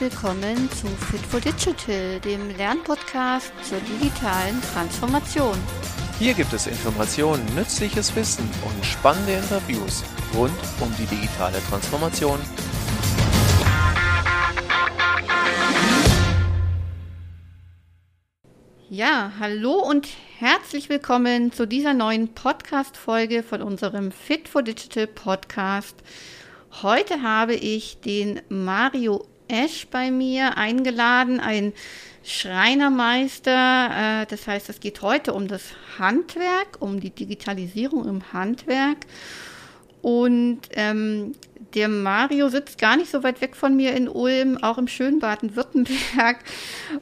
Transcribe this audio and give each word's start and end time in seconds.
willkommen 0.00 0.70
zu 0.70 0.86
Fit 0.86 1.20
for 1.20 1.40
Digital, 1.40 2.20
dem 2.20 2.56
Lernpodcast 2.56 3.52
zur 3.62 3.78
digitalen 3.80 4.60
Transformation. 4.72 5.56
Hier 6.20 6.34
gibt 6.34 6.52
es 6.52 6.68
Informationen, 6.68 7.44
nützliches 7.56 8.14
Wissen 8.14 8.48
und 8.64 8.84
spannende 8.84 9.32
Interviews 9.32 10.04
rund 10.34 10.52
um 10.80 10.94
die 10.98 11.06
digitale 11.06 11.58
Transformation. 11.68 12.38
Ja, 18.88 19.32
hallo 19.40 19.72
und 19.72 20.06
herzlich 20.38 20.88
willkommen 20.88 21.50
zu 21.50 21.66
dieser 21.66 21.92
neuen 21.92 22.34
Podcast-Folge 22.34 23.42
von 23.42 23.62
unserem 23.62 24.12
Fit 24.12 24.48
for 24.48 24.62
Digital 24.62 25.08
Podcast. 25.08 25.96
Heute 26.82 27.22
habe 27.22 27.54
ich 27.54 28.00
den 28.00 28.40
Mario 28.48 29.26
Esch 29.48 29.86
bei 29.90 30.10
mir 30.10 30.56
eingeladen, 30.56 31.40
ein 31.40 31.72
Schreinermeister. 32.22 34.22
Äh, 34.22 34.26
das 34.26 34.46
heißt, 34.46 34.68
es 34.68 34.80
geht 34.80 35.02
heute 35.02 35.32
um 35.32 35.48
das 35.48 35.62
Handwerk, 35.98 36.80
um 36.80 37.00
die 37.00 37.10
Digitalisierung 37.10 38.06
im 38.06 38.32
Handwerk. 38.32 38.98
Und 40.02 40.60
ähm, 40.72 41.34
der 41.74 41.88
Mario 41.88 42.48
sitzt 42.48 42.78
gar 42.78 42.96
nicht 42.96 43.10
so 43.10 43.22
weit 43.22 43.40
weg 43.40 43.56
von 43.56 43.76
mir 43.76 43.94
in 43.94 44.08
Ulm, 44.08 44.58
auch 44.62 44.78
im 44.78 44.88
schönen 44.88 45.18
Baden-Württemberg. 45.18 46.38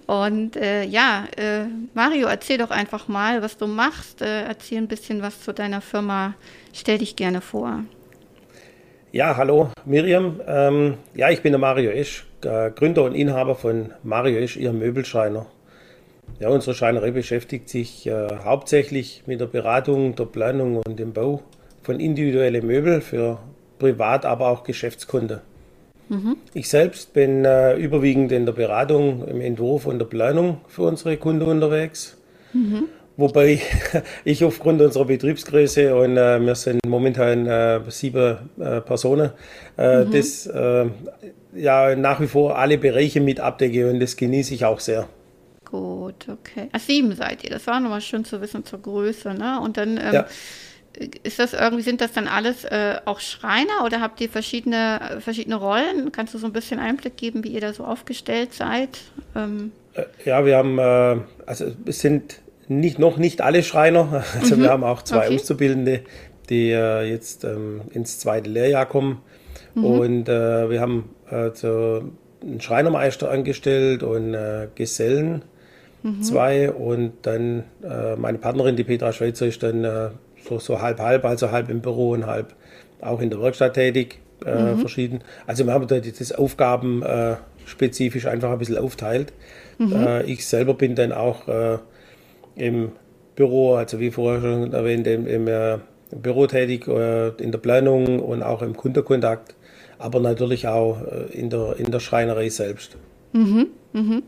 Und 0.06 0.56
äh, 0.56 0.84
ja, 0.84 1.24
äh, 1.36 1.66
Mario, 1.94 2.28
erzähl 2.28 2.58
doch 2.58 2.70
einfach 2.70 3.08
mal, 3.08 3.42
was 3.42 3.56
du 3.56 3.66
machst. 3.66 4.22
Äh, 4.22 4.42
erzähl 4.42 4.78
ein 4.78 4.88
bisschen 4.88 5.22
was 5.22 5.42
zu 5.42 5.52
deiner 5.52 5.80
Firma. 5.80 6.34
Stell 6.72 6.98
dich 6.98 7.16
gerne 7.16 7.40
vor. 7.40 7.84
Ja, 9.12 9.36
hallo 9.36 9.70
Miriam. 9.84 10.40
Ähm, 10.46 10.94
ja, 11.14 11.30
ich 11.30 11.40
bin 11.40 11.52
der 11.52 11.58
Mario 11.58 11.90
Esch, 11.90 12.26
äh, 12.46 12.70
Gründer 12.74 13.04
und 13.04 13.14
Inhaber 13.14 13.54
von 13.54 13.92
Mario 14.02 14.38
Esch, 14.38 14.56
Ihr 14.56 14.72
Möbelschreiner. 14.72 15.46
Ja, 16.40 16.48
unsere 16.48 16.74
Schreinerei 16.74 17.10
beschäftigt 17.10 17.68
sich 17.68 18.06
äh, 18.06 18.28
hauptsächlich 18.44 19.22
mit 19.26 19.40
der 19.40 19.46
Beratung, 19.46 20.14
der 20.16 20.24
Planung 20.24 20.78
und 20.78 20.98
dem 20.98 21.12
Bau 21.12 21.42
von 21.82 22.00
individuellen 22.00 22.66
Möbel 22.66 23.00
für 23.00 23.38
Privat-, 23.78 24.24
aber 24.24 24.48
auch 24.48 24.64
Geschäftskunden. 24.64 25.40
Mhm. 26.08 26.36
Ich 26.54 26.68
selbst 26.68 27.12
bin 27.12 27.44
äh, 27.44 27.76
überwiegend 27.76 28.32
in 28.32 28.46
der 28.46 28.52
Beratung, 28.52 29.26
im 29.26 29.40
Entwurf 29.40 29.86
und 29.86 29.98
der 29.98 30.06
Planung 30.06 30.60
für 30.68 30.82
unsere 30.82 31.16
Kunden 31.16 31.46
unterwegs. 31.46 32.16
Mhm. 32.52 32.84
Wobei 33.16 33.60
ich 34.24 34.44
aufgrund 34.44 34.82
unserer 34.82 35.06
Betriebsgröße 35.06 35.94
und 35.96 36.16
äh, 36.16 36.38
wir 36.38 36.54
sind 36.54 36.80
momentan 36.86 37.46
äh, 37.46 37.80
sieben 37.88 38.50
äh, 38.60 38.80
Personen, 38.82 39.30
äh, 39.78 40.04
mhm. 40.04 40.10
das 40.12 40.46
äh, 40.46 40.86
ja 41.56 41.96
nach 41.96 42.20
wie 42.20 42.26
vor 42.26 42.58
alle 42.58 42.78
Bereiche 42.78 43.20
mit 43.20 43.40
abdecke 43.40 43.90
und 43.90 44.00
das 44.00 44.16
genieße 44.16 44.54
ich 44.54 44.64
auch 44.64 44.80
sehr. 44.80 45.08
Gut, 45.64 46.26
okay. 46.28 46.68
Ach, 46.72 46.80
sieben 46.80 47.14
seid 47.14 47.42
ihr. 47.42 47.50
Das 47.50 47.66
war 47.66 47.80
nochmal 47.80 48.00
schön 48.00 48.24
zu 48.24 48.40
wissen 48.40 48.64
zur 48.64 48.80
Größe, 48.80 49.34
ne? 49.34 49.60
Und 49.60 49.76
dann 49.76 49.96
ähm, 49.96 50.14
ja. 50.14 50.26
ist 51.24 51.40
das 51.40 51.54
irgendwie, 51.54 51.82
sind 51.82 52.00
das 52.00 52.12
dann 52.12 52.28
alles 52.28 52.64
äh, 52.64 52.96
auch 53.04 53.18
Schreiner 53.18 53.84
oder 53.84 54.00
habt 54.00 54.20
ihr 54.20 54.28
verschiedene, 54.28 55.18
verschiedene 55.20 55.56
Rollen? 55.56 56.12
Kannst 56.12 56.34
du 56.34 56.38
so 56.38 56.46
ein 56.46 56.52
bisschen 56.52 56.78
Einblick 56.78 57.16
geben, 57.16 57.42
wie 57.42 57.48
ihr 57.48 57.60
da 57.60 57.72
so 57.72 57.84
aufgestellt 57.84 58.54
seid? 58.54 58.90
Ähm. 59.34 59.72
Ja, 60.24 60.44
wir 60.44 60.58
haben, 60.58 60.78
also 61.46 61.72
es 61.86 62.00
sind 62.00 62.40
nicht, 62.68 62.98
noch 62.98 63.16
nicht 63.16 63.40
alle 63.40 63.62
Schreiner. 63.62 64.24
Also 64.40 64.56
mhm. 64.56 64.62
wir 64.62 64.70
haben 64.70 64.84
auch 64.84 65.02
zwei 65.02 65.26
okay. 65.26 65.34
Auszubildende, 65.36 66.02
die 66.48 66.70
äh, 66.70 67.02
jetzt 67.10 67.44
ähm, 67.44 67.82
ins 67.90 68.18
zweite 68.18 68.50
Lehrjahr 68.50 68.86
kommen. 68.86 69.22
Mhm. 69.74 69.84
Und 69.84 70.28
äh, 70.28 70.70
wir 70.70 70.80
haben 70.80 71.10
äh, 71.30 71.50
so 71.54 72.02
einen 72.42 72.60
Schreinermeister 72.60 73.30
angestellt 73.30 74.02
und 74.02 74.34
äh, 74.34 74.68
Gesellen 74.74 75.42
mhm. 76.02 76.22
zwei. 76.22 76.70
Und 76.70 77.12
dann 77.22 77.64
äh, 77.82 78.16
meine 78.16 78.38
Partnerin, 78.38 78.76
die 78.76 78.84
Petra 78.84 79.12
Schweizer, 79.12 79.46
ist 79.46 79.62
dann 79.62 79.84
äh, 79.84 80.10
so, 80.48 80.58
so 80.58 80.80
halb 80.80 81.00
halb, 81.00 81.24
also 81.24 81.50
halb 81.50 81.68
im 81.70 81.80
Büro 81.80 82.10
und 82.10 82.26
halb 82.26 82.54
auch 83.00 83.20
in 83.20 83.30
der 83.30 83.40
Werkstatt 83.40 83.74
tätig, 83.74 84.20
mhm. 84.44 84.78
verschieden. 84.78 85.20
Also 85.46 85.66
wir 85.66 85.72
haben 85.74 85.86
da 85.86 86.00
das 86.00 86.32
Aufgaben 86.32 87.02
spezifisch 87.66 88.26
einfach 88.26 88.50
ein 88.50 88.58
bisschen 88.58 88.78
aufteilt. 88.78 89.34
Mhm. 89.76 90.22
ich 90.24 90.46
selber 90.46 90.72
bin 90.72 90.94
dann 90.94 91.12
auch 91.12 91.42
im 92.54 92.92
Büro, 93.36 93.74
also 93.74 94.00
wie 94.00 94.10
vorher 94.10 94.40
schon 94.40 94.72
erwähnt, 94.72 95.06
im, 95.06 95.26
im, 95.26 95.46
äh, 95.46 95.78
Büro 96.10 96.46
tätig, 96.46 96.88
äh, 96.88 97.28
in 97.36 97.52
der 97.52 97.58
Planung 97.58 98.20
und 98.20 98.42
auch 98.42 98.62
im 98.62 98.76
Kundenkontakt, 98.76 99.54
aber 99.98 100.20
natürlich 100.20 100.66
auch 100.68 101.00
äh, 101.02 101.32
in, 101.32 101.50
der, 101.50 101.76
in 101.78 101.90
der 101.90 102.00
Schreinerei 102.00 102.48
selbst. 102.48 102.96
Mhm, 103.32 103.68
mhm. 103.92 104.22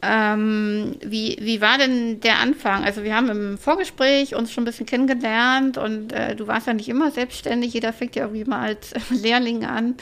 Ähm, 0.00 0.94
wie, 1.04 1.36
wie 1.40 1.60
war 1.60 1.76
denn 1.76 2.20
der 2.20 2.38
Anfang? 2.38 2.84
Also 2.84 3.02
wir 3.02 3.16
haben 3.16 3.28
im 3.30 3.58
Vorgespräch 3.58 4.36
uns 4.36 4.52
schon 4.52 4.62
ein 4.62 4.66
bisschen 4.66 4.86
kennengelernt 4.86 5.76
und 5.76 6.12
äh, 6.12 6.36
du 6.36 6.46
warst 6.46 6.68
ja 6.68 6.74
nicht 6.74 6.88
immer 6.88 7.10
selbstständig, 7.10 7.74
jeder 7.74 7.92
fängt 7.92 8.14
ja 8.14 8.24
irgendwie 8.24 8.44
mal 8.44 8.60
als 8.60 8.94
Lehrling 9.10 9.64
an. 9.64 9.96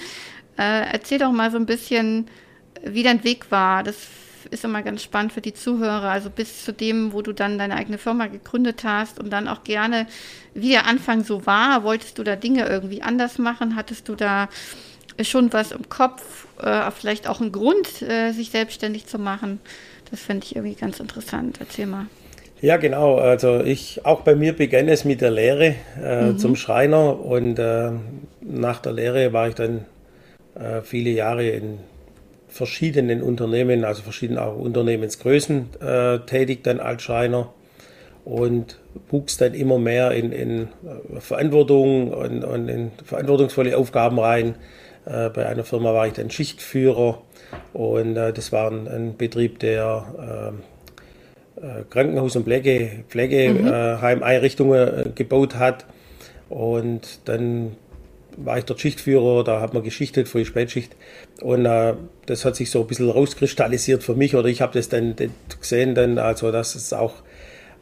Äh, 0.59 0.93
erzähl 0.93 1.19
doch 1.19 1.33
mal 1.33 1.50
so 1.50 1.56
ein 1.56 1.66
bisschen, 1.66 2.27
wie 2.84 3.03
dein 3.03 3.25
Weg 3.25 3.50
war. 3.50 3.83
Das 3.83 3.97
ist 4.50 4.64
immer 4.64 4.82
ganz 4.82 5.02
spannend 5.02 5.32
für 5.32 5.40
die 5.40 5.54
Zuhörer, 5.54 6.10
also 6.10 6.30
bis 6.30 6.64
zu 6.64 6.72
dem, 6.72 7.12
wo 7.12 7.22
du 7.22 7.32
dann 7.32 7.58
deine 7.58 7.76
eigene 7.76 7.98
Firma 7.98 8.26
gegründet 8.26 8.84
hast 8.84 9.18
und 9.18 9.30
dann 9.30 9.48
auch 9.48 9.64
gerne, 9.64 10.06
wie 10.54 10.70
der 10.70 10.86
Anfang 10.86 11.24
so 11.24 11.46
war. 11.46 11.84
Wolltest 11.84 12.18
du 12.18 12.22
da 12.22 12.36
Dinge 12.36 12.66
irgendwie 12.66 13.02
anders 13.02 13.38
machen? 13.38 13.76
Hattest 13.76 14.08
du 14.08 14.14
da 14.14 14.48
schon 15.20 15.52
was 15.52 15.72
im 15.72 15.88
Kopf, 15.88 16.46
äh, 16.62 16.90
vielleicht 16.90 17.28
auch 17.28 17.40
einen 17.40 17.52
Grund, 17.52 18.02
äh, 18.02 18.32
sich 18.32 18.50
selbstständig 18.50 19.06
zu 19.06 19.18
machen? 19.18 19.60
Das 20.10 20.20
fände 20.20 20.44
ich 20.44 20.56
irgendwie 20.56 20.76
ganz 20.76 21.00
interessant. 21.00 21.56
Erzähl 21.60 21.86
mal. 21.86 22.06
Ja, 22.60 22.78
genau. 22.78 23.16
Also 23.16 23.60
ich, 23.60 24.06
auch 24.06 24.22
bei 24.22 24.34
mir 24.34 24.54
begann 24.54 24.88
es 24.88 25.04
mit 25.04 25.20
der 25.20 25.30
Lehre 25.30 25.74
äh, 26.02 26.26
mhm. 26.26 26.38
zum 26.38 26.56
Schreiner 26.56 27.20
und 27.20 27.58
äh, 27.58 27.90
nach 28.40 28.80
der 28.80 28.92
Lehre 28.92 29.32
war 29.32 29.48
ich 29.48 29.54
dann 29.54 29.84
äh, 30.54 30.80
viele 30.82 31.10
Jahre 31.10 31.48
in 31.48 31.78
verschiedenen 32.56 33.22
Unternehmen, 33.22 33.84
also 33.84 34.02
verschiedene 34.02 34.42
auch 34.42 34.56
Unternehmensgrößen 34.56 35.68
äh, 35.80 36.18
tätig 36.20 36.64
dann 36.64 36.80
als 36.80 37.02
Schreiner 37.02 37.52
und 38.24 38.78
wuchs 39.10 39.36
dann 39.36 39.54
immer 39.54 39.78
mehr 39.78 40.10
in, 40.12 40.32
in 40.32 40.62
äh, 40.62 41.20
Verantwortung 41.20 42.10
und, 42.12 42.44
und, 42.44 42.68
in 42.68 42.90
verantwortungsvolle 43.04 43.76
Aufgaben 43.76 44.18
rein. 44.18 44.56
Äh, 45.04 45.30
bei 45.30 45.46
einer 45.46 45.64
Firma 45.64 45.94
war 45.94 46.06
ich 46.06 46.14
dann 46.14 46.30
Schichtführer 46.30 47.22
und 47.72 48.16
äh, 48.16 48.32
das 48.32 48.50
war 48.50 48.70
ein, 48.70 48.88
ein 48.88 49.16
Betrieb, 49.16 49.60
der 49.60 50.52
äh, 51.56 51.60
äh, 51.60 51.84
Krankenhaus- 51.88 52.36
und 52.36 52.44
Pflege, 52.44 53.04
Pflegeheimeinrichtungen 53.08 54.96
mhm. 54.96 55.14
gebaut 55.14 55.54
hat. 55.56 55.86
Und 56.48 57.20
dann 57.26 57.76
war 58.36 58.58
ich 58.58 58.64
dort 58.64 58.80
Schichtführer, 58.80 59.44
da 59.44 59.60
hat 59.60 59.74
man 59.74 59.82
geschichtet, 59.82 60.28
für 60.28 60.38
die 60.38 60.44
Spätschicht. 60.44 60.97
Und 61.41 61.66
äh, 61.66 61.94
das 62.26 62.44
hat 62.44 62.56
sich 62.56 62.70
so 62.70 62.80
ein 62.80 62.86
bisschen 62.86 63.10
rauskristallisiert 63.10 64.02
für 64.02 64.14
mich 64.14 64.34
oder 64.34 64.48
ich 64.48 64.60
habe 64.60 64.72
das 64.74 64.88
dann 64.88 65.14
gesehen, 65.60 65.94
dann, 65.94 66.19
also 66.19 66.52
dass 66.52 66.74
es 66.74 66.92
auch 66.92 67.22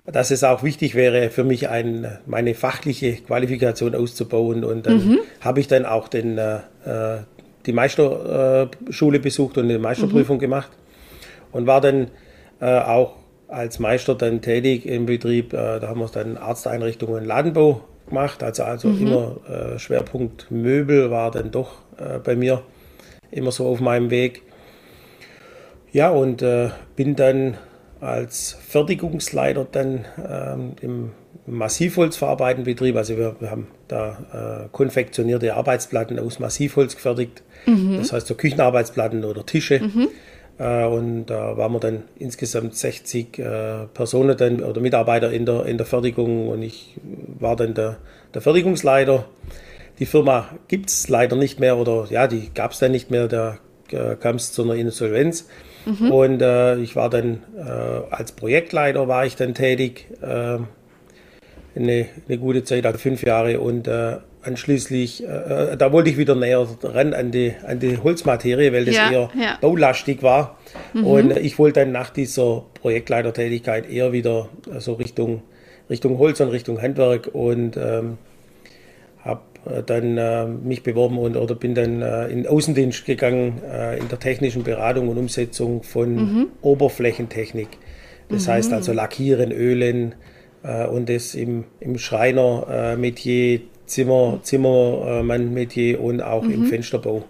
dass 0.06 0.30
es 0.30 0.44
auch 0.44 0.62
wichtig 0.62 0.94
wäre 0.94 1.30
für 1.30 1.44
mich, 1.44 1.70
ein, 1.70 2.18
meine 2.26 2.54
fachliche 2.54 3.14
Qualifikation 3.14 3.94
auszubauen. 3.94 4.62
Und 4.62 4.86
dann 4.86 4.96
mhm. 4.96 5.18
habe 5.40 5.60
ich 5.60 5.68
dann 5.68 5.86
auch 5.86 6.08
den, 6.08 6.36
äh, 6.36 6.58
die 7.64 7.72
Meisterschule 7.72 9.18
besucht 9.18 9.56
und 9.56 9.64
eine 9.64 9.78
Meisterprüfung 9.78 10.36
mhm. 10.36 10.40
gemacht 10.40 10.70
und 11.52 11.66
war 11.66 11.80
dann 11.80 12.08
äh, 12.60 12.66
auch 12.66 13.16
als 13.48 13.78
Meister 13.78 14.14
dann 14.14 14.42
tätig 14.42 14.84
im 14.84 15.06
Betrieb. 15.06 15.54
Äh, 15.54 15.80
da 15.80 15.88
haben 15.88 16.00
wir 16.00 16.08
dann 16.08 16.36
Arzteinrichtungen, 16.36 17.24
Ladenbau 17.24 17.82
gemacht. 18.06 18.42
Also, 18.42 18.64
also 18.64 18.88
mhm. 18.88 19.06
immer 19.06 19.36
äh, 19.48 19.78
Schwerpunkt 19.78 20.50
Möbel 20.50 21.10
war 21.10 21.30
dann 21.30 21.50
doch 21.50 21.72
äh, 21.98 22.18
bei 22.18 22.36
mir 22.36 22.62
immer 23.30 23.52
so 23.52 23.66
auf 23.66 23.80
meinem 23.80 24.10
Weg. 24.10 24.42
Ja, 25.92 26.10
und 26.10 26.42
äh, 26.42 26.70
bin 26.96 27.16
dann 27.16 27.56
als 28.00 28.56
Fertigungsleiter 28.68 29.66
dann 29.70 30.04
ähm, 30.28 30.72
im 30.82 31.10
Massivholzverarbeitenbetrieb, 31.46 32.96
also 32.96 33.16
wir, 33.16 33.36
wir 33.38 33.50
haben 33.50 33.68
da 33.88 34.64
äh, 34.64 34.68
konfektionierte 34.72 35.54
Arbeitsplatten 35.54 36.18
aus 36.18 36.38
Massivholz 36.38 36.96
gefertigt, 36.96 37.42
mhm. 37.66 37.98
das 37.98 38.12
heißt 38.12 38.26
so 38.26 38.34
Küchenarbeitsplatten 38.34 39.24
oder 39.24 39.44
Tische. 39.44 39.80
Mhm. 39.80 40.08
Äh, 40.58 40.84
und 40.84 41.26
da 41.26 41.56
waren 41.56 41.72
wir 41.72 41.80
dann 41.80 42.02
insgesamt 42.18 42.76
60 42.76 43.38
äh, 43.38 43.86
Personen 43.92 44.36
dann, 44.36 44.62
oder 44.62 44.80
Mitarbeiter 44.80 45.32
in 45.32 45.46
der, 45.46 45.66
in 45.66 45.76
der 45.78 45.86
Fertigung 45.86 46.48
und 46.48 46.62
ich 46.62 46.96
war 47.38 47.56
dann 47.56 47.74
der, 47.74 47.96
der 48.32 48.42
Fertigungsleiter. 48.42 49.24
Die 49.98 50.06
Firma 50.06 50.48
gibt 50.68 50.90
es 50.90 51.08
leider 51.08 51.36
nicht 51.36 51.60
mehr 51.60 51.76
oder 51.76 52.06
ja, 52.10 52.26
die 52.26 52.50
gab 52.52 52.72
es 52.72 52.78
dann 52.78 52.92
nicht 52.92 53.10
mehr, 53.10 53.28
da 53.28 53.58
äh, 53.90 54.16
kam 54.16 54.36
es 54.36 54.52
zu 54.52 54.62
einer 54.62 54.74
Insolvenz. 54.74 55.46
Mhm. 55.86 56.10
Und 56.10 56.42
äh, 56.42 56.76
ich 56.78 56.96
war 56.96 57.10
dann 57.10 57.42
äh, 57.56 58.14
als 58.14 58.32
Projektleiter 58.32 59.06
war 59.06 59.26
ich 59.26 59.36
dann 59.36 59.54
tätig, 59.54 60.08
äh, 60.22 60.58
eine, 61.76 62.06
eine 62.28 62.38
gute 62.38 62.64
Zeit, 62.64 62.86
also 62.86 62.98
fünf 62.98 63.22
Jahre. 63.22 63.60
Und 63.60 63.88
anschließend, 64.44 65.20
äh, 65.20 65.76
da 65.76 65.92
wollte 65.92 66.10
ich 66.10 66.18
wieder 66.18 66.34
näher 66.34 66.66
ran 66.82 67.14
an 67.14 67.30
die, 67.30 67.54
an 67.66 67.80
die 67.80 67.98
Holzmaterie, 67.98 68.72
weil 68.72 68.84
das 68.84 68.94
ja, 68.94 69.10
eher 69.10 69.30
ja. 69.38 69.58
baulastig 69.60 70.22
war. 70.22 70.58
Mhm. 70.92 71.06
Und 71.06 71.36
ich 71.36 71.58
wollte 71.58 71.80
dann 71.80 71.92
nach 71.92 72.10
dieser 72.10 72.64
Projektleitertätigkeit 72.74 73.90
eher 73.90 74.12
wieder 74.12 74.48
so 74.78 74.94
Richtung, 74.94 75.42
Richtung 75.88 76.18
Holz 76.18 76.40
und 76.40 76.48
Richtung 76.48 76.80
Handwerk 76.80 77.30
und 77.32 77.76
ähm, 77.76 78.18
habe 79.22 79.42
äh, 79.66 79.82
dann 79.82 80.18
äh, 80.18 80.46
mich 80.46 80.82
beworben 80.82 81.18
und 81.18 81.36
oder 81.36 81.54
bin 81.54 81.74
dann 81.74 82.02
äh, 82.02 82.26
in 82.28 82.46
Außendienst 82.46 83.04
gegangen 83.04 83.62
äh, 83.70 83.98
in 83.98 84.08
der 84.08 84.18
technischen 84.18 84.62
Beratung 84.62 85.08
und 85.08 85.18
Umsetzung 85.18 85.82
von 85.82 86.14
mhm. 86.14 86.46
Oberflächentechnik. 86.62 87.68
Das 88.28 88.46
mhm. 88.46 88.52
heißt 88.52 88.72
also 88.72 88.92
Lackieren, 88.92 89.52
Ölen 89.52 90.14
äh, 90.62 90.86
und 90.86 91.08
das 91.08 91.34
im, 91.34 91.64
im 91.80 91.98
Schreiner-Metier, 91.98 93.60
Zimmer, 93.86 94.38
Zimmermann-Metier 94.42 96.00
und 96.00 96.22
auch 96.22 96.42
mhm. 96.42 96.54
im 96.54 96.64
Fensterbau. 96.66 97.24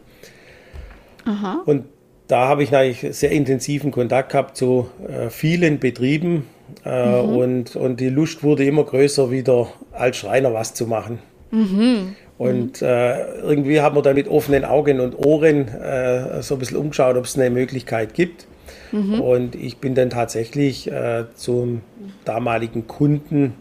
Aha. 1.25 1.63
Und 1.65 1.85
da 2.29 2.49
habe 2.49 2.63
ich 2.63 2.75
eigentlich 2.75 3.17
sehr 3.17 3.31
intensiven 3.31 3.91
Kontakt 3.91 4.33
gehabt 4.33 4.57
zu 4.57 4.89
äh, 5.07 5.31
vielen 5.31 5.79
Betrieben 5.79 6.47
äh, 6.85 7.23
mhm. 7.23 7.37
und, 7.37 7.77
und 7.77 8.01
die 8.01 8.09
Lust 8.09 8.43
wurde 8.43 8.65
immer 8.65 8.85
größer, 8.85 9.31
wieder 9.31 9.69
als 9.93 10.17
Schreiner 10.17 10.55
was 10.55 10.75
zu 10.75 10.87
machen. 10.87 11.19
Mhm. 11.51 12.17
Und 12.37 12.83
äh, 12.83 13.41
irgendwie 13.43 13.81
haben 13.81 13.95
wir 13.97 14.03
dann 14.03 14.17
mit 14.17 14.29
offenen 14.29 14.65
Augen 14.65 15.01
und 15.01 15.15
Ohren 15.15 15.69
äh, 15.69 16.43
so 16.43 16.57
ein 16.57 16.59
bisschen 16.59 16.79
umgeschaut, 16.79 17.17
ob 17.17 17.25
es 17.25 17.39
eine 17.39 17.51
Möglichkeit 17.51 18.15
gibt. 18.15 18.47
Mhm. 18.91 19.21
Und 19.21 19.55
ich 19.55 19.79
bin 19.79 19.95
dann 19.95 20.11
tatsächlich 20.11 20.91
äh, 20.91 21.25
zum 21.37 21.83
damaligen 22.25 22.89
Kunden 22.89 23.55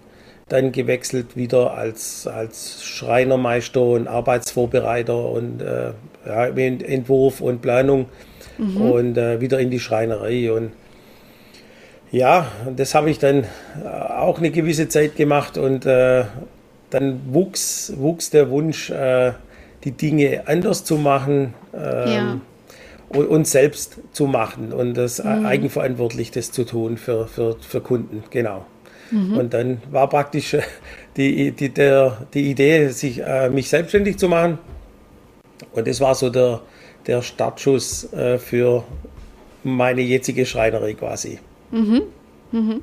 dann 0.53 0.71
gewechselt, 0.71 1.35
wieder 1.35 1.73
als, 1.73 2.27
als 2.27 2.83
Schreinermeister 2.83 3.81
und 3.81 4.07
Arbeitsvorbereiter 4.07 5.29
und 5.29 5.63
äh, 5.63 5.93
ja, 6.27 6.45
Entwurf 6.45 7.41
und 7.41 7.63
Planung 7.63 8.05
mhm. 8.59 8.81
und 8.81 9.17
äh, 9.17 9.41
wieder 9.41 9.59
in 9.59 9.71
die 9.71 9.79
Schreinerei. 9.79 10.51
Und 10.51 10.73
ja, 12.11 12.47
das 12.75 12.93
habe 12.93 13.09
ich 13.09 13.17
dann 13.17 13.45
äh, 13.83 13.87
auch 13.87 14.37
eine 14.37 14.51
gewisse 14.51 14.87
Zeit 14.87 15.15
gemacht 15.15 15.57
und 15.57 15.87
äh, 15.87 16.25
dann 16.91 17.21
wuchs, 17.33 17.91
wuchs 17.97 18.29
der 18.29 18.51
Wunsch, 18.51 18.91
äh, 18.91 19.33
die 19.83 19.91
Dinge 19.91 20.43
anders 20.45 20.83
zu 20.83 20.97
machen 20.97 21.55
ähm, 21.73 21.81
ja. 22.07 22.39
und, 23.09 23.25
und, 23.25 23.47
selbst 23.47 23.97
zu 24.11 24.27
machen 24.27 24.71
und 24.71 24.93
das 24.93 25.21
mhm. 25.23 25.47
eigenverantwortlich 25.47 26.29
das 26.29 26.51
zu 26.51 26.63
tun 26.63 26.97
für, 26.97 27.25
für, 27.25 27.57
für 27.59 27.81
Kunden, 27.81 28.23
genau. 28.29 28.67
Mhm. 29.11 29.37
Und 29.37 29.53
dann 29.53 29.81
war 29.91 30.09
praktisch 30.09 30.55
die, 31.17 31.51
die, 31.51 31.69
der, 31.69 32.25
die 32.33 32.51
Idee, 32.51 32.89
sich, 32.89 33.19
äh, 33.19 33.49
mich 33.49 33.69
selbstständig 33.69 34.17
zu 34.17 34.27
machen. 34.27 34.57
Und 35.71 35.87
das 35.87 35.99
war 36.01 36.15
so 36.15 36.29
der, 36.29 36.61
der 37.07 37.21
Startschuss 37.21 38.11
äh, 38.13 38.37
für 38.37 38.83
meine 39.63 40.01
jetzige 40.01 40.45
Schreinerei 40.45 40.93
quasi. 40.93 41.39
Mhm. 41.71 42.03
Mhm. 42.51 42.81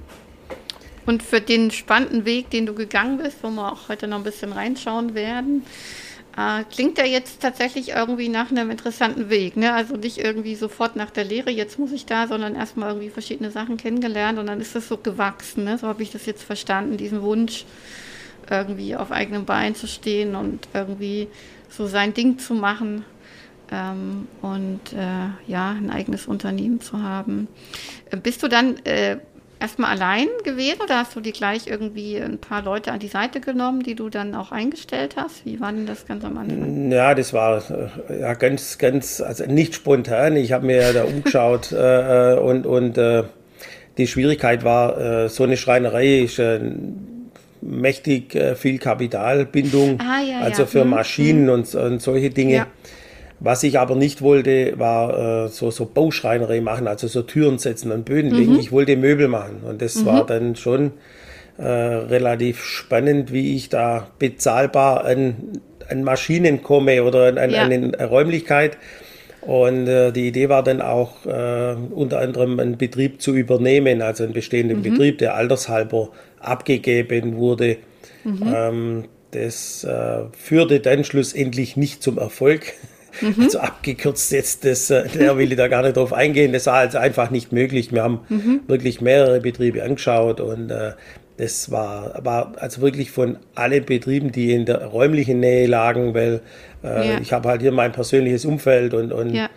Und 1.06 1.22
für 1.22 1.40
den 1.40 1.70
spannenden 1.70 2.24
Weg, 2.24 2.50
den 2.50 2.66
du 2.66 2.74
gegangen 2.74 3.18
bist, 3.18 3.38
wo 3.42 3.50
wir 3.50 3.72
auch 3.72 3.88
heute 3.88 4.06
noch 4.06 4.18
ein 4.18 4.24
bisschen 4.24 4.52
reinschauen 4.52 5.14
werden, 5.14 5.64
äh, 6.36 6.64
klingt 6.64 6.98
der 6.98 7.06
jetzt 7.06 7.40
tatsächlich 7.42 7.90
irgendwie 7.90 8.28
nach 8.28 8.50
einem 8.50 8.70
interessanten 8.70 9.30
Weg. 9.30 9.56
Ne? 9.56 9.72
Also 9.72 9.96
nicht 9.96 10.18
irgendwie 10.18 10.54
sofort 10.54 10.96
nach 10.96 11.10
der 11.10 11.24
Lehre, 11.24 11.50
jetzt 11.50 11.78
muss 11.78 11.92
ich 11.92 12.06
da, 12.06 12.26
sondern 12.26 12.54
erstmal 12.54 12.90
irgendwie 12.90 13.10
verschiedene 13.10 13.50
Sachen 13.50 13.76
kennengelernt 13.76 14.38
und 14.38 14.46
dann 14.46 14.60
ist 14.60 14.74
das 14.74 14.88
so 14.88 14.96
gewachsen. 14.96 15.64
Ne? 15.64 15.78
So 15.78 15.86
habe 15.86 16.02
ich 16.02 16.10
das 16.10 16.26
jetzt 16.26 16.42
verstanden, 16.42 16.96
diesen 16.96 17.22
Wunsch, 17.22 17.64
irgendwie 18.48 18.96
auf 18.96 19.12
eigenem 19.12 19.44
Bein 19.44 19.74
zu 19.74 19.86
stehen 19.86 20.34
und 20.34 20.68
irgendwie 20.74 21.28
so 21.68 21.86
sein 21.86 22.14
Ding 22.14 22.38
zu 22.38 22.54
machen. 22.54 23.04
Ähm, 23.72 24.26
und 24.42 24.80
äh, 24.92 25.28
ja, 25.46 25.70
ein 25.70 25.90
eigenes 25.90 26.26
Unternehmen 26.26 26.80
zu 26.80 27.02
haben. 27.02 27.46
Bist 28.22 28.42
du 28.42 28.48
dann 28.48 28.78
äh, 28.84 29.18
erstmal 29.60 29.90
allein 29.90 30.26
gewesen 30.44 30.80
oder 30.82 30.98
hast 30.98 31.14
du 31.14 31.20
dir 31.20 31.32
gleich 31.32 31.66
irgendwie 31.66 32.16
ein 32.16 32.38
paar 32.38 32.62
Leute 32.62 32.92
an 32.92 32.98
die 32.98 33.08
Seite 33.08 33.40
genommen, 33.40 33.82
die 33.82 33.94
du 33.94 34.08
dann 34.08 34.34
auch 34.34 34.52
eingestellt 34.52 35.14
hast? 35.16 35.44
Wie 35.44 35.60
war 35.60 35.72
denn 35.72 35.86
das 35.86 36.06
ganz 36.06 36.24
am 36.24 36.38
Anfang? 36.38 36.90
Ja, 36.90 37.14
das 37.14 37.32
war 37.32 37.62
äh, 38.08 38.20
ja 38.20 38.34
ganz, 38.34 38.78
ganz, 38.78 39.20
also 39.20 39.44
nicht 39.44 39.74
spontan. 39.74 40.36
Ich 40.36 40.52
habe 40.52 40.66
mir 40.66 40.92
da 40.92 41.04
umgeschaut 41.04 41.72
äh, 41.72 42.34
äh, 42.34 42.38
und, 42.38 42.66
und 42.66 42.98
äh, 42.98 43.24
die 43.98 44.06
Schwierigkeit 44.06 44.64
war, 44.64 44.98
äh, 44.98 45.28
so 45.28 45.44
eine 45.44 45.56
Schreinerei 45.56 46.20
ist 46.20 46.38
äh, 46.38 46.60
mächtig 47.62 48.38
viel 48.56 48.78
Kapitalbindung, 48.78 50.00
ah, 50.00 50.22
ja, 50.22 50.40
also 50.40 50.62
ja. 50.62 50.66
für 50.66 50.82
mhm. 50.82 50.90
Maschinen 50.90 51.44
mhm. 51.44 51.50
und, 51.50 51.74
und, 51.74 52.00
solche 52.00 52.30
Dinge. 52.30 52.54
Ja. 52.54 52.66
Was 53.40 53.62
ich 53.62 53.78
aber 53.78 53.96
nicht 53.96 54.20
wollte, 54.20 54.78
war 54.78 55.46
äh, 55.46 55.48
so, 55.48 55.70
so 55.70 55.86
Bauschreinerei 55.86 56.60
machen, 56.60 56.86
also 56.86 57.06
so 57.08 57.22
Türen 57.22 57.58
setzen 57.58 57.90
und 57.90 58.04
Böden 58.04 58.30
legen. 58.30 58.52
Mhm. 58.52 58.60
Ich 58.60 58.70
wollte 58.70 58.96
Möbel 58.96 59.28
machen. 59.28 59.62
Und 59.66 59.80
das 59.80 59.96
mhm. 59.96 60.06
war 60.06 60.26
dann 60.26 60.56
schon 60.56 60.92
äh, 61.56 61.64
relativ 61.64 62.62
spannend, 62.62 63.32
wie 63.32 63.56
ich 63.56 63.70
da 63.70 64.08
bezahlbar 64.18 65.06
an, 65.06 65.60
an 65.88 66.04
Maschinen 66.04 66.62
komme 66.62 67.02
oder 67.02 67.28
an, 67.28 67.38
an, 67.38 67.50
ja. 67.50 67.62
an 67.62 67.72
eine 67.72 68.04
Räumlichkeit. 68.04 68.76
Und 69.40 69.88
äh, 69.88 70.12
die 70.12 70.28
Idee 70.28 70.50
war 70.50 70.62
dann 70.62 70.82
auch 70.82 71.24
äh, 71.24 71.74
unter 71.90 72.20
anderem 72.20 72.60
einen 72.60 72.76
Betrieb 72.76 73.22
zu 73.22 73.34
übernehmen, 73.34 74.02
also 74.02 74.24
einen 74.24 74.34
bestehenden 74.34 74.78
mhm. 74.78 74.82
Betrieb, 74.82 75.18
der 75.18 75.34
altershalber 75.34 76.10
abgegeben 76.40 77.36
wurde. 77.36 77.78
Mhm. 78.24 78.54
Ähm, 78.54 79.04
das 79.30 79.84
äh, 79.84 80.24
führte 80.36 80.80
dann 80.80 81.04
schlussendlich 81.04 81.78
nicht 81.78 82.02
zum 82.02 82.18
Erfolg. 82.18 82.74
Mhm. 83.20 83.42
Also 83.42 83.58
abgekürzt 83.60 84.32
jetzt, 84.32 84.64
das, 84.64 84.90
äh, 84.90 85.08
der 85.08 85.36
will 85.36 85.50
ich 85.50 85.58
da 85.58 85.68
gar 85.68 85.82
nicht 85.82 85.96
drauf 85.96 86.12
eingehen. 86.12 86.52
Das 86.52 86.66
war 86.66 86.74
also 86.74 86.98
einfach 86.98 87.30
nicht 87.30 87.52
möglich. 87.52 87.92
Wir 87.92 88.02
haben 88.02 88.20
mhm. 88.28 88.60
wirklich 88.66 89.00
mehrere 89.00 89.40
Betriebe 89.40 89.82
angeschaut 89.82 90.40
und 90.40 90.70
äh, 90.70 90.92
das 91.40 91.70
war, 91.70 92.22
war 92.22 92.52
also 92.58 92.82
wirklich 92.82 93.10
von 93.10 93.38
allen 93.54 93.84
Betrieben, 93.84 94.30
die 94.30 94.52
in 94.52 94.66
der 94.66 94.84
räumlichen 94.84 95.40
Nähe 95.40 95.66
lagen, 95.66 96.14
weil 96.14 96.40
äh, 96.84 97.08
ja. 97.08 97.18
ich 97.20 97.32
habe 97.32 97.48
halt 97.48 97.62
hier 97.62 97.72
mein 97.72 97.92
persönliches 97.92 98.44
Umfeld 98.44 98.92
und, 98.92 99.10
und 99.10 99.34
ja. 99.34 99.48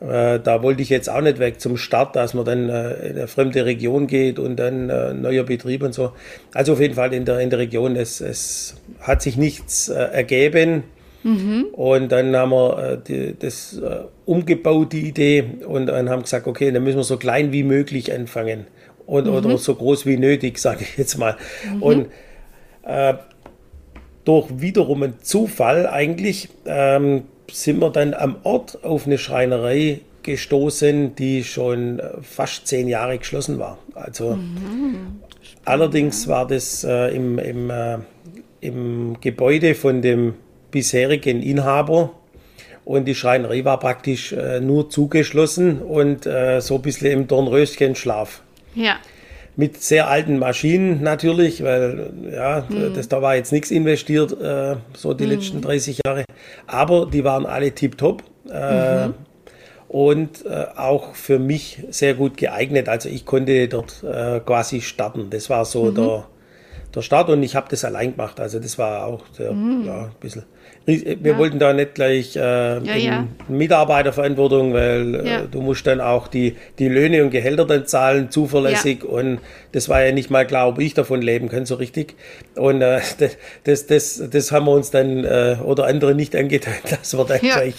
äh, 0.00 0.40
da 0.40 0.62
wollte 0.62 0.82
ich 0.82 0.88
jetzt 0.88 1.08
auch 1.08 1.20
nicht 1.20 1.38
weg 1.38 1.60
zum 1.60 1.76
Start, 1.76 2.16
dass 2.16 2.34
man 2.34 2.44
dann 2.44 2.68
äh, 2.68 2.94
in 3.08 3.16
eine 3.16 3.28
fremde 3.28 3.64
Region 3.64 4.08
geht 4.08 4.40
und 4.40 4.56
dann 4.56 4.90
äh, 4.90 5.14
neuer 5.14 5.44
Betrieb 5.44 5.84
und 5.84 5.94
so. 5.94 6.12
Also 6.54 6.72
auf 6.72 6.80
jeden 6.80 6.94
Fall 6.94 7.14
in 7.14 7.24
der, 7.24 7.38
in 7.38 7.50
der 7.50 7.60
Region, 7.60 7.94
es, 7.94 8.20
es 8.20 8.74
hat 9.00 9.22
sich 9.22 9.36
nichts 9.36 9.88
ergeben. 9.88 10.82
Mhm. 11.22 11.66
Und 11.72 12.12
dann 12.12 12.34
haben 12.36 12.50
wir 12.50 12.78
äh, 12.78 12.98
die, 13.06 13.34
das 13.38 13.78
äh, 13.78 14.04
umgebaut, 14.24 14.92
die 14.92 15.08
Idee, 15.08 15.44
und 15.66 15.86
dann 15.86 16.08
haben 16.08 16.22
gesagt, 16.22 16.46
okay, 16.46 16.70
dann 16.70 16.84
müssen 16.84 16.98
wir 16.98 17.04
so 17.04 17.16
klein 17.16 17.52
wie 17.52 17.64
möglich 17.64 18.12
anfangen. 18.12 18.66
Und, 19.06 19.26
mhm. 19.26 19.34
Oder 19.34 19.58
so 19.58 19.74
groß 19.74 20.06
wie 20.06 20.16
nötig, 20.16 20.58
sage 20.58 20.84
ich 20.84 20.96
jetzt 20.96 21.18
mal. 21.18 21.36
Mhm. 21.74 21.82
Und 21.82 22.06
äh, 22.82 23.14
durch 24.24 24.60
wiederum 24.60 25.02
einen 25.02 25.20
Zufall 25.22 25.86
eigentlich 25.86 26.50
ähm, 26.66 27.22
sind 27.50 27.80
wir 27.80 27.90
dann 27.90 28.12
am 28.12 28.36
Ort 28.42 28.84
auf 28.84 29.06
eine 29.06 29.16
Schreinerei 29.16 30.00
gestoßen, 30.22 31.14
die 31.14 31.44
schon 31.44 31.98
äh, 31.98 32.10
fast 32.20 32.66
zehn 32.66 32.88
Jahre 32.88 33.18
geschlossen 33.18 33.58
war. 33.58 33.78
Also 33.94 34.36
mhm. 34.36 35.20
allerdings 35.64 36.28
war 36.28 36.46
das 36.46 36.84
äh, 36.84 37.14
im, 37.16 37.38
im, 37.38 37.70
äh, 37.70 37.98
im 38.60 39.16
Gebäude 39.20 39.74
von 39.74 40.02
dem 40.02 40.34
bisherigen 40.70 41.42
Inhaber. 41.42 42.10
Und 42.84 43.04
die 43.04 43.14
Schreinerei 43.14 43.66
war 43.66 43.78
praktisch 43.78 44.32
äh, 44.32 44.60
nur 44.60 44.88
zugeschlossen 44.88 45.82
und 45.82 46.24
äh, 46.24 46.60
so 46.60 46.76
ein 46.76 46.82
bisschen 46.82 47.12
im 47.12 47.26
Dornröschenschlaf. 47.26 48.40
Ja. 48.74 48.96
Mit 49.56 49.82
sehr 49.82 50.08
alten 50.08 50.38
Maschinen 50.38 51.02
natürlich, 51.02 51.62
weil 51.62 52.10
ja, 52.32 52.64
mhm. 52.66 52.94
das, 52.94 53.08
da 53.08 53.20
war 53.20 53.36
jetzt 53.36 53.52
nichts 53.52 53.70
investiert, 53.70 54.32
äh, 54.40 54.76
so 54.94 55.12
die 55.12 55.24
mhm. 55.24 55.30
letzten 55.32 55.60
30 55.60 56.00
Jahre. 56.06 56.24
Aber 56.66 57.04
die 57.04 57.24
waren 57.24 57.44
alle 57.44 57.72
tiptop. 57.72 58.22
Äh, 58.50 59.08
mhm. 59.08 59.14
Und 59.88 60.46
äh, 60.46 60.66
auch 60.76 61.14
für 61.14 61.38
mich 61.38 61.82
sehr 61.90 62.14
gut 62.14 62.38
geeignet. 62.38 62.88
Also 62.88 63.10
ich 63.10 63.26
konnte 63.26 63.68
dort 63.68 64.02
äh, 64.02 64.40
quasi 64.40 64.80
starten. 64.80 65.28
Das 65.28 65.50
war 65.50 65.66
so 65.66 65.84
mhm. 65.84 65.94
der, 65.94 66.24
der 66.94 67.02
Start 67.02 67.28
und 67.28 67.42
ich 67.42 67.54
habe 67.54 67.66
das 67.70 67.84
allein 67.84 68.12
gemacht. 68.12 68.40
Also 68.40 68.60
das 68.60 68.78
war 68.78 69.06
auch 69.06 69.24
der, 69.38 69.52
mhm. 69.52 69.84
ja, 69.86 70.04
ein 70.04 70.10
bisschen 70.20 70.44
wir 70.88 71.32
ja. 71.32 71.38
wollten 71.38 71.58
da 71.58 71.74
nicht 71.74 71.94
gleich 71.94 72.34
äh, 72.34 72.40
ja, 72.40 72.96
ja. 72.96 73.26
Mitarbeiterverantwortung, 73.46 74.72
weil 74.72 75.14
äh, 75.14 75.40
du 75.50 75.60
musst 75.60 75.86
dann 75.86 76.00
auch 76.00 76.28
die, 76.28 76.56
die 76.78 76.88
Löhne 76.88 77.22
und 77.22 77.30
Gehälter 77.30 77.66
dann 77.66 77.86
zahlen, 77.86 78.30
zuverlässig. 78.30 79.04
Und 79.04 79.38
das 79.72 79.90
war 79.90 80.02
ja 80.02 80.12
nicht 80.12 80.30
mal 80.30 80.46
klar, 80.46 80.66
ob 80.66 80.78
ich 80.78 80.94
davon 80.94 81.20
leben 81.20 81.50
kann, 81.50 81.66
so 81.66 81.74
richtig. 81.74 82.14
Und 82.56 82.80
äh, 82.80 83.00
das, 83.64 83.86
das, 83.86 84.22
das 84.30 84.50
haben 84.50 84.64
wir 84.64 84.72
uns 84.72 84.90
dann 84.90 85.24
äh, 85.24 85.58
oder 85.62 85.86
andere 85.86 86.14
nicht 86.14 86.34
angetan, 86.34 86.74
dass 86.88 87.14
wir 87.16 87.24
dann 87.26 87.40
gleich 87.40 87.74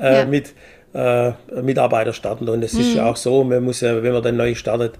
äh, 0.00 0.24
mit 0.24 0.54
äh, 0.94 1.32
Mitarbeiter 1.60 2.14
starten. 2.14 2.48
Und 2.48 2.64
es 2.64 2.72
mhm. 2.72 2.80
ist 2.80 2.94
ja 2.94 3.04
auch 3.10 3.16
so, 3.16 3.44
man 3.44 3.62
muss 3.62 3.82
ja, 3.82 4.02
wenn 4.02 4.14
man 4.14 4.22
dann 4.22 4.38
neu 4.38 4.54
startet, 4.54 4.94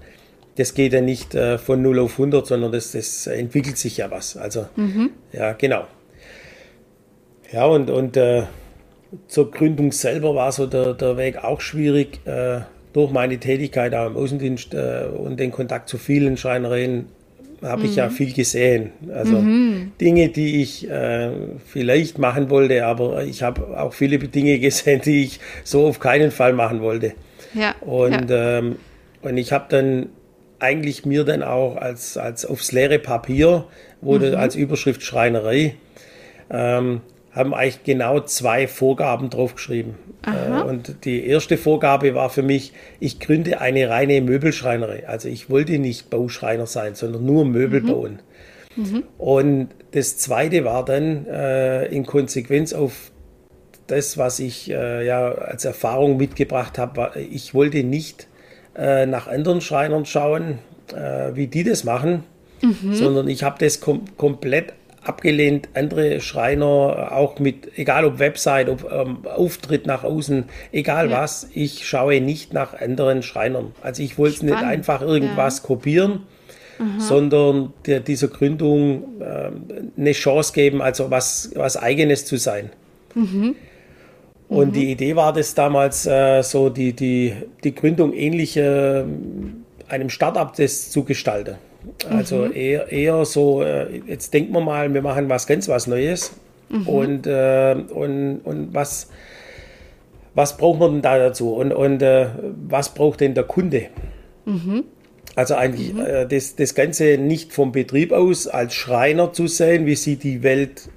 das 0.57 0.75
geht 0.75 0.93
ja 0.93 1.01
nicht 1.01 1.33
äh, 1.33 1.57
von 1.57 1.81
0 1.81 1.99
auf 1.99 2.11
100, 2.13 2.45
sondern 2.45 2.71
das, 2.71 2.91
das 2.91 3.25
entwickelt 3.25 3.77
sich 3.79 3.97
ja 3.97 4.11
was. 4.11 4.37
Also, 4.37 4.67
mhm. 4.75 5.09
ja, 5.33 5.53
genau. 5.53 5.85
Ja, 7.51 7.65
und, 7.65 7.89
und 7.89 8.17
äh, 8.17 8.43
zur 9.27 9.51
Gründung 9.51 9.91
selber 9.91 10.35
war 10.35 10.51
so 10.51 10.65
der, 10.65 10.93
der 10.93 11.17
Weg 11.17 11.43
auch 11.43 11.61
schwierig. 11.61 12.19
Äh, 12.25 12.61
durch 12.95 13.11
meine 13.11 13.37
Tätigkeit 13.37 13.93
auch 13.93 14.07
im 14.07 14.15
Außendienst 14.15 14.73
äh, 14.73 15.07
und 15.17 15.37
den 15.37 15.51
Kontakt 15.51 15.89
zu 15.89 15.97
vielen 15.97 16.37
Schreinereien 16.37 17.07
habe 17.61 17.83
mhm. 17.83 17.89
ich 17.89 17.95
ja 17.97 18.07
mhm. 18.07 18.11
viel 18.11 18.33
gesehen. 18.33 18.91
Also 19.13 19.39
mhm. 19.39 19.91
Dinge, 19.99 20.29
die 20.29 20.61
ich 20.61 20.89
äh, 20.89 21.31
vielleicht 21.65 22.19
machen 22.19 22.49
wollte, 22.49 22.85
aber 22.85 23.25
ich 23.25 23.43
habe 23.43 23.77
auch 23.77 23.93
viele 23.93 24.17
Dinge 24.17 24.59
gesehen, 24.59 25.01
die 25.03 25.23
ich 25.23 25.39
so 25.65 25.85
auf 25.87 25.99
keinen 25.99 26.31
Fall 26.31 26.53
machen 26.53 26.81
wollte. 26.81 27.13
Ja. 27.53 27.75
Und, 27.81 28.29
ja. 28.29 28.59
Ähm, 28.59 28.77
und 29.21 29.37
ich 29.37 29.51
habe 29.51 29.65
dann 29.67 30.07
eigentlich 30.59 31.05
mir 31.05 31.25
dann 31.25 31.43
auch 31.43 31.75
als, 31.75 32.17
als 32.17 32.45
aufs 32.45 32.71
leere 32.71 32.99
Papier, 32.99 33.65
wurde 33.99 34.31
mhm. 34.31 34.37
als 34.37 34.55
Überschrift 34.55 35.03
Schreinerei, 35.03 35.75
ähm, 36.49 37.01
haben 37.35 37.53
eigentlich 37.53 37.83
genau 37.83 38.21
zwei 38.21 38.67
Vorgaben 38.67 39.29
draufgeschrieben. 39.29 39.95
Äh, 40.25 40.61
und 40.63 41.05
die 41.05 41.27
erste 41.27 41.57
Vorgabe 41.57 42.15
war 42.15 42.29
für 42.29 42.43
mich, 42.43 42.71
ich 42.99 43.19
gründe 43.19 43.59
eine 43.59 43.89
reine 43.89 44.21
Möbelschreinerei. 44.21 45.07
Also 45.07 45.27
ich 45.27 45.49
wollte 45.49 45.77
nicht 45.77 46.09
Bauschreiner 46.09 46.65
sein, 46.65 46.95
sondern 46.95 47.25
nur 47.25 47.45
Möbel 47.45 47.81
mhm. 47.81 47.87
bauen. 47.87 48.19
Mhm. 48.77 49.03
Und 49.17 49.69
das 49.91 50.17
zweite 50.17 50.63
war 50.63 50.85
dann 50.85 51.25
äh, 51.27 51.85
in 51.87 52.05
Konsequenz 52.05 52.73
auf 52.73 53.11
das, 53.87 54.17
was 54.17 54.39
ich 54.39 54.71
äh, 54.71 55.05
ja 55.05 55.31
als 55.31 55.65
Erfahrung 55.65 56.17
mitgebracht 56.17 56.77
habe, 56.77 57.11
ich 57.19 57.53
wollte 57.53 57.83
nicht 57.83 58.27
äh, 58.75 59.05
nach 59.05 59.27
anderen 59.27 59.61
Schreinern 59.61 60.05
schauen, 60.05 60.59
äh, 60.93 61.35
wie 61.35 61.47
die 61.47 61.63
das 61.63 61.83
machen, 61.83 62.23
mhm. 62.61 62.93
sondern 62.93 63.27
ich 63.27 63.43
habe 63.43 63.57
das 63.59 63.81
kom 63.81 64.05
komplett 64.17 64.73
abgelehnt, 65.05 65.69
andere 65.73 66.19
Schreiner, 66.19 67.11
auch 67.11 67.39
mit, 67.39 67.77
egal 67.77 68.05
ob 68.05 68.19
Website, 68.19 68.69
ob 68.69 68.91
ähm, 68.91 69.19
Auftritt 69.25 69.85
nach 69.85 70.03
außen, 70.03 70.45
egal 70.71 71.09
ja. 71.09 71.21
was, 71.21 71.47
ich 71.53 71.87
schaue 71.87 72.21
nicht 72.21 72.53
nach 72.53 72.73
anderen 72.79 73.23
Schreinern. 73.23 73.73
Also 73.81 74.03
ich 74.03 74.17
wollte 74.17 74.45
nicht 74.45 74.57
einfach 74.57 75.01
irgendwas 75.01 75.59
ja. 75.59 75.67
kopieren, 75.67 76.23
Aha. 76.79 76.99
sondern 76.99 77.73
der, 77.85 77.99
dieser 77.99 78.27
Gründung 78.27 79.21
äh, 79.21 79.51
eine 79.97 80.11
Chance 80.11 80.53
geben, 80.53 80.81
also 80.81 81.11
was, 81.11 81.51
was 81.55 81.77
eigenes 81.77 82.25
zu 82.25 82.37
sein. 82.37 82.71
Mhm. 83.13 83.55
Und 84.47 84.69
mhm. 84.69 84.73
die 84.73 84.91
Idee 84.91 85.15
war 85.15 85.33
das 85.33 85.55
damals 85.55 86.05
äh, 86.05 86.41
so, 86.43 86.69
die, 86.69 86.93
die, 86.93 87.33
die 87.63 87.73
Gründung 87.73 88.13
ähnlich 88.13 88.57
äh, 88.57 89.03
einem 89.87 90.09
Startup 90.09 90.53
das 90.55 90.89
zu 90.91 91.03
gestalten. 91.03 91.55
Also 92.09 92.37
mhm. 92.37 92.53
eher, 92.53 92.91
eher 92.91 93.25
so, 93.25 93.61
äh, 93.61 94.01
jetzt 94.07 94.33
denken 94.33 94.53
wir 94.53 94.61
mal, 94.61 94.93
wir 94.93 95.01
machen 95.01 95.29
was 95.29 95.47
ganz 95.47 95.67
was 95.67 95.87
Neues. 95.87 96.33
Mhm. 96.69 96.87
Und, 96.87 97.27
äh, 97.27 97.75
und, 97.89 98.39
und 98.43 98.73
was, 98.73 99.09
was 100.33 100.57
braucht 100.57 100.79
man 100.79 100.93
denn 100.93 101.01
da 101.01 101.17
dazu? 101.17 101.53
Und, 101.53 101.71
und 101.71 102.01
äh, 102.01 102.27
was 102.67 102.93
braucht 102.93 103.21
denn 103.21 103.33
der 103.33 103.43
Kunde? 103.43 103.87
Mhm. 104.45 104.85
Also 105.35 105.55
eigentlich 105.55 105.93
mhm. 105.93 106.01
äh, 106.01 106.25
das, 106.25 106.55
das 106.55 106.75
Ganze 106.75 107.17
nicht 107.17 107.53
vom 107.53 107.71
Betrieb 107.71 108.11
aus 108.11 108.47
als 108.47 108.73
Schreiner 108.73 109.33
zu 109.33 109.47
sehen, 109.47 109.85
wie 109.85 109.95
sieht 109.95 110.23
die 110.23 110.43
Welt 110.43 110.89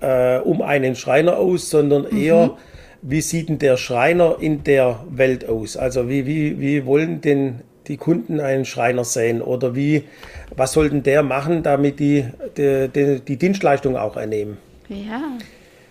äh, 0.00 0.38
um 0.38 0.62
einen 0.62 0.94
Schreiner 0.94 1.36
aus, 1.36 1.70
sondern 1.70 2.06
mhm. 2.10 2.18
eher, 2.18 2.56
wie 3.02 3.20
sieht 3.20 3.48
denn 3.48 3.58
der 3.58 3.76
Schreiner 3.76 4.36
in 4.40 4.64
der 4.64 5.04
Welt 5.10 5.48
aus? 5.48 5.76
Also 5.76 6.08
wie, 6.08 6.26
wie, 6.26 6.60
wie 6.60 6.86
wollen 6.86 7.20
denn 7.20 7.62
die 7.86 7.96
Kunden 7.96 8.40
einen 8.40 8.64
Schreiner 8.64 9.04
sehen 9.04 9.42
oder 9.42 9.74
wie, 9.74 10.04
was 10.56 10.72
sollten 10.72 11.02
der 11.02 11.22
machen, 11.22 11.62
damit 11.62 11.98
die, 11.98 12.26
die, 12.56 12.88
die, 12.88 13.20
die 13.20 13.36
Dienstleistung 13.36 13.96
auch 13.96 14.16
einnehmen. 14.16 14.58
Ja. 14.88 15.22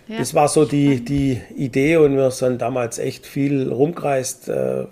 ja. 0.08 0.18
Das 0.18 0.34
war 0.34 0.48
so 0.48 0.64
die, 0.64 1.04
die 1.04 1.40
Idee 1.56 1.96
und 1.96 2.16
wir 2.16 2.30
sind 2.30 2.62
damals 2.62 2.98
echt 2.98 3.26
viel 3.26 3.70
rumgereist 3.70 4.48
äh, 4.48 4.84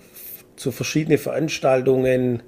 zu 0.56 0.72
verschiedenen 0.72 1.18
Veranstaltungen, 1.18 2.42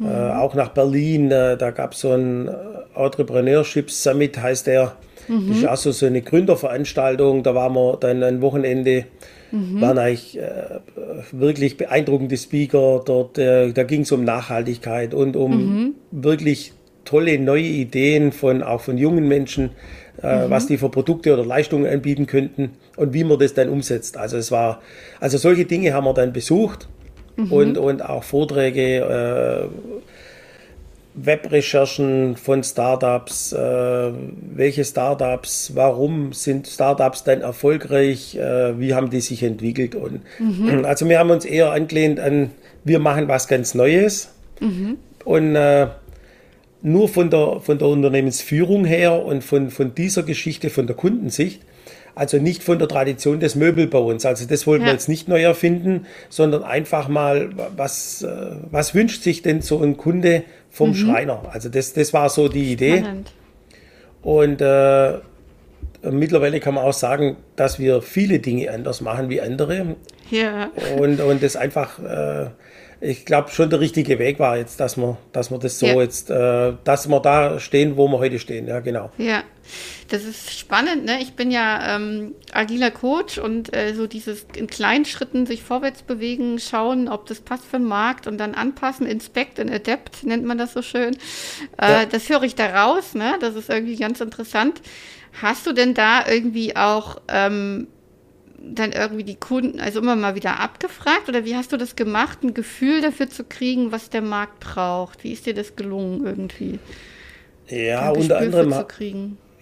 äh, 0.00 0.02
mhm. 0.02 0.08
äh, 0.08 0.30
auch 0.32 0.54
nach 0.54 0.68
Berlin. 0.68 1.30
Äh, 1.30 1.56
da 1.56 1.70
gab 1.70 1.92
es 1.92 2.00
so 2.00 2.12
ein 2.12 2.48
Entrepreneurship 2.94 3.90
Summit, 3.90 4.40
heißt 4.40 4.66
der. 4.66 4.96
Mhm. 5.28 5.48
Das 5.48 5.58
ist 5.58 5.68
auch 5.68 5.76
so, 5.76 5.92
so 5.92 6.06
eine 6.06 6.22
Gründerveranstaltung. 6.22 7.42
Da 7.42 7.54
waren 7.54 7.74
wir 7.74 7.96
dann 7.98 8.22
ein 8.22 8.40
Wochenende 8.40 9.06
Mhm. 9.52 9.80
Waren 9.80 9.98
eigentlich 9.98 10.38
äh, 10.38 10.80
wirklich 11.32 11.76
beeindruckende 11.76 12.36
Speaker 12.36 13.02
dort. 13.04 13.38
Äh, 13.38 13.72
da 13.72 13.82
ging 13.82 14.02
es 14.02 14.12
um 14.12 14.24
Nachhaltigkeit 14.24 15.14
und 15.14 15.36
um 15.36 15.50
mhm. 15.50 15.94
wirklich 16.10 16.72
tolle 17.04 17.38
neue 17.38 17.62
Ideen 17.62 18.32
von 18.32 18.62
auch 18.62 18.80
von 18.80 18.96
jungen 18.96 19.26
Menschen, 19.26 19.70
äh, 20.22 20.46
mhm. 20.46 20.50
was 20.50 20.66
die 20.66 20.78
für 20.78 20.90
Produkte 20.90 21.32
oder 21.32 21.44
Leistungen 21.44 21.86
anbieten 21.92 22.26
könnten 22.26 22.70
und 22.96 23.14
wie 23.14 23.24
man 23.24 23.38
das 23.38 23.54
dann 23.54 23.68
umsetzt. 23.68 24.16
Also 24.16 24.36
es 24.36 24.50
war, 24.50 24.80
also 25.18 25.38
solche 25.38 25.64
Dinge 25.64 25.92
haben 25.92 26.04
wir 26.04 26.14
dann 26.14 26.32
besucht 26.32 26.88
mhm. 27.36 27.52
und, 27.52 27.78
und 27.78 28.04
auch 28.04 28.22
Vorträge 28.22 28.98
äh, 28.98 29.68
Webrecherchen 31.14 32.36
von 32.36 32.62
Startups, 32.62 33.52
äh, 33.52 34.12
welche 34.54 34.84
Startups, 34.84 35.72
warum 35.74 36.32
sind 36.32 36.68
Startups 36.68 37.24
dann 37.24 37.40
erfolgreich, 37.40 38.36
äh, 38.36 38.78
wie 38.78 38.94
haben 38.94 39.10
die 39.10 39.20
sich 39.20 39.42
entwickelt 39.42 39.94
und 39.94 40.20
mhm. 40.38 40.84
also 40.84 41.08
wir 41.08 41.18
haben 41.18 41.30
uns 41.30 41.44
eher 41.44 41.72
angelehnt 41.72 42.20
an, 42.20 42.52
wir 42.84 43.00
machen 43.00 43.28
was 43.28 43.48
ganz 43.48 43.74
Neues 43.74 44.30
mhm. 44.60 44.98
und 45.24 45.56
äh, 45.56 45.88
nur 46.82 47.08
von 47.08 47.28
der, 47.28 47.60
von 47.60 47.78
der 47.78 47.88
Unternehmensführung 47.88 48.84
her 48.84 49.24
und 49.24 49.44
von, 49.44 49.70
von 49.70 49.94
dieser 49.94 50.22
Geschichte, 50.22 50.70
von 50.70 50.86
der 50.86 50.96
Kundensicht, 50.96 51.60
also 52.14 52.38
nicht 52.38 52.62
von 52.62 52.78
der 52.78 52.88
Tradition 52.88 53.40
des 53.40 53.54
Möbelbauens. 53.54 54.26
Also 54.26 54.46
das 54.46 54.66
wollten 54.66 54.82
ja. 54.82 54.88
wir 54.88 54.92
jetzt 54.94 55.08
nicht 55.08 55.28
neu 55.28 55.42
erfinden, 55.42 56.06
sondern 56.28 56.62
einfach 56.62 57.08
mal, 57.08 57.50
was, 57.76 58.22
äh, 58.22 58.28
was 58.70 58.94
wünscht 58.94 59.22
sich 59.22 59.42
denn 59.42 59.62
so 59.62 59.82
ein 59.82 59.96
Kunde 59.96 60.44
vom 60.70 60.90
mhm. 60.90 60.94
Schreiner. 60.94 61.42
Also 61.52 61.68
das, 61.68 61.92
das 61.92 62.12
war 62.12 62.28
so 62.28 62.48
die 62.48 62.72
Idee. 62.72 62.98
Spannend. 62.98 63.32
Und 64.22 64.60
äh, 64.60 65.18
mittlerweile 66.02 66.60
kann 66.60 66.74
man 66.74 66.84
auch 66.84 66.92
sagen, 66.92 67.36
dass 67.56 67.78
wir 67.78 68.02
viele 68.02 68.38
Dinge 68.38 68.70
anders 68.70 69.00
machen 69.00 69.28
wie 69.30 69.40
andere. 69.40 69.96
Ja. 70.30 70.70
Und, 70.98 71.20
und 71.20 71.42
das 71.42 71.56
einfach, 71.56 71.98
äh, 71.98 72.50
ich 73.00 73.24
glaube, 73.24 73.50
schon 73.50 73.70
der 73.70 73.80
richtige 73.80 74.18
Weg 74.18 74.38
war 74.38 74.58
jetzt, 74.58 74.78
dass 74.78 74.96
wir, 74.98 75.16
dass 75.32 75.50
wir 75.50 75.58
das 75.58 75.78
so 75.78 75.86
ja. 75.86 76.00
jetzt, 76.00 76.30
äh, 76.30 76.74
dass 76.84 77.08
wir 77.08 77.20
da 77.20 77.58
stehen, 77.58 77.96
wo 77.96 78.08
wir 78.08 78.18
heute 78.18 78.38
stehen. 78.38 78.68
Ja, 78.68 78.80
genau. 78.80 79.10
Ja. 79.16 79.42
Das 80.08 80.24
ist 80.24 80.58
spannend, 80.58 81.04
ne? 81.04 81.22
Ich 81.22 81.34
bin 81.34 81.50
ja 81.50 81.96
ähm, 81.96 82.34
agiler 82.52 82.90
Coach 82.90 83.38
und 83.38 83.74
äh, 83.74 83.94
so 83.94 84.06
dieses 84.06 84.44
in 84.56 84.66
kleinen 84.66 85.04
Schritten 85.04 85.46
sich 85.46 85.62
vorwärts 85.62 86.02
bewegen, 86.02 86.58
schauen, 86.58 87.08
ob 87.08 87.26
das 87.26 87.40
passt 87.40 87.64
für 87.64 87.78
den 87.78 87.86
Markt 87.86 88.26
und 88.26 88.36
dann 88.38 88.54
anpassen, 88.54 89.06
inspect 89.06 89.60
und 89.60 89.70
adapt 89.70 90.24
nennt 90.24 90.44
man 90.44 90.58
das 90.58 90.72
so 90.72 90.82
schön. 90.82 91.16
Äh, 91.80 91.92
ja. 91.92 92.06
Das 92.06 92.28
höre 92.28 92.42
ich 92.42 92.56
da 92.56 92.84
raus, 92.84 93.14
ne? 93.14 93.34
Das 93.40 93.54
ist 93.54 93.70
irgendwie 93.70 93.96
ganz 93.96 94.20
interessant. 94.20 94.82
Hast 95.40 95.66
du 95.66 95.72
denn 95.72 95.94
da 95.94 96.26
irgendwie 96.26 96.76
auch 96.76 97.20
ähm, 97.28 97.86
dann 98.60 98.92
irgendwie 98.92 99.24
die 99.24 99.36
Kunden, 99.36 99.80
also 99.80 100.00
immer 100.00 100.16
mal 100.16 100.34
wieder 100.34 100.60
abgefragt 100.60 101.28
oder 101.28 101.44
wie 101.44 101.56
hast 101.56 101.72
du 101.72 101.76
das 101.76 101.96
gemacht, 101.96 102.42
ein 102.42 102.54
Gefühl 102.54 103.00
dafür 103.00 103.28
zu 103.28 103.44
kriegen, 103.44 103.90
was 103.90 104.10
der 104.10 104.22
Markt 104.22 104.60
braucht? 104.60 105.24
Wie 105.24 105.32
ist 105.32 105.46
dir 105.46 105.54
das 105.54 105.76
gelungen 105.76 106.26
irgendwie? 106.26 106.78
Ja, 107.68 108.10
unter 108.10 108.38
anderem. 108.38 108.84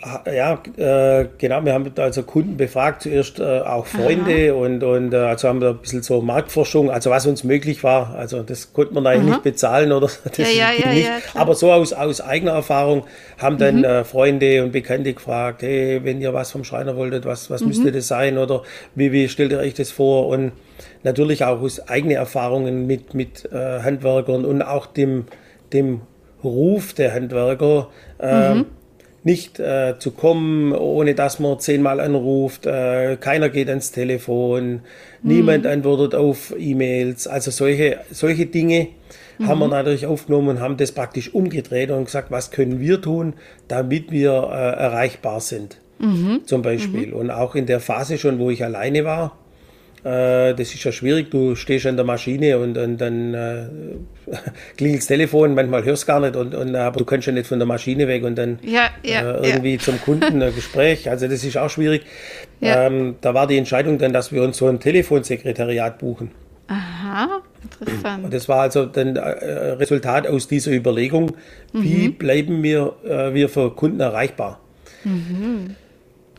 Ja, 0.00 0.62
äh, 0.76 1.26
genau. 1.38 1.64
Wir 1.64 1.73
haben 1.73 1.93
also 1.97 2.23
Kunden 2.23 2.57
befragt, 2.57 3.02
zuerst 3.02 3.40
äh, 3.40 3.61
auch 3.61 3.85
Freunde 3.85 4.52
Aha. 4.52 4.59
und, 4.59 4.85
und 4.85 5.12
äh, 5.12 5.17
also 5.17 5.49
haben 5.49 5.61
wir 5.61 5.71
ein 5.71 5.78
bisschen 5.78 6.02
so 6.02 6.23
Marktforschung, 6.23 6.88
also 6.88 7.11
was 7.11 7.26
uns 7.26 7.43
möglich 7.43 7.83
war. 7.83 8.14
Also 8.14 8.45
das 8.45 8.73
konnte 8.73 8.95
man 8.95 9.09
eigentlich 9.09 9.23
Aha. 9.23 9.31
nicht 9.31 9.43
bezahlen 9.43 9.90
oder 9.90 10.09
das 10.25 10.38
ja, 10.38 10.45
ja, 10.47 10.73
ja, 10.78 10.93
nicht. 10.93 11.11
Aber 11.35 11.57
so 11.57 11.73
aus, 11.73 11.93
aus 11.93 12.21
eigener 12.21 12.52
Erfahrung 12.52 13.07
haben 13.38 13.59
dann 13.59 13.78
mhm. 13.78 13.85
Äh, 13.85 14.05
Freunde 14.05 14.62
und 14.62 14.71
Bekannte 14.71 15.14
gefragt, 15.14 15.62
hey, 15.62 16.00
wenn 16.05 16.21
ihr 16.21 16.33
was 16.33 16.52
vom 16.52 16.62
Schreiner 16.62 16.97
wolltet, 16.97 17.25
was, 17.25 17.50
was 17.50 17.62
mhm. 17.62 17.69
müsste 17.69 17.90
das 17.90 18.07
sein 18.07 18.38
oder 18.38 18.62
wie, 18.95 19.11
wie 19.11 19.28
stellt 19.28 19.50
ihr 19.50 19.59
euch 19.59 19.75
das 19.75 19.90
vor? 19.90 20.28
Und 20.28 20.52
natürlich 21.02 21.45
auch 21.45 21.61
aus 21.61 21.88
eigenen 21.88 22.19
Erfahrungen 22.19 22.87
mit, 22.87 23.14
mit 23.14 23.50
äh, 23.50 23.81
Handwerkern 23.81 24.45
und 24.45 24.62
auch 24.62 24.87
dem, 24.87 25.25
dem 25.73 26.02
Ruf 26.45 26.93
der 26.93 27.12
Handwerker. 27.14 27.88
Mhm 28.23 28.67
nicht 29.29 29.61
äh, 29.61 29.99
zu 29.99 30.13
kommen, 30.13 30.73
ohne 30.73 31.15
dass 31.15 31.39
man 31.39 31.61
zehnmal 31.61 32.01
anruft. 32.01 32.65
Äh, 32.65 33.19
keiner 33.21 33.51
geht 33.51 33.69
ans 33.69 33.93
Telefon, 33.93 34.73
mhm. 34.73 34.81
niemand 35.23 35.67
antwortet 35.67 36.15
auf 36.15 36.55
E-Mails. 36.59 37.27
Also 37.27 37.51
solche, 37.51 37.99
solche 38.11 38.47
Dinge 38.47 38.89
mhm. 39.37 39.47
haben 39.47 39.59
wir 39.59 39.69
natürlich 39.69 40.07
aufgenommen 40.07 40.49
und 40.49 40.61
haben 40.61 40.79
das 40.79 40.93
praktisch 40.93 41.35
umgedreht 41.35 41.91
und 41.91 42.07
gesagt, 42.07 42.31
was 42.31 42.51
können 42.51 42.81
wir 42.81 43.03
tun, 43.03 43.35
damit 43.69 44.11
wir 44.11 44.33
äh, 44.51 44.81
erreichbar 44.81 45.41
sind. 45.41 45.77
Mhm. 45.99 46.47
Zum 46.47 46.63
Beispiel. 46.63 47.09
Mhm. 47.09 47.13
Und 47.13 47.31
auch 47.31 47.55
in 47.55 47.67
der 47.67 47.81
Phase 47.81 48.17
schon, 48.17 48.39
wo 48.39 48.49
ich 48.49 48.65
alleine 48.65 49.05
war, 49.05 49.37
das 50.11 50.75
ist 50.75 50.85
ja 50.85 50.93
schwierig. 50.93 51.31
Du 51.31 51.55
stehst 51.55 51.87
an 51.87 51.97
der 51.97 52.05
Maschine 52.05 52.59
und, 52.59 52.79
und 52.79 52.99
dann 52.99 53.35
äh, 53.35 53.67
klingelt 54.77 55.03
das 55.03 55.07
Telefon, 55.07 55.55
manchmal 55.55 55.85
hörst 55.85 56.05
du 56.05 56.07
gar 56.07 56.21
nicht, 56.21 56.37
und, 56.37 56.55
und, 56.55 56.75
aber 56.75 56.99
du 56.99 57.05
kannst 57.05 57.27
ja 57.27 57.33
nicht 57.33 57.47
von 57.47 57.59
der 57.59 57.67
Maschine 57.67 58.09
weg 58.09 58.25
und 58.25 58.37
dann 58.37 58.59
ja, 58.62 58.91
ja, 59.03 59.38
äh, 59.38 59.49
irgendwie 59.49 59.75
ja. 59.75 59.79
zum 59.79 60.00
Kunden 60.00 60.43
ein 60.43 60.55
Gespräch. 60.55 61.11
Also 61.11 61.29
das 61.29 61.45
ist 61.45 61.57
auch 61.57 61.71
schwierig. 61.71 62.03
Ähm, 62.61 63.17
da 63.21 63.35
war 63.35 63.47
die 63.47 63.57
Entscheidung 63.57 63.99
dann, 63.99 64.12
dass 64.12 64.33
wir 64.33 64.43
uns 64.43 64.57
so 64.57 64.67
ein 64.67 64.81
Telefonsekretariat 64.81 65.99
buchen. 65.99 66.31
Aha, 66.69 67.41
interessant. 67.81 68.25
Und 68.25 68.35
das 68.35 68.49
war 68.49 68.61
also 68.61 68.85
dann 68.85 69.17
äh, 69.17 69.21
Resultat 69.21 70.27
aus 70.27 70.49
dieser 70.49 70.73
Überlegung, 70.73 71.33
wie 71.73 72.09
mhm. 72.09 72.15
bleiben 72.15 72.62
wir, 72.62 72.95
äh, 73.05 73.33
wir 73.33 73.49
für 73.49 73.75
Kunden 73.75 74.00
erreichbar. 74.00 74.61
Mhm. 75.05 75.77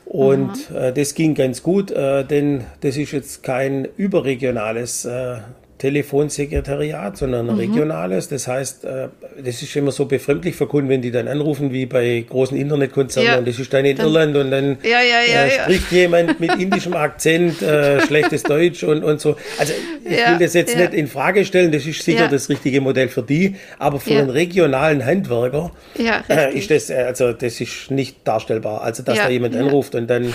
Und 0.09 0.71
äh, 0.71 0.91
das 0.91 1.13
ging 1.13 1.35
ganz 1.35 1.61
gut, 1.61 1.91
äh, 1.91 2.25
denn 2.25 2.63
das 2.81 2.97
ist 2.97 3.11
jetzt 3.11 3.43
kein 3.43 3.87
überregionales 3.95 5.05
äh, 5.05 5.37
Telefonsekretariat, 5.79 7.15
sondern 7.15 7.49
ein 7.49 7.55
mhm. 7.55 7.61
regionales. 7.61 8.27
Das 8.27 8.47
heißt, 8.47 8.83
äh, 8.83 9.07
das 9.37 9.61
ist 9.61 9.73
immer 9.77 9.91
so 9.91 10.05
befremdlich 10.05 10.55
für 10.55 10.67
Kunden, 10.67 10.89
wenn 10.89 11.01
die 11.01 11.09
dann 11.09 11.29
anrufen, 11.29 11.71
wie 11.71 11.85
bei 11.85 12.25
großen 12.29 12.57
Internetkonzernen, 12.57 13.31
ja. 13.31 13.41
das 13.41 13.59
ist 13.59 13.73
dann 13.73 13.85
in 13.85 13.95
dann, 13.95 14.05
Irland 14.05 14.35
und 14.35 14.51
dann 14.51 14.77
ja, 14.83 15.01
ja, 15.01 15.45
äh, 15.45 15.51
spricht 15.51 15.89
jemand 15.93 16.39
mit 16.41 16.53
indischem 16.59 16.93
Akzent 16.93 17.61
äh, 17.61 18.01
schlechtes 18.01 18.43
Deutsch 18.43 18.83
und, 18.83 19.05
und 19.05 19.21
so. 19.21 19.37
Also 19.57 19.73
ich 20.03 20.11
will 20.11 20.37
das 20.37 20.53
jetzt 20.53 20.75
nicht 20.75 20.93
in 20.93 21.07
Frage 21.07 21.45
stellen, 21.45 21.71
das 21.71 21.85
ist 21.85 22.03
sicher 22.03 22.27
das 22.27 22.49
richtige 22.49 22.81
Modell 22.81 23.07
für 23.07 23.23
die, 23.23 23.55
aber 23.79 24.01
für 24.01 24.19
einen 24.19 24.29
regionalen 24.29 25.05
Handwerker 25.05 25.71
äh, 25.97 26.57
ist 26.57 26.71
das, 26.71 26.89
äh, 26.89 26.95
also 27.07 27.31
das 27.31 27.61
ist 27.61 27.89
nicht 27.89 28.27
darstellbar. 28.27 28.81
Also 28.81 29.01
dass 29.01 29.17
da 29.17 29.29
jemand 29.29 29.55
anruft 29.55 29.95
und 29.95 30.07
dann 30.07 30.33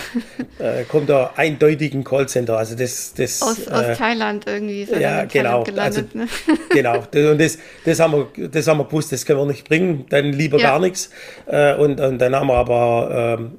äh, 0.58 0.84
kommt 0.88 1.10
da 1.10 1.34
eindeutig 1.36 1.92
ein 1.92 2.02
Callcenter. 2.02 2.56
Also 2.56 2.76
das, 2.76 3.12
das 3.14 3.42
aus, 3.42 3.68
aus 3.68 3.98
Thailand 3.98 4.46
irgendwie. 4.46 4.88
Ja, 4.98 5.26
genau. 5.42 5.64
Gelandet, 5.64 6.08
also, 6.14 6.18
ne? 6.18 6.28
genau. 6.70 7.30
Und 7.30 7.40
das, 7.40 7.58
das, 7.84 8.00
haben 8.00 8.12
wir, 8.12 8.48
das 8.48 8.66
haben 8.66 8.78
wir 8.78 8.84
gewusst, 8.84 9.12
das 9.12 9.26
können 9.26 9.40
wir 9.40 9.46
nicht 9.46 9.68
bringen, 9.68 10.06
dann 10.08 10.32
lieber 10.32 10.58
ja. 10.58 10.70
gar 10.70 10.80
nichts. 10.80 11.10
Äh, 11.46 11.74
und, 11.74 12.00
und 12.00 12.18
dann 12.18 12.34
haben 12.34 12.46
wir 12.46 12.54
aber 12.54 13.38
ähm, 13.38 13.52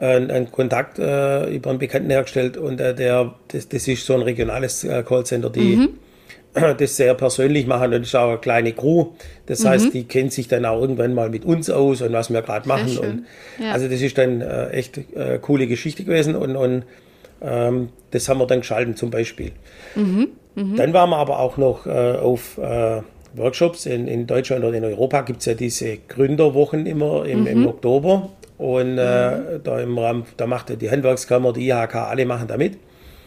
einen, 0.00 0.30
einen 0.30 0.52
Kontakt 0.52 0.98
äh, 0.98 1.48
über 1.50 1.70
einen 1.70 1.78
Bekannten 1.78 2.10
hergestellt 2.10 2.56
und 2.56 2.80
äh, 2.80 2.94
der, 2.94 3.34
das, 3.48 3.68
das 3.68 3.88
ist 3.88 4.06
so 4.06 4.14
ein 4.14 4.22
regionales 4.22 4.84
äh, 4.84 5.02
Callcenter, 5.02 5.50
die 5.50 5.76
mhm. 5.76 5.88
das 6.78 6.96
sehr 6.96 7.14
persönlich 7.14 7.66
machen 7.66 7.86
und 7.86 8.00
das 8.00 8.08
ist 8.08 8.14
auch 8.14 8.28
eine 8.28 8.38
kleine 8.38 8.72
Crew. 8.72 9.08
Das 9.46 9.64
mhm. 9.64 9.68
heißt, 9.68 9.94
die 9.94 10.04
kennt 10.04 10.32
sich 10.32 10.48
dann 10.48 10.64
auch 10.64 10.80
irgendwann 10.80 11.14
mal 11.14 11.30
mit 11.30 11.44
uns 11.44 11.70
aus 11.70 12.02
und 12.02 12.12
was 12.12 12.30
wir 12.30 12.42
gerade 12.42 12.68
machen. 12.68 12.98
Und, 12.98 13.26
ja. 13.58 13.72
Also 13.72 13.88
das 13.88 14.00
ist 14.00 14.16
dann 14.18 14.40
äh, 14.40 14.68
echt 14.70 14.98
äh, 14.98 15.38
coole 15.40 15.66
Geschichte 15.66 16.04
gewesen 16.04 16.36
und, 16.36 16.56
und 16.56 16.84
ähm, 17.42 17.90
das 18.10 18.28
haben 18.28 18.38
wir 18.38 18.46
dann 18.46 18.60
geschalten 18.60 18.96
zum 18.96 19.10
Beispiel. 19.10 19.52
Mhm. 19.94 20.28
Mhm. 20.54 20.76
Dann 20.76 20.92
waren 20.92 21.10
wir 21.10 21.16
aber 21.16 21.38
auch 21.38 21.56
noch 21.56 21.86
äh, 21.86 21.90
auf 21.90 22.58
äh, 22.58 23.02
Workshops 23.34 23.86
in, 23.86 24.08
in 24.08 24.26
Deutschland 24.26 24.64
oder 24.64 24.76
in 24.76 24.84
Europa 24.84 25.22
gibt 25.22 25.40
es 25.40 25.46
ja 25.46 25.54
diese 25.54 25.98
Gründerwochen 26.08 26.86
immer 26.86 27.24
im, 27.26 27.40
mhm. 27.40 27.46
im 27.46 27.66
Oktober. 27.66 28.30
Und 28.56 28.98
äh, 28.98 29.36
mhm. 29.36 29.62
da 29.62 29.80
im 29.80 29.96
Rahmen, 29.96 30.24
da 30.36 30.46
macht 30.46 30.80
die 30.80 30.90
Handwerkskammer, 30.90 31.52
die 31.52 31.68
IHK, 31.68 31.94
alle 31.94 32.26
machen 32.26 32.48
da 32.48 32.56
mit. 32.56 32.76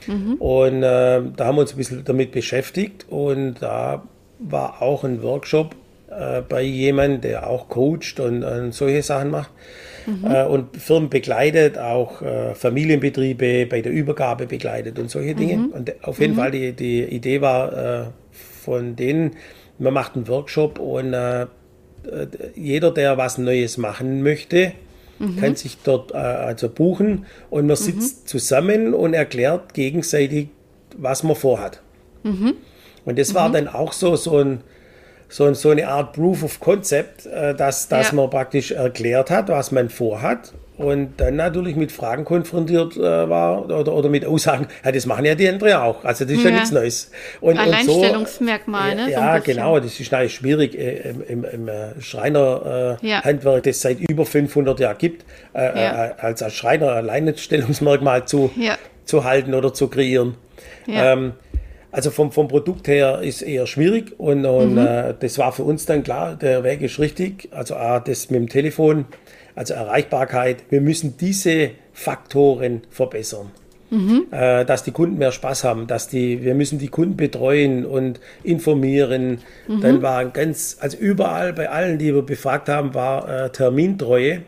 Mhm. 0.08 0.34
Und 0.36 0.84
äh, 0.84 1.22
da 1.36 1.46
haben 1.46 1.56
wir 1.56 1.62
uns 1.62 1.74
ein 1.74 1.78
bisschen 1.78 2.04
damit 2.04 2.32
beschäftigt 2.32 3.06
und 3.10 3.56
da 3.62 4.04
war 4.40 4.82
auch 4.82 5.04
ein 5.04 5.22
Workshop 5.22 5.76
äh, 6.10 6.42
bei 6.42 6.64
jemandem, 6.64 7.22
der 7.22 7.48
auch 7.48 7.70
coacht 7.70 8.20
und, 8.20 8.44
und 8.44 8.74
solche 8.74 9.04
Sachen 9.04 9.30
macht 9.30 9.52
mhm. 10.06 10.32
äh, 10.32 10.46
und 10.46 10.78
Firmen 10.78 11.10
begleitet, 11.10 11.78
auch 11.78 12.22
äh, 12.22 12.56
Familienbetriebe 12.56 13.66
bei 13.66 13.82
der 13.82 13.92
Übergabe 13.92 14.48
begleitet 14.48 15.00
und 15.00 15.10
solche 15.10 15.36
Dinge. 15.36 15.58
Mhm. 15.58 15.66
Und 15.70 16.04
auf 16.04 16.20
jeden 16.20 16.34
mhm. 16.34 16.38
Fall 16.38 16.52
die, 16.52 16.74
die 16.74 17.04
Idee 17.04 17.42
war 17.42 18.02
äh, 18.02 18.04
von 18.32 18.96
denen, 18.96 19.32
man 19.80 19.94
macht 19.94 20.16
einen 20.16 20.28
Workshop 20.28 20.80
und 20.80 21.14
äh, 21.14 21.48
jeder, 22.56 22.92
der 22.92 23.18
was 23.18 23.38
Neues 23.38 23.78
machen 23.78 24.24
möchte, 24.24 24.74
mhm. 25.20 25.38
kann 25.38 25.56
sich 25.56 25.78
dort 25.84 26.12
äh, 26.12 26.18
also 26.18 26.70
buchen 26.70 27.26
und 27.50 27.68
man 27.68 27.76
sitzt 27.76 28.24
mhm. 28.24 28.28
zusammen 28.28 28.94
und 28.94 29.14
erklärt 29.14 29.74
gegenseitig, 29.74 30.50
was 30.98 31.24
man 31.24 31.36
vorhat. 31.36 31.82
Mhm. 32.24 32.54
Und 33.06 33.18
das 33.18 33.34
war 33.34 33.52
dann 33.52 33.68
auch 33.68 33.94
so, 33.94 34.16
so 34.16 34.38
ein 34.38 34.62
so, 35.32 35.52
so 35.54 35.70
eine 35.70 35.88
Art 35.88 36.14
Proof 36.14 36.44
of 36.44 36.60
Concept, 36.60 37.26
äh, 37.26 37.56
dass, 37.56 37.88
dass 37.88 38.10
ja. 38.10 38.16
man 38.16 38.30
praktisch 38.30 38.72
erklärt 38.72 39.32
hat, 39.32 39.50
was 39.50 39.72
man 39.72 39.90
vorhat 39.90 40.54
und 40.82 41.14
dann 41.18 41.36
natürlich 41.36 41.76
mit 41.76 41.92
Fragen 41.92 42.26
konfrontiert 42.26 42.98
äh, 42.98 43.02
war 43.02 43.66
oder, 43.66 43.94
oder 43.94 44.10
mit 44.10 44.26
Aussagen, 44.26 44.68
ja, 44.84 44.92
das 44.92 45.06
machen 45.06 45.26
ja 45.26 45.36
die 45.36 45.48
anderen 45.48 45.74
auch. 45.74 46.04
Also 46.04 46.26
das 46.26 46.34
ist 46.34 46.44
ja, 46.44 46.50
ja 46.50 46.56
nichts 46.56 46.72
Neues. 46.72 47.12
Und, 47.40 47.58
Alleinstellungsmerkmal, 47.58 48.92
und 48.92 49.00
so, 49.00 49.06
ne? 49.06 49.12
Ja, 49.12 49.38
so 49.38 49.44
genau, 49.44 49.80
das 49.80 50.00
ist 50.00 50.12
natürlich 50.12 50.36
schwierig 50.36 50.78
äh, 50.78 51.12
im, 51.12 51.24
im, 51.24 51.46
im 51.46 51.68
äh, 51.68 52.02
Schreinerhandwerk, 52.02 53.58
äh, 53.58 53.62
das 53.62 53.78
es 53.78 53.82
seit 53.82 54.00
über 54.00 54.26
500 54.26 54.80
Jahren 54.80 54.98
gibt, 54.98 55.26
äh, 55.54 55.60
als, 55.60 56.42
als 56.42 56.54
Schreiner 56.54 56.90
Alleinstellungsmerkmal 56.90 58.26
zu, 58.26 58.52
zu 59.06 59.24
halten 59.24 59.54
oder 59.54 59.74
zu 59.74 59.88
kreieren. 59.88 60.36
Ähm, 60.88 61.34
also 61.92 62.10
vom, 62.10 62.32
vom 62.32 62.48
Produkt 62.48 62.88
her 62.88 63.22
ist 63.22 63.42
eher 63.42 63.68
schwierig 63.68 64.18
und, 64.18 64.46
und 64.46 64.74
mhm. 64.74 64.78
äh, 64.78 65.14
das 65.20 65.38
war 65.38 65.52
für 65.52 65.64
uns 65.64 65.86
dann 65.86 66.04
klar, 66.04 66.36
der 66.36 66.64
Weg 66.64 66.82
ist 66.82 67.00
richtig. 67.00 67.50
Also 67.52 67.76
A, 67.76 68.00
das 68.00 68.30
mit 68.30 68.40
dem 68.40 68.50
Telefon, 68.50 69.06
also 69.56 69.74
Erreichbarkeit. 69.74 70.64
Wir 70.70 70.82
müssen 70.82 71.18
diese 71.18 71.72
Faktoren 71.92 72.82
verbessern. 72.90 73.52
Mhm. 73.90 74.28
Äh, 74.32 74.64
dass 74.64 74.84
die 74.84 74.92
Kunden 74.92 75.18
mehr 75.18 75.34
Spaß 75.34 75.66
haben, 75.66 75.86
dass 75.86 76.08
die, 76.08 76.46
wir 76.46 76.56
müssen 76.56 76.80
die 76.80 76.88
Kunden 76.88 77.18
betreuen 77.18 77.86
und 77.86 78.22
informieren. 78.42 79.40
Mhm. 79.68 79.82
Dann 79.82 80.02
war 80.02 80.24
ganz, 80.26 80.78
also 80.80 80.98
überall 80.98 81.52
bei 81.52 81.70
allen, 81.70 82.00
die 82.00 82.16
wir 82.16 82.22
befragt 82.22 82.70
haben, 82.70 82.94
war 82.94 83.28
äh, 83.28 83.50
Termintreue, 83.50 84.44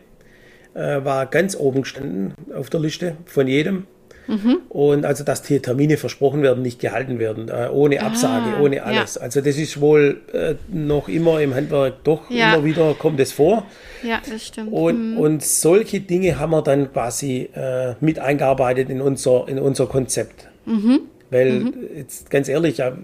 äh, 0.72 1.04
war 1.04 1.26
ganz 1.26 1.56
oben 1.56 1.82
gestanden 1.82 2.32
auf 2.56 2.70
der 2.70 2.80
Liste 2.80 3.16
von 3.26 3.46
jedem. 3.46 3.86
Mhm. 4.26 4.58
Und 4.68 5.04
also, 5.04 5.24
dass 5.24 5.42
die 5.42 5.60
Termine 5.60 5.96
versprochen 5.96 6.42
werden, 6.42 6.62
nicht 6.62 6.80
gehalten 6.80 7.18
werden, 7.18 7.48
äh, 7.48 7.68
ohne 7.70 8.00
ah, 8.00 8.06
Absage, 8.06 8.56
ah, 8.56 8.60
ohne 8.60 8.82
alles. 8.82 9.16
Ja. 9.16 9.22
Also, 9.22 9.40
das 9.40 9.56
ist 9.56 9.80
wohl 9.80 10.20
äh, 10.32 10.54
noch 10.72 11.08
immer 11.08 11.40
im 11.40 11.54
Handwerk 11.54 12.04
doch 12.04 12.30
ja. 12.30 12.54
immer 12.54 12.64
wieder 12.64 12.94
kommt 12.94 13.20
es 13.20 13.32
vor. 13.32 13.66
Ja, 14.02 14.20
das 14.28 14.46
stimmt. 14.46 14.72
Und, 14.72 15.12
mhm. 15.12 15.18
und 15.18 15.42
solche 15.44 16.00
Dinge 16.00 16.38
haben 16.38 16.50
wir 16.50 16.62
dann 16.62 16.92
quasi 16.92 17.50
äh, 17.54 17.94
mit 18.00 18.18
eingearbeitet 18.18 18.90
in 18.90 19.00
unser, 19.00 19.46
in 19.48 19.58
unser 19.58 19.86
Konzept. 19.86 20.48
Mhm. 20.66 21.00
Weil, 21.30 21.52
mhm. 21.52 21.74
jetzt 21.96 22.30
ganz 22.30 22.48
ehrlich, 22.48 22.78
ja, 22.78 22.96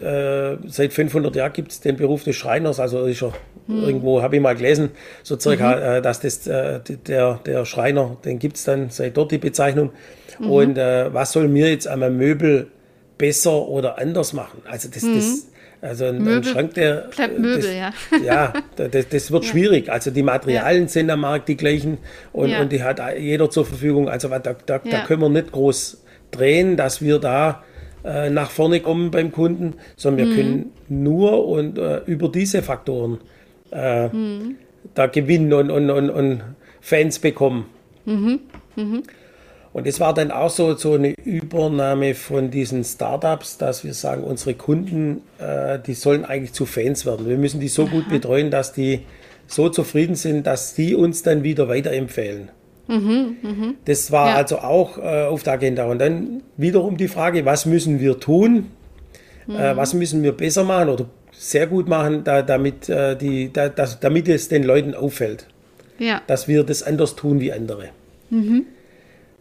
äh, 0.00 0.56
seit 0.66 0.92
500 0.92 1.34
Jahren 1.34 1.52
gibt 1.52 1.72
es 1.72 1.80
den 1.80 1.96
Beruf 1.96 2.24
des 2.24 2.36
Schreiners, 2.36 2.80
also 2.80 3.04
ist 3.06 3.22
er, 3.22 3.32
mhm. 3.68 3.84
irgendwo 3.84 4.22
habe 4.22 4.36
ich 4.36 4.42
mal 4.42 4.56
gelesen, 4.56 4.90
so 5.22 5.38
circa, 5.38 5.76
mhm. 5.76 5.82
äh, 5.82 6.02
dass 6.02 6.20
das, 6.20 6.46
äh, 6.46 6.80
der, 7.06 7.40
der 7.46 7.64
Schreiner, 7.64 8.16
den 8.24 8.38
gibt 8.38 8.56
es 8.56 8.64
dann 8.64 8.90
seit 8.90 9.16
dort 9.16 9.30
die 9.30 9.38
Bezeichnung. 9.38 9.90
Mhm. 10.38 10.50
Und 10.50 10.78
äh, 10.78 11.12
was 11.12 11.32
soll 11.32 11.48
mir 11.48 11.70
jetzt 11.70 11.86
einmal 11.86 12.10
Möbel 12.10 12.68
besser 13.16 13.68
oder 13.68 13.98
anders 13.98 14.32
machen? 14.32 14.62
Also 14.68 14.88
das, 14.88 15.02
mhm. 15.02 15.14
das 15.14 15.46
also 15.80 16.06
ein, 16.06 16.26
ein, 16.26 16.42
Schrank, 16.42 16.74
der 16.74 17.08
bleibt 17.14 17.38
Möbel, 17.38 17.62
das, 17.62 17.72
ja. 17.72 17.92
Ja, 18.24 18.52
das, 18.76 19.08
das 19.08 19.30
wird 19.30 19.44
ja. 19.44 19.50
schwierig. 19.50 19.90
Also 19.90 20.10
die 20.10 20.24
Materialien 20.24 20.84
ja. 20.84 20.88
sind 20.88 21.10
am 21.10 21.20
Markt 21.20 21.48
die 21.48 21.56
gleichen 21.56 21.98
und, 22.32 22.50
ja. 22.50 22.60
und 22.60 22.72
die 22.72 22.82
hat 22.82 23.00
jeder 23.16 23.48
zur 23.48 23.64
Verfügung. 23.64 24.08
Also 24.08 24.28
da, 24.28 24.38
da, 24.38 24.54
da 24.66 25.04
können 25.06 25.22
wir 25.22 25.28
nicht 25.28 25.52
groß 25.52 26.02
drehen, 26.32 26.76
dass 26.76 27.00
wir 27.00 27.20
da 27.20 27.62
äh, 28.04 28.28
nach 28.30 28.50
vorne 28.50 28.80
kommen 28.80 29.10
beim 29.10 29.30
Kunden, 29.30 29.74
sondern 29.96 30.26
wir 30.26 30.32
mhm. 30.32 30.36
können 30.36 30.72
nur 30.88 31.46
und 31.46 31.78
äh, 31.78 32.00
über 32.06 32.28
diese 32.28 32.62
Faktoren 32.62 33.18
äh, 33.72 34.08
mhm. 34.08 34.56
da 34.94 35.06
gewinnen 35.06 35.52
und, 35.52 35.70
und, 35.70 35.90
und, 35.90 36.10
und 36.10 36.42
Fans 36.80 37.18
bekommen. 37.18 37.66
Mhm. 38.04 38.40
mhm. 38.76 39.02
Und 39.72 39.86
es 39.86 40.00
war 40.00 40.14
dann 40.14 40.30
auch 40.30 40.50
so, 40.50 40.74
so 40.74 40.94
eine 40.94 41.14
Übernahme 41.24 42.14
von 42.14 42.50
diesen 42.50 42.82
Startups, 42.84 43.58
dass 43.58 43.84
wir 43.84 43.94
sagen, 43.94 44.24
unsere 44.24 44.54
Kunden, 44.54 45.22
äh, 45.38 45.78
die 45.78 45.94
sollen 45.94 46.24
eigentlich 46.24 46.52
zu 46.52 46.66
Fans 46.66 47.04
werden. 47.04 47.28
Wir 47.28 47.36
müssen 47.36 47.60
die 47.60 47.68
so 47.68 47.84
Aha. 47.84 47.90
gut 47.90 48.08
betreuen, 48.08 48.50
dass 48.50 48.72
die 48.72 49.02
so 49.46 49.68
zufrieden 49.68 50.14
sind, 50.14 50.46
dass 50.46 50.74
die 50.74 50.94
uns 50.94 51.22
dann 51.22 51.42
wieder 51.42 51.68
weiterempfehlen. 51.68 52.50
Mhm, 52.88 53.36
mh. 53.42 53.74
Das 53.84 54.10
war 54.10 54.30
ja. 54.30 54.34
also 54.36 54.58
auch 54.58 54.98
äh, 54.98 55.26
auf 55.26 55.42
der 55.42 55.52
Agenda. 55.52 55.84
Und 55.84 56.00
dann 56.00 56.42
wiederum 56.56 56.96
die 56.96 57.08
Frage, 57.08 57.44
was 57.44 57.66
müssen 57.66 58.00
wir 58.00 58.18
tun? 58.18 58.70
Mhm. 59.46 59.54
Äh, 59.54 59.76
was 59.76 59.94
müssen 59.94 60.22
wir 60.22 60.32
besser 60.32 60.64
machen 60.64 60.88
oder 60.88 61.06
sehr 61.38 61.66
gut 61.66 61.88
machen, 61.88 62.24
da, 62.24 62.42
damit, 62.42 62.88
äh, 62.88 63.16
die, 63.16 63.52
da, 63.52 63.68
das, 63.68 64.00
damit 64.00 64.28
es 64.28 64.48
den 64.48 64.64
Leuten 64.64 64.94
auffällt? 64.94 65.46
Ja. 65.98 66.20
Dass 66.26 66.48
wir 66.48 66.64
das 66.64 66.82
anders 66.82 67.16
tun 67.16 67.40
wie 67.40 67.52
andere. 67.52 67.90
Mhm. 68.30 68.66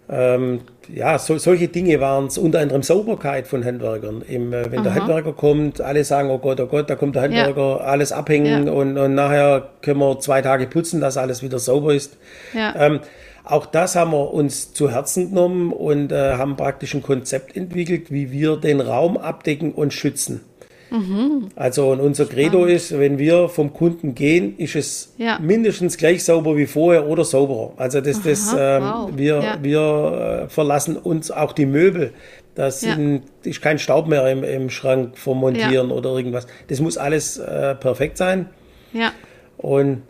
Ähm, 0.09 0.61
ja, 0.93 1.19
so, 1.19 1.37
solche 1.37 1.67
Dinge 1.67 1.99
waren 1.99 2.27
es, 2.27 2.37
unter 2.37 2.59
anderem 2.59 2.81
Sauberkeit 2.81 3.45
von 3.45 3.65
Handwerkern. 3.65 4.21
Im, 4.27 4.53
äh, 4.53 4.71
wenn 4.71 4.79
Aha. 4.79 4.83
der 4.83 4.95
Handwerker 4.95 5.33
kommt, 5.33 5.81
alle 5.81 6.03
sagen, 6.03 6.29
oh 6.29 6.37
Gott, 6.37 6.59
oh 6.61 6.67
Gott, 6.67 6.89
da 6.89 6.95
kommt 6.95 7.15
der 7.15 7.23
Handwerker, 7.23 7.61
ja. 7.61 7.77
alles 7.77 8.11
abhängen 8.11 8.67
ja. 8.67 8.73
und, 8.73 8.97
und 8.97 9.15
nachher 9.15 9.69
können 9.81 9.99
wir 9.99 10.19
zwei 10.19 10.41
Tage 10.41 10.67
putzen, 10.67 11.01
dass 11.01 11.17
alles 11.17 11.43
wieder 11.43 11.59
sauber 11.59 11.93
ist. 11.93 12.15
Ja. 12.53 12.73
Ähm, 12.77 13.01
auch 13.43 13.65
das 13.65 13.95
haben 13.95 14.11
wir 14.11 14.33
uns 14.33 14.73
zu 14.73 14.91
Herzen 14.91 15.29
genommen 15.29 15.73
und 15.73 16.11
äh, 16.11 16.33
haben 16.33 16.55
praktisch 16.55 16.93
ein 16.93 17.01
Konzept 17.01 17.55
entwickelt, 17.55 18.11
wie 18.11 18.31
wir 18.31 18.57
den 18.57 18.81
Raum 18.81 19.17
abdecken 19.17 19.73
und 19.73 19.93
schützen. 19.93 20.41
Mhm. 20.89 21.49
Also 21.55 21.91
und 21.91 21.99
unser 21.99 22.25
Credo 22.25 22.59
Spannend. 22.59 22.69
ist, 22.69 22.97
wenn 22.97 23.17
wir 23.17 23.49
vom 23.49 23.73
Kunden 23.73 24.15
gehen, 24.15 24.57
ist 24.57 24.75
es 24.75 25.13
ja. 25.17 25.39
mindestens 25.39 25.97
gleich 25.97 26.23
sauber 26.23 26.55
wie 26.55 26.65
vorher 26.65 27.07
oder 27.07 27.25
sauberer. 27.25 27.73
Also 27.77 28.01
das, 28.01 28.21
das 28.21 28.55
ähm, 28.57 28.83
wow. 28.83 29.09
wir, 29.15 29.41
ja. 29.41 29.57
wir 29.61 30.43
äh, 30.45 30.49
verlassen 30.49 30.97
uns 30.97 31.31
auch 31.31 31.51
die 31.51 31.65
Möbel. 31.65 32.13
Da 32.55 32.69
ja. 32.69 32.97
ist 33.43 33.61
kein 33.61 33.77
Staub 33.77 34.07
mehr 34.07 34.27
im, 34.31 34.43
im 34.43 34.69
Schrank 34.69 35.17
vom 35.17 35.39
Montieren 35.39 35.91
oder 35.91 36.15
irgendwas. 36.15 36.47
Das 36.69 36.79
muss 36.79 36.97
alles 36.97 37.37
äh, 37.37 37.75
perfekt 37.75 38.17
sein. 38.17 38.47
Ja. 38.93 39.11
Und 39.57 40.01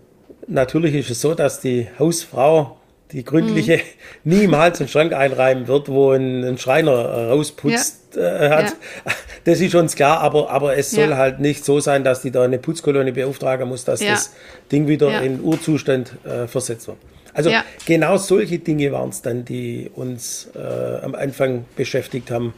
natürlich 0.47 0.95
ist 0.95 1.09
es 1.09 1.19
so, 1.19 1.33
dass 1.33 1.59
die 1.59 1.87
Hausfrau 1.99 2.76
die 3.11 3.23
gründliche, 3.23 3.77
mhm. 3.77 3.81
niemals 4.23 4.79
einen 4.79 4.89
Schrank 4.89 5.13
einreiben 5.13 5.67
wird, 5.67 5.89
wo 5.89 6.11
ein, 6.11 6.43
ein 6.43 6.57
Schreiner 6.57 6.91
rausputzt 7.29 8.15
ja. 8.15 8.21
äh, 8.21 8.49
hat. 8.49 8.65
Ja. 9.05 9.11
Das 9.45 9.61
ist 9.61 9.75
uns 9.75 9.95
klar, 9.95 10.19
aber, 10.19 10.49
aber 10.49 10.75
es 10.75 10.91
soll 10.91 11.11
ja. 11.11 11.15
halt 11.15 11.39
nicht 11.39 11.63
so 11.63 11.79
sein, 11.79 12.03
dass 12.03 12.21
die 12.21 12.31
da 12.31 12.43
eine 12.43 12.57
Putzkolonne 12.57 13.13
beauftragen 13.13 13.69
muss, 13.69 13.85
dass 13.85 14.01
das 14.01 14.33
Ding 14.73 14.89
wieder 14.89 15.21
in 15.21 15.39
Urzustand 15.39 16.17
äh, 16.25 16.47
versetzt 16.47 16.89
wird. 16.89 16.97
Also 17.33 17.51
genau 17.85 18.17
solche 18.17 18.59
Dinge 18.59 18.91
waren 18.91 19.07
es 19.07 19.21
dann, 19.21 19.45
die 19.45 19.89
uns 19.95 20.49
äh, 20.53 20.59
am 21.01 21.15
Anfang 21.15 21.63
beschäftigt 21.77 22.29
haben, 22.29 22.53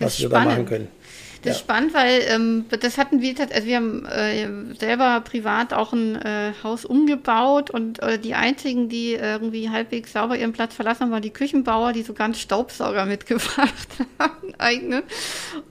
was 0.00 0.20
wir 0.20 0.28
da 0.28 0.40
machen 0.40 0.66
können. 0.66 0.88
Das 1.42 1.56
ist 1.56 1.60
spannend, 1.60 1.94
weil 1.94 2.22
ähm, 2.28 2.64
das 2.80 2.98
hatten 2.98 3.20
wir, 3.20 3.34
also 3.38 3.66
wir 3.66 3.76
haben 3.76 4.06
äh, 4.06 4.74
selber 4.78 5.20
privat 5.20 5.72
auch 5.72 5.92
ein 5.92 6.16
äh, 6.16 6.52
Haus 6.62 6.84
umgebaut 6.84 7.70
und 7.70 8.02
äh, 8.02 8.18
die 8.18 8.34
einzigen, 8.34 8.88
die 8.88 9.14
irgendwie 9.14 9.70
halbwegs 9.70 10.12
sauber 10.12 10.36
ihren 10.36 10.52
Platz 10.52 10.74
verlassen 10.74 11.02
haben, 11.02 11.10
waren 11.12 11.22
die 11.22 11.30
Küchenbauer, 11.30 11.92
die 11.92 12.02
so 12.02 12.12
ganz 12.12 12.40
Staubsauger 12.40 13.04
mitgebracht 13.06 13.88
haben, 14.18 14.54
eigene. 14.58 15.04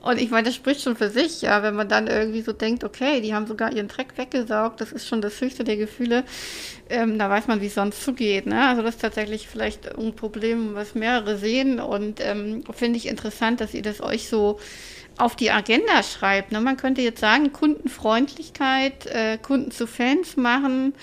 Und 0.02 0.22
ich 0.22 0.30
meine, 0.30 0.48
das 0.48 0.56
spricht 0.56 0.82
schon 0.82 0.96
für 0.96 1.10
sich, 1.10 1.42
ja, 1.42 1.64
wenn 1.64 1.76
man 1.76 1.90
dann 1.90 2.08
irgendwie 2.08 2.42
so 2.42 2.54
denkt, 2.54 2.84
okay, 2.84 3.20
die 3.22 3.34
haben 3.34 3.48
sogar 3.48 3.74
ihren 3.74 3.90
Dreck 3.90 4.18
weggesaugt, 4.18 4.80
das 4.80 4.92
ist 4.92 5.08
schon 5.08 5.22
das 5.22 5.40
höchste 5.42 5.64
der 5.64 5.78
Gefühle. 5.78 6.24
Ähm, 6.90 7.20
da 7.20 7.30
weiß 7.30 7.48
man, 7.48 7.60
wie 7.60 7.68
es 7.68 7.76
sonst 7.76 8.04
zugeht. 8.04 8.46
Ne? 8.46 8.68
Also 8.68 8.82
das 8.82 8.96
ist 8.96 9.02
tatsächlich 9.02 9.48
vielleicht 9.48 9.98
ein 9.98 10.16
Problem, 10.16 10.76
was 10.76 10.96
mehrere 10.96 11.38
sehen 11.38 11.82
und 11.82 12.20
ähm, 12.22 12.64
finde 12.74 12.98
ich 12.98 13.08
interessant, 13.08 13.60
dass 13.60 13.74
ihr 13.74 13.82
das 13.82 14.00
euch 14.00 14.30
so 14.30 14.60
auf 15.18 15.36
die 15.36 15.52
Agenda 15.52 16.04
schreibt. 16.04 16.52
Ne? 16.52 16.62
Man 16.62 16.78
könnte 16.78 17.02
jetzt 17.02 17.20
sagen, 17.20 17.52
Kundenfreundlichkeit, 17.52 19.06
äh, 19.08 19.38
Kunden 19.38 19.72
zu 19.72 19.88
Fans 19.88 20.38
machen, 20.38 20.94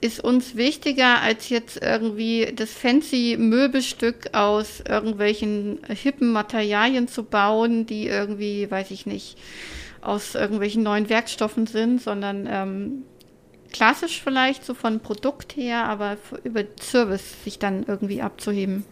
ist 0.00 0.22
uns 0.22 0.56
wichtiger, 0.56 1.22
als 1.22 1.48
jetzt 1.48 1.82
irgendwie 1.82 2.52
das 2.54 2.70
fancy 2.72 3.36
Möbelstück 3.38 4.34
aus 4.34 4.82
irgendwelchen 4.86 5.80
hippen 5.88 6.32
Materialien 6.32 7.08
zu 7.08 7.24
bauen, 7.24 7.86
die 7.86 8.06
irgendwie, 8.06 8.70
weiß 8.70 8.90
ich 8.90 9.06
nicht, 9.06 9.38
aus 10.02 10.34
irgendwelchen 10.34 10.82
neuen 10.82 11.08
Werkstoffen 11.08 11.66
sind, 11.66 12.02
sondern 12.02 12.46
ähm, 12.48 13.02
klassisch 13.72 14.22
vielleicht 14.22 14.64
so 14.64 14.74
von 14.74 15.00
Produkt 15.00 15.56
her, 15.56 15.84
aber 15.84 16.18
über 16.44 16.62
Service 16.80 17.42
sich 17.44 17.58
dann 17.58 17.84
irgendwie 17.86 18.22
abzuheben. 18.22 18.84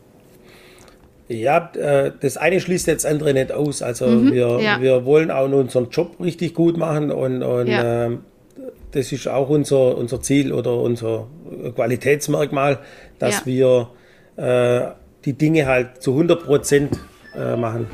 Ja, 1.28 1.70
äh, 1.74 2.12
das 2.20 2.36
eine 2.36 2.60
schließt 2.60 2.86
jetzt 2.86 3.04
das 3.04 3.10
andere 3.10 3.32
nicht 3.32 3.50
aus. 3.50 3.82
Also 3.82 4.06
mhm, 4.06 4.32
wir, 4.32 4.60
ja. 4.60 4.80
wir 4.80 5.04
wollen 5.04 5.30
auch 5.30 5.50
unseren 5.50 5.88
Job 5.90 6.20
richtig 6.20 6.54
gut 6.54 6.76
machen 6.76 7.10
und, 7.10 7.42
und 7.42 7.66
ja. 7.66 8.06
äh, 8.06 8.18
das 8.92 9.10
ist 9.10 9.26
auch 9.26 9.48
unser, 9.48 9.96
unser 9.96 10.20
Ziel 10.20 10.52
oder 10.52 10.74
unser 10.74 11.26
Qualitätsmerkmal, 11.74 12.78
dass 13.18 13.44
ja. 13.44 13.46
wir 13.46 13.88
äh, 14.36 14.92
die 15.24 15.32
Dinge 15.32 15.66
halt 15.66 16.02
zu 16.02 16.12
100 16.12 16.44
Prozent 16.44 16.98
äh, 17.34 17.56
machen. 17.56 17.86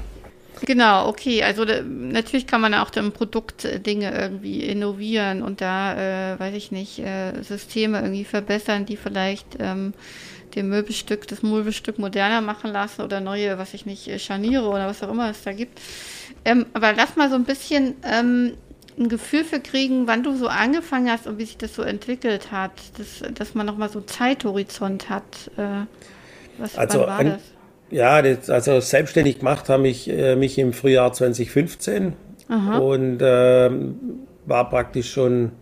Genau, 0.67 1.09
okay. 1.09 1.43
Also 1.43 1.65
da, 1.65 1.81
natürlich 1.83 2.47
kann 2.47 2.61
man 2.61 2.75
auch 2.75 2.91
im 2.97 3.13
Produkt 3.13 3.65
äh, 3.65 3.81
Dinge 3.81 4.13
irgendwie 4.13 4.65
innovieren 4.65 5.43
und 5.43 5.61
da, 5.61 6.35
äh, 6.35 6.41
weiß 6.41 6.55
ich 6.55 6.73
nicht, 6.73 7.03
Systeme 7.43 8.01
irgendwie 8.01 8.25
verbessern, 8.25 8.85
die 8.85 8.97
vielleicht 8.97 9.57
ähm, 9.59 9.95
dem 10.55 10.69
Möbelstück, 10.69 11.27
das 11.29 11.43
Möbelstück 11.43 11.99
moderner 11.99 12.41
machen 12.41 12.73
lassen 12.73 13.03
oder 13.03 13.21
neue, 13.21 13.59
was 13.59 13.75
ich 13.75 13.87
nicht, 13.87 14.21
Scharniere 14.21 14.69
oder 14.69 14.87
was 14.87 15.03
auch 15.03 15.11
immer 15.11 15.31
es 15.31 15.43
da 15.43 15.53
gibt. 15.53 15.81
Ähm, 16.45 16.67
aber 16.73 16.93
lass 16.93 17.17
mal 17.17 17.29
so 17.29 17.35
ein 17.37 17.45
bisschen 17.45 17.95
ähm, 18.05 18.53
ein 18.99 19.09
Gefühl 19.09 19.45
für 19.45 19.61
kriegen, 19.61 20.07
wann 20.07 20.23
du 20.23 20.37
so 20.37 20.49
angefangen 20.49 21.11
hast 21.11 21.27
und 21.27 21.39
wie 21.39 21.45
sich 21.45 21.57
das 21.57 21.75
so 21.75 21.83
entwickelt 21.83 22.53
hat, 22.53 22.73
dass, 22.99 23.23
dass 23.35 23.55
man 23.55 23.67
nochmal 23.67 23.89
so 23.89 24.01
Zeithorizont 24.01 25.09
hat. 25.09 25.51
Äh, 25.57 25.87
was 26.59 26.77
also, 26.77 27.01
war 27.01 27.25
das? 27.25 27.41
Ja, 27.91 28.23
das, 28.23 28.51
also 28.51 28.81
selbstständig 28.81 29.41
gemacht 29.41 29.69
habe 29.69 29.89
ich 29.89 30.09
äh, 30.09 30.37
mich 30.37 30.59
im 30.59 30.73
Frühjahr 30.73 31.13
2015 31.13 32.13
Aha. 32.49 32.79
und 32.79 33.21
äh, 33.21 33.71
war 34.47 34.71
praktisch 34.71 35.13
schon 35.13 35.53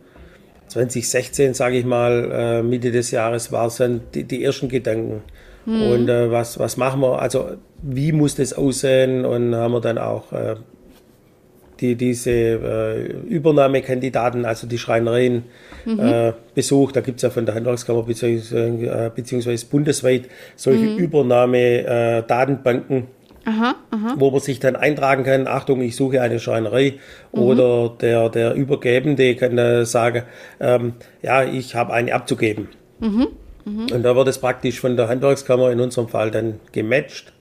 2016, 0.69 1.55
sage 1.55 1.79
ich 1.79 1.85
mal, 1.85 2.31
äh, 2.33 2.63
Mitte 2.63 2.91
des 2.91 3.11
Jahres, 3.11 3.53
waren 3.53 3.69
es 3.69 3.77
dann 3.77 4.01
die, 4.15 4.25
die, 4.25 4.45
ersten 4.45 4.69
Gedanken. 4.69 5.23
Mhm. 5.67 5.83
Und 5.83 6.09
äh, 6.09 6.31
was, 6.31 6.59
was 6.59 6.77
machen 6.77 7.01
wir, 7.01 7.21
also 7.21 7.51
wie 7.83 8.13
muss 8.13 8.37
das 8.37 8.53
aussehen? 8.53 9.25
Und 9.25 9.55
haben 9.55 9.73
wir 9.73 9.81
dann 9.81 9.99
auch 9.99 10.33
äh, 10.33 10.57
die, 11.81 11.95
diese 11.95 12.31
äh, 12.31 13.13
Übernahmekandidaten, 13.29 14.45
also 14.45 14.67
die 14.67 14.79
Schreinereien, 14.79 15.45
mhm. 15.85 16.01
äh, 16.01 16.33
besucht. 16.55 16.97
Da 16.97 17.01
gibt 17.01 17.19
es 17.19 17.23
ja 17.23 17.31
von 17.31 17.47
der 17.47 17.55
Handwerkskammer 17.55 18.03
beziehungsweise, 18.03 18.67
äh, 18.67 19.11
beziehungsweise 19.15 19.65
bundesweit 19.67 20.23
solche 20.57 20.85
mhm. 20.85 20.99
Übernahme-Datenbanken 20.99 23.07
aha, 23.49 23.75
aha. 23.91 24.15
wo 24.19 24.31
man 24.31 24.41
sich 24.41 24.61
dann 24.61 24.77
eintragen 24.77 25.25
kann, 25.25 25.47
Achtung, 25.47 25.81
ich 25.81 25.97
suche 25.97 26.21
eine 26.21 26.39
Schreinerei 26.39 26.95
mhm. 27.33 27.41
oder 27.41 27.97
der, 28.01 28.29
der 28.29 28.55
Übergebende 28.55 29.35
kann 29.37 29.57
da 29.57 29.85
sagen, 29.85 30.23
ähm, 30.61 30.95
ja, 31.23 31.45
ich 31.45 31.75
habe 31.75 31.93
eine 31.93 32.15
abzugeben. 32.15 32.69
Mhm. 33.01 33.29
Mhm. 33.65 33.87
Und 33.93 34.03
da 34.03 34.15
wird 34.15 34.29
es 34.29 34.39
praktisch 34.39 34.81
von 34.81 34.97
der 34.97 35.09
Handwerkskammer 35.09 35.71
in 35.71 35.81
unserem 35.81 36.09
Fall 36.09 36.31
dann 36.31 36.61
gematcht 36.73 37.33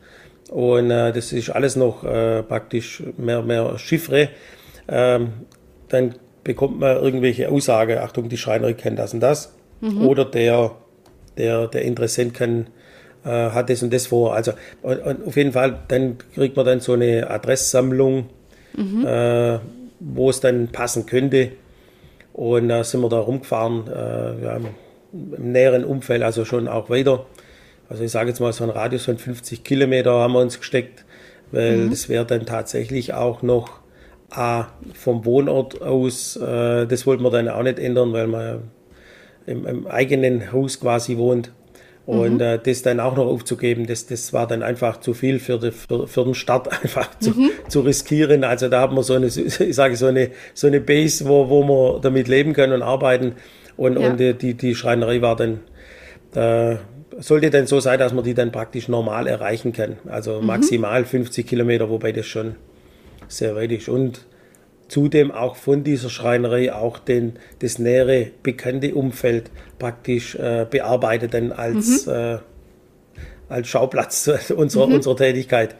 und 0.50 0.91
äh, 0.91 1.12
das 1.12 1.34
ist 1.34 1.50
alles 1.50 1.76
noch 1.76 2.04
äh, 2.04 2.43
praktisch 2.43 3.04
mehr, 3.17 3.41
mehr 3.41 3.78
Chiffre. 3.78 4.30
Ähm, 4.88 5.34
dann 5.89 6.15
bekommt 6.43 6.80
man 6.80 6.98
irgendwelche 6.98 7.50
Aussage, 7.50 8.02
Achtung, 8.02 8.30
die 8.30 8.38
Schreinerei 8.38 8.74
kennt 8.74 9.00
das 9.00 9.13
und 9.13 9.20
das. 9.20 9.54
Mhm. 9.82 10.08
Oder 10.08 10.26
der, 10.26 10.72
der, 11.38 11.67
der 11.67 11.82
Interessent 11.82 12.34
kann 12.34 12.67
äh, 13.28 13.52
hat 13.52 13.70
das 13.70 13.84
und 13.84 13.94
das 13.94 14.08
vor. 14.08 14.34
Also 14.34 14.54
und, 14.82 15.00
und 15.00 15.28
auf 15.28 15.36
jeden 15.36 15.52
Fall, 15.52 15.80
dann 15.88 16.18
kriegt 16.34 16.56
man 16.56 16.66
dann 16.66 16.80
so 16.80 16.94
eine 16.94 17.30
Adresssammlung, 17.30 18.30
mhm. 18.76 19.06
äh, 19.06 19.60
wo 20.00 20.30
es 20.30 20.40
dann 20.40 20.70
passen 20.70 21.06
könnte. 21.06 21.52
Und 22.34 22.70
da 22.70 22.84
sind 22.84 23.02
wir 23.02 23.10
da 23.10 23.20
rumgefahren, 23.20 23.88
äh, 23.88 24.44
ja, 24.44 24.58
im 24.58 25.52
näheren 25.52 25.84
Umfeld, 25.84 26.24
also 26.24 26.46
schon 26.46 26.68
auch 26.68 26.90
weiter. 26.90 27.26
Also 27.90 28.04
ich 28.04 28.12
sage 28.12 28.30
jetzt 28.30 28.40
mal 28.40 28.54
so 28.54 28.63
ein 28.63 28.70
Radius 28.70 29.06
von 29.06 29.18
50 29.18 29.63
Kilometer 29.63 30.12
haben 30.12 30.34
wir 30.34 30.42
uns 30.42 30.60
gesteckt, 30.60 31.06
weil 31.52 31.78
mhm. 31.78 31.90
das 31.90 32.10
wäre 32.10 32.26
dann 32.26 32.46
tatsächlich 32.46 33.13
auch 33.13 33.42
noch 33.42 33.80
A, 34.30 34.68
vom 34.94 35.24
Wohnort 35.26 35.82
aus, 35.82 36.36
äh, 36.36 36.86
das 36.86 37.08
wollten 37.08 37.24
wir 37.24 37.32
dann 37.32 37.48
auch 37.48 37.63
nicht 37.63 37.80
ändern, 37.80 38.12
weil 38.12 38.28
man 38.28 38.63
im, 39.46 39.66
im 39.66 39.88
eigenen 39.88 40.52
Haus 40.52 40.80
quasi 40.80 41.18
wohnt. 41.18 41.52
Und 42.08 42.36
mhm. 42.36 42.41
äh, 42.41 42.58
das 42.58 42.84
dann 42.84 43.02
auch 43.02 43.17
noch 43.17 43.26
aufzugeben, 43.26 43.86
das, 43.86 44.06
das 44.06 44.32
war 44.32 44.48
dann 44.48 44.63
einfach 44.63 45.02
zu 45.02 45.13
viel 45.13 45.39
für, 45.39 45.60
die, 45.60 45.72
für, 45.72 46.08
für 46.08 46.24
den 46.24 46.36
Start 46.36 46.72
einfach 46.84 47.20
zu, 47.20 47.32
mhm. 47.32 47.50
zu 47.67 47.82
riskieren. 47.82 48.46
Also 48.46 48.70
da 48.70 48.80
haben 48.80 48.96
wir 48.96 49.04
so 49.04 49.13
eine, 49.13 49.28
ich 49.36 49.76
sage 49.76 49.98
so 49.98 50.06
eine, 50.06 50.32
so 50.54 50.67
eine 50.67 50.80
Base, 50.80 51.28
wo, 51.28 51.50
wo 51.50 51.63
wir 51.63 52.00
damit 52.00 52.30
leben 52.30 52.54
können 52.54 52.72
und 52.72 52.82
arbeiten. 52.82 53.34
Und, 53.76 54.00
ja. 54.00 54.10
und 54.10 54.20
die, 54.20 54.54
die 54.54 54.74
Schreinerei 54.74 55.22
war 55.22 55.36
dann, 55.36 55.60
da 56.32 56.80
sollte 57.20 57.50
dann 57.50 57.67
so 57.67 57.82
sein, 57.82 58.00
dass 58.00 58.13
man 58.13 58.24
die 58.24 58.34
dann 58.34 58.54
praktisch 58.54 58.88
normal 58.88 59.28
erreichen 59.28 59.74
kann. 59.74 59.98
Also 60.08 60.39
mhm. 60.39 60.48
maximal 60.48 61.04
50 61.04 61.46
Kilometer, 61.46 61.89
wobei 61.89 62.13
das 62.13 62.26
schon 62.26 62.56
sehr 63.28 63.54
weit 63.58 63.74
ist. 63.74 63.89
Und 63.89 64.22
zudem 64.88 65.32
auch 65.32 65.56
von 65.56 65.84
dieser 65.84 66.10
Schreinerei 66.10 66.73
auch 66.73 67.00
den, 67.00 67.34
das 67.60 67.80
nähere 67.80 68.32
bekannte 68.43 68.95
Umfeld 68.95 69.52
praktisch 69.80 70.36
äh, 70.36 70.65
bearbeitet 70.69 71.34
dann 71.34 71.52
als, 71.52 72.06
mhm. 72.06 72.13
äh, 72.13 72.38
als 73.50 73.67
Schauplatz 73.67 74.30
unserer, 74.56 74.88
mhm. 74.88 74.95
unserer 74.95 75.17
Tätigkeit. 75.17 75.76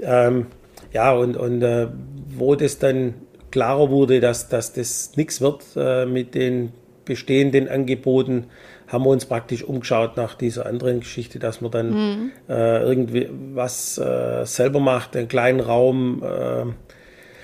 Ähm, 0.00 0.46
ja, 0.92 1.12
und, 1.12 1.36
und 1.36 1.62
äh, 1.62 1.88
wo 2.36 2.54
das 2.54 2.78
dann 2.78 3.14
klarer 3.50 3.90
wurde, 3.90 4.20
dass, 4.20 4.48
dass 4.48 4.72
das 4.72 5.16
nichts 5.16 5.40
wird 5.40 5.62
äh, 5.76 6.06
mit 6.06 6.34
den 6.34 6.72
bestehenden 7.04 7.68
Angeboten, 7.68 8.46
haben 8.86 9.04
wir 9.04 9.10
uns 9.10 9.26
praktisch 9.26 9.64
umgeschaut 9.64 10.16
nach 10.16 10.34
dieser 10.34 10.66
anderen 10.66 11.00
Geschichte, 11.00 11.38
dass 11.38 11.60
man 11.60 11.70
dann 11.70 11.90
mhm. 11.90 12.30
äh, 12.48 12.82
irgendwie 12.82 13.28
was 13.54 13.98
äh, 13.98 14.44
selber 14.44 14.78
macht, 14.78 15.16
einen 15.16 15.28
kleinen 15.28 15.60
Raum. 15.60 16.22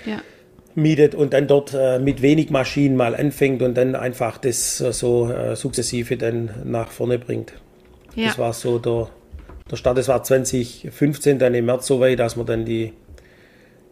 Ja 0.05 0.21
mietet 0.75 1.15
und 1.15 1.33
dann 1.33 1.47
dort 1.47 1.73
äh, 1.73 1.99
mit 1.99 2.21
wenig 2.21 2.49
Maschinen 2.49 2.95
mal 2.95 3.15
anfängt 3.15 3.61
und 3.61 3.75
dann 3.75 3.95
einfach 3.95 4.37
das 4.37 4.81
äh, 4.81 4.93
so 4.93 5.29
äh, 5.29 5.55
sukzessive 5.55 6.17
dann 6.17 6.49
nach 6.63 6.91
vorne 6.91 7.19
bringt. 7.19 7.53
Ja. 8.15 8.27
Das 8.27 8.37
war 8.37 8.53
so 8.53 8.79
der, 8.79 9.09
der 9.69 9.75
Start. 9.75 9.97
Das 9.97 10.07
war 10.07 10.23
2015 10.23 11.39
dann 11.39 11.53
im 11.53 11.65
März 11.65 11.87
so 11.87 11.99
weit, 11.99 12.19
dass 12.19 12.35
wir 12.37 12.43
dann 12.43 12.65
die, 12.65 12.93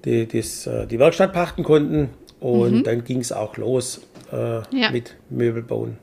die, 0.05 0.27
das, 0.27 0.67
äh, 0.67 0.87
die 0.87 0.99
Werkstatt 0.99 1.33
pachten 1.33 1.63
konnten. 1.63 2.09
Und 2.39 2.73
mhm. 2.73 2.83
dann 2.83 3.03
ging 3.03 3.19
es 3.19 3.31
auch 3.31 3.57
los 3.57 4.01
äh, 4.31 4.61
ja. 4.77 4.91
mit 4.91 5.15
Möbelbauen. 5.29 5.97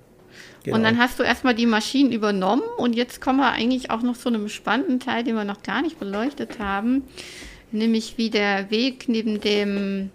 Genau. 0.64 0.76
Und 0.76 0.82
dann 0.82 0.98
hast 0.98 1.18
du 1.18 1.22
erstmal 1.22 1.54
die 1.54 1.64
Maschinen 1.64 2.10
übernommen 2.10 2.64
und 2.76 2.96
jetzt 2.96 3.20
kommen 3.20 3.38
wir 3.38 3.52
eigentlich 3.52 3.90
auch 3.92 4.02
noch 4.02 4.16
zu 4.16 4.28
einem 4.28 4.48
spannenden 4.48 4.98
Teil, 4.98 5.22
den 5.22 5.36
wir 5.36 5.44
noch 5.44 5.62
gar 5.62 5.80
nicht 5.80 6.00
beleuchtet 6.00 6.58
haben, 6.58 7.04
nämlich 7.70 8.18
wie 8.18 8.30
der 8.30 8.68
Weg 8.70 9.08
neben 9.08 9.40
dem 9.40 10.10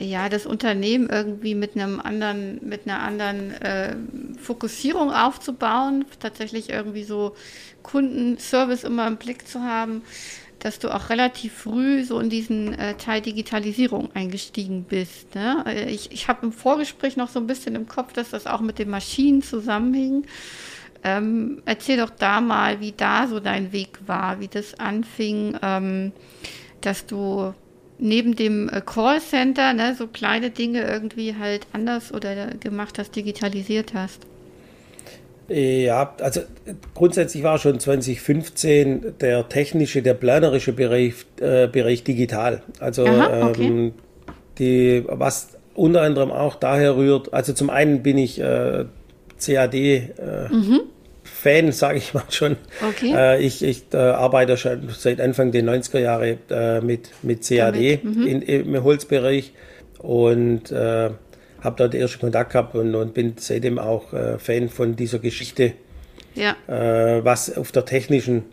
ja, 0.00 0.28
das 0.28 0.46
Unternehmen 0.46 1.08
irgendwie 1.10 1.54
mit 1.54 1.76
einem 1.76 2.00
anderen, 2.00 2.66
mit 2.66 2.86
einer 2.86 3.00
anderen 3.00 3.52
äh, 3.60 3.96
Fokussierung 4.40 5.12
aufzubauen, 5.12 6.04
tatsächlich 6.18 6.70
irgendwie 6.70 7.04
so 7.04 7.34
Kundenservice 7.82 8.84
immer 8.84 9.06
im 9.06 9.16
Blick 9.16 9.46
zu 9.46 9.62
haben, 9.62 10.02
dass 10.60 10.78
du 10.78 10.94
auch 10.94 11.10
relativ 11.10 11.52
früh 11.52 12.04
so 12.04 12.20
in 12.20 12.30
diesen 12.30 12.72
äh, 12.78 12.94
Teil 12.94 13.20
Digitalisierung 13.20 14.10
eingestiegen 14.14 14.84
bist. 14.84 15.34
Ne? 15.34 15.64
Äh, 15.66 15.90
ich, 15.90 16.12
ich 16.12 16.28
habe 16.28 16.46
im 16.46 16.52
Vorgespräch 16.52 17.16
noch 17.16 17.28
so 17.28 17.40
ein 17.40 17.46
bisschen 17.46 17.74
im 17.74 17.88
Kopf, 17.88 18.12
dass 18.12 18.30
das 18.30 18.46
auch 18.46 18.60
mit 18.60 18.78
den 18.78 18.88
Maschinen 18.88 19.42
zusammenhing. 19.42 20.24
Ähm, 21.04 21.62
erzähl 21.64 21.96
doch 21.96 22.10
da 22.10 22.40
mal, 22.40 22.80
wie 22.80 22.92
da 22.92 23.26
so 23.26 23.40
dein 23.40 23.72
Weg 23.72 23.98
war, 24.06 24.38
wie 24.38 24.46
das 24.46 24.78
anfing, 24.78 25.58
ähm, 25.60 26.12
dass 26.80 27.06
du 27.06 27.52
neben 27.98 28.36
dem 28.36 28.68
äh, 28.68 28.80
Callcenter 28.80 29.72
ne, 29.74 29.94
so 29.96 30.06
kleine 30.06 30.50
Dinge 30.50 30.82
irgendwie 30.82 31.36
halt 31.38 31.66
anders 31.72 32.12
oder 32.12 32.48
gemacht 32.60 32.98
hast, 32.98 33.14
digitalisiert 33.16 33.94
hast? 33.94 34.26
Ja, 35.48 36.14
also 36.20 36.40
grundsätzlich 36.94 37.42
war 37.42 37.58
schon 37.58 37.78
2015 37.78 39.14
der 39.20 39.48
technische, 39.48 40.00
der 40.00 40.14
planerische 40.14 40.72
Bereich, 40.72 41.14
äh, 41.40 41.66
Bereich 41.66 42.04
digital. 42.04 42.62
Also 42.78 43.04
Aha, 43.04 43.48
okay. 43.48 43.66
ähm, 43.66 43.92
die, 44.58 45.04
was 45.06 45.58
unter 45.74 46.02
anderem 46.02 46.30
auch 46.30 46.54
daher 46.54 46.96
rührt, 46.96 47.32
also 47.32 47.52
zum 47.52 47.70
einen 47.70 48.02
bin 48.02 48.18
ich 48.18 48.40
äh, 48.40 48.84
CAD 49.44 49.74
äh, 49.74 50.08
mhm. 50.50 50.80
Fan, 51.42 51.72
sage 51.72 51.98
ich 51.98 52.14
mal 52.14 52.22
schon. 52.30 52.56
Okay. 52.88 53.12
Äh, 53.16 53.42
ich 53.42 53.64
ich 53.64 53.84
äh, 53.92 53.96
arbeite 53.96 54.56
schon 54.56 54.88
seit 54.90 55.20
Anfang 55.20 55.50
der 55.50 55.64
90er 55.64 55.98
Jahre 55.98 56.38
äh, 56.48 56.80
mit, 56.80 57.10
mit 57.22 57.46
CAD 57.46 58.04
mhm. 58.04 58.26
in, 58.26 58.42
im 58.42 58.84
Holzbereich 58.84 59.52
und 59.98 60.70
äh, 60.70 61.10
habe 61.60 61.76
dort 61.76 61.94
ersten 61.96 62.20
Kontakt 62.20 62.52
gehabt 62.52 62.76
und, 62.76 62.94
und 62.94 63.12
bin 63.12 63.34
seitdem 63.38 63.80
auch 63.80 64.12
äh, 64.12 64.38
Fan 64.38 64.68
von 64.68 64.94
dieser 64.94 65.18
Geschichte, 65.18 65.72
ja. 66.36 66.56
Äh, 66.68 67.24
was 67.24 67.56
auf 67.56 67.72
der 67.72 67.84
technischen 67.86 68.44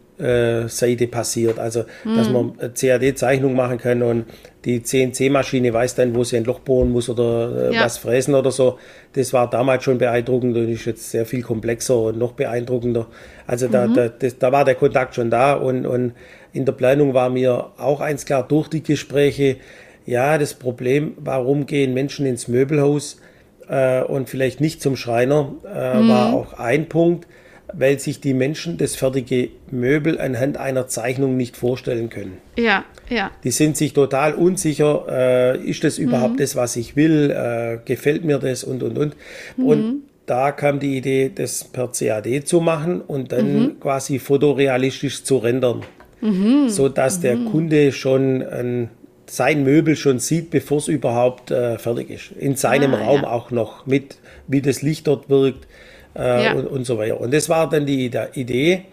Seite 0.67 1.07
passiert. 1.07 1.59
Also, 1.59 1.85
mhm. 2.03 2.15
dass 2.15 2.29
man 2.29 2.53
CAD-Zeichnung 2.73 3.55
machen 3.55 3.77
kann 3.77 4.01
und 4.03 4.25
die 4.65 4.83
CNC-Maschine 4.83 5.73
weiß 5.73 5.95
dann, 5.95 6.13
wo 6.13 6.23
sie 6.23 6.35
ein 6.37 6.43
Loch 6.43 6.59
bohren 6.59 6.91
muss 6.91 7.09
oder 7.09 7.69
äh, 7.69 7.75
ja. 7.75 7.85
was 7.85 7.97
fräsen 7.97 8.35
oder 8.35 8.51
so. 8.51 8.77
Das 9.13 9.31
war 9.31 9.49
damals 9.49 9.83
schon 9.85 9.97
beeindruckend 9.97 10.57
und 10.57 10.69
ist 10.69 10.85
jetzt 10.85 11.09
sehr 11.09 11.25
viel 11.25 11.41
komplexer 11.41 11.97
und 11.97 12.17
noch 12.17 12.33
beeindruckender. 12.33 13.07
Also 13.47 13.67
da, 13.67 13.87
mhm. 13.87 13.93
da, 13.93 14.09
das, 14.09 14.37
da 14.37 14.51
war 14.51 14.65
der 14.65 14.75
Kontakt 14.75 15.15
schon 15.15 15.29
da 15.29 15.53
und, 15.53 15.85
und 15.85 16.13
in 16.51 16.65
der 16.65 16.73
Planung 16.73 17.13
war 17.13 17.29
mir 17.29 17.71
auch 17.77 18.01
eins 18.01 18.25
klar 18.25 18.45
durch 18.45 18.67
die 18.67 18.83
Gespräche, 18.83 19.57
ja, 20.05 20.37
das 20.37 20.55
Problem, 20.55 21.13
warum 21.17 21.65
gehen 21.65 21.93
Menschen 21.93 22.25
ins 22.25 22.47
Möbelhaus 22.47 23.21
äh, 23.69 24.01
und 24.01 24.27
vielleicht 24.27 24.59
nicht 24.59 24.81
zum 24.81 24.95
Schreiner, 24.95 25.53
äh, 25.65 25.99
mhm. 25.99 26.09
war 26.09 26.33
auch 26.33 26.53
ein 26.53 26.89
Punkt 26.89 27.27
weil 27.73 27.99
sich 27.99 28.19
die 28.19 28.33
Menschen 28.33 28.77
das 28.77 28.95
fertige 28.95 29.49
Möbel 29.71 30.19
anhand 30.19 30.57
einer 30.57 30.87
Zeichnung 30.87 31.37
nicht 31.37 31.57
vorstellen 31.57 32.09
können. 32.09 32.37
Ja, 32.57 32.83
ja. 33.09 33.31
Die 33.43 33.51
sind 33.51 33.77
sich 33.77 33.93
total 33.93 34.33
unsicher, 34.33 35.05
äh, 35.09 35.57
ist 35.63 35.83
das 35.83 35.97
überhaupt 35.97 36.33
mhm. 36.33 36.37
das, 36.37 36.55
was 36.55 36.75
ich 36.75 36.95
will, 36.95 37.31
äh, 37.31 37.77
gefällt 37.85 38.23
mir 38.25 38.39
das 38.39 38.63
und, 38.63 38.83
und, 38.83 38.97
und. 38.97 39.15
Mhm. 39.57 39.65
Und 39.65 40.03
da 40.25 40.51
kam 40.51 40.79
die 40.79 40.97
Idee, 40.97 41.31
das 41.33 41.63
per 41.63 41.91
CAD 41.91 42.47
zu 42.47 42.59
machen 42.59 43.01
und 43.01 43.31
dann 43.31 43.59
mhm. 43.59 43.79
quasi 43.79 44.19
fotorealistisch 44.19 45.23
zu 45.23 45.37
rendern, 45.37 45.81
mhm. 46.21 46.69
so 46.69 46.89
dass 46.89 47.19
der 47.19 47.35
mhm. 47.35 47.45
Kunde 47.51 47.91
schon 47.91 48.43
ein 48.43 48.89
sein 49.31 49.63
Möbel 49.63 49.95
schon 49.95 50.17
sieht, 50.17 50.49
bevor 50.49 50.79
es 50.79 50.87
überhaupt 50.87 51.51
äh, 51.51 51.77
fertig 51.77 52.09
ist. 52.09 52.31
In 52.31 52.55
seinem 52.55 52.95
ah, 52.95 53.03
Raum 53.03 53.21
ja. 53.21 53.29
auch 53.29 53.51
noch 53.51 53.85
mit, 53.85 54.17
wie 54.47 54.61
das 54.61 54.81
Licht 54.81 55.05
dort 55.05 55.29
wirkt, 55.29 55.67
äh, 56.15 56.45
ja. 56.45 56.53
und, 56.53 56.67
und, 56.67 56.85
so 56.85 56.97
weiter. 56.97 57.19
Und 57.19 57.33
das 57.33 57.49
war 57.49 57.69
dann 57.69 57.85
die, 57.85 58.09
die 58.09 58.39
Idee, 58.39 58.85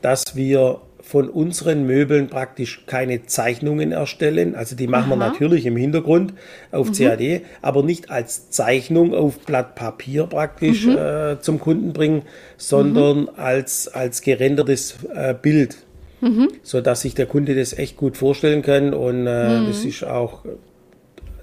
dass 0.00 0.36
wir 0.36 0.80
von 1.02 1.28
unseren 1.28 1.84
Möbeln 1.84 2.28
praktisch 2.28 2.84
keine 2.86 3.26
Zeichnungen 3.26 3.92
erstellen. 3.92 4.54
Also 4.54 4.76
die 4.76 4.86
machen 4.86 5.12
Aha. 5.12 5.18
wir 5.18 5.30
natürlich 5.30 5.66
im 5.66 5.76
Hintergrund 5.76 6.32
auf 6.70 6.88
mhm. 6.88 6.92
CAD, 6.92 7.42
aber 7.60 7.82
nicht 7.82 8.10
als 8.10 8.50
Zeichnung 8.50 9.12
auf 9.12 9.40
Blatt 9.40 9.74
Papier 9.74 10.26
praktisch 10.26 10.86
mhm. 10.86 10.96
äh, 10.96 11.40
zum 11.40 11.60
Kunden 11.60 11.92
bringen, 11.92 12.22
sondern 12.56 13.22
mhm. 13.22 13.30
als, 13.36 13.88
als 13.88 14.22
gerendertes 14.22 14.96
äh, 15.12 15.34
Bild. 15.34 15.76
Mhm. 16.20 16.48
So 16.62 16.80
dass 16.80 17.00
sich 17.00 17.14
der 17.14 17.26
Kunde 17.26 17.56
das 17.56 17.76
echt 17.76 17.96
gut 17.96 18.16
vorstellen 18.16 18.62
kann 18.62 18.94
und 18.94 19.26
äh, 19.26 19.60
mhm. 19.60 19.66
das 19.66 19.84
ist 19.84 20.04
auch 20.04 20.44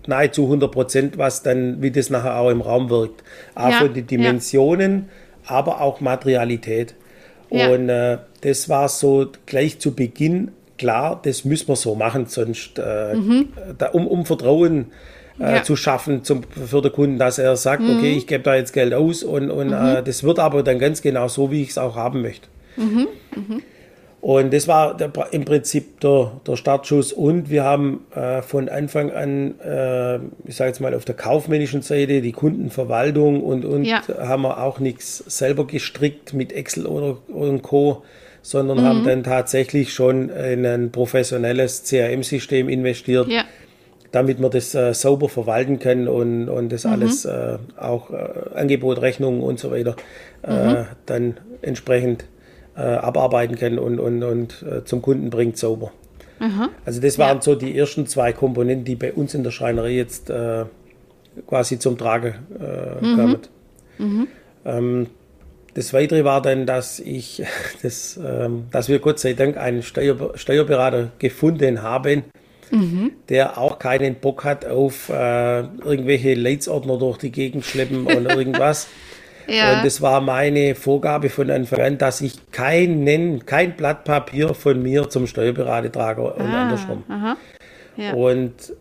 nahezu 0.09 0.43
100 0.43 0.71
Prozent, 0.71 1.17
was 1.17 1.43
dann, 1.43 1.81
wie 1.81 1.91
das 1.91 2.09
nachher 2.09 2.37
auch 2.37 2.49
im 2.49 2.61
Raum 2.61 2.89
wirkt. 2.89 3.23
Auch 3.55 3.69
ja. 3.69 3.79
von 3.79 3.93
den 3.93 4.05
Dimensionen, 4.05 5.09
ja. 5.45 5.55
aber 5.55 5.81
auch 5.81 6.01
Materialität. 6.01 6.95
Ja. 7.49 7.69
Und 7.69 7.89
äh, 7.89 8.17
das 8.41 8.69
war 8.69 8.89
so 8.89 9.27
gleich 9.45 9.79
zu 9.79 9.95
Beginn 9.95 10.51
klar, 10.79 11.19
das 11.21 11.45
müssen 11.45 11.67
wir 11.67 11.75
so 11.75 11.93
machen, 11.93 12.25
sonst, 12.25 12.79
äh, 12.79 13.13
mhm. 13.13 13.49
da, 13.77 13.87
um, 13.89 14.07
um 14.07 14.25
Vertrauen 14.25 14.87
äh, 15.39 15.57
ja. 15.57 15.63
zu 15.63 15.75
schaffen 15.75 16.23
zum, 16.23 16.41
für 16.43 16.81
den 16.81 16.91
Kunden, 16.91 17.19
dass 17.19 17.37
er 17.37 17.55
sagt, 17.55 17.83
mhm. 17.83 17.97
okay, 17.97 18.13
ich 18.17 18.25
gebe 18.25 18.43
da 18.43 18.55
jetzt 18.55 18.73
Geld 18.73 18.93
aus 18.93 19.21
und, 19.21 19.51
und 19.51 19.67
mhm. 19.67 19.73
äh, 19.73 20.01
das 20.01 20.23
wird 20.23 20.39
aber 20.39 20.63
dann 20.63 20.79
ganz 20.79 21.03
genau 21.03 21.27
so, 21.27 21.51
wie 21.51 21.61
ich 21.61 21.69
es 21.69 21.77
auch 21.77 21.95
haben 21.95 22.21
möchte. 22.21 22.47
Und 24.21 24.53
das 24.53 24.67
war 24.67 24.97
der, 24.97 25.11
im 25.31 25.45
Prinzip 25.45 26.01
der, 26.01 26.33
der, 26.45 26.57
Startschuss. 26.57 27.13
Und 27.13 27.49
wir 27.49 27.63
haben 27.63 28.05
äh, 28.13 28.41
von 28.41 28.67
Anfang 28.67 29.11
an, 29.11 29.59
äh, 29.61 30.17
ich 30.45 30.57
sage 30.57 30.69
jetzt 30.69 30.81
mal 30.81 30.93
auf 30.93 31.05
der 31.05 31.15
kaufmännischen 31.15 31.81
Seite, 31.81 32.21
die 32.21 32.33
Kundenverwaltung 32.33 33.41
und, 33.41 33.63
und 33.63 33.85
ja. 33.85 34.01
haben 34.19 34.41
wir 34.41 34.61
auch 34.61 34.79
nichts 34.79 35.17
selber 35.19 35.65
gestrickt 35.65 36.33
mit 36.33 36.51
Excel 36.51 36.85
oder, 36.85 37.17
oder 37.29 37.57
Co., 37.59 38.03
sondern 38.41 38.79
mhm. 38.79 38.83
haben 38.83 39.03
dann 39.05 39.23
tatsächlich 39.23 39.93
schon 39.93 40.29
in 40.29 40.65
ein 40.65 40.91
professionelles 40.91 41.83
CRM-System 41.83 42.69
investiert. 42.69 43.27
Ja. 43.27 43.43
damit 44.11 44.41
wir 44.41 44.49
das 44.49 44.73
äh, 44.73 44.93
sauber 44.93 45.29
verwalten 45.29 45.77
können 45.77 46.07
und, 46.07 46.49
und 46.49 46.71
das 46.71 46.83
mhm. 46.83 46.91
alles 46.91 47.25
äh, 47.25 47.57
auch 47.77 48.09
äh, 48.09 48.55
Angebot, 48.55 49.01
Rechnungen 49.01 49.41
und 49.41 49.59
so 49.59 49.71
weiter 49.71 49.95
äh, 50.41 50.51
mhm. 50.51 50.85
dann 51.05 51.37
entsprechend 51.61 52.25
äh, 52.79 52.81
abarbeiten 52.81 53.57
kann 53.57 53.77
und, 53.77 53.99
und, 53.99 54.23
und 54.23 54.63
äh, 54.63 54.85
zum 54.85 55.01
Kunden 55.01 55.29
bringt 55.29 55.57
sauber. 55.57 55.91
Aha. 56.39 56.69
Also 56.85 57.01
das 57.01 57.19
waren 57.19 57.37
ja. 57.37 57.41
so 57.41 57.55
die 57.55 57.77
ersten 57.77 58.07
zwei 58.07 58.31
Komponenten, 58.31 58.85
die 58.85 58.95
bei 58.95 59.11
uns 59.11 59.33
in 59.33 59.43
der 59.43 59.51
Schreinerei 59.51 59.91
jetzt 59.91 60.29
äh, 60.29 60.65
quasi 61.47 61.79
zum 61.79 61.97
Trage 61.97 62.35
äh, 62.59 63.05
mhm. 63.05 63.17
kamen. 63.17 63.37
Mhm. 63.97 64.27
Ähm, 64.65 65.07
das 65.73 65.93
Weitere 65.93 66.23
war 66.23 66.41
dann, 66.41 66.65
dass 66.65 66.99
ich, 66.99 67.43
das, 67.83 68.19
ähm, 68.23 68.65
dass 68.71 68.87
wir 68.89 68.99
Gott 68.99 69.19
sei 69.19 69.33
Dank 69.33 69.57
einen 69.57 69.83
Steuer, 69.83 70.37
Steuerberater 70.37 71.11
gefunden 71.19 71.81
haben, 71.81 72.23
mhm. 72.71 73.11
der 73.27 73.57
auch 73.57 73.77
keinen 73.79 74.15
Bock 74.15 74.45
hat 74.45 74.65
auf 74.65 75.09
äh, 75.09 75.59
irgendwelche 75.59 76.35
Leitsordner 76.35 76.97
durch 76.97 77.17
die 77.17 77.31
Gegend 77.31 77.65
schleppen 77.65 78.05
oder 78.05 78.35
irgendwas. 78.37 78.87
Ja. 79.49 79.79
Und 79.79 79.85
es 79.85 80.01
war 80.01 80.21
meine 80.21 80.75
Vorgabe 80.75 81.29
von 81.29 81.49
Anfang 81.49 81.81
an, 81.81 81.97
dass 81.97 82.21
ich 82.21 82.51
keinen, 82.51 83.45
kein 83.45 83.75
Blatt 83.75 84.03
Papier 84.03 84.53
von 84.53 84.81
mir 84.81 85.09
zum 85.09 85.27
Steuerberater 85.27 85.91
trage 85.91 86.21
und 86.21 86.45
ah, 86.45 86.63
andersrum. 86.63 87.03
Ja. 87.97 88.13
Und 88.13 88.73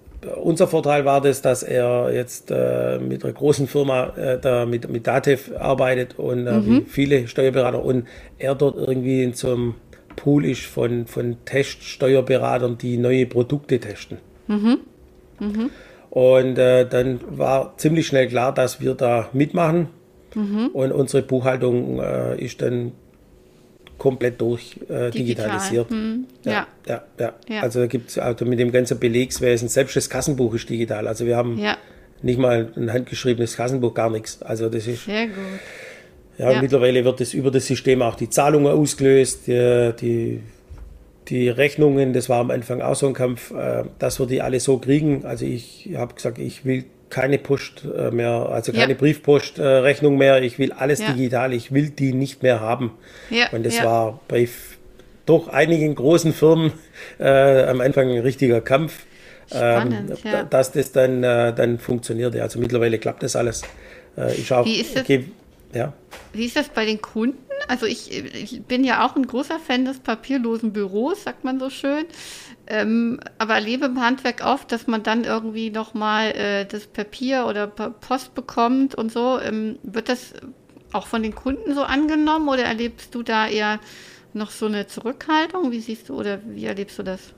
unser 0.43 0.67
Vorteil 0.67 1.05
war 1.05 1.21
das, 1.21 1.43
dass 1.43 1.63
er 1.63 2.13
jetzt 2.13 2.51
äh, 2.51 2.99
mit 2.99 3.25
einer 3.25 3.33
großen 3.33 3.69
Firma 3.69 4.13
äh, 4.17 4.39
da 4.39 4.67
mit, 4.67 4.89
mit 4.91 5.07
Datev 5.07 5.53
arbeitet 5.59 6.19
und 6.19 6.47
äh, 6.47 6.53
mhm. 6.53 6.87
viele 6.87 7.29
Steuerberater 7.29 7.85
und 7.85 8.07
er 8.39 8.55
dort 8.55 8.77
irgendwie 8.77 9.23
in 9.23 9.35
so 9.35 9.53
einem 9.53 9.75
Pool 10.17 10.45
ist 10.45 10.67
von, 10.67 11.07
von 11.07 11.37
Teststeuerberatern, 11.45 12.79
die 12.79 12.97
neue 12.97 13.27
Produkte 13.27 13.79
testen. 13.79 14.19
Mhm. 14.49 14.79
Mhm. 15.39 15.71
Und 16.11 16.59
äh, 16.59 16.89
dann 16.89 17.21
war 17.29 17.75
ziemlich 17.77 18.09
schnell 18.09 18.27
klar, 18.27 18.53
dass 18.53 18.81
wir 18.81 18.95
da 18.95 19.29
mitmachen. 19.33 19.89
Mhm. 20.35 20.69
Und 20.73 20.93
unsere 20.93 21.23
Buchhaltung 21.23 22.01
äh, 22.01 22.43
ist 22.43 22.61
dann 22.63 22.93
komplett 23.99 24.41
durch 24.41 24.77
äh, 24.89 25.11
digitalisiert. 25.11 25.91
Hm. 25.91 26.27
Ja. 26.45 26.53
Ja. 26.53 26.69
ja. 26.87 27.03
Ja, 27.19 27.35
ja, 27.49 27.63
Also 27.63 27.81
da 27.81 27.87
gibt 27.87 28.11
es 28.11 28.19
also 28.19 28.45
mit 28.45 28.61
dem 28.61 28.71
ganzen 28.71 28.99
Belegswesen, 28.99 29.69
selbst 29.69 29.97
das 29.97 30.09
Kassenbuch 30.09 30.55
ist 30.55 30.71
digital. 30.71 31.09
Also 31.09 31.27
wir 31.27 31.37
haben 31.37 31.61
nicht 32.23 32.39
mal 32.39 32.73
ein 32.77 32.93
handgeschriebenes 32.93 33.57
Kassenbuch, 33.57 33.95
gar 33.95 34.11
nichts. 34.11 34.43
Also 34.43 34.69
das 34.69 34.87
ist. 34.87 35.05
Sehr 35.05 35.27
gut. 35.27 35.37
Ja, 36.39 36.53
ja. 36.53 36.63
mittlerweile 36.63 37.05
wird 37.05 37.21
es 37.21 37.35
über 37.35 37.51
das 37.51 37.67
System 37.67 38.01
auch 38.01 38.15
die 38.15 38.31
Zahlungen 38.31 38.73
ausgelöst, 38.73 39.49
die, 39.49 39.93
die, 40.01 40.41
die, 41.29 41.49
Rechnungen, 41.49 42.13
das 42.13 42.29
war 42.29 42.39
am 42.39 42.53
Anfang 42.53 42.81
auch 42.81 42.95
so 42.95 43.09
ein 43.09 43.13
Kampf, 43.13 43.51
äh, 43.51 43.83
dass 43.99 44.21
wir 44.21 44.27
die 44.27 44.41
alle 44.41 44.61
so 44.61 44.79
kriegen. 44.79 45.25
Also 45.25 45.45
ich 45.45 45.91
habe 45.97 46.15
gesagt, 46.15 46.39
ich 46.39 46.65
will 46.65 46.85
keine 47.11 47.39
Post 47.39 47.85
äh, 47.85 48.11
mehr, 48.11 48.49
also 48.51 48.73
keine 48.73 48.93
ja. 48.93 48.99
Briefpostrechnung 48.99 50.17
mehr, 50.17 50.43
ich 50.43 50.59
will 50.59 50.73
alles 50.73 51.01
ja. 51.01 51.13
digital, 51.13 51.53
ich 51.53 51.73
will 51.73 51.91
die 51.91 52.13
nicht 52.13 52.43
mehr 52.43 52.61
haben. 52.61 52.93
Ja. 53.31 53.51
Und 53.51 53.65
das 53.65 53.83
war 53.83 54.21
bei 54.29 54.49
doch 55.27 55.49
einigen 55.49 55.95
großen 55.95 56.33
Firmen 56.33 56.73
äh, 57.19 57.65
am 57.65 57.81
Anfang 57.81 58.11
ein 58.11 58.21
richtiger 58.21 58.61
Kampf. 58.61 59.05
Spannend, 59.47 60.11
ähm, 60.11 60.31
ja. 60.31 60.43
dass 60.43 60.73
das 60.73 60.93
dann, 60.93 61.25
äh, 61.25 61.55
dann 61.55 61.79
funktioniert. 61.79 62.37
Also 62.37 62.59
mittlerweile 62.59 62.99
klappt 62.99 63.23
das 63.23 63.35
alles. 63.35 63.63
Äh, 64.17 64.35
ich 64.35 64.53
auch, 64.53 64.67
Wie 64.67 64.81
ist 64.81 64.95
das? 64.95 65.05
Okay, 65.05 65.25
ja. 65.73 65.93
Wie 66.33 66.45
ist 66.45 66.57
das 66.57 66.69
bei 66.69 66.85
den 66.85 67.01
Kunden? 67.01 67.39
Also 67.67 67.87
ich, 67.87 68.13
ich, 68.13 68.63
bin 68.63 68.85
ja 68.85 69.07
auch 69.07 69.17
ein 69.17 69.27
großer 69.27 69.59
Fan 69.59 69.85
des 69.85 69.99
papierlosen 69.99 70.73
Büros, 70.73 71.25
sagt 71.25 71.45
man 71.45 71.59
so 71.59 71.71
schön. 71.71 72.05
Ähm, 72.71 73.19
aber 73.39 73.55
erlebe 73.55 73.87
im 73.87 74.01
Handwerk 74.01 74.45
oft, 74.45 74.71
dass 74.73 74.87
man 74.87 75.03
dann 75.03 75.25
irgendwie 75.25 75.71
nochmal 75.71 76.33
äh, 76.33 76.67
das 76.67 76.87
Papier 76.87 77.47
oder 77.49 77.67
Post 77.67 78.35
bekommt 78.35 78.95
und 78.95 79.11
so. 79.11 79.41
Ähm, 79.41 79.79
wird 79.83 80.09
das 80.11 80.35
auch 80.93 81.07
von 81.07 81.23
den 81.23 81.35
Kunden 81.35 81.75
so 81.75 81.83
angenommen 81.83 82.49
oder 82.49 82.65
erlebst 82.65 83.15
du 83.15 83.23
da 83.23 83.49
eher 83.49 83.81
noch 84.35 84.51
so 84.51 84.67
eine 84.67 84.87
Zurückhaltung? 84.87 85.73
Wie 85.73 85.81
siehst 85.81 86.11
du 86.11 86.19
oder 86.19 86.41
wie 86.47 86.67
erlebst 86.67 86.99
du 86.99 87.03
das? 87.03 87.33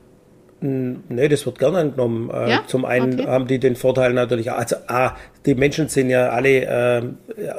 Nee, 0.63 1.29
das 1.29 1.47
wird 1.47 1.59
gerne 1.59 1.79
angenommen. 1.79 2.29
Äh, 2.31 2.51
ja? 2.51 2.65
Zum 2.67 2.85
einen 2.85 3.15
okay. 3.15 3.27
haben 3.29 3.47
die 3.47 3.59
den 3.59 3.77
Vorteil 3.77 4.13
natürlich, 4.13 4.53
also 4.53 4.77
A, 4.89 5.17
die 5.47 5.55
Menschen 5.55 5.89
sind 5.89 6.11
ja 6.11 6.31
alle 6.31 6.67
äh, 6.67 7.03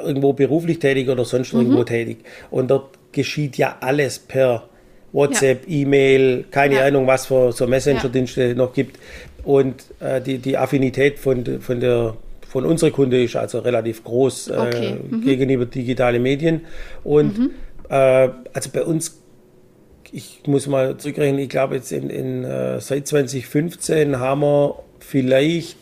irgendwo 0.04 0.34
beruflich 0.34 0.78
tätig 0.78 1.08
oder 1.08 1.24
sonst 1.24 1.52
mhm. 1.52 1.60
irgendwo 1.60 1.84
tätig. 1.84 2.18
Und 2.50 2.70
dort 2.70 2.98
geschieht 3.10 3.56
ja 3.56 3.76
alles 3.80 4.20
per 4.20 4.68
WhatsApp, 5.12 5.68
ja. 5.68 5.76
E-Mail, 5.82 6.44
keine 6.50 6.76
ja. 6.76 6.86
Ahnung, 6.86 7.06
was 7.06 7.26
für 7.26 7.52
so 7.52 7.66
Messenger-Dienste 7.66 8.54
noch 8.54 8.72
gibt. 8.72 8.98
Und 9.44 9.84
äh, 10.00 10.20
die, 10.20 10.38
die 10.38 10.56
Affinität 10.56 11.18
von, 11.18 11.60
von, 11.60 11.80
der, 11.80 12.14
von 12.48 12.64
unserer 12.64 12.90
Kunde 12.90 13.22
ist 13.22 13.36
also 13.36 13.58
relativ 13.58 14.04
groß 14.04 14.48
äh, 14.48 14.52
okay. 14.52 14.96
mhm. 15.10 15.22
gegenüber 15.22 15.66
digitale 15.66 16.18
Medien. 16.18 16.62
Und 17.04 17.38
mhm. 17.38 17.50
äh, 17.88 18.28
also 18.52 18.70
bei 18.72 18.84
uns 18.84 19.22
ich 20.12 20.42
muss 20.46 20.66
mal 20.66 20.98
zurückrechnen, 20.98 21.40
ich 21.40 21.48
glaube 21.48 21.74
jetzt 21.74 21.90
in, 21.90 22.10
in 22.10 22.44
äh, 22.44 22.80
seit 22.80 23.06
2015 23.06 24.18
haben 24.18 24.42
wir 24.42 24.78
vielleicht 25.00 25.78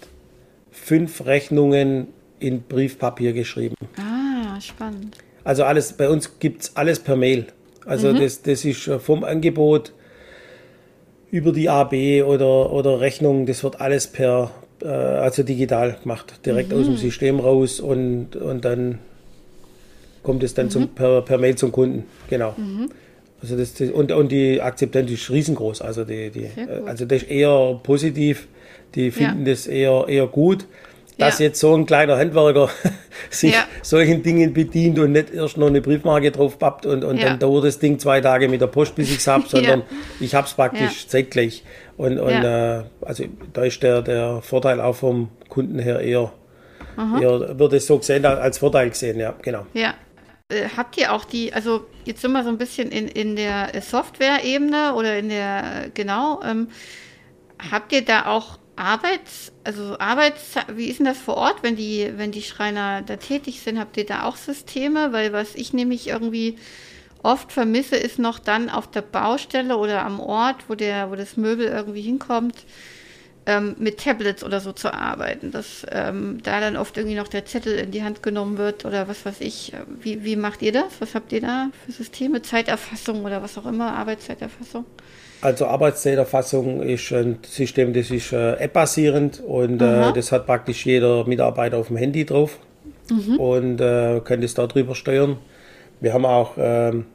fünf 0.70 1.26
Rechnungen 1.26 2.08
in 2.38 2.62
Briefpapier 2.62 3.32
geschrieben. 3.32 3.74
Ah, 3.96 4.58
spannend. 4.60 5.18
Also 5.42 5.64
alles, 5.64 5.92
bei 5.94 6.08
uns 6.08 6.38
gibt 6.38 6.62
es 6.62 6.76
alles 6.76 7.00
per 7.00 7.16
Mail. 7.16 7.46
Also 7.86 8.12
mhm. 8.12 8.20
das, 8.20 8.42
das 8.42 8.64
ist 8.64 8.90
vom 9.00 9.24
Angebot 9.24 9.92
über 11.30 11.52
die 11.52 11.68
AB 11.68 12.24
oder, 12.24 12.72
oder 12.72 13.00
Rechnung, 13.00 13.46
das 13.46 13.62
wird 13.62 13.80
alles 13.80 14.06
per, 14.06 14.50
äh, 14.82 14.88
also 14.88 15.42
digital 15.42 15.96
gemacht, 16.02 16.40
direkt 16.44 16.72
mhm. 16.72 16.80
aus 16.80 16.86
dem 16.86 16.96
System 16.96 17.40
raus 17.40 17.80
und, 17.80 18.36
und 18.36 18.64
dann 18.64 18.98
kommt 20.22 20.42
es 20.42 20.54
dann 20.54 20.66
mhm. 20.66 20.70
zum, 20.70 20.88
per, 20.88 21.22
per 21.22 21.38
Mail 21.38 21.56
zum 21.56 21.72
Kunden. 21.72 22.04
Genau. 22.28 22.54
Mhm. 22.56 22.90
Also 23.42 23.56
das, 23.56 23.80
und, 23.80 24.12
und 24.12 24.30
die 24.30 24.60
Akzeptanz 24.60 25.10
ist 25.10 25.30
riesengroß. 25.30 25.80
Also, 25.80 26.04
die, 26.04 26.30
die, 26.30 26.48
also 26.84 27.06
das 27.06 27.22
ist 27.22 27.30
eher 27.30 27.80
positiv. 27.82 28.48
Die 28.94 29.10
finden 29.10 29.46
ja. 29.46 29.52
das 29.52 29.66
eher, 29.66 30.04
eher 30.08 30.26
gut, 30.26 30.66
dass 31.20 31.38
ja. 31.38 31.46
jetzt 31.46 31.60
so 31.60 31.74
ein 31.74 31.86
kleiner 31.86 32.16
Handwerker 32.16 32.70
sich 33.30 33.52
ja. 33.52 33.64
solchen 33.82 34.22
Dingen 34.22 34.52
bedient 34.52 34.98
und 34.98 35.12
nicht 35.12 35.32
erst 35.32 35.56
noch 35.56 35.66
eine 35.66 35.80
Briefmarke 35.80 36.30
drauf 36.30 36.58
pappt 36.58 36.86
und, 36.86 37.04
und 37.04 37.22
dann 37.22 37.38
dauert 37.38 37.64
das 37.64 37.78
Ding 37.78 37.98
zwei 37.98 38.20
Tage 38.20 38.48
mit 38.48 38.60
der 38.60 38.66
Post, 38.66 38.94
bis 38.94 39.10
ich 39.10 39.18
es 39.18 39.26
habe, 39.26 39.44
sondern 39.48 39.82
ich 40.18 40.34
habe 40.34 40.46
es 40.46 40.54
praktisch 40.54 41.06
zeitgleich. 41.06 41.62
Und, 41.96 42.18
und 42.18 42.30
äh, 42.30 42.82
also 43.02 43.24
da 43.52 43.64
ist 43.64 43.82
der, 43.82 44.02
der 44.02 44.40
Vorteil 44.40 44.80
auch 44.80 44.96
vom 44.96 45.28
Kunden 45.48 45.78
her 45.78 46.00
eher, 46.00 46.32
eher 47.20 47.58
wird 47.58 47.72
es 47.74 47.86
so 47.86 47.98
gesehen 47.98 48.24
als 48.24 48.58
Vorteil 48.58 48.88
gesehen, 48.88 49.20
ja, 49.20 49.34
genau. 49.42 49.66
Ja, 49.74 49.94
äh, 50.48 50.68
habt 50.76 50.96
ihr 50.96 51.12
auch 51.12 51.24
die, 51.24 51.52
also 51.52 51.86
jetzt 52.04 52.22
sind 52.22 52.32
wir 52.32 52.42
so 52.42 52.48
ein 52.48 52.58
bisschen 52.58 52.90
in, 52.90 53.06
in 53.08 53.36
der 53.36 53.70
Software-Ebene 53.80 54.94
oder 54.94 55.18
in 55.18 55.28
der, 55.28 55.90
genau, 55.94 56.40
ähm, 56.42 56.68
habt 57.70 57.92
ihr 57.92 58.04
da 58.04 58.26
auch 58.26 58.59
Arbeits, 58.80 59.52
also 59.62 59.98
Arbeits, 59.98 60.54
wie 60.74 60.86
ist 60.86 61.00
denn 61.00 61.06
das 61.06 61.18
vor 61.18 61.36
Ort, 61.36 61.62
wenn 61.62 61.76
die, 61.76 62.10
wenn 62.16 62.32
die 62.32 62.42
Schreiner 62.42 63.02
da 63.02 63.16
tätig 63.16 63.60
sind, 63.60 63.78
habt 63.78 63.96
ihr 63.98 64.06
da 64.06 64.24
auch 64.24 64.36
Systeme? 64.36 65.12
Weil 65.12 65.34
was 65.34 65.54
ich 65.54 65.74
nämlich 65.74 66.08
irgendwie 66.08 66.56
oft 67.22 67.52
vermisse, 67.52 67.96
ist 67.96 68.18
noch 68.18 68.38
dann 68.38 68.70
auf 68.70 68.90
der 68.90 69.02
Baustelle 69.02 69.76
oder 69.76 70.04
am 70.06 70.18
Ort, 70.18 70.64
wo 70.68 70.74
der, 70.74 71.10
wo 71.10 71.14
das 71.14 71.36
Möbel 71.36 71.66
irgendwie 71.66 72.00
hinkommt, 72.00 72.64
ähm, 73.44 73.76
mit 73.78 73.98
Tablets 73.98 74.42
oder 74.42 74.60
so 74.60 74.72
zu 74.72 74.94
arbeiten, 74.94 75.50
dass 75.50 75.86
ähm, 75.90 76.38
da 76.42 76.60
dann 76.60 76.78
oft 76.78 76.96
irgendwie 76.96 77.16
noch 77.16 77.28
der 77.28 77.44
Zettel 77.44 77.78
in 77.78 77.90
die 77.90 78.02
Hand 78.02 78.22
genommen 78.22 78.56
wird 78.56 78.86
oder 78.86 79.08
was 79.08 79.26
weiß 79.26 79.42
ich. 79.42 79.74
Wie, 80.00 80.24
wie 80.24 80.36
macht 80.36 80.62
ihr 80.62 80.72
das? 80.72 81.00
Was 81.00 81.14
habt 81.14 81.32
ihr 81.32 81.42
da 81.42 81.68
für 81.84 81.92
Systeme? 81.92 82.40
Zeiterfassung 82.40 83.26
oder 83.26 83.42
was 83.42 83.58
auch 83.58 83.66
immer, 83.66 83.92
Arbeitszeiterfassung? 83.92 84.86
Also 85.42 85.66
Arbeitszeiterfassung 85.66 86.82
ist 86.82 87.12
ein 87.12 87.38
System, 87.42 87.92
das 87.94 88.10
ist 88.10 88.32
äh, 88.32 88.52
app-basierend 88.54 89.40
und 89.40 89.80
äh, 89.80 90.12
das 90.12 90.32
hat 90.32 90.46
praktisch 90.46 90.84
jeder 90.84 91.26
Mitarbeiter 91.26 91.78
auf 91.78 91.88
dem 91.88 91.96
Handy 91.96 92.26
drauf 92.26 92.58
mhm. 93.10 93.36
und 93.36 93.80
äh, 93.80 94.20
kann 94.22 94.42
das 94.42 94.52
darüber 94.52 94.94
steuern. 94.94 95.38
Wir 96.00 96.12
haben 96.12 96.26
auch 96.26 96.52
ähm, 96.58 97.06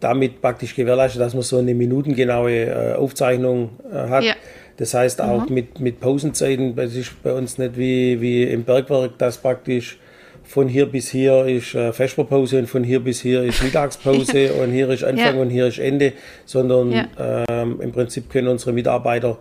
damit 0.00 0.42
praktisch 0.42 0.74
gewährleistet, 0.74 1.20
dass 1.22 1.34
man 1.34 1.42
so 1.42 1.58
eine 1.58 1.74
minutengenaue 1.74 2.66
äh, 2.66 2.94
Aufzeichnung 2.94 3.70
äh, 3.90 3.96
hat. 3.96 4.24
Ja. 4.24 4.34
Das 4.76 4.94
heißt 4.94 5.20
auch 5.22 5.48
mhm. 5.48 5.54
mit, 5.54 5.80
mit 5.80 6.00
Pausenzeiten, 6.00 6.76
das 6.76 6.94
ist 6.94 7.22
bei 7.22 7.32
uns 7.32 7.58
nicht 7.58 7.76
wie, 7.76 8.20
wie 8.20 8.44
im 8.44 8.64
Bergwerk, 8.64 9.18
dass 9.18 9.38
praktisch 9.38 9.98
von 10.48 10.66
hier 10.66 10.86
bis 10.86 11.10
hier 11.10 11.44
ist 11.44 11.74
äh, 11.74 11.92
Vesperpause 11.92 12.58
und 12.58 12.66
von 12.68 12.82
hier 12.82 13.00
bis 13.00 13.20
hier 13.20 13.42
ist 13.42 13.62
Mittagspause 13.62 14.52
und 14.62 14.72
hier 14.72 14.88
ist 14.88 15.04
Anfang 15.04 15.36
ja. 15.36 15.42
und 15.42 15.50
hier 15.50 15.66
ist 15.66 15.78
Ende, 15.78 16.14
sondern 16.46 16.90
ja. 16.90 17.44
ähm, 17.48 17.80
im 17.82 17.92
Prinzip 17.92 18.30
können 18.30 18.48
unsere 18.48 18.72
Mitarbeiter, 18.72 19.36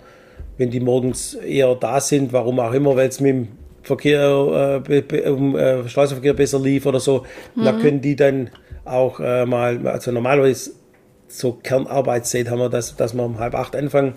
wenn 0.58 0.70
die 0.70 0.82
morgens 0.82 1.34
eher 1.36 1.74
da 1.76 2.02
sind, 2.02 2.34
warum 2.34 2.60
auch 2.60 2.74
immer, 2.74 2.98
weil 2.98 3.08
es 3.08 3.22
mit 3.22 3.30
dem 3.30 3.48
Verkehr, 3.84 4.84
äh, 4.90 5.30
um, 5.30 5.56
äh, 5.56 5.88
Straßenverkehr 5.88 6.34
besser 6.34 6.60
lief 6.60 6.86
oder 6.86 7.00
so, 7.00 7.24
mhm. 7.56 7.64
da 7.64 7.72
können 7.72 8.02
die 8.02 8.18
dann 8.18 8.50
auch 8.84 9.22
äh, 9.22 9.46
mal, 9.46 9.88
also 9.88 10.12
normalerweise 10.12 10.72
so 11.30 11.54
Kernarbeitszeit 11.54 12.50
haben 12.50 12.60
wir, 12.60 12.70
dass, 12.70 12.98
dass 12.98 13.14
wir 13.14 13.24
um 13.24 13.40
halb 13.40 13.56
acht 13.56 13.78
anfangen 13.78 14.16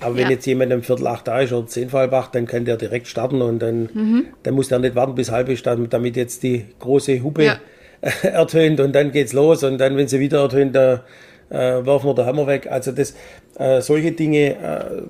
aber 0.00 0.16
ja. 0.16 0.24
wenn 0.24 0.30
jetzt 0.30 0.46
jemand 0.46 0.72
um 0.72 0.82
Viertel 0.82 1.06
acht 1.06 1.28
da 1.28 1.40
ist 1.40 1.52
oder 1.52 1.66
zehn 1.66 1.90
vor 1.90 2.00
halb 2.00 2.12
acht, 2.12 2.34
dann 2.34 2.46
kann 2.46 2.64
der 2.64 2.76
direkt 2.76 3.06
starten 3.06 3.42
und 3.42 3.60
dann, 3.60 3.88
mhm. 3.92 4.26
dann 4.42 4.54
muss 4.54 4.68
der 4.68 4.78
nicht 4.78 4.94
warten 4.94 5.14
bis 5.14 5.30
halb 5.30 5.48
ist, 5.48 5.66
damit 5.66 6.16
jetzt 6.16 6.42
die 6.42 6.64
große 6.78 7.22
Hupe 7.22 7.44
ja. 7.44 7.58
ertönt 8.22 8.80
und 8.80 8.94
dann 8.94 9.12
geht's 9.12 9.32
los 9.32 9.62
und 9.62 9.78
dann, 9.78 9.96
wenn 9.96 10.08
sie 10.08 10.20
wieder 10.20 10.40
ertönt, 10.40 10.74
da 10.74 11.04
äh, 11.50 11.84
werfen 11.84 12.06
wir 12.06 12.14
den 12.14 12.26
Hammer 12.26 12.46
weg. 12.46 12.68
Also 12.70 12.92
das, 12.92 13.14
äh, 13.58 13.80
solche 13.80 14.12
Dinge, 14.12 14.50
äh, 14.50 15.02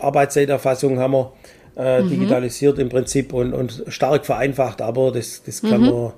Arbeitszeiterfassung 0.00 0.98
haben 0.98 1.12
wir 1.12 1.32
äh, 1.76 2.02
mhm. 2.02 2.10
digitalisiert 2.10 2.78
im 2.78 2.88
Prinzip 2.88 3.32
und, 3.32 3.52
und 3.52 3.84
stark 3.88 4.26
vereinfacht, 4.26 4.82
aber 4.82 5.12
das, 5.12 5.42
das 5.44 5.62
kann 5.62 5.82
mhm. 5.82 5.86
man 5.86 6.12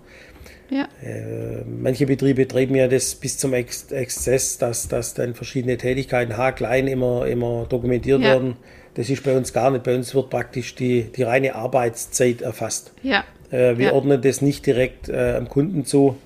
ja. 0.70 0.88
Äh, 1.02 1.64
manche 1.64 2.06
Betriebe 2.06 2.46
treiben 2.46 2.74
ja 2.74 2.88
das 2.88 3.14
bis 3.14 3.38
zum 3.38 3.54
Ex 3.54 3.90
Exzess, 3.90 4.58
dass, 4.58 4.88
dass 4.88 5.14
dann 5.14 5.34
verschiedene 5.34 5.78
Tätigkeiten 5.78 6.36
haarklein 6.36 6.88
immer, 6.88 7.26
immer 7.26 7.66
dokumentiert 7.68 8.20
ja. 8.20 8.28
werden. 8.28 8.56
Das 8.94 9.08
ist 9.08 9.22
bei 9.22 9.36
uns 9.36 9.52
gar 9.52 9.70
nicht. 9.70 9.84
Bei 9.84 9.94
uns 9.94 10.14
wird 10.14 10.28
praktisch 10.28 10.74
die, 10.74 11.04
die 11.04 11.22
reine 11.22 11.54
Arbeitszeit 11.54 12.42
erfasst. 12.42 12.92
Ja. 13.02 13.24
Äh, 13.50 13.78
wir 13.78 13.86
ja. 13.86 13.92
ordnen 13.92 14.20
das 14.20 14.42
nicht 14.42 14.66
direkt 14.66 15.08
äh, 15.08 15.36
am 15.36 15.48
Kunden 15.48 15.84
zu. 15.84 16.16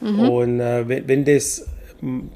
Mhm. 0.00 0.28
Und 0.28 0.60
äh, 0.60 0.88
wenn, 0.88 1.08
wenn, 1.08 1.24
das, 1.24 1.66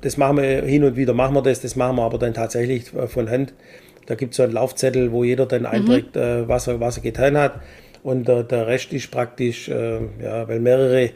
das 0.01 0.17
machen 0.17 0.39
wir 0.39 0.63
hin 0.63 0.85
und 0.85 0.97
wieder, 0.97 1.15
machen 1.15 1.35
wir 1.35 1.43
das, 1.43 1.61
das 1.61 1.77
machen 1.77 1.97
wir 1.97 2.03
aber 2.03 2.19
dann 2.19 2.33
tatsächlich 2.33 2.95
äh, 2.95 3.07
von 3.07 3.29
Hand. 3.29 3.53
Da 4.07 4.15
gibt 4.15 4.33
es 4.33 4.39
so 4.39 4.43
einen 4.43 4.53
Laufzettel, 4.53 5.13
wo 5.13 5.23
jeder 5.23 5.47
dann 5.47 5.63
mhm. 5.63 5.69
einträgt, 5.69 6.17
mhm. 6.17 6.49
was, 6.49 6.67
er, 6.67 6.81
was 6.81 6.97
er 6.97 7.03
getan 7.03 7.37
hat. 7.37 7.61
Und 8.03 8.27
der 8.27 8.67
Rest 8.67 8.93
ist 8.93 9.13
praktisch, 9.13 9.69
ja, 9.69 10.49
weil 10.49 10.59
mehrere 10.59 11.11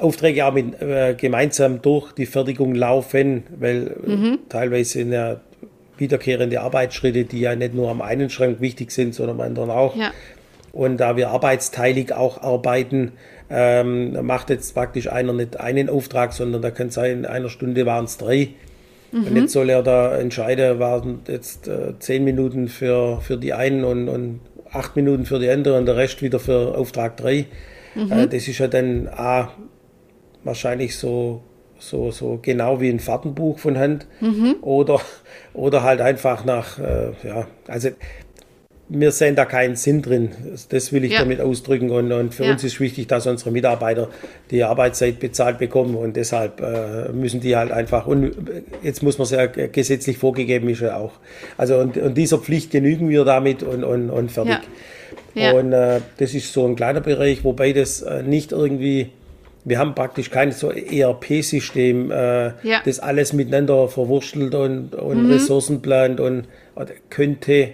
Aufträge 0.00 0.46
auch 0.46 0.52
mit, 0.52 0.80
äh, 0.80 1.14
gemeinsam 1.14 1.82
durch 1.82 2.12
die 2.12 2.26
Fertigung 2.26 2.74
laufen, 2.74 3.44
weil 3.58 3.96
mhm. 4.04 4.38
teilweise 4.48 4.92
sind 4.92 5.12
ja 5.12 5.40
wiederkehrende 5.96 6.60
Arbeitsschritte, 6.60 7.24
die 7.24 7.40
ja 7.40 7.56
nicht 7.56 7.74
nur 7.74 7.90
am 7.90 8.00
einen 8.00 8.30
Schrank 8.30 8.60
wichtig 8.60 8.90
sind, 8.90 9.14
sondern 9.14 9.40
am 9.40 9.46
anderen 9.46 9.70
auch. 9.70 9.96
Ja. 9.96 10.12
Und 10.72 10.98
da 10.98 11.16
wir 11.16 11.30
arbeitsteilig 11.30 12.12
auch 12.12 12.42
arbeiten, 12.42 13.12
ähm, 13.50 14.24
macht 14.26 14.50
jetzt 14.50 14.74
praktisch 14.74 15.10
einer 15.10 15.32
nicht 15.32 15.58
einen 15.58 15.88
Auftrag, 15.88 16.32
sondern 16.32 16.62
da 16.62 16.70
kann 16.70 16.90
sein, 16.90 17.18
in 17.18 17.26
einer 17.26 17.48
Stunde 17.48 17.86
waren 17.86 18.04
es 18.04 18.18
drei. 18.18 18.50
Mhm. 19.10 19.24
Und 19.24 19.36
jetzt 19.36 19.52
soll 19.52 19.70
er 19.70 19.82
da 19.82 20.16
entscheiden, 20.16 20.78
waren 20.78 21.20
jetzt 21.26 21.66
äh, 21.66 21.98
zehn 21.98 22.24
Minuten 22.24 22.68
für, 22.68 23.20
für 23.20 23.38
die 23.38 23.54
einen 23.54 23.84
und, 23.84 24.08
und 24.08 24.40
acht 24.70 24.96
Minuten 24.96 25.24
für 25.24 25.38
die 25.38 25.48
anderen 25.48 25.80
und 25.80 25.86
der 25.86 25.96
Rest 25.96 26.22
wieder 26.22 26.38
für 26.38 26.76
Auftrag 26.76 27.16
drei. 27.16 27.46
Mhm. 27.94 28.12
Äh, 28.12 28.26
das 28.28 28.46
ist 28.46 28.58
ja 28.58 28.68
dann 28.68 29.08
A, 29.08 29.50
wahrscheinlich 30.48 30.96
so, 30.96 31.42
so, 31.78 32.10
so 32.10 32.38
genau 32.42 32.80
wie 32.80 32.88
ein 32.88 33.00
Fahrtenbuch 33.00 33.58
von 33.58 33.78
Hand 33.78 34.06
mhm. 34.20 34.56
oder, 34.62 35.00
oder 35.54 35.82
halt 35.82 36.00
einfach 36.00 36.44
nach, 36.44 36.78
äh, 36.78 37.12
ja, 37.22 37.46
also 37.68 37.90
wir 38.90 39.12
sehen 39.12 39.36
da 39.36 39.44
keinen 39.44 39.76
Sinn 39.76 40.00
drin. 40.00 40.30
Das 40.70 40.92
will 40.94 41.04
ich 41.04 41.12
ja. 41.12 41.18
damit 41.18 41.42
ausdrücken. 41.42 41.90
Und, 41.90 42.10
und 42.10 42.34
für 42.34 42.44
ja. 42.44 42.52
uns 42.52 42.64
ist 42.64 42.80
wichtig, 42.80 43.06
dass 43.06 43.26
unsere 43.26 43.50
Mitarbeiter 43.50 44.08
die 44.50 44.64
Arbeitszeit 44.64 45.20
bezahlt 45.20 45.58
bekommen. 45.58 45.94
Und 45.94 46.16
deshalb 46.16 46.62
äh, 46.62 47.12
müssen 47.12 47.40
die 47.40 47.54
halt 47.54 47.70
einfach, 47.70 48.06
und 48.06 48.32
jetzt 48.82 49.02
muss 49.02 49.18
man 49.18 49.24
es 49.24 49.32
ja 49.32 49.44
gesetzlich 49.46 50.16
vorgegeben, 50.16 50.70
ist 50.70 50.80
ja 50.80 50.96
auch. 50.96 51.12
Also, 51.58 51.76
und, 51.76 51.98
und 51.98 52.16
dieser 52.16 52.38
Pflicht 52.38 52.70
genügen 52.70 53.10
wir 53.10 53.26
damit 53.26 53.62
und, 53.62 53.84
und, 53.84 54.08
und 54.08 54.32
fertig. 54.32 54.60
Ja. 55.34 55.52
Und 55.52 55.74
äh, 55.74 56.00
das 56.16 56.32
ist 56.32 56.54
so 56.54 56.66
ein 56.66 56.74
kleiner 56.74 57.02
Bereich, 57.02 57.44
wobei 57.44 57.74
das 57.74 58.00
äh, 58.00 58.22
nicht 58.22 58.52
irgendwie 58.52 59.10
wir 59.64 59.78
haben 59.78 59.94
praktisch 59.94 60.30
kein 60.30 60.52
so 60.52 60.70
ERP-System, 60.70 62.10
äh, 62.10 62.52
das 62.84 63.00
alles 63.00 63.32
miteinander 63.32 63.88
verwurschtelt 63.88 64.54
und, 64.54 64.94
und 64.94 65.24
mhm. 65.24 65.32
Ressourcen 65.32 65.82
plant 65.82 66.20
und 66.20 66.46
könnte. 67.10 67.70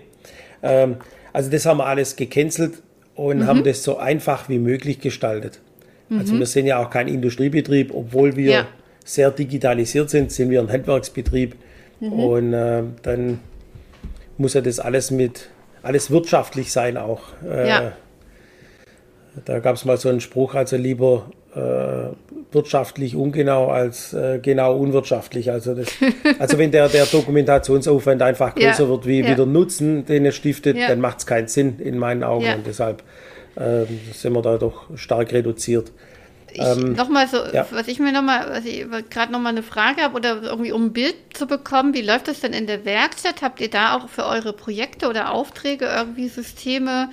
Ähm, 0.63 0.97
also 1.33 1.51
das 1.51 1.67
haben 1.67 1.79
wir 1.79 1.87
alles 1.87 2.17
gecancelt 2.17 2.83
und 3.15 3.39
mhm. 3.39 3.47
haben 3.47 3.65
das 3.65 3.83
so 3.83 3.99
einfach 3.99 4.49
wie 4.49 4.59
möglich 4.59 5.01
gestaltet. 5.01 5.61
Also 6.11 6.15
mhm. 6.15 6.21
Also 6.21 6.39
wir 6.39 6.47
sind 6.47 6.67
ja 6.67 6.85
auch 6.85 6.91
kein 6.91 7.09
Industriebetrieb, 7.09 7.95
obwohl 7.95 8.37
wir 8.37 8.51
ja. 8.51 8.67
sehr 9.05 9.31
digitalisiert 9.31 10.11
sind, 10.11 10.33
sind 10.33 10.51
wir 10.51 10.61
ein 10.61 10.71
Handwerksbetrieb. 10.71 11.57
Mhm. 12.01 12.13
Und 12.13 12.53
äh, 12.55 12.83
dann 13.03 13.41
muss 14.37 14.55
ja 14.55 14.61
das 14.61 14.81
alles 14.81 15.11
mit, 15.11 15.49
alles 15.83 16.11
wirtschaftlich 16.11 16.73
sein 16.73 16.97
auch. 16.97 17.23
Äh, 17.45 17.69
ja. 17.69 17.93
Da 19.45 19.59
gab 19.59 19.77
es 19.77 19.85
mal 19.85 19.97
so 19.97 20.09
einen 20.09 20.21
Spruch, 20.21 20.55
also 20.55 20.77
lieber 20.77 21.31
äh, 21.55 22.15
wirtschaftlich 22.53 23.17
ungenau 23.17 23.69
als 23.69 24.13
äh, 24.13 24.39
genau 24.41 24.77
unwirtschaftlich. 24.77 25.51
Also, 25.51 25.75
das, 25.75 25.89
also 26.39 26.59
wenn 26.59 26.71
der, 26.71 26.89
der 26.89 27.07
Dokumentationsaufwand 27.07 28.23
einfach 28.23 28.55
größer 28.55 28.85
ja, 28.85 28.89
wird, 28.89 29.07
wie, 29.07 29.21
ja. 29.21 29.31
wie 29.31 29.35
der 29.35 29.47
Nutzen, 29.47 30.07
den 30.07 30.27
es 30.27 30.37
stiftet, 30.37 30.77
ja. 30.77 30.89
dann 30.89 31.01
macht 31.01 31.19
es 31.19 31.27
keinen 31.27 31.49
Sinn 31.49 31.79
in 31.81 31.99
meinen 31.99 32.23
Augen. 32.23 32.47
Und 32.55 32.67
deshalb 32.67 33.03
äh, 33.57 33.85
sind 34.13 34.33
wir 34.33 34.43
da 34.43 34.57
doch 34.57 34.87
stark 34.97 35.33
reduziert. 35.33 35.91
Ähm, 36.57 36.93
nochmal 36.93 37.27
so, 37.27 37.39
ja. 37.53 37.67
was 37.71 37.89
ich 37.89 37.99
mir 37.99 38.13
nochmal, 38.13 38.47
was 38.49 38.65
ich 38.65 38.87
gerade 39.11 39.33
nochmal 39.33 39.53
eine 39.53 39.63
Frage 39.63 40.03
habe 40.03 40.15
oder 40.15 40.43
irgendwie 40.43 40.71
um 40.71 40.87
ein 40.87 40.93
Bild 40.93 41.17
zu 41.33 41.47
bekommen, 41.47 41.95
wie 41.95 42.03
läuft 42.03 42.29
das 42.29 42.41
denn 42.41 42.53
in 42.53 42.67
der 42.67 42.85
Werkstatt? 42.85 43.43
Habt 43.43 43.61
ihr 43.61 43.71
da 43.71 43.97
auch 43.97 44.09
für 44.09 44.25
eure 44.25 44.53
Projekte 44.53 45.09
oder 45.09 45.33
Aufträge 45.33 45.87
irgendwie 45.87 46.29
Systeme, 46.29 47.09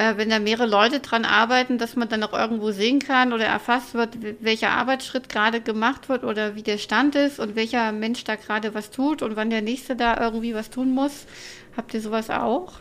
äh, 0.00 0.16
wenn 0.16 0.30
da 0.30 0.38
mehrere 0.38 0.66
Leute 0.66 1.00
dran 1.00 1.26
arbeiten, 1.26 1.76
dass 1.76 1.94
man 1.94 2.08
dann 2.08 2.22
auch 2.22 2.32
irgendwo 2.32 2.70
sehen 2.70 3.00
kann 3.00 3.34
oder 3.34 3.44
erfasst 3.44 3.92
wird, 3.94 4.16
welcher 4.40 4.70
Arbeitsschritt 4.70 5.28
gerade 5.28 5.60
gemacht 5.60 6.08
wird 6.08 6.24
oder 6.24 6.56
wie 6.56 6.62
der 6.62 6.78
Stand 6.78 7.14
ist 7.16 7.38
und 7.38 7.54
welcher 7.54 7.92
Mensch 7.92 8.24
da 8.24 8.36
gerade 8.36 8.74
was 8.74 8.90
tut 8.90 9.20
und 9.22 9.36
wann 9.36 9.50
der 9.50 9.60
nächste 9.60 9.96
da 9.96 10.18
irgendwie 10.18 10.54
was 10.54 10.70
tun 10.70 10.94
muss. 10.94 11.26
Habt 11.76 11.92
ihr 11.92 12.00
sowas 12.00 12.30
auch? 12.30 12.72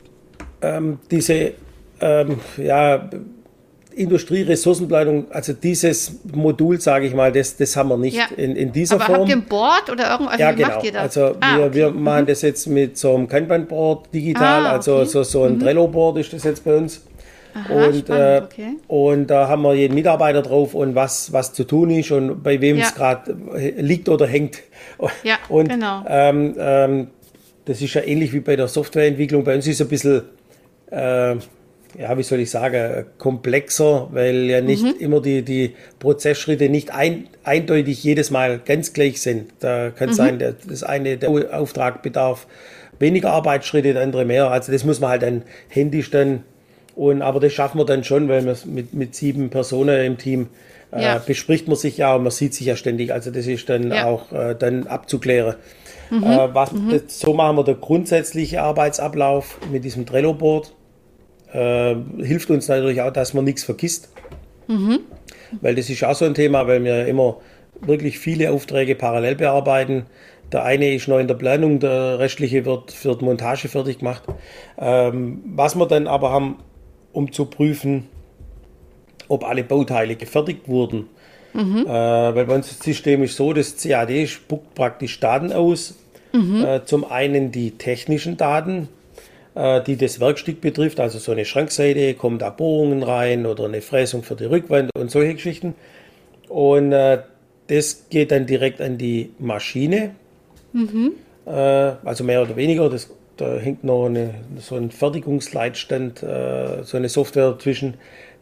Ähm, 0.62 1.00
diese 1.12 1.54
ähm, 2.00 2.40
ja, 2.58 3.10
Industrieressourcenplanung, 3.94 5.30
also 5.30 5.52
dieses 5.52 6.20
Modul, 6.34 6.80
sage 6.80 7.08
ich 7.08 7.14
mal, 7.14 7.34
das, 7.34 7.58
das 7.58 7.76
haben 7.76 7.90
wir 7.90 7.98
nicht 7.98 8.16
ja. 8.16 8.28
in, 8.38 8.56
in 8.56 8.72
dieser 8.72 8.96
Aber 8.96 9.06
Form. 9.06 9.20
Habt 9.20 9.30
ihr 9.30 9.36
ein 9.36 9.44
Board 9.44 9.90
oder 9.90 10.12
irgendwas? 10.12 10.34
Also 10.34 10.44
ja, 10.44 10.52
genau. 10.54 10.68
Macht 10.70 10.84
ihr 10.86 10.92
das? 10.94 11.02
Also 11.02 11.36
ah, 11.42 11.58
wir, 11.58 11.66
okay. 11.66 11.76
wir 11.76 11.92
machen 11.92 12.22
mhm. 12.22 12.28
das 12.28 12.42
jetzt 12.44 12.68
mit 12.68 12.98
so 12.98 13.14
einem 13.14 13.28
Kanban-Board 13.28 14.14
digital, 14.14 14.66
ah, 14.66 14.72
also 14.72 14.94
okay. 14.94 15.02
also 15.02 15.24
so, 15.24 15.40
so 15.40 15.44
ein 15.44 15.56
mhm. 15.56 15.60
Trello-Board 15.60 16.18
ist 16.20 16.32
das 16.32 16.46
jetzt 16.46 16.64
bei 16.64 16.78
uns. 16.78 17.02
Aha, 17.66 17.86
und, 17.86 17.96
spannend, 17.96 18.10
äh, 18.10 18.42
okay. 18.44 18.78
und 18.88 19.28
da 19.28 19.48
haben 19.48 19.62
wir 19.64 19.74
jeden 19.74 19.96
Mitarbeiter 19.96 20.42
drauf 20.42 20.74
und 20.74 20.96
was, 20.96 21.34
was 21.34 21.54
zu 21.54 21.64
tun 21.64 21.90
ist 21.90 22.12
und 22.12 22.44
bei 22.44 22.62
wem 22.62 22.78
ja. 22.78 22.86
es 22.86 22.96
gerade 22.96 23.36
liegt 23.78 24.10
oder 24.10 24.28
hängt. 24.28 24.60
Ja, 25.24 25.38
und, 25.50 25.70
genau. 25.70 26.04
Ähm, 26.08 26.56
ähm, 26.58 27.08
das 27.66 27.82
ist 27.82 27.94
ja 27.94 28.02
ähnlich 28.02 28.34
wie 28.34 28.40
bei 28.40 28.56
der 28.56 28.68
Softwareentwicklung. 28.68 29.44
Bei 29.44 29.56
uns 29.56 29.68
ist 29.68 29.76
es 29.76 29.82
ein 29.82 29.90
bisschen, 29.90 30.24
äh, 30.92 31.36
ja, 31.98 32.18
wie 32.18 32.24
soll 32.24 32.40
ich 32.40 32.50
sagen, 32.50 33.06
komplexer, 33.18 34.08
weil 34.12 34.36
ja 34.46 34.62
nicht 34.62 34.84
mhm. 34.84 34.96
immer 35.00 35.22
die, 35.22 35.42
die 35.44 35.76
Prozessschritte 36.00 36.70
nicht 36.70 36.92
ein, 36.92 37.28
eindeutig 37.44 38.04
jedes 38.04 38.32
Mal 38.32 38.60
ganz 38.64 38.94
gleich 38.94 39.22
sind. 39.22 39.52
Da 39.60 39.90
kann 39.90 40.10
mhm. 40.10 40.14
sein, 40.14 40.40
der, 40.40 40.54
das 40.68 40.84
eine, 40.84 41.18
der 41.18 41.30
Auftrag 41.30 42.02
bedarf 42.02 42.48
weniger 43.00 43.32
Arbeitsschritte, 43.32 43.94
der 43.94 44.04
andere 44.04 44.26
mehr. 44.26 44.52
Also 44.52 44.72
das 44.72 44.84
muss 44.84 45.00
man 45.00 45.12
halt 45.12 45.24
dann 45.24 45.44
händisch 45.70 46.12
dann 46.12 46.44
und, 47.00 47.22
aber 47.22 47.40
das 47.40 47.54
schaffen 47.54 47.78
wir 47.78 47.86
dann 47.86 48.04
schon, 48.04 48.28
weil 48.28 48.44
wir 48.44 48.58
mit, 48.66 48.94
mit 48.94 49.16
sieben 49.16 49.50
Personen 49.50 50.04
im 50.04 50.18
Team 50.18 50.50
äh, 50.92 51.02
ja. 51.02 51.18
bespricht 51.18 51.66
man 51.70 51.78
sich 51.78 51.98
ja 51.98 52.14
und 52.14 52.24
man 52.24 52.32
sieht 52.32 52.54
sich 52.54 52.68
ja 52.68 52.76
ständig. 52.76 53.14
Also 53.14 53.32
das 53.32 53.48
ist 53.48 53.70
dann 53.70 53.90
ja. 53.90 54.06
auch 54.06 54.34
äh, 54.34 54.54
dann 54.54 54.86
abzuklären. 54.86 55.56
Mhm. 56.10 56.24
Äh, 56.26 56.54
was, 56.54 56.74
mhm. 56.74 56.90
das, 56.90 57.22
so 57.22 57.34
machen 57.34 57.56
wir 57.56 57.64
den 57.64 57.80
grundsätzlichen 57.80 58.60
Arbeitsablauf 58.60 59.60
mit 59.72 59.86
diesem 59.86 60.06
Trello-Board. 60.06 60.76
Äh, 61.54 61.96
hilft 62.18 62.50
uns 62.50 62.68
natürlich 62.68 63.02
auch, 63.02 63.14
dass 63.14 63.34
man 63.34 63.46
nichts 63.46 63.64
vergisst. 63.64 64.10
Mhm. 64.68 65.00
Weil 65.62 65.76
das 65.76 65.90
ist 65.90 66.04
auch 66.04 66.16
so 66.16 66.26
ein 66.26 66.34
Thema, 66.34 66.68
weil 66.68 66.84
wir 66.84 67.08
immer 67.08 67.38
wirklich 67.80 68.20
viele 68.20 68.52
Aufträge 68.52 68.96
parallel 68.96 69.36
bearbeiten. 69.36 70.06
Der 70.52 70.66
eine 70.66 70.94
ist 70.94 71.08
noch 71.08 71.20
in 71.20 71.30
der 71.30 71.36
Planung, 71.36 71.80
der 71.80 72.20
restliche 72.20 72.66
wird 72.66 72.92
für 72.92 73.16
die 73.16 73.24
Montage 73.24 73.70
fertig 73.70 74.00
gemacht. 74.00 74.24
Ähm, 74.78 75.42
was 75.46 75.76
wir 75.76 75.86
dann 75.86 76.06
aber 76.06 76.32
haben, 76.32 76.58
um 77.14 77.32
zu 77.32 77.46
prüfen, 77.46 78.08
ob 79.28 79.44
alle 79.44 79.64
Bauteile 79.64 80.16
gefertigt 80.16 80.68
wurden. 80.68 81.08
Mhm. 81.54 81.86
Äh, 81.86 81.90
weil 81.90 82.46
bei 82.46 82.56
uns 82.56 82.70
das 82.70 82.80
System 82.80 83.24
ist 83.24 83.36
so, 83.36 83.54
das 83.54 83.76
CAD 83.78 84.28
spuckt 84.28 84.76
praktisch 84.76 85.20
Daten 85.20 85.52
aus. 85.52 85.96
Mhm. 86.34 86.64
Äh, 86.64 86.86
zum 86.86 87.10
einen 87.10 87.52
die 87.52 87.72
technischen 87.72 88.38
Daten, 88.38 88.88
äh, 89.56 89.82
die 89.82 89.98
das 89.98 90.20
Werkstück 90.20 90.62
betrifft, 90.62 91.00
also 91.00 91.18
so 91.18 91.32
eine 91.32 91.46
Schrankseite, 91.46 92.14
kommen 92.14 92.38
da 92.38 92.50
Bohrungen 92.50 93.04
rein 93.04 93.46
oder 93.46 93.66
eine 93.66 93.82
Fräsung 93.82 94.24
für 94.24 94.36
die 94.36 94.46
Rückwand 94.46 94.92
und 94.96 95.10
solche 95.10 95.34
Geschichten. 95.34 95.76
Und 96.48 96.92
äh, 96.92 97.20
das 97.68 98.06
geht 98.10 98.32
dann 98.32 98.46
direkt 98.46 98.82
an 98.82 98.98
die 98.98 99.32
Maschine. 99.40 100.12
Mhm. 100.74 101.14
Äh, 101.46 101.52
also 101.52 102.24
mehr 102.24 102.42
oder 102.42 102.56
weniger, 102.56 102.90
das 102.90 103.10
da 103.40 103.58
hängt 103.58 103.84
noch 103.84 104.06
eine, 104.06 104.36
so 104.58 104.76
ein 104.76 104.92
Fertigungsleitstand, 104.92 106.24
äh, 106.24 106.84
so 106.84 106.98
eine 106.98 107.10
Software 107.10 107.52
dazwischen, 107.52 107.96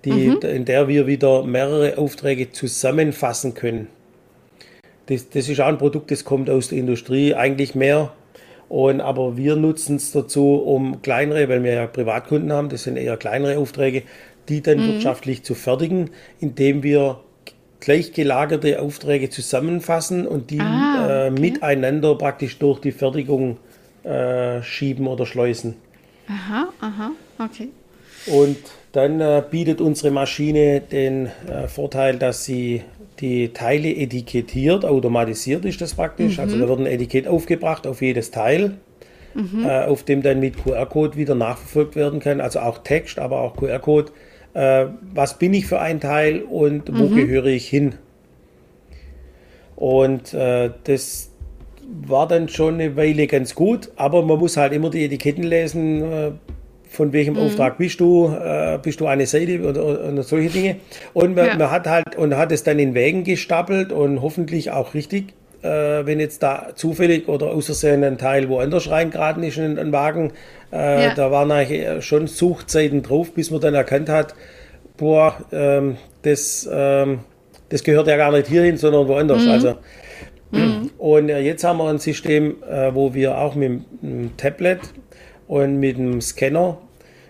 die, 0.05 0.29
mhm. 0.29 0.39
in 0.41 0.65
der 0.65 0.87
wir 0.87 1.07
wieder 1.07 1.43
mehrere 1.43 1.97
Aufträge 1.97 2.51
zusammenfassen 2.51 3.53
können. 3.53 3.87
Das, 5.07 5.29
das 5.29 5.49
ist 5.49 5.61
auch 5.61 5.67
ein 5.67 5.77
Produkt, 5.77 6.11
das 6.11 6.25
kommt 6.25 6.49
aus 6.49 6.69
der 6.69 6.79
Industrie, 6.79 7.33
eigentlich 7.33 7.75
mehr. 7.75 8.11
Und, 8.69 8.99
aber 8.99 9.37
wir 9.37 9.55
nutzen 9.55 9.95
es 9.95 10.11
dazu, 10.11 10.55
um 10.55 11.01
kleinere, 11.01 11.47
weil 11.47 11.63
wir 11.63 11.73
ja 11.73 11.87
Privatkunden 11.87 12.51
haben, 12.51 12.69
das 12.69 12.83
sind 12.83 12.97
eher 12.97 13.15
kleinere 13.15 13.57
Aufträge, 13.57 14.03
die 14.49 14.61
dann 14.61 14.79
mhm. 14.79 14.93
wirtschaftlich 14.93 15.43
zu 15.43 15.55
fertigen, 15.55 16.09
indem 16.39 16.83
wir 16.83 17.19
gleich 17.79 18.11
gelagerte 18.13 18.81
Aufträge 18.81 19.29
zusammenfassen 19.29 20.27
und 20.27 20.49
die 20.49 20.59
ah, 20.59 21.03
okay. 21.03 21.27
äh, 21.27 21.31
miteinander 21.31 22.15
praktisch 22.15 22.57
durch 22.57 22.79
die 22.79 22.91
Fertigung 22.91 23.57
äh, 24.07 24.63
schieben 24.63 25.07
oder 25.07 25.25
schleusen. 25.25 25.75
Aha, 26.27 26.69
aha, 26.81 27.11
okay. 27.39 27.69
Und 28.27 28.57
dann 28.91 29.21
äh, 29.21 29.43
bietet 29.49 29.81
unsere 29.81 30.11
Maschine 30.11 30.81
den 30.81 31.27
äh, 31.47 31.67
Vorteil, 31.67 32.17
dass 32.17 32.45
sie 32.45 32.83
die 33.19 33.49
Teile 33.49 33.89
etikettiert, 33.89 34.85
automatisiert 34.85 35.65
ist 35.65 35.81
das 35.81 35.95
praktisch. 35.95 36.37
Mhm. 36.37 36.43
Also 36.43 36.59
da 36.59 36.67
wird 36.67 36.79
ein 36.79 36.85
Etikett 36.85 37.27
aufgebracht 37.27 37.87
auf 37.87 38.01
jedes 38.01 38.31
Teil, 38.31 38.73
mhm. 39.33 39.65
äh, 39.65 39.85
auf 39.85 40.03
dem 40.03 40.21
dann 40.21 40.39
mit 40.39 40.57
QR-Code 40.63 41.17
wieder 41.17 41.35
nachverfolgt 41.35 41.95
werden 41.95 42.19
kann. 42.19 42.41
Also 42.41 42.59
auch 42.59 42.79
Text, 42.79 43.19
aber 43.19 43.41
auch 43.41 43.55
QR-Code. 43.55 44.11
Äh, 44.53 44.87
was 45.13 45.39
bin 45.39 45.53
ich 45.53 45.65
für 45.65 45.79
ein 45.79 45.99
Teil 45.99 46.41
und 46.41 46.89
wo 46.97 47.07
mhm. 47.07 47.15
gehöre 47.15 47.45
ich 47.45 47.67
hin? 47.67 47.95
Und 49.75 50.33
äh, 50.33 50.71
das, 50.85 51.31
war 51.87 52.27
dann 52.27 52.49
schon 52.49 52.75
eine 52.75 52.95
Weile 52.95 53.27
ganz 53.27 53.55
gut, 53.55 53.89
aber 53.95 54.21
man 54.23 54.39
muss 54.39 54.57
halt 54.57 54.73
immer 54.73 54.89
die 54.89 55.05
Etiketten 55.05 55.43
lesen, 55.43 56.03
äh, 56.03 56.31
von 56.89 57.13
welchem 57.13 57.35
mhm. 57.35 57.41
Auftrag 57.41 57.77
bist 57.77 57.99
du, 57.99 58.27
äh, 58.27 58.77
bist 58.81 58.99
du 58.99 59.07
eine 59.07 59.25
Seite 59.25 59.61
oder, 59.61 59.83
oder 59.85 60.23
solche 60.23 60.49
Dinge. 60.49 60.77
Und 61.13 61.35
man, 61.35 61.45
ja. 61.45 61.57
man, 61.57 61.71
hat 61.71 61.87
halt 61.87 62.15
und 62.15 62.35
hat 62.35 62.51
es 62.51 62.63
dann 62.63 62.79
in 62.79 62.93
Wägen 62.93 63.23
gestapelt 63.23 63.91
und 63.91 64.21
hoffentlich 64.21 64.71
auch 64.71 64.93
richtig. 64.93 65.33
Äh, 65.61 66.05
wenn 66.05 66.19
jetzt 66.19 66.43
da 66.43 66.69
zufällig 66.75 67.27
oder 67.27 67.47
aus 67.47 67.65
Versehen 67.65 68.03
ein 68.03 68.17
Teil 68.17 68.47
woanders 68.49 68.89
reingeraten 68.89 69.43
ist 69.43 69.57
in 69.57 69.77
einen 69.77 69.91
Wagen, 69.91 70.31
ja. 70.69 71.13
da 71.13 71.31
waren 71.31 71.49
eigentlich 71.49 72.03
schon 72.03 72.27
Suchzeiten 72.27 73.01
drauf, 73.01 73.31
bis 73.31 73.51
man 73.51 73.61
dann 73.61 73.73
erkannt 73.73 74.09
hat, 74.09 74.35
boah, 74.97 75.37
ähm, 75.53 75.95
das, 76.23 76.69
ähm, 76.69 77.19
das 77.69 77.83
gehört 77.83 78.07
ja 78.07 78.17
gar 78.17 78.33
nicht 78.33 78.47
hierhin, 78.47 78.75
sondern 78.75 79.07
woanders. 79.07 79.45
Mhm. 79.45 79.51
Also 79.51 79.75
Mhm. 80.51 80.91
Und 80.97 81.29
äh, 81.29 81.39
jetzt 81.39 81.63
haben 81.63 81.77
wir 81.77 81.89
ein 81.89 81.99
System, 81.99 82.63
äh, 82.63 82.93
wo 82.93 83.13
wir 83.13 83.37
auch 83.37 83.55
mit 83.55 83.81
einem 84.01 84.35
Tablet 84.37 84.79
und 85.47 85.79
mit 85.79 85.97
einem 85.97 86.21
Scanner 86.21 86.77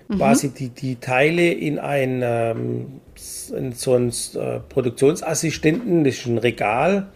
mhm. 0.08 0.18
quasi 0.18 0.50
die, 0.50 0.70
die 0.70 0.96
Teile 0.98 1.52
in 1.52 1.80
ein 1.80 2.22
ähm, 2.24 2.86
in 3.56 3.72
so 3.72 3.94
einen 3.94 4.10
äh, 4.10 4.60
Produktionsassistenten, 4.70 6.04
das 6.04 6.16
ist 6.16 6.28
ein 6.28 6.38
Regal, 6.38 7.08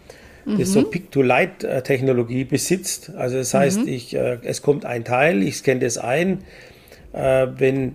mhm. 0.44 0.58
das 0.58 0.72
so 0.72 0.82
Pick-to-Light-Technologie 0.82 2.44
besitzt. 2.44 3.12
Also 3.16 3.36
das 3.36 3.54
heißt, 3.54 3.82
mhm. 3.82 3.88
ich, 3.88 4.14
es 4.14 4.62
kommt 4.62 4.84
ein 4.84 5.04
Teil, 5.04 5.42
ich 5.42 5.58
scanne 5.58 5.80
das 5.80 5.98
ein. 5.98 6.38
Wenn 7.12 7.94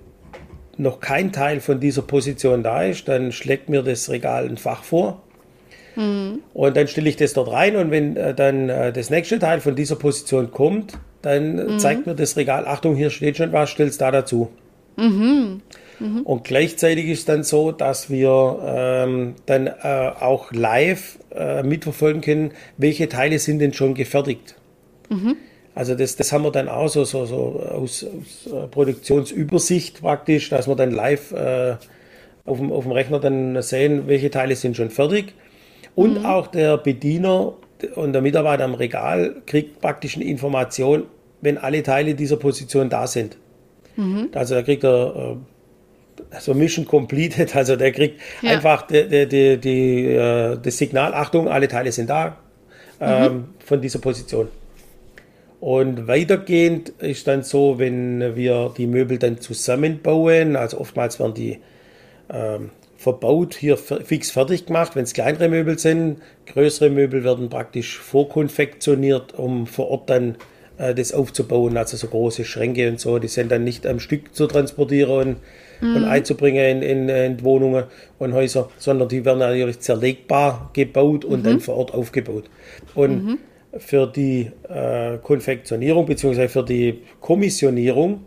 noch 0.77 0.99
kein 0.99 1.31
Teil 1.33 1.59
von 1.59 1.79
dieser 1.79 2.03
Position 2.03 2.63
da 2.63 2.83
ist, 2.83 3.07
dann 3.07 3.31
schlägt 3.31 3.67
mir 3.67 3.81
das 3.81 4.09
Regal 4.09 4.47
ein 4.47 4.57
Fach 4.57 4.83
vor. 4.83 5.23
Mhm. 5.97 6.43
Und 6.53 6.77
dann 6.77 6.87
stelle 6.87 7.09
ich 7.09 7.15
das 7.15 7.33
dort 7.33 7.51
rein 7.51 7.75
und 7.75 7.89
wenn 7.89 8.15
äh, 8.15 8.33
dann 8.33 8.69
äh, 8.69 8.93
das 8.93 9.09
nächste 9.09 9.39
Teil 9.39 9.59
von 9.59 9.75
dieser 9.75 9.95
Position 9.95 10.51
kommt, 10.51 10.93
dann 11.23 11.55
mhm. 11.55 11.79
zeigt 11.79 12.05
mir 12.05 12.13
das 12.13 12.37
Regal, 12.37 12.67
Achtung, 12.67 12.95
hier 12.95 13.09
steht 13.09 13.37
schon 13.37 13.51
was, 13.51 13.71
stell's 13.71 13.97
da 13.97 14.11
dazu. 14.11 14.49
Mhm. 14.95 15.61
Mhm. 15.99 16.21
Und 16.21 16.43
gleichzeitig 16.43 17.07
ist 17.07 17.27
dann 17.29 17.43
so, 17.43 17.71
dass 17.71 18.11
wir 18.11 18.59
ähm, 18.63 19.33
dann 19.47 19.65
äh, 19.65 20.11
auch 20.19 20.51
live 20.51 21.17
äh, 21.35 21.63
mitverfolgen 21.63 22.21
können, 22.21 22.51
welche 22.77 23.09
Teile 23.09 23.39
sind 23.39 23.57
denn 23.59 23.73
schon 23.73 23.95
gefertigt. 23.95 24.55
Mhm. 25.09 25.35
Also 25.73 25.95
das, 25.95 26.15
das 26.15 26.31
haben 26.31 26.43
wir 26.43 26.51
dann 26.51 26.69
auch 26.69 26.89
so, 26.89 27.05
so, 27.05 27.25
so 27.25 27.59
aus, 27.59 28.05
aus 28.05 28.53
äh, 28.53 28.67
Produktionsübersicht 28.67 30.01
praktisch, 30.01 30.49
dass 30.49 30.67
wir 30.67 30.75
dann 30.75 30.91
live 30.91 31.31
äh, 31.31 31.75
auf, 32.45 32.59
dem, 32.59 32.71
auf 32.71 32.83
dem 32.83 32.91
Rechner 32.91 33.19
dann 33.19 33.59
sehen, 33.63 34.03
welche 34.05 34.29
Teile 34.29 34.55
sind 34.55 34.77
schon 34.77 34.91
fertig. 34.91 35.33
Und 35.97 36.19
mhm. 36.19 36.25
auch 36.27 36.45
der 36.45 36.77
Bediener 36.77 37.53
und 37.95 38.13
der 38.13 38.21
Mitarbeiter 38.21 38.65
am 38.65 38.75
Regal 38.75 39.41
kriegt 39.47 39.81
praktisch 39.81 40.15
eine 40.15 40.25
Information, 40.25 41.05
wenn 41.41 41.57
alle 41.57 41.81
Teile 41.81 42.13
dieser 42.13 42.37
Position 42.37 42.87
da 42.87 43.07
sind. 43.07 43.35
Mhm. 43.95 44.29
Also 44.35 44.53
da 44.53 44.61
kriegt 44.61 44.83
er 44.83 45.37
also 46.29 46.53
Mission 46.53 46.85
completed, 46.85 47.55
also 47.55 47.75
der 47.75 47.91
kriegt 47.91 48.21
ja. 48.43 48.51
einfach 48.51 48.83
die, 48.83 49.07
die, 49.09 49.27
die, 49.27 49.57
die, 49.57 50.05
äh, 50.05 50.59
das 50.61 50.77
Signal, 50.77 51.15
Achtung, 51.15 51.47
alle 51.47 51.67
Teile 51.67 51.91
sind 51.91 52.11
da 52.11 52.37
ähm, 53.01 53.33
mhm. 53.33 53.45
von 53.65 53.81
dieser 53.81 53.97
Position. 53.97 54.49
Und 55.59 56.07
weitergehend 56.07 56.89
ist 56.99 57.27
dann 57.27 57.41
so, 57.41 57.79
wenn 57.79 58.35
wir 58.35 58.71
die 58.77 58.85
Möbel 58.85 59.17
dann 59.17 59.41
zusammenbauen, 59.41 60.55
also 60.55 60.79
oftmals 60.79 61.19
werden 61.19 61.33
die 61.33 61.57
ähm, 62.31 62.69
verbaut, 62.97 63.55
hier 63.55 63.77
fix 63.77 64.31
fertig 64.31 64.65
gemacht, 64.65 64.95
wenn 64.95 65.03
es 65.03 65.13
kleinere 65.13 65.49
Möbel 65.49 65.77
sind. 65.77 66.17
Größere 66.47 66.89
Möbel 66.89 67.23
werden 67.23 67.49
praktisch 67.49 67.99
vorkonfektioniert, 67.99 69.37
um 69.37 69.67
vor 69.67 69.89
Ort 69.89 70.09
dann 70.09 70.35
äh, 70.77 70.93
das 70.93 71.13
aufzubauen. 71.13 71.77
Also 71.77 71.95
so 71.95 72.07
große 72.07 72.43
Schränke 72.43 72.89
und 72.89 72.99
so, 72.99 73.19
die 73.19 73.27
sind 73.27 73.51
dann 73.51 73.63
nicht 73.63 73.85
am 73.85 73.99
Stück 73.99 74.33
zu 74.33 74.47
transportieren 74.47 75.37
und, 75.81 75.87
mhm. 75.87 75.95
und 75.95 76.03
einzubringen 76.05 76.81
in, 76.81 77.07
in, 77.07 77.09
in, 77.09 77.43
Wohnungen 77.43 77.85
und 78.17 78.33
Häuser, 78.33 78.69
sondern 78.77 79.07
die 79.09 79.23
werden 79.23 79.39
natürlich 79.39 79.79
zerlegbar 79.79 80.71
gebaut 80.73 81.23
und 81.23 81.41
mhm. 81.41 81.43
dann 81.43 81.59
vor 81.59 81.75
Ort 81.77 81.93
aufgebaut. 81.93 82.45
Und 82.95 83.23
mhm 83.23 83.37
für 83.79 84.07
die 84.07 84.49
äh, 84.69 85.17
Konfektionierung 85.21 86.05
bzw. 86.05 86.47
für 86.47 86.63
die 86.63 87.01
Kommissionierung 87.19 88.21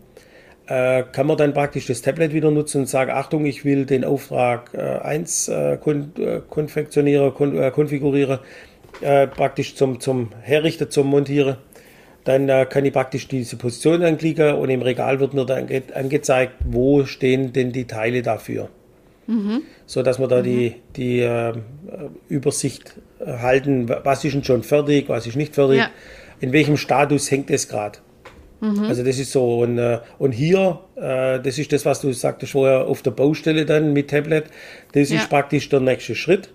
äh, 0.71 1.03
kann 1.11 1.27
man 1.27 1.35
dann 1.35 1.53
praktisch 1.53 1.87
das 1.87 2.01
Tablet 2.01 2.31
wieder 2.31 2.49
nutzen 2.49 2.81
und 2.81 2.87
sagen, 2.87 3.11
Achtung, 3.11 3.45
ich 3.45 3.65
will 3.65 3.85
den 3.85 4.05
Auftrag 4.05 4.73
äh, 4.73 4.77
1 4.77 5.49
äh, 5.49 5.77
kon 5.77 6.13
äh, 6.17 6.39
kon 6.47 6.67
äh, 7.57 7.71
konfigurieren, 7.71 8.39
praktisch 9.01 9.75
zum, 9.75 9.99
zum 9.99 10.29
Herrichten, 10.41 10.89
zum 10.89 11.07
Montieren. 11.07 11.57
Dann 12.23 12.69
kann 12.69 12.85
ich 12.85 12.93
praktisch 12.93 13.27
diese 13.27 13.55
Position 13.55 14.03
anklicken 14.03 14.53
und 14.55 14.69
im 14.69 14.83
Regal 14.83 15.19
wird 15.19 15.33
mir 15.33 15.45
dann 15.45 15.63
ange 15.63 15.81
angezeigt, 15.95 16.53
wo 16.65 17.05
stehen 17.05 17.51
denn 17.51 17.71
die 17.71 17.87
Teile 17.87 18.21
dafür. 18.21 18.69
Mhm. 19.25 19.63
So 19.87 20.03
dass 20.03 20.19
man 20.19 20.29
da 20.29 20.39
mhm. 20.39 20.43
die, 20.43 20.75
die 20.95 21.51
Übersicht 22.29 22.93
halten, 23.25 23.89
was 23.89 24.23
ist 24.23 24.33
denn 24.33 24.43
schon 24.43 24.61
fertig, 24.61 25.09
was 25.09 25.25
ist 25.25 25.35
nicht 25.35 25.55
fertig, 25.55 25.79
ja. 25.79 25.89
in 26.39 26.53
welchem 26.53 26.77
Status 26.77 27.31
hängt 27.31 27.49
es 27.49 27.67
gerade. 27.67 27.97
Mhm. 28.61 28.83
Also 28.83 29.03
das 29.03 29.19
ist 29.19 29.31
so. 29.31 29.59
Und, 29.59 29.77
äh, 29.77 29.99
und 30.19 30.31
hier, 30.31 30.79
äh, 30.95 31.39
das 31.39 31.57
ist 31.57 31.73
das, 31.73 31.85
was 31.85 31.99
du 31.99 32.13
sagtest 32.13 32.53
vorher 32.53 32.85
auf 32.87 33.01
der 33.01 33.11
Baustelle 33.11 33.65
dann 33.65 33.91
mit 33.91 34.09
Tablet, 34.09 34.45
das 34.93 35.09
ja. 35.09 35.17
ist 35.17 35.29
praktisch 35.29 35.67
der 35.69 35.81
nächste 35.81 36.15
Schritt. 36.15 36.49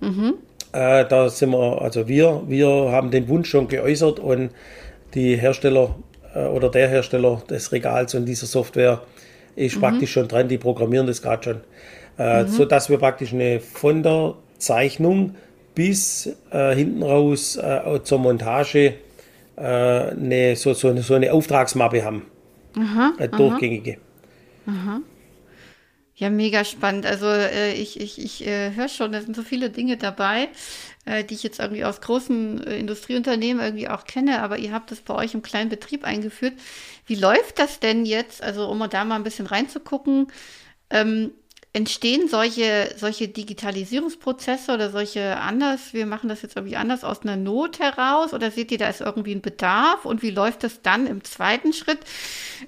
Mhm. 0.00 0.34
Äh, 0.72 1.06
da 1.06 1.28
sind 1.28 1.50
wir, 1.50 1.80
also 1.82 2.06
wir, 2.06 2.42
wir 2.46 2.68
haben 2.68 3.10
den 3.10 3.28
Wunsch 3.28 3.48
schon 3.48 3.66
geäußert 3.68 4.20
und 4.20 4.50
die 5.14 5.36
Hersteller 5.36 5.96
oder 6.52 6.68
der 6.70 6.88
Hersteller 6.88 7.42
des 7.48 7.72
Regals 7.72 8.14
und 8.14 8.26
dieser 8.26 8.46
Software 8.46 9.00
ist 9.54 9.76
mhm. 9.76 9.80
praktisch 9.80 10.12
schon 10.12 10.28
dran, 10.28 10.48
die 10.48 10.58
programmieren 10.58 11.06
das 11.06 11.22
gerade 11.22 11.42
schon. 11.42 11.60
Mhm. 12.18 12.48
So 12.48 12.66
dass 12.66 12.90
wir 12.90 12.98
praktisch 12.98 13.32
eine 13.32 13.60
von 13.60 14.02
der 14.02 14.34
Zeichnung 14.58 15.34
bis 15.74 16.30
äh, 16.50 16.74
hinten 16.74 17.02
raus 17.02 17.56
äh, 17.56 18.00
zur 18.02 18.18
Montage 18.18 18.94
äh, 19.56 19.62
eine, 19.62 20.56
so, 20.56 20.74
so, 20.74 20.96
so, 21.00 21.14
eine 21.14 21.32
Auftragsmappe 21.32 22.04
haben. 22.04 22.22
Aha, 22.76 23.14
eine 23.18 23.28
durchgängige. 23.28 23.98
Aha. 24.66 25.00
Ja, 26.14 26.30
mega 26.30 26.64
spannend. 26.64 27.04
Also 27.04 27.26
äh, 27.26 27.74
ich, 27.74 28.00
ich, 28.00 28.18
ich 28.18 28.46
äh, 28.46 28.74
höre 28.74 28.88
schon, 28.88 29.12
da 29.12 29.20
sind 29.20 29.36
so 29.36 29.42
viele 29.42 29.68
Dinge 29.68 29.98
dabei, 29.98 30.48
äh, 31.04 31.24
die 31.24 31.34
ich 31.34 31.42
jetzt 31.42 31.60
irgendwie 31.60 31.84
aus 31.84 32.00
großen 32.00 32.66
äh, 32.66 32.78
Industrieunternehmen 32.78 33.62
irgendwie 33.62 33.88
auch 33.88 34.04
kenne, 34.04 34.42
aber 34.42 34.56
ihr 34.56 34.72
habt 34.72 34.90
das 34.90 35.00
bei 35.00 35.14
euch 35.14 35.34
im 35.34 35.42
kleinen 35.42 35.68
Betrieb 35.68 36.04
eingeführt. 36.04 36.54
Wie 37.04 37.16
läuft 37.16 37.58
das 37.58 37.80
denn 37.80 38.06
jetzt? 38.06 38.42
Also 38.42 38.66
um 38.66 38.82
da 38.88 39.04
mal 39.04 39.16
ein 39.16 39.24
bisschen 39.24 39.46
reinzugucken. 39.46 40.28
Ähm, 40.88 41.32
entstehen 41.76 42.26
solche, 42.26 42.94
solche 42.96 43.28
Digitalisierungsprozesse 43.28 44.72
oder 44.72 44.90
solche 44.90 45.36
anders, 45.36 45.92
wir 45.92 46.06
machen 46.06 46.30
das 46.30 46.40
jetzt 46.40 46.56
irgendwie 46.56 46.76
anders 46.76 47.04
aus 47.04 47.20
einer 47.20 47.36
Not 47.36 47.80
heraus 47.80 48.32
oder 48.32 48.50
seht 48.50 48.72
ihr, 48.72 48.78
da 48.78 48.88
ist 48.88 49.02
irgendwie 49.02 49.34
ein 49.34 49.42
Bedarf 49.42 50.06
und 50.06 50.22
wie 50.22 50.30
läuft 50.30 50.64
das 50.64 50.80
dann 50.80 51.06
im 51.06 51.22
zweiten 51.22 51.74
Schritt? 51.74 51.98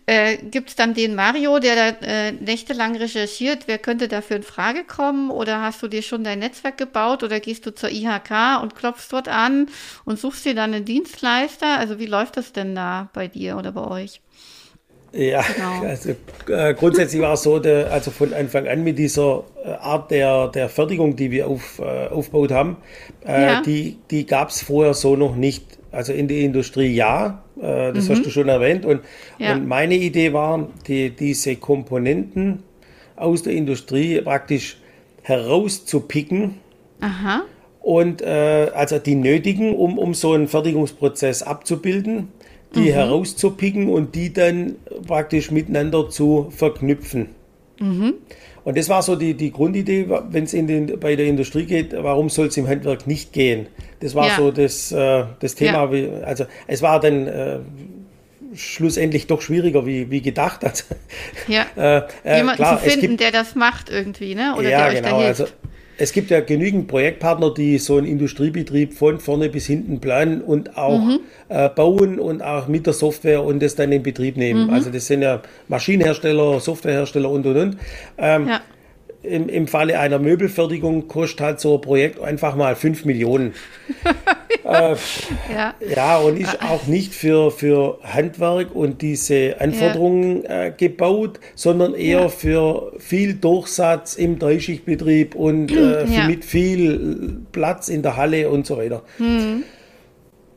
Äh, 0.04 0.36
Gibt 0.36 0.68
es 0.68 0.76
dann 0.76 0.92
den 0.92 1.14
Mario, 1.14 1.58
der 1.58 1.74
da 1.74 2.06
äh, 2.06 2.32
nächtelang 2.32 2.96
recherchiert, 2.96 3.62
wer 3.64 3.78
könnte 3.78 4.08
dafür 4.08 4.36
in 4.36 4.42
Frage 4.42 4.84
kommen 4.84 5.30
oder 5.30 5.62
hast 5.62 5.82
du 5.82 5.88
dir 5.88 6.02
schon 6.02 6.22
dein 6.22 6.40
Netzwerk 6.40 6.76
gebaut 6.76 7.22
oder 7.22 7.40
gehst 7.40 7.64
du 7.64 7.74
zur 7.74 7.88
IHK 7.88 8.60
und 8.60 8.74
klopfst 8.74 9.08
dort 9.10 9.28
an 9.28 9.68
und 10.04 10.18
suchst 10.18 10.44
dir 10.44 10.54
dann 10.54 10.74
einen 10.74 10.84
Dienstleister? 10.84 11.78
Also 11.78 11.98
wie 11.98 12.04
läuft 12.06 12.36
das 12.36 12.52
denn 12.52 12.74
da 12.74 13.08
bei 13.14 13.26
dir 13.26 13.56
oder 13.56 13.72
bei 13.72 13.86
euch? 13.86 14.20
Ja, 15.12 15.42
genau. 15.42 15.82
also 15.88 16.10
äh, 16.48 16.74
grundsätzlich 16.74 17.22
war 17.22 17.34
es 17.34 17.42
so, 17.42 17.58
der, 17.58 17.90
also 17.92 18.10
von 18.10 18.34
Anfang 18.34 18.68
an 18.68 18.84
mit 18.84 18.98
dieser 18.98 19.44
äh, 19.64 19.70
Art 19.70 20.10
der, 20.10 20.48
der 20.48 20.68
Fertigung, 20.68 21.16
die 21.16 21.30
wir 21.30 21.48
auf, 21.48 21.78
äh, 21.78 22.08
aufgebaut 22.08 22.52
haben, 22.52 22.76
äh, 23.26 23.42
ja. 23.42 23.62
die, 23.62 23.98
die 24.10 24.26
gab 24.26 24.50
es 24.50 24.62
vorher 24.62 24.94
so 24.94 25.16
noch 25.16 25.36
nicht. 25.36 25.78
Also 25.90 26.12
in 26.12 26.28
der 26.28 26.38
Industrie 26.38 26.94
ja, 26.94 27.42
äh, 27.56 27.92
das 27.92 28.08
mhm. 28.08 28.12
hast 28.12 28.26
du 28.26 28.30
schon 28.30 28.48
erwähnt. 28.48 28.84
Und, 28.84 29.00
ja. 29.38 29.54
und 29.54 29.66
meine 29.66 29.94
Idee 29.94 30.32
war, 30.32 30.68
die, 30.86 31.10
diese 31.10 31.56
Komponenten 31.56 32.62
aus 33.16 33.42
der 33.42 33.54
Industrie 33.54 34.20
praktisch 34.20 34.76
herauszupicken. 35.22 36.54
Aha. 37.00 37.42
Und 37.80 38.20
äh, 38.20 38.70
also 38.74 38.98
die 38.98 39.14
nötigen, 39.14 39.74
um, 39.74 39.98
um 39.98 40.12
so 40.12 40.32
einen 40.32 40.48
Fertigungsprozess 40.48 41.42
abzubilden 41.42 42.28
die 42.74 42.90
mhm. 42.90 42.94
herauszupicken 42.94 43.88
und 43.88 44.14
die 44.14 44.32
dann 44.32 44.76
praktisch 45.06 45.50
miteinander 45.50 46.10
zu 46.10 46.48
verknüpfen. 46.50 47.30
Mhm. 47.80 48.14
Und 48.64 48.76
das 48.76 48.88
war 48.88 49.02
so 49.02 49.16
die, 49.16 49.34
die 49.34 49.50
Grundidee, 49.50 50.08
wenn 50.30 50.44
es 50.44 50.50
den, 50.50 51.00
bei 51.00 51.16
der 51.16 51.26
Industrie 51.26 51.64
geht, 51.64 51.94
warum 51.94 52.28
soll 52.28 52.48
es 52.48 52.56
im 52.56 52.68
Handwerk 52.68 53.06
nicht 53.06 53.32
gehen? 53.32 53.66
Das 54.00 54.14
war 54.14 54.28
ja. 54.28 54.36
so 54.36 54.50
das, 54.50 54.92
äh, 54.92 55.24
das 55.40 55.54
Thema. 55.54 55.90
Ja. 55.94 56.20
also 56.24 56.44
es 56.66 56.82
war 56.82 57.00
dann 57.00 57.26
äh, 57.26 57.58
schlussendlich 58.54 59.26
doch 59.26 59.40
schwieriger 59.40 59.86
wie, 59.86 60.10
wie 60.10 60.20
gedacht. 60.20 60.64
Also, 60.64 60.84
ja. 61.46 61.66
äh, 61.76 62.02
äh 62.24 62.36
Jemanden 62.36 62.62
klar, 62.62 62.78
zu 62.78 62.90
finden, 62.90 63.06
gibt, 63.08 63.20
der 63.20 63.32
das 63.32 63.54
macht 63.54 63.90
irgendwie, 63.90 64.34
ne? 64.34 64.54
Oder 64.56 64.68
ja, 64.68 64.78
der 64.78 64.88
euch 64.88 65.02
genau, 65.02 65.18
da 65.18 65.24
hilft. 65.24 65.40
Also, 65.40 65.52
es 65.98 66.12
gibt 66.12 66.30
ja 66.30 66.40
genügend 66.40 66.86
Projektpartner, 66.86 67.52
die 67.52 67.76
so 67.78 67.96
einen 67.96 68.06
Industriebetrieb 68.06 68.94
von 68.94 69.18
vorne 69.18 69.48
bis 69.48 69.66
hinten 69.66 70.00
planen 70.00 70.40
und 70.40 70.78
auch 70.78 71.00
mhm. 71.00 71.20
äh, 71.48 71.68
bauen 71.68 72.20
und 72.20 72.40
auch 72.40 72.68
mit 72.68 72.86
der 72.86 72.94
Software 72.94 73.42
und 73.42 73.60
das 73.60 73.74
dann 73.74 73.90
in 73.90 74.02
Betrieb 74.02 74.36
nehmen. 74.36 74.68
Mhm. 74.68 74.72
Also 74.72 74.90
das 74.90 75.06
sind 75.06 75.22
ja 75.22 75.42
Maschinenhersteller, 75.66 76.60
Softwarehersteller 76.60 77.28
und 77.28 77.46
und 77.46 77.56
und. 77.56 77.76
Ähm, 78.16 78.48
ja 78.48 78.60
im, 79.22 79.48
im 79.48 79.66
Falle 79.66 79.98
einer 79.98 80.18
Möbelfertigung 80.18 81.08
kostet 81.08 81.40
halt 81.40 81.60
so 81.60 81.74
ein 81.76 81.80
Projekt 81.80 82.20
einfach 82.20 82.56
mal 82.56 82.76
5 82.76 83.04
Millionen. 83.04 83.54
ja. 84.04 84.14
Äh, 84.64 84.96
ja. 85.50 85.74
ja, 85.96 86.18
und 86.18 86.38
ist 86.38 86.60
auch 86.60 86.86
nicht 86.86 87.14
für, 87.14 87.50
für 87.50 88.00
Handwerk 88.02 88.74
und 88.74 89.00
diese 89.00 89.58
Anforderungen 89.60 90.42
ja. 90.42 90.64
äh, 90.64 90.70
gebaut, 90.76 91.40
sondern 91.54 91.94
eher 91.94 92.22
ja. 92.22 92.28
für 92.28 92.92
viel 92.98 93.32
Durchsatz 93.34 94.14
im 94.16 94.38
Dreischichtbetrieb 94.38 95.34
und 95.34 95.72
äh, 95.72 96.04
mit 96.26 96.44
viel 96.44 97.40
Platz 97.50 97.88
in 97.88 98.02
der 98.02 98.16
Halle 98.16 98.50
und 98.50 98.66
so 98.66 98.76
weiter. 98.76 99.02
Mhm. 99.18 99.62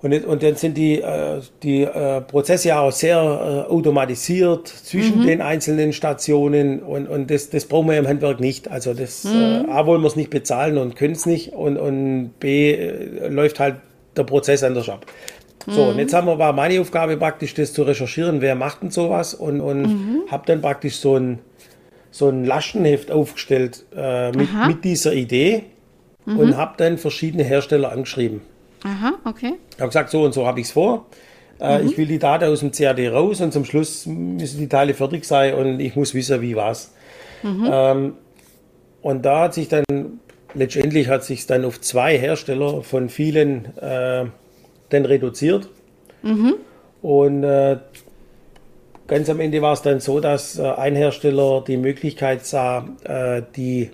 Und, 0.02 0.26
und 0.26 0.42
dann 0.42 0.56
sind 0.56 0.78
die, 0.78 1.00
äh, 1.00 1.42
die 1.62 1.84
äh, 1.84 2.22
Prozesse 2.22 2.70
ja 2.70 2.80
auch 2.80 2.92
sehr 2.92 3.18
äh, 3.18 3.72
automatisiert 3.72 4.68
zwischen 4.68 5.22
mhm. 5.22 5.28
den 5.28 5.42
einzelnen 5.42 5.94
Stationen 5.94 6.80
und, 6.80 7.08
und 7.08 7.30
das, 7.30 7.52
das 7.52 7.66
brauchen 7.66 7.90
wir 7.90 7.98
im 7.98 8.08
Handwerk 8.08 8.40
nicht. 8.40 8.70
Also 8.72 8.96
das 8.96 9.26
mhm. 9.26 9.70
A 9.70 9.86
wollen 9.86 10.02
wir 10.02 10.08
es 10.08 10.16
nicht 10.16 10.32
bezahlen 10.32 10.80
und 10.80 10.96
können 10.96 11.14
es 11.14 11.28
nicht 11.28 11.54
und, 11.54 11.78
und 11.78 12.32
B 12.40 12.92
läuft 13.30 13.60
halt 13.60 13.76
der 14.18 14.24
Prozess 14.24 14.64
anders 14.64 14.90
ab. 14.90 15.06
So, 15.68 15.84
und 15.90 16.00
jetzt 16.00 16.14
haben 16.16 16.26
wir, 16.26 16.40
war 16.40 16.54
meine 16.54 16.82
Aufgabe 16.82 17.18
praktisch, 17.18 17.54
das 17.54 17.72
zu 17.72 17.84
recherchieren, 17.84 18.42
wer 18.42 18.56
macht 18.56 18.82
denn 18.82 18.90
sowas 18.90 19.36
und, 19.36 19.62
und 19.62 19.82
mhm. 19.84 20.22
habe 20.32 20.44
dann 20.48 20.62
praktisch 20.62 20.96
so 20.96 21.16
ein, 21.18 21.38
so 22.10 22.30
ein 22.30 22.46
Laschenheft 22.46 23.12
aufgestellt 23.12 23.86
äh, 23.96 24.32
mit, 24.32 24.50
mit 24.68 24.84
dieser 24.84 25.14
Idee 25.14 25.66
mhm. 26.26 26.40
und 26.40 26.58
habe 26.58 26.74
dann 26.78 26.98
verschiedene 26.98 27.44
Hersteller 27.44 27.92
angeschrieben. 27.92 28.42
Aha, 28.84 29.14
okay. 29.26 29.54
Ich 29.76 29.80
habe 29.80 29.90
gesagt, 29.90 30.10
so 30.10 30.24
und 30.24 30.34
so 30.34 30.46
habe 30.46 30.60
ich 30.60 30.68
es 30.68 30.72
vor. 30.72 31.06
Äh, 31.60 31.80
mhm. 31.80 31.90
Ich 31.90 31.98
will 31.98 32.08
die 32.08 32.20
Daten 32.20 32.46
aus 32.46 32.62
dem 32.62 32.72
CAD 32.72 33.12
raus 33.12 33.42
und 33.42 33.54
zum 33.54 33.66
Schluss 33.66 34.06
müssen 34.08 34.60
die 34.60 34.68
Teile 34.68 34.94
fertig 34.94 35.26
sein 35.26 35.54
und 35.54 35.80
ich 35.80 35.96
muss 35.96 36.14
wissen, 36.14 36.42
wie 36.42 36.56
was. 36.56 36.94
Mhm. 37.44 37.70
Ähm, 37.72 38.14
und 39.02 39.26
da 39.26 39.42
hat 39.42 39.54
sich 39.54 39.68
dann, 39.68 39.84
letztendlich 40.54 41.08
hat 41.08 41.24
sich 41.24 41.46
dann 41.46 41.66
auf 41.66 41.80
zwei 41.82 42.18
Hersteller 42.18 42.82
von 42.82 43.10
vielen 43.10 43.66
äh, 43.78 44.26
dann 44.90 45.06
reduziert. 45.06 45.70
Mhm. 46.24 46.56
Und 47.02 47.44
äh, 47.44 47.78
ganz 49.08 49.30
am 49.30 49.40
Ende 49.40 49.62
war 49.62 49.74
es 49.74 49.82
dann 49.82 50.00
so, 50.00 50.20
dass 50.20 50.58
äh, 50.58 50.64
ein 50.64 50.96
Hersteller 50.96 51.64
die 51.66 51.78
Möglichkeit 51.78 52.46
sah, 52.46 52.88
äh, 53.04 53.42
die, 53.56 53.92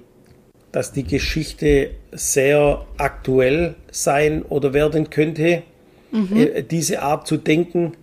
dass 0.72 0.91
die 0.91 1.03
Geschichte 1.03 1.91
sehr 2.11 2.86
aktuell 2.97 3.76
sein 3.91 4.43
oder 4.43 4.74
werden 4.74 5.09
könnte, 5.09 5.63
mhm. 6.11 6.36
Äh, 6.36 6.63
diese 6.63 7.01
Art 7.01 7.28
zu 7.28 7.38
denken. 7.38 7.93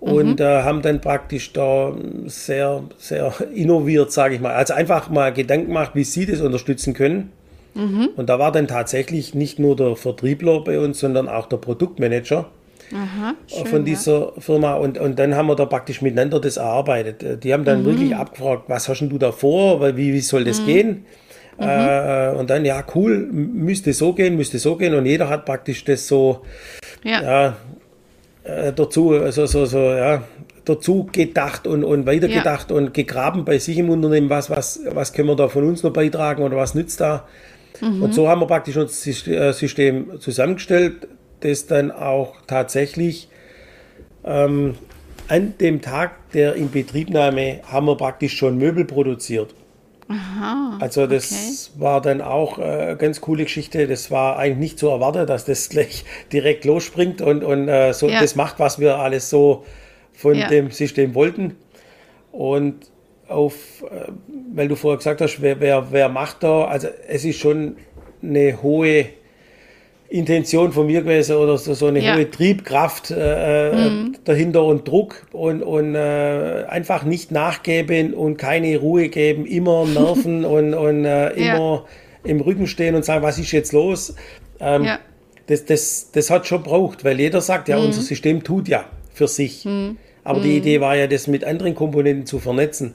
Und 0.00 0.38
mhm. 0.38 0.44
Äh, 0.44 0.62
haben 0.62 0.82
dann 0.82 1.00
praktisch 1.00 1.54
da 1.54 1.94
sehr, 2.26 2.82
sehr 2.98 3.32
innoviert, 3.54 4.12
sage 4.12 4.34
ich 4.34 4.40
mal. 4.40 4.52
Also 4.52 4.74
einfach 4.74 5.08
mal 5.08 5.32
Gedanken 5.32 5.68
gemacht, 5.68 5.92
wie 5.94 6.04
sie 6.04 6.26
das 6.26 6.42
unterstützen 6.42 6.92
können. 6.92 7.32
Mhm. 7.74 8.10
Und 8.14 8.28
da 8.28 8.38
war 8.38 8.52
dann 8.52 8.68
tatsächlich 8.68 9.34
nicht 9.34 9.58
nur 9.58 9.76
der 9.76 9.96
Vertriebler 9.96 10.60
bei 10.60 10.78
uns, 10.78 11.00
sondern 11.00 11.28
auch 11.28 11.46
der 11.46 11.56
Produktmanager. 11.56 12.46
Aha, 12.92 13.34
schön, 13.46 13.66
von 13.66 13.84
dieser 13.84 14.18
ja. 14.18 14.32
Firma 14.40 14.74
und, 14.74 14.98
und 14.98 15.18
dann 15.18 15.34
haben 15.34 15.46
wir 15.46 15.56
da 15.56 15.64
praktisch 15.64 16.02
miteinander 16.02 16.38
das 16.38 16.58
erarbeitet. 16.58 17.42
Die 17.42 17.52
haben 17.52 17.64
dann 17.64 17.80
mhm. 17.80 17.86
wirklich 17.86 18.14
abgefragt, 18.14 18.64
was 18.68 18.88
hast 18.88 19.00
du 19.00 19.18
da 19.18 19.32
vor, 19.32 19.96
wie, 19.96 20.12
wie 20.12 20.20
soll 20.20 20.44
das 20.44 20.60
mhm. 20.60 20.66
gehen? 20.66 21.06
Mhm. 21.58 21.64
Äh, 21.68 22.30
und 22.30 22.50
dann, 22.50 22.64
ja, 22.64 22.84
cool, 22.94 23.18
müsste 23.30 23.92
so 23.92 24.12
gehen, 24.12 24.36
müsste 24.36 24.58
so 24.58 24.76
gehen 24.76 24.94
und 24.94 25.06
jeder 25.06 25.28
hat 25.28 25.44
praktisch 25.44 25.84
das 25.84 26.06
so 26.06 26.42
ja. 27.02 27.22
ja 27.22 27.56
äh, 28.44 28.72
dazu, 28.72 29.10
also 29.12 29.46
so, 29.46 29.64
so, 29.66 29.78
ja, 29.78 30.22
dazu 30.64 31.08
gedacht 31.10 31.66
und, 31.66 31.84
und 31.84 32.06
weitergedacht 32.06 32.70
ja. 32.70 32.76
und 32.76 32.94
gegraben 32.94 33.44
bei 33.44 33.58
sich 33.58 33.78
im 33.78 33.90
Unternehmen, 33.90 34.30
was, 34.30 34.50
was, 34.50 34.80
was 34.90 35.12
können 35.12 35.28
wir 35.28 35.36
da 35.36 35.48
von 35.48 35.64
uns 35.64 35.82
noch 35.82 35.92
beitragen 35.92 36.42
oder 36.42 36.56
was 36.56 36.74
nützt 36.74 37.00
da? 37.00 37.26
Mhm. 37.80 38.02
Und 38.02 38.14
so 38.14 38.28
haben 38.28 38.40
wir 38.40 38.46
praktisch 38.46 38.76
unser 38.76 39.30
äh, 39.30 39.52
System 39.52 40.20
zusammengestellt, 40.20 41.08
das 41.40 41.66
dann 41.66 41.90
auch 41.90 42.36
tatsächlich 42.46 43.28
ähm, 44.24 44.74
an 45.28 45.54
dem 45.60 45.80
Tag 45.80 46.30
der 46.32 46.54
Inbetriebnahme 46.54 47.60
haben 47.64 47.86
wir 47.86 47.96
praktisch 47.96 48.36
schon 48.36 48.58
Möbel 48.58 48.84
produziert. 48.84 49.54
Aha, 50.08 50.78
also 50.80 51.06
das 51.06 51.70
okay. 51.72 51.82
war 51.82 52.00
dann 52.02 52.20
auch 52.20 52.58
eine 52.58 52.90
äh, 52.90 52.96
ganz 52.96 53.20
coole 53.20 53.44
Geschichte. 53.44 53.86
Das 53.86 54.10
war 54.10 54.38
eigentlich 54.38 54.58
nicht 54.58 54.78
zu 54.78 54.88
erwarten, 54.88 55.26
dass 55.26 55.44
das 55.44 55.68
gleich 55.70 56.04
direkt 56.32 56.64
losspringt 56.64 57.22
und, 57.22 57.42
und 57.42 57.68
äh, 57.68 57.92
so 57.94 58.08
ja. 58.08 58.20
das 58.20 58.36
macht, 58.36 58.58
was 58.58 58.78
wir 58.78 58.98
alles 58.98 59.30
so 59.30 59.64
von 60.12 60.36
ja. 60.36 60.48
dem 60.48 60.70
System 60.70 61.14
wollten. 61.14 61.56
Und 62.32 62.90
auf, 63.28 63.54
äh, 63.82 64.10
weil 64.52 64.68
du 64.68 64.76
vorher 64.76 64.98
gesagt 64.98 65.20
hast, 65.20 65.40
wer, 65.40 65.60
wer, 65.60 65.90
wer 65.90 66.08
macht 66.08 66.42
da, 66.42 66.66
also 66.66 66.88
es 67.08 67.24
ist 67.24 67.38
schon 67.38 67.76
eine 68.22 68.62
hohe 68.62 69.06
Intention 70.14 70.70
von 70.70 70.86
mir 70.86 71.02
gewesen 71.02 71.36
oder 71.36 71.58
so, 71.58 71.74
so 71.74 71.86
eine 71.86 72.00
ja. 72.00 72.14
hohe 72.14 72.30
Triebkraft 72.30 73.10
äh, 73.10 73.70
äh, 73.70 73.90
mhm. 73.90 74.16
dahinter 74.24 74.62
und 74.62 74.86
Druck 74.86 75.26
und, 75.32 75.60
und 75.62 75.96
äh, 75.96 76.64
einfach 76.68 77.02
nicht 77.02 77.32
nachgeben 77.32 78.14
und 78.14 78.36
keine 78.36 78.78
Ruhe 78.78 79.08
geben, 79.08 79.44
immer 79.44 79.84
nerven 79.92 80.44
und, 80.44 80.72
und 80.72 81.04
äh, 81.04 81.30
immer 81.30 81.84
ja. 82.24 82.30
im 82.30 82.40
Rücken 82.40 82.68
stehen 82.68 82.94
und 82.94 83.04
sagen, 83.04 83.24
was 83.24 83.40
ist 83.40 83.50
jetzt 83.50 83.72
los? 83.72 84.14
Ähm, 84.60 84.84
ja. 84.84 85.00
das, 85.48 85.64
das, 85.64 86.10
das 86.12 86.30
hat 86.30 86.46
schon 86.46 86.62
braucht, 86.62 87.04
weil 87.04 87.18
jeder 87.18 87.40
sagt, 87.40 87.68
ja, 87.68 87.76
mhm. 87.76 87.86
unser 87.86 88.02
System 88.02 88.44
tut 88.44 88.68
ja 88.68 88.84
für 89.12 89.26
sich. 89.26 89.64
Mhm. 89.64 89.96
Aber 90.22 90.38
die 90.38 90.50
mhm. 90.50 90.56
Idee 90.58 90.80
war 90.80 90.94
ja, 90.94 91.08
das 91.08 91.26
mit 91.26 91.42
anderen 91.42 91.74
Komponenten 91.74 92.24
zu 92.24 92.38
vernetzen. 92.38 92.94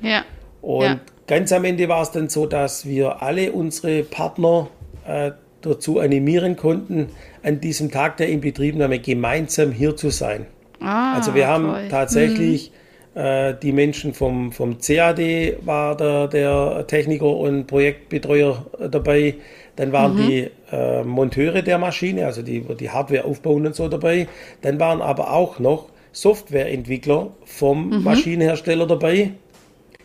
Ja. 0.00 0.24
Und 0.62 1.00
ganz 1.26 1.50
am 1.50 1.64
Ende 1.64 1.88
war 1.88 2.02
es 2.02 2.12
dann 2.12 2.28
so, 2.28 2.46
dass 2.46 2.86
wir 2.86 3.22
alle 3.22 3.50
unsere 3.50 4.04
Partner 4.04 4.68
äh, 5.04 5.32
dazu 5.62 5.98
animieren 5.98 6.56
konnten, 6.56 7.08
an 7.42 7.60
diesem 7.60 7.90
Tag 7.90 8.16
der 8.16 8.28
Inbetriebnahme 8.28 8.98
gemeinsam 8.98 9.72
hier 9.72 9.96
zu 9.96 10.10
sein. 10.10 10.46
Ah, 10.80 11.14
also 11.14 11.34
wir 11.34 11.46
haben 11.46 11.66
toll. 11.66 11.88
tatsächlich 11.90 12.72
mhm. 13.14 13.20
äh, 13.20 13.54
die 13.54 13.72
Menschen 13.72 14.14
vom, 14.14 14.52
vom 14.52 14.78
CAD 14.78 15.56
war 15.64 15.96
der, 15.96 16.28
der 16.28 16.86
Techniker 16.86 17.36
und 17.36 17.66
Projektbetreuer 17.66 18.66
dabei. 18.90 19.34
Dann 19.76 19.92
waren 19.92 20.14
mhm. 20.14 20.26
die 20.26 20.50
äh, 20.72 21.04
Monteure 21.04 21.62
der 21.62 21.78
Maschine, 21.78 22.26
also 22.26 22.42
die 22.42 22.60
die 22.60 22.90
Hardware 22.90 23.24
aufbauen 23.24 23.66
und 23.66 23.74
so 23.74 23.88
dabei. 23.88 24.26
Dann 24.62 24.80
waren 24.80 25.02
aber 25.02 25.32
auch 25.32 25.58
noch 25.58 25.90
Softwareentwickler 26.12 27.30
vom 27.44 27.90
mhm. 27.90 28.02
Maschinenhersteller 28.02 28.86
dabei. 28.86 29.32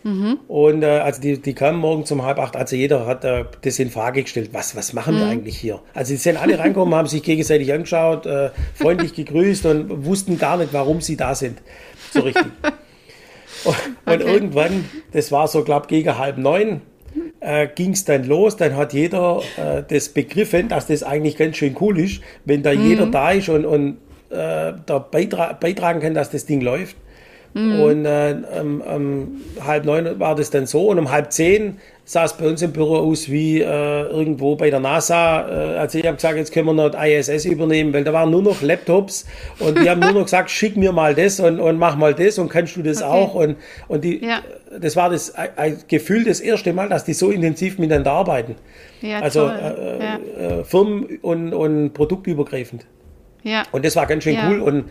Mhm. 0.05 0.37
Und 0.47 0.83
äh, 0.83 0.99
also 0.99 1.19
die, 1.19 1.41
die 1.41 1.55
kamen 1.55 1.79
morgen 1.79 2.03
um 2.07 2.23
halb 2.23 2.37
acht, 2.37 2.55
also 2.55 2.75
jeder 2.75 3.07
hat 3.07 3.25
äh, 3.25 3.45
das 3.63 3.79
in 3.79 3.89
Frage 3.89 4.21
gestellt, 4.21 4.51
was, 4.53 4.75
was 4.75 4.93
machen 4.93 5.15
mhm. 5.15 5.19
wir 5.19 5.25
eigentlich 5.25 5.57
hier? 5.57 5.81
Also 5.95 6.09
sie 6.09 6.17
sind 6.17 6.37
alle 6.37 6.59
reingekommen, 6.59 6.93
haben 6.93 7.07
sich 7.07 7.23
gegenseitig 7.23 7.73
angeschaut, 7.73 8.27
äh, 8.27 8.51
freundlich 8.75 9.13
gegrüßt 9.15 9.65
und 9.65 10.05
wussten 10.05 10.37
gar 10.37 10.57
nicht, 10.57 10.73
warum 10.73 11.01
sie 11.01 11.17
da 11.17 11.33
sind. 11.33 11.57
So 12.13 12.19
richtig. 12.19 12.45
und, 13.65 13.75
okay. 14.05 14.31
irgendwann, 14.31 14.85
das 15.11 15.31
war 15.31 15.47
so, 15.47 15.63
glaube 15.63 15.87
gegen 15.87 16.15
halb 16.19 16.37
neun, 16.37 16.81
äh, 17.39 17.67
ging 17.73 17.93
es 17.93 18.05
dann 18.05 18.25
los. 18.25 18.57
Dann 18.57 18.75
hat 18.75 18.93
jeder 18.93 19.41
äh, 19.57 19.81
das 19.87 20.09
begriffen, 20.09 20.69
dass 20.69 20.85
das 20.85 21.01
eigentlich 21.01 21.35
ganz 21.35 21.57
schön 21.57 21.75
cool 21.81 21.99
ist, 21.99 22.21
wenn 22.45 22.61
da 22.61 22.75
mhm. 22.75 22.87
jeder 22.87 23.07
da 23.07 23.31
ist 23.31 23.49
und, 23.49 23.65
und 23.65 23.97
äh, 24.29 24.73
da 24.85 24.99
beitra 24.99 25.53
beitragen 25.53 25.99
kann, 25.99 26.13
dass 26.13 26.29
das 26.29 26.45
Ding 26.45 26.61
läuft. 26.61 26.95
Mhm. 27.55 27.79
Und 27.79 28.05
äh, 28.05 28.35
um, 28.61 28.81
um, 28.81 29.41
halb 29.65 29.85
neun 29.85 30.19
war 30.19 30.35
das 30.35 30.49
dann 30.49 30.65
so 30.65 30.89
und 30.89 30.99
um 30.99 31.09
halb 31.09 31.31
zehn 31.31 31.77
sah 32.03 32.25
es 32.25 32.33
bei 32.33 32.49
uns 32.49 32.61
im 32.61 32.73
Büro 32.73 32.97
aus 32.97 33.31
wie 33.31 33.61
äh, 33.61 34.01
irgendwo 34.09 34.57
bei 34.57 34.69
der 34.69 34.81
NASA. 34.81 35.47
Äh, 35.47 35.77
also 35.77 35.97
ich 35.97 36.05
habe 36.05 36.17
gesagt, 36.17 36.35
jetzt 36.35 36.51
können 36.51 36.65
wir 36.65 36.73
noch 36.73 37.01
ISS 37.01 37.45
übernehmen, 37.45 37.93
weil 37.93 38.03
da 38.03 38.11
waren 38.11 38.29
nur 38.29 38.43
noch 38.43 38.61
Laptops 38.61 39.25
und 39.59 39.79
die 39.79 39.89
haben 39.89 40.01
nur 40.01 40.11
noch 40.11 40.23
gesagt, 40.23 40.51
schick 40.51 40.75
mir 40.75 40.91
mal 40.91 41.15
das 41.15 41.39
und, 41.39 41.61
und 41.61 41.79
mach 41.79 41.95
mal 41.95 42.13
das 42.13 42.37
und 42.39 42.49
kannst 42.49 42.75
du 42.75 42.83
das 42.83 43.01
okay. 43.01 43.09
auch. 43.09 43.35
Und, 43.35 43.55
und 43.87 44.03
die, 44.03 44.21
ja. 44.21 44.41
das 44.77 44.97
war 44.97 45.09
das 45.09 45.33
ein 45.33 45.77
Gefühl 45.87 46.25
das 46.25 46.41
erste 46.41 46.73
Mal, 46.73 46.89
dass 46.89 47.05
die 47.05 47.13
so 47.13 47.31
intensiv 47.31 47.79
miteinander 47.79 48.11
arbeiten. 48.11 48.55
Ja, 48.99 49.21
also 49.21 49.47
äh, 49.47 50.03
ja. 50.03 50.19
Äh, 50.59 50.63
Firmen- 50.65 51.19
und, 51.21 51.53
und 51.53 51.93
produktübergreifend. 51.93 52.85
Ja. 53.43 53.63
Und 53.71 53.85
das 53.85 53.95
war 53.95 54.07
ganz 54.07 54.25
schön 54.25 54.37
cool 54.49 54.59
und 54.59 54.79
äh, 54.79 54.83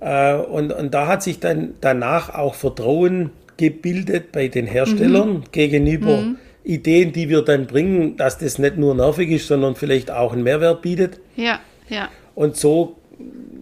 und, 0.00 0.72
und 0.72 0.92
da 0.92 1.06
hat 1.06 1.22
sich 1.22 1.40
dann 1.40 1.74
danach 1.80 2.34
auch 2.34 2.54
Vertrauen 2.54 3.30
gebildet 3.56 4.32
bei 4.32 4.48
den 4.48 4.66
Herstellern 4.66 5.32
mhm. 5.32 5.44
gegenüber 5.52 6.18
mhm. 6.18 6.36
Ideen, 6.64 7.12
die 7.12 7.28
wir 7.28 7.42
dann 7.42 7.66
bringen, 7.66 8.16
dass 8.16 8.38
das 8.38 8.58
nicht 8.58 8.76
nur 8.76 8.94
nervig 8.94 9.30
ist, 9.30 9.46
sondern 9.46 9.76
vielleicht 9.76 10.10
auch 10.10 10.32
einen 10.32 10.42
Mehrwert 10.42 10.82
bietet. 10.82 11.20
Ja, 11.36 11.60
ja. 11.88 12.08
Und 12.34 12.56
so 12.56 12.96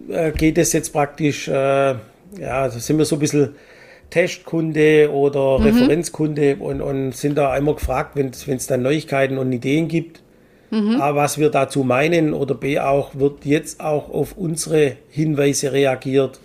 äh, 0.09 0.31
geht 0.31 0.57
es 0.57 0.73
jetzt 0.73 0.91
praktisch, 0.91 1.47
äh, 1.47 1.51
ja, 1.51 1.97
also 2.39 2.79
sind 2.79 2.97
wir 2.97 3.05
so 3.05 3.15
ein 3.15 3.19
bisschen 3.19 3.55
Testkunde 4.09 5.11
oder 5.11 5.59
mhm. 5.59 5.65
Referenzkunde 5.65 6.57
und, 6.57 6.81
und 6.81 7.15
sind 7.15 7.37
da 7.37 7.51
einmal 7.51 7.75
gefragt, 7.75 8.15
wenn 8.15 8.29
es 8.29 8.67
dann 8.67 8.81
Neuigkeiten 8.81 9.37
und 9.37 9.51
Ideen 9.51 9.87
gibt. 9.87 10.21
Mhm. 10.75 10.99
A, 10.99 11.15
was 11.15 11.37
wir 11.37 11.49
dazu 11.49 11.83
meinen 11.83 12.33
oder 12.33 12.53
B 12.53 12.79
auch, 12.79 13.15
wird 13.15 13.45
jetzt 13.45 13.79
auch 13.79 14.09
auf 14.09 14.37
unsere 14.37 14.97
Hinweise 15.09 15.71
reagiert. 15.71 16.39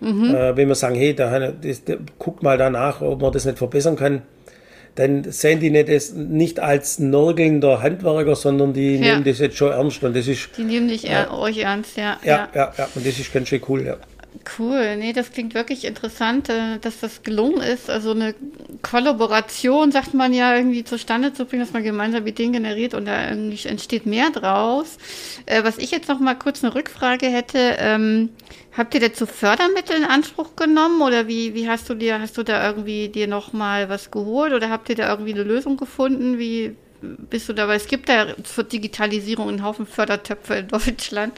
Mhm. 0.00 0.34
Äh, 0.34 0.56
wenn 0.56 0.68
wir 0.68 0.74
sagen, 0.74 0.94
hey, 0.94 1.14
da, 1.14 1.50
das, 1.50 1.84
da, 1.84 1.96
guck 2.18 2.42
mal 2.42 2.56
danach, 2.56 3.02
ob 3.02 3.20
man 3.20 3.32
das 3.32 3.44
nicht 3.44 3.58
verbessern 3.58 3.96
kann, 3.96 4.22
dann 4.94 5.24
sehen 5.30 5.60
die 5.60 5.70
nicht, 5.70 5.88
das 5.88 6.12
nicht 6.12 6.60
als 6.60 6.98
nörgelnder 6.98 7.82
Handwerker, 7.82 8.36
sondern 8.36 8.72
die 8.72 8.94
ja. 8.94 9.00
nehmen 9.00 9.24
das 9.24 9.38
jetzt 9.38 9.56
schon 9.56 9.72
ernst. 9.72 10.02
Und 10.02 10.16
das 10.16 10.28
ist, 10.28 10.50
die 10.56 10.64
nehmen 10.64 10.88
dich 10.88 11.10
äh, 11.10 11.26
euch 11.30 11.58
ernst, 11.58 11.96
ja. 11.98 12.18
Ja, 12.24 12.48
ja, 12.54 12.72
ja, 12.78 12.88
und 12.94 13.06
das 13.06 13.18
ist 13.18 13.32
ganz 13.32 13.48
schön 13.48 13.60
cool, 13.68 13.84
ja. 13.84 13.96
Cool, 14.58 14.96
nee, 14.96 15.12
das 15.12 15.30
klingt 15.30 15.54
wirklich 15.54 15.84
interessant, 15.84 16.48
äh, 16.48 16.78
dass 16.80 17.00
das 17.00 17.22
gelungen 17.22 17.60
ist. 17.60 17.88
Also 17.88 18.10
eine 18.10 18.34
Kollaboration, 18.82 19.92
sagt 19.92 20.12
man 20.12 20.34
ja, 20.34 20.56
irgendwie 20.56 20.82
zustande 20.82 21.32
zu 21.32 21.44
bringen, 21.44 21.62
dass 21.62 21.72
man 21.72 21.84
gemeinsam 21.84 22.26
Ideen 22.26 22.52
generiert 22.52 22.94
und 22.94 23.06
da 23.06 23.30
irgendwie 23.30 23.66
entsteht 23.68 24.06
mehr 24.06 24.30
draus. 24.30 24.98
Äh, 25.46 25.62
was 25.62 25.78
ich 25.78 25.92
jetzt 25.92 26.08
noch 26.08 26.18
mal 26.18 26.34
kurz 26.34 26.64
eine 26.64 26.74
Rückfrage 26.74 27.26
hätte, 27.26 27.76
ähm, 27.78 28.30
habt 28.76 28.94
ihr 28.94 29.00
dazu 29.00 29.26
Fördermittel 29.26 29.96
in 29.96 30.04
Anspruch 30.04 30.56
genommen 30.56 31.00
oder 31.00 31.28
wie, 31.28 31.54
wie 31.54 31.68
hast 31.68 31.88
du 31.88 31.94
dir, 31.94 32.20
hast 32.20 32.36
du 32.36 32.42
da 32.42 32.66
irgendwie 32.68 33.08
dir 33.08 33.28
noch 33.28 33.52
mal 33.52 33.88
was 33.88 34.10
geholt 34.10 34.52
oder 34.52 34.68
habt 34.68 34.88
ihr 34.88 34.96
da 34.96 35.08
irgendwie 35.10 35.32
eine 35.32 35.44
Lösung 35.44 35.76
gefunden? 35.76 36.38
Wie 36.38 36.76
bist 37.00 37.48
du 37.48 37.52
dabei? 37.52 37.76
Es 37.76 37.86
gibt 37.86 38.08
ja 38.08 38.26
für 38.42 38.64
Digitalisierung 38.64 39.48
einen 39.48 39.62
Haufen 39.62 39.86
Fördertöpfe 39.86 40.54
in 40.56 40.68
Deutschland. 40.68 41.34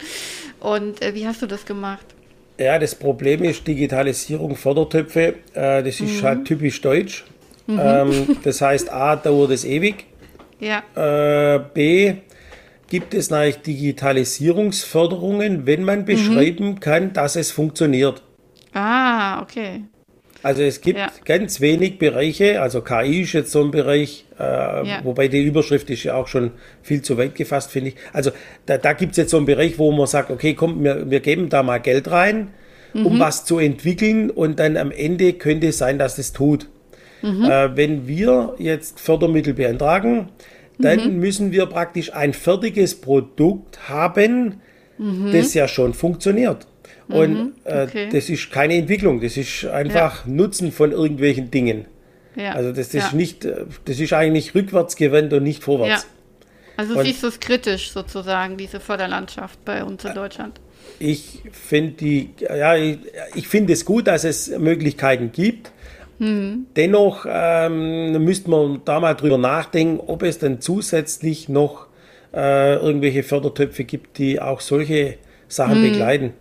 Und 0.59 1.01
äh, 1.01 1.13
wie 1.13 1.27
hast 1.27 1.43
du 1.43 1.45
das 1.45 1.65
gemacht? 1.65 2.16
Ja, 2.59 2.79
das 2.79 2.95
Problem 2.95 3.43
ist 3.43 3.67
Digitalisierung, 3.67 4.55
Fördertöpfe, 4.55 5.35
äh, 5.53 5.83
das 5.83 5.99
ist 5.99 6.21
mhm. 6.21 6.23
halt 6.23 6.45
typisch 6.45 6.81
deutsch. 6.81 7.23
Mhm. 7.67 7.79
Ähm, 7.81 8.37
das 8.43 8.61
heißt, 8.61 8.91
A, 8.91 9.15
dauert 9.15 9.51
es 9.51 9.63
ewig. 9.63 10.05
Ja. 10.59 10.81
Äh, 10.95 11.59
B, 11.73 12.15
gibt 12.87 13.13
es 13.13 13.29
natürlich 13.29 13.61
Digitalisierungsförderungen, 13.61 15.67
wenn 15.67 15.83
man 15.83 15.99
mhm. 15.99 16.05
beschreiben 16.05 16.69
mhm. 16.69 16.79
kann, 16.79 17.13
dass 17.13 17.35
es 17.35 17.51
funktioniert. 17.51 18.23
Ah, 18.73 19.39
okay. 19.41 19.83
Also 20.47 20.61
es 20.61 20.79
gibt 20.79 20.97
ja. 20.97 21.11
ganz 21.25 21.59
wenig 21.59 21.99
Bereiche, 21.99 22.61
also 22.61 22.79
KI 22.79 23.23
ist 23.23 23.33
jetzt 23.33 23.51
so 23.51 23.61
ein 23.61 23.69
Bereich, 23.69 24.23
äh, 24.39 24.43
ja. 24.43 25.01
wobei 25.03 25.27
die 25.27 25.43
Überschrift 25.43 25.89
ist 25.89 26.03
ja 26.03 26.15
auch 26.15 26.29
schon 26.29 26.51
viel 26.81 27.01
zu 27.01 27.17
weit 27.17 27.35
gefasst, 27.35 27.69
finde 27.69 27.89
ich. 27.89 27.95
Also 28.13 28.31
da, 28.65 28.77
da 28.77 28.93
gibt 28.93 29.11
es 29.11 29.17
jetzt 29.17 29.31
so 29.31 29.35
einen 29.35 29.45
Bereich, 29.45 29.77
wo 29.77 29.91
man 29.91 30.07
sagt, 30.07 30.31
okay, 30.31 30.53
komm, 30.53 30.85
wir, 30.85 31.11
wir 31.11 31.19
geben 31.19 31.49
da 31.49 31.63
mal 31.63 31.79
Geld 31.79 32.09
rein, 32.09 32.47
mhm. 32.93 33.05
um 33.07 33.19
was 33.19 33.43
zu 33.43 33.59
entwickeln 33.59 34.29
und 34.29 34.57
dann 34.57 34.77
am 34.77 34.91
Ende 34.91 35.33
könnte 35.33 35.67
es 35.67 35.79
sein, 35.79 35.99
dass 35.99 36.15
das 36.15 36.31
tut. 36.31 36.69
Mhm. 37.23 37.43
Äh, 37.43 37.75
wenn 37.75 38.07
wir 38.07 38.55
jetzt 38.57 39.01
Fördermittel 39.01 39.53
beantragen, 39.53 40.29
dann 40.79 41.15
mhm. 41.15 41.19
müssen 41.19 41.51
wir 41.51 41.65
praktisch 41.65 42.13
ein 42.13 42.31
fertiges 42.31 42.95
Produkt 42.95 43.89
haben, 43.89 44.61
mhm. 44.97 45.29
das 45.33 45.53
ja 45.53 45.67
schon 45.67 45.93
funktioniert. 45.93 46.67
Und 47.09 47.33
mhm, 47.33 47.53
äh, 47.63 47.83
okay. 47.83 48.03
äh, 48.05 48.09
das 48.09 48.29
ist 48.29 48.51
keine 48.51 48.75
Entwicklung, 48.75 49.21
das 49.21 49.37
ist 49.37 49.65
einfach 49.65 50.25
ja. 50.25 50.31
Nutzen 50.31 50.71
von 50.71 50.91
irgendwelchen 50.91 51.49
Dingen. 51.51 51.85
Ja. 52.35 52.51
Also 52.51 52.71
das, 52.71 52.89
das 52.89 53.01
ja. 53.01 53.07
ist 53.07 53.13
nicht, 53.13 53.45
äh, 53.45 53.65
das 53.85 53.99
ist 53.99 54.13
eigentlich 54.13 54.53
rückwärtsgewandt 54.53 55.33
und 55.33 55.43
nicht 55.43 55.63
vorwärts. 55.63 56.07
Also 56.75 56.99
und 56.99 57.05
siehst 57.05 57.23
du 57.23 57.27
es 57.27 57.39
kritisch 57.39 57.91
sozusagen, 57.91 58.57
diese 58.57 58.79
Förderlandschaft 58.79 59.63
bei 59.65 59.83
uns 59.83 60.05
in 60.05 60.13
Deutschland? 60.13 60.59
Ich 60.99 61.41
finde 61.51 61.93
die, 61.93 62.29
ja, 62.39 62.75
ich, 62.75 62.99
ich 63.33 63.47
finde 63.47 63.73
es 63.73 63.83
gut, 63.83 64.07
dass 64.07 64.23
es 64.23 64.49
Möglichkeiten 64.49 65.31
gibt. 65.31 65.71
Mhm. 66.19 66.67
Dennoch 66.75 67.25
ähm, 67.27 68.23
müsste 68.23 68.49
man 68.49 68.81
da 68.85 68.99
mal 68.99 69.15
drüber 69.15 69.37
nachdenken, 69.37 69.99
ob 70.05 70.23
es 70.23 70.37
dann 70.39 70.61
zusätzlich 70.61 71.49
noch 71.49 71.87
äh, 72.33 72.75
irgendwelche 72.75 73.23
Fördertöpfe 73.23 73.83
gibt, 73.83 74.17
die 74.17 74.39
auch 74.39 74.61
solche 74.61 75.17
Sachen 75.47 75.79
mhm. 75.79 75.91
begleiten. 75.91 76.33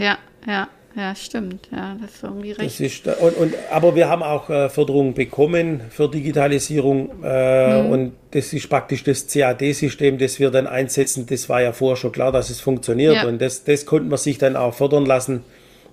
Ja, 0.00 0.18
ja, 0.46 0.68
ja, 0.96 1.14
stimmt. 1.14 1.68
Ja, 1.70 1.94
das 2.00 2.14
ist 2.14 2.22
irgendwie 2.22 2.52
recht. 2.52 2.80
Ist, 2.80 3.06
und, 3.06 3.36
und, 3.36 3.54
aber 3.70 3.94
wir 3.94 4.08
haben 4.08 4.22
auch 4.22 4.48
äh, 4.48 4.70
Förderungen 4.70 5.12
bekommen 5.12 5.82
für 5.90 6.08
Digitalisierung 6.08 7.22
äh, 7.22 7.82
mhm. 7.82 7.90
und 7.90 8.12
das 8.30 8.54
ist 8.54 8.68
praktisch 8.70 9.04
das 9.04 9.26
CAD-System, 9.26 10.16
das 10.16 10.40
wir 10.40 10.50
dann 10.50 10.66
einsetzen. 10.66 11.26
Das 11.26 11.50
war 11.50 11.60
ja 11.60 11.72
vorher 11.72 11.96
schon 11.96 12.12
klar, 12.12 12.32
dass 12.32 12.48
es 12.48 12.60
funktioniert 12.60 13.16
ja. 13.16 13.26
und 13.26 13.42
das, 13.42 13.62
das 13.64 13.84
konnten 13.84 14.10
wir 14.10 14.16
sich 14.16 14.38
dann 14.38 14.56
auch 14.56 14.72
fördern 14.72 15.04
lassen. 15.04 15.44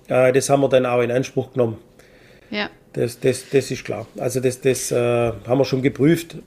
Äh, 0.08 0.32
das 0.32 0.48
haben 0.48 0.62
wir 0.62 0.70
dann 0.70 0.86
auch 0.86 1.02
in 1.02 1.10
Anspruch 1.10 1.52
genommen. 1.52 1.76
Ja. 2.50 2.70
Das, 2.94 3.20
das, 3.20 3.44
das 3.50 3.70
ist 3.70 3.84
klar. 3.84 4.06
Also 4.16 4.40
das, 4.40 4.62
das 4.62 4.90
äh, 4.90 4.96
haben 4.96 5.58
wir 5.58 5.66
schon 5.66 5.82
geprüft. 5.82 6.38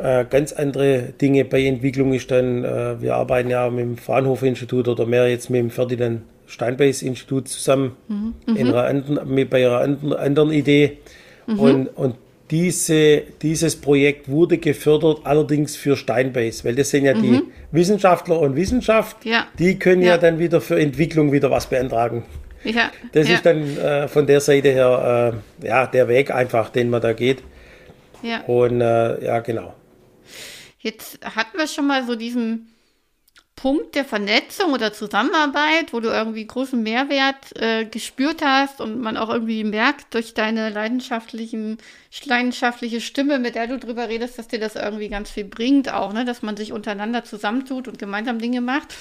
Äh, 0.00 0.26
ganz 0.30 0.52
andere 0.52 1.12
Dinge 1.20 1.44
bei 1.44 1.64
Entwicklung 1.64 2.12
ist 2.12 2.30
dann, 2.30 2.64
äh, 2.64 3.00
wir 3.00 3.16
arbeiten 3.16 3.50
ja 3.50 3.68
mit 3.68 3.80
dem 3.80 3.96
Fraunhofer-Institut 3.96 4.86
oder 4.86 5.06
mehr 5.06 5.28
jetzt 5.28 5.50
mit 5.50 5.60
dem 5.60 5.70
Ferdinand 5.70 6.22
Steinbeis-Institut 6.46 7.48
zusammen 7.48 7.96
mhm. 8.08 8.34
in 8.46 8.68
einer 8.68 8.84
anderen, 8.84 9.34
mit, 9.34 9.50
bei 9.50 9.66
einer 9.66 9.78
anderen, 9.80 10.12
anderen 10.14 10.52
Idee. 10.52 10.98
Mhm. 11.46 11.58
Und, 11.58 11.86
und 11.88 12.14
diese, 12.50 13.22
dieses 13.42 13.76
Projekt 13.76 14.28
wurde 14.28 14.58
gefördert, 14.58 15.20
allerdings 15.24 15.76
für 15.76 15.96
Steinbeis, 15.96 16.64
weil 16.64 16.74
das 16.74 16.90
sind 16.90 17.04
ja 17.04 17.14
mhm. 17.14 17.22
die 17.22 17.42
Wissenschaftler 17.72 18.40
und 18.40 18.56
Wissenschaft, 18.56 19.24
ja. 19.24 19.46
die 19.58 19.78
können 19.78 20.02
ja. 20.02 20.10
ja. 20.10 20.18
dann 20.18 20.38
wieder 20.38 20.60
für 20.60 20.78
Entwicklung 20.80 21.32
wieder 21.32 21.50
was 21.50 21.66
beantragen. 21.66 22.24
Ja. 22.64 22.90
Das 23.12 23.28
ist 23.28 23.44
dann 23.44 23.76
äh, 23.76 24.08
von 24.08 24.26
der 24.26 24.40
Seite 24.40 24.70
her 24.70 25.32
äh, 25.62 25.66
ja, 25.66 25.86
der 25.86 26.08
Weg 26.08 26.30
einfach, 26.30 26.70
den 26.70 26.90
man 26.90 27.00
da 27.00 27.12
geht. 27.12 27.42
Ja. 28.22 28.40
Und 28.46 28.80
äh, 28.80 29.24
ja, 29.24 29.40
genau. 29.40 29.74
Jetzt 30.88 31.18
hatten 31.22 31.58
wir 31.58 31.66
schon 31.66 31.86
mal 31.86 32.06
so 32.06 32.14
diesen 32.14 32.74
Punkt 33.56 33.94
der 33.94 34.06
Vernetzung 34.06 34.72
oder 34.72 34.94
Zusammenarbeit, 34.94 35.92
wo 35.92 36.00
du 36.00 36.08
irgendwie 36.08 36.46
großen 36.46 36.82
Mehrwert 36.82 37.60
äh, 37.60 37.84
gespürt 37.84 38.40
hast 38.42 38.80
und 38.80 39.02
man 39.02 39.18
auch 39.18 39.28
irgendwie 39.28 39.64
merkt 39.64 40.14
durch 40.14 40.32
deine 40.32 40.70
leidenschaftlichen, 40.70 41.76
leidenschaftliche 42.24 43.02
Stimme, 43.02 43.38
mit 43.38 43.54
der 43.54 43.66
du 43.66 43.78
drüber 43.78 44.08
redest, 44.08 44.38
dass 44.38 44.48
dir 44.48 44.60
das 44.60 44.76
irgendwie 44.76 45.10
ganz 45.10 45.28
viel 45.30 45.44
bringt, 45.44 45.92
auch, 45.92 46.14
ne, 46.14 46.24
dass 46.24 46.40
man 46.40 46.56
sich 46.56 46.72
untereinander 46.72 47.22
zusammentut 47.24 47.86
und 47.86 47.98
gemeinsam 47.98 48.38
Dinge 48.38 48.62
macht. 48.62 48.94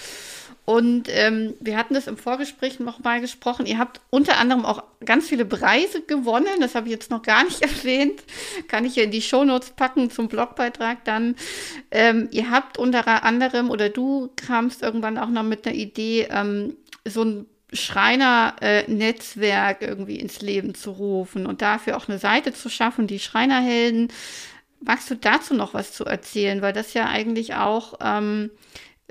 Und 0.70 1.08
ähm, 1.10 1.54
wir 1.62 1.78
hatten 1.78 1.94
das 1.94 2.08
im 2.08 2.18
Vorgespräch 2.18 2.82
noch 2.82 3.00
mal 3.00 3.22
gesprochen. 3.22 3.66
Ihr 3.66 3.78
habt 3.78 4.02
unter 4.10 4.38
anderem 4.38 4.66
auch 4.66 4.84
ganz 5.06 5.30
viele 5.30 5.46
Preise 5.46 6.02
gewonnen. 6.02 6.60
Das 6.60 6.76
habe 6.76 6.88
ich 6.88 6.92
jetzt 6.92 7.10
noch 7.10 7.22
gar 7.22 7.46
nicht 7.46 7.62
erwähnt. 7.86 8.22
Kann 8.68 8.84
ich 8.84 8.98
ja 8.98 9.04
in 9.04 9.12
die 9.12 9.22
Shownotes 9.22 9.70
packen 9.70 10.12
zum 10.12 10.28
Blogbeitrag 10.28 11.06
dann. 11.06 11.38
Ähm, 11.90 12.28
ihr 12.32 12.52
habt 12.52 12.78
unter 12.78 13.24
anderem 13.24 13.70
oder 13.70 13.88
du 13.88 14.30
kamst 14.36 14.84
irgendwann 14.84 15.18
auch 15.18 15.30
noch 15.30 15.44
mit 15.44 15.66
einer 15.66 15.78
Idee, 15.78 16.28
ähm, 16.30 16.76
so 17.06 17.24
ein 17.24 17.46
Schreiner-Netzwerk 17.72 19.82
äh, 19.82 19.88
irgendwie 19.88 20.20
ins 20.20 20.42
Leben 20.42 20.76
zu 20.76 20.92
rufen 20.92 21.46
und 21.46 21.62
dafür 21.62 21.96
auch 21.96 22.10
eine 22.10 22.20
Seite 22.20 22.52
zu 22.52 22.68
schaffen, 22.68 23.08
die 23.08 23.20
Schreinerhelden. 23.20 24.10
Magst 24.82 25.10
du 25.10 25.16
dazu 25.16 25.54
noch 25.54 25.74
was 25.74 25.94
zu 25.94 26.04
erzählen? 26.04 26.62
Weil 26.62 26.74
das 26.74 26.94
ja 26.94 27.08
eigentlich 27.08 27.56
auch 27.56 27.94
ähm, 28.02 28.52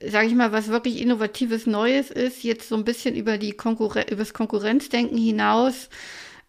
sage 0.03 0.27
ich 0.27 0.35
mal, 0.35 0.53
was 0.53 0.69
wirklich 0.69 1.01
innovatives 1.01 1.67
Neues 1.67 2.11
ist, 2.11 2.43
jetzt 2.43 2.69
so 2.69 2.77
ein 2.77 2.85
bisschen 2.85 3.15
über 3.15 3.39
die 3.39 3.53
Konkurren 3.53 4.05
das 4.17 4.35
Konkurrenzdenken 4.35 5.17
hinaus 5.17 5.89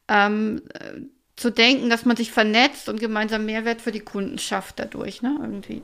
ähm, 0.07 0.61
äh, 0.73 1.01
zu 1.35 1.51
denken, 1.51 1.89
dass 1.89 2.05
man 2.05 2.17
sich 2.17 2.31
vernetzt 2.31 2.89
und 2.89 2.99
gemeinsam 2.99 3.45
Mehrwert 3.45 3.81
für 3.81 3.91
die 3.91 3.99
Kunden 3.99 4.37
schafft 4.37 4.79
dadurch, 4.79 5.21
ne? 5.21 5.37
Irgendwie. 5.41 5.81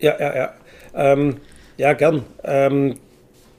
Ja, 0.00 0.18
ja, 0.18 0.36
ja. 0.36 0.54
Ähm, 0.94 1.36
ja, 1.76 1.92
gern. 1.92 2.24
Ähm, 2.42 2.96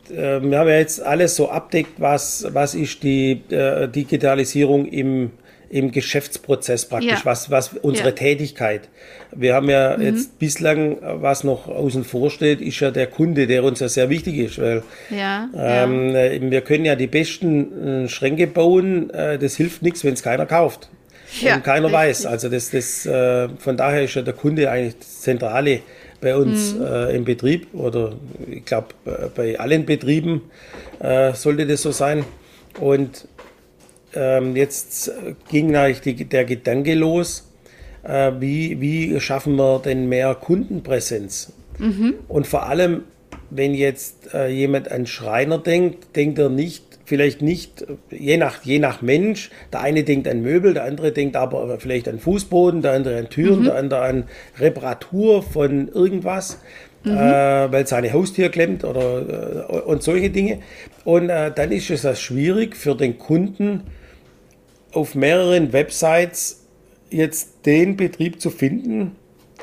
äh, 0.10 0.42
wir 0.42 0.60
haben 0.60 0.70
ja 0.70 0.78
jetzt 0.78 1.02
alles 1.02 1.36
so 1.36 1.50
abdeckt, 1.50 2.00
was, 2.00 2.48
was 2.50 2.76
ist 2.76 3.04
die 3.04 3.44
äh, 3.50 3.88
Digitalisierung 3.88 4.86
im 4.86 5.32
im 5.70 5.92
Geschäftsprozess 5.92 6.86
praktisch, 6.86 7.10
ja. 7.10 7.26
was, 7.26 7.50
was 7.52 7.74
unsere 7.82 8.10
ja. 8.10 8.16
Tätigkeit. 8.16 8.88
Wir 9.32 9.56
haben 9.56 9.70
ja 9.70 9.98
mhm. 9.98 10.04
jetzt 10.04 10.40
bislang, 10.40 10.98
was 11.02 11.44
noch 11.44 11.68
außen 11.68 12.04
vor 12.04 12.30
steht, 12.30 12.62
ist 12.62 12.80
ja 12.80 12.92
der 12.92 13.08
Kunde, 13.08 13.48
der 13.48 13.64
uns 13.64 13.80
ja 13.80 13.90
sehr 13.90 14.10
wichtig 14.10 14.38
ist, 14.38 14.60
weil 14.60 14.84
ja, 15.10 15.50
ähm, 15.56 16.16
äh, 16.16 16.40
wir 16.40 16.62
können 16.62 16.86
ja 16.86 16.96
die 16.96 17.08
besten 17.08 18.06
äh, 18.06 18.08
Schränke 18.08 18.48
bauen, 18.48 19.10
äh, 19.10 19.38
das 19.38 19.56
hilft 19.56 19.82
nichts, 19.82 20.04
wenn 20.04 20.14
es 20.14 20.24
keiner 20.24 20.46
kauft. 20.46 20.90
und 21.42 21.64
keiner 21.64 21.88
richtig. 21.88 21.94
weiß. 21.94 22.26
Also 22.28 22.50
das, 22.50 22.70
das, 22.72 23.06
äh, 23.06 23.50
von 23.58 23.78
daher 23.78 24.04
ist 24.04 24.16
ja 24.16 24.22
der 24.22 24.34
Kunde 24.34 24.70
eigentlich 24.70 24.98
das 25.00 25.22
Zentrale 25.22 25.82
bei 26.22 26.36
uns 26.36 26.74
mhm. 26.76 26.86
äh, 26.86 27.16
im 27.16 27.26
Betrieb 27.26 27.68
oder 27.74 28.14
ich 28.50 28.66
glaube 28.66 28.88
äh, 29.06 29.28
bei 29.36 29.60
allen 29.60 29.86
Betrieben 29.86 30.42
äh, 31.00 31.34
sollte 31.34 31.68
das 31.68 31.82
so 31.82 31.92
sein. 31.92 32.26
Und 32.80 33.28
ähm, 34.16 34.56
jetzt 34.56 35.12
ging 35.50 35.76
eigentlich 35.76 36.28
der 36.30 36.46
Gedanke 36.46 36.94
los, 36.94 37.52
äh, 38.04 38.32
wie, 38.40 38.80
wie 38.82 39.20
schaffen 39.20 39.56
wir 39.56 39.80
denn 39.80 40.08
mehr 40.08 40.36
Kundenpräsenz? 40.36 41.54
Mhm. 41.78 42.16
Und 42.28 42.48
vor 42.48 42.68
allem, 42.68 43.04
wenn 43.50 43.74
jetzt 43.74 44.34
äh, 44.34 44.48
jemand 44.48 44.92
an 44.92 45.06
Schreiner 45.06 45.58
denkt, 45.58 46.16
denkt 46.16 46.40
er 46.40 46.50
nicht, 46.50 46.84
vielleicht 47.06 47.42
nicht, 47.42 47.86
je 48.10 48.38
nach, 48.38 48.64
je 48.64 48.80
nach 48.80 49.02
Mensch, 49.02 49.52
der 49.72 49.82
eine 49.82 50.04
denkt 50.04 50.28
an 50.28 50.42
Möbel, 50.42 50.74
der 50.74 50.86
andere 50.86 51.12
denkt 51.12 51.36
aber 51.36 51.80
vielleicht 51.80 52.08
an 52.08 52.20
Fußboden, 52.20 52.82
der 52.82 52.94
andere 52.94 53.18
an 53.18 53.30
Türen, 53.30 53.62
mhm. 53.62 53.66
der 53.66 53.76
andere 53.76 54.02
an 54.02 54.24
Reparatur 54.60 55.44
von 55.44 55.88
irgendwas. 55.90 56.60
Mhm. 57.04 57.12
Äh, 57.12 57.72
weil 57.72 57.86
seine 57.86 58.12
Haustier 58.14 58.50
klemmt 58.50 58.84
oder 58.84 59.68
äh, 59.70 59.80
und 59.82 60.02
solche 60.02 60.32
Dinge. 60.32 60.60
Und 61.04 61.30
äh, 61.30 61.52
dann 61.54 61.72
ist 61.72 61.92
es 61.92 62.20
schwierig 62.20 62.76
für 62.76 62.96
den 62.96 63.20
Kunden, 63.20 63.84
auf 64.96 65.16
mehreren 65.16 65.74
Websites 65.74 66.66
jetzt 67.10 67.66
den 67.66 67.98
Betrieb 67.98 68.42
zu 68.42 68.50
finden, 68.50 69.16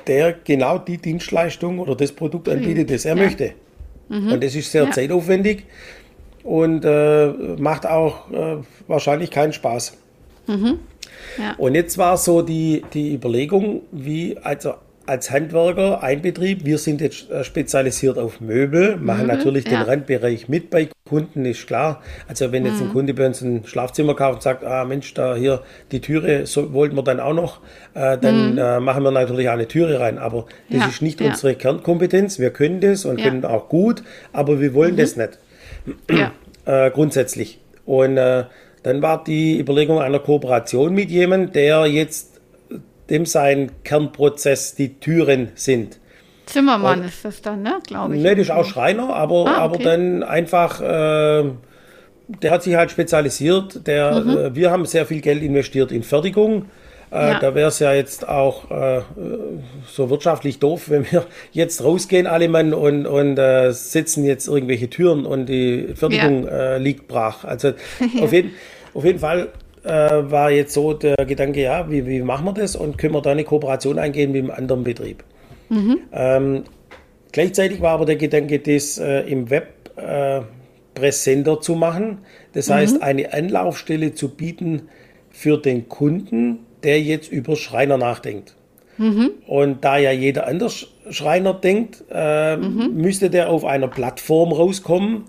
der 0.07 0.33
genau 0.33 0.79
die 0.79 0.99
Dienstleistung 0.99 1.79
oder 1.79 1.95
das 1.95 2.13
Produkt 2.13 2.49
anbietet, 2.49 2.91
das 2.91 3.05
er 3.05 3.17
ja. 3.17 3.23
möchte. 3.23 3.53
Mhm. 4.09 4.33
Und 4.33 4.45
das 4.45 4.55
ist 4.55 4.71
sehr 4.71 4.85
ja. 4.85 4.91
zeitaufwendig. 4.91 5.65
und 6.45 6.85
äh, 6.85 7.29
macht 7.59 7.87
auch 7.87 8.31
äh, 8.31 8.57
wahrscheinlich 8.89 9.31
keinen 9.31 9.53
Spaß. 9.53 9.97
Mhm. 10.47 10.79
Ja. 11.39 11.55
Und 11.57 11.75
jetzt 11.75 11.99
war 11.99 12.17
so 12.17 12.43
die, 12.43 12.83
die 12.93 13.15
Überlegung, 13.15 13.83
wie, 13.93 14.37
also 14.39 14.75
als 15.07 15.31
Handwerker, 15.31 16.03
ein 16.03 16.23
Betrieb, 16.23 16.65
wir 16.65 16.79
sind 16.79 17.01
jetzt 17.01 17.31
äh, 17.31 17.45
spezialisiert 17.45 18.19
auf 18.19 18.41
Möbel, 18.41 18.97
machen 18.97 19.23
mhm, 19.23 19.29
natürlich 19.29 19.65
ja. 19.65 19.79
den 19.79 19.83
Randbereich 19.83 20.49
mit 20.49 20.71
bei 20.71 20.89
Kunden, 21.05 21.45
ist 21.45 21.67
klar. 21.67 22.03
Also 22.29 22.53
wenn 22.53 22.65
jetzt 22.65 22.81
mhm. 22.81 22.89
ein 22.89 22.93
Kunde 22.93 23.15
bei 23.15 23.27
uns 23.27 23.41
ein 23.43 23.65
Schlafzimmer 23.67 24.15
kauft 24.15 24.37
und 24.37 24.43
sagt, 24.43 24.65
ah 24.65 24.85
Mensch, 24.85 25.13
da 25.15 25.35
hier 25.35 25.63
die 25.91 26.01
Türe 26.01 26.47
so, 26.47 26.73
wollten 26.73 26.97
wir 26.97 27.03
dann 27.03 27.21
auch 27.21 27.35
noch, 27.35 27.61
äh, 27.95 28.17
dann 28.17 28.53
mhm. 28.53 28.59
äh, 28.59 28.81
machen 28.81 29.03
wir 29.03 29.11
natürlich 29.11 29.49
auch 29.49 29.55
eine 29.55 29.69
Türe 29.69 30.01
rein. 30.01 30.19
Aber 30.19 30.47
das 30.71 30.81
ja, 30.81 30.89
ist 30.89 31.03
nicht 31.03 31.21
ja. 31.21 31.29
unsere 31.29 31.55
Kernkompetenz. 31.55 32.39
Wir 32.39 32.51
können 32.51 32.81
das 32.81 33.05
und 33.05 33.21
können 33.21 33.45
auch 33.45 33.69
gut, 33.69 34.03
aber 34.33 34.61
wir 34.61 34.73
wollen 34.75 34.95
mhm. 34.95 34.99
das 34.99 35.17
nicht. 35.17 35.39
Äh, 36.65 36.93
grundsätzlich. 36.93 37.59
Und 37.87 38.17
äh, 38.17 38.45
dann 38.85 39.03
war 39.03 39.25
die 39.25 39.59
Überlegung 39.59 40.01
einer 40.01 40.21
Kooperation 40.21 40.95
mit 40.95 41.11
jemandem, 41.11 41.53
der 41.53 41.87
jetzt 41.87 42.32
dem 43.11 43.27
sein 43.27 43.73
Kernprozess 43.85 44.75
die 44.75 45.01
Türen 45.01 45.51
sind. 45.55 45.99
Zimmermann 46.47 47.01
und, 47.01 47.07
ist 47.07 47.25
das 47.25 47.43
dann, 47.43 47.63
ne? 47.63 47.79
Glaube 47.87 48.17
ich. 48.17 48.23
Ne, 48.23 48.31
das 48.31 48.47
ist 48.47 48.51
auch 48.51 48.65
Schreiner, 48.65 49.15
aber, 49.15 49.47
ah, 49.47 49.51
okay. 49.51 49.61
aber 49.61 49.79
dann 49.79 50.23
einfach, 50.23 50.81
äh, 50.81 51.51
der 52.29 52.51
hat 52.51 52.63
sich 52.63 52.75
halt 52.75 52.91
spezialisiert. 52.91 53.87
Der, 53.87 54.21
mhm. 54.21 54.31
äh, 54.31 54.55
wir 54.55 54.71
haben 54.71 54.85
sehr 54.87 55.07
viel 55.07 55.21
Geld 55.21 55.43
investiert 55.43 55.93
in 55.93 56.03
Fertigung. 56.03 56.67
Äh, 57.13 57.33
ja. 57.33 57.39
Da 57.41 57.55
wäre 57.55 57.69
es 57.69 57.79
ja 57.79 57.93
jetzt 57.93 58.27
auch 58.27 58.71
äh, 58.71 59.03
so 59.87 60.09
wirtschaftlich 60.09 60.59
doof, 60.59 60.89
wenn 60.89 61.11
wir 61.11 61.27
jetzt 61.53 61.85
rausgehen, 61.85 62.27
alle 62.27 62.49
Mann, 62.49 62.73
und, 62.73 63.07
und 63.07 63.39
äh, 63.39 63.71
sitzen 63.73 64.25
jetzt 64.25 64.49
irgendwelche 64.49 64.89
Türen 64.89 65.27
und 65.27 65.47
die 65.47 65.89
Fertigung 65.95 66.47
ja. 66.47 66.75
Äh, 66.75 66.79
liegt 66.79 67.09
brach. 67.09 67.45
Also 67.45 67.73
auf, 68.21 68.33
jeden, 68.33 68.53
auf 68.95 69.05
jeden 69.05 69.19
Fall 69.19 69.49
äh, 69.85 69.91
war 69.91 70.51
jetzt 70.51 70.75
so 70.75 70.93
der 70.93 71.17
Gedanke, 71.27 71.63
ja, 71.63 71.91
wie, 71.91 72.07
wie 72.07 72.23
machen 72.23 72.47
wir 72.47 72.53
das 72.53 72.77
und 72.77 72.99
können 72.99 73.15
wir 73.15 73.23
da 73.23 73.33
eine 73.33 73.45
Kooperation 73.45 73.99
eingehen 73.99 74.33
mit 74.33 74.43
einem 74.43 74.51
anderen 74.51 74.85
Betrieb. 74.85 75.25
Mhm. 75.69 75.99
Ähm, 76.13 76.65
gleichzeitig 77.33 77.81
war 77.81 77.93
aber 77.93 78.07
der 78.07 78.17
Gedanke, 78.17 78.59
das 78.59 78.99
äh, 78.99 79.21
im 79.23 79.51
Web 79.51 79.91
äh, 79.97 80.43
präsenter 80.95 81.61
zu 81.61 81.75
machen. 81.75 82.19
Das 82.53 82.69
mhm. 82.69 82.75
heißt, 82.75 83.03
eine 83.03 83.33
Anlaufstelle 83.33 84.15
zu 84.15 84.29
bieten 84.29 84.83
für 85.31 85.57
den 85.59 85.89
Kunden, 85.89 86.61
der 86.83 87.01
jetzt 87.01 87.33
über 87.33 87.57
Schreiner 87.57 87.97
nachdenkt. 87.97 88.55
Mhm. 88.99 89.31
Und 89.47 89.85
da 89.85 89.97
ja 89.97 90.13
jeder 90.13 90.47
anders 90.47 90.89
Schreiner 91.11 91.55
denkt, 91.55 92.05
äh, 92.11 92.57
mhm. 92.57 92.95
müsste 92.95 93.31
der 93.31 93.49
auf 93.49 93.65
einer 93.65 93.89
Plattform 93.89 94.53
rauskommen, 94.53 95.25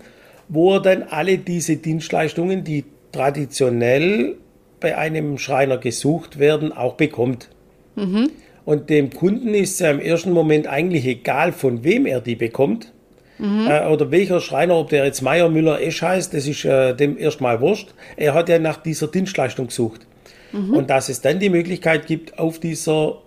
wo 0.48 0.74
er 0.74 0.80
dann 0.80 1.02
alle 1.04 1.38
diese 1.38 1.76
Dienstleistungen, 1.76 2.64
die 2.64 2.84
traditionell 3.12 4.36
bei 4.84 4.98
einem 4.98 5.38
Schreiner 5.38 5.78
gesucht 5.78 6.38
werden, 6.38 6.70
auch 6.70 6.94
bekommt. 6.94 7.48
Mhm. 7.96 8.30
Und 8.66 8.90
dem 8.90 9.08
Kunden 9.10 9.54
ist 9.54 9.72
es 9.72 9.78
ja 9.78 9.90
im 9.90 9.98
ersten 9.98 10.30
Moment 10.30 10.66
eigentlich 10.66 11.06
egal, 11.06 11.52
von 11.52 11.84
wem 11.84 12.04
er 12.04 12.20
die 12.20 12.36
bekommt. 12.36 12.92
Mhm. 13.38 13.66
Äh, 13.66 13.86
oder 13.86 14.10
welcher 14.10 14.40
Schreiner, 14.40 14.76
ob 14.76 14.90
der 14.90 15.06
jetzt 15.06 15.22
Meier, 15.22 15.48
Müller, 15.48 15.80
Esch 15.80 16.02
heißt, 16.02 16.34
das 16.34 16.46
ist 16.46 16.66
äh, 16.66 16.94
dem 16.94 17.16
erstmal 17.16 17.62
wurscht. 17.62 17.94
Er 18.18 18.34
hat 18.34 18.50
ja 18.50 18.58
nach 18.58 18.76
dieser 18.76 19.06
Dienstleistung 19.06 19.68
gesucht. 19.68 20.06
Mhm. 20.52 20.74
Und 20.74 20.90
dass 20.90 21.08
es 21.08 21.22
dann 21.22 21.38
die 21.38 21.48
Möglichkeit 21.48 22.06
gibt, 22.06 22.38
auf 22.38 22.58
dieser 22.60 23.22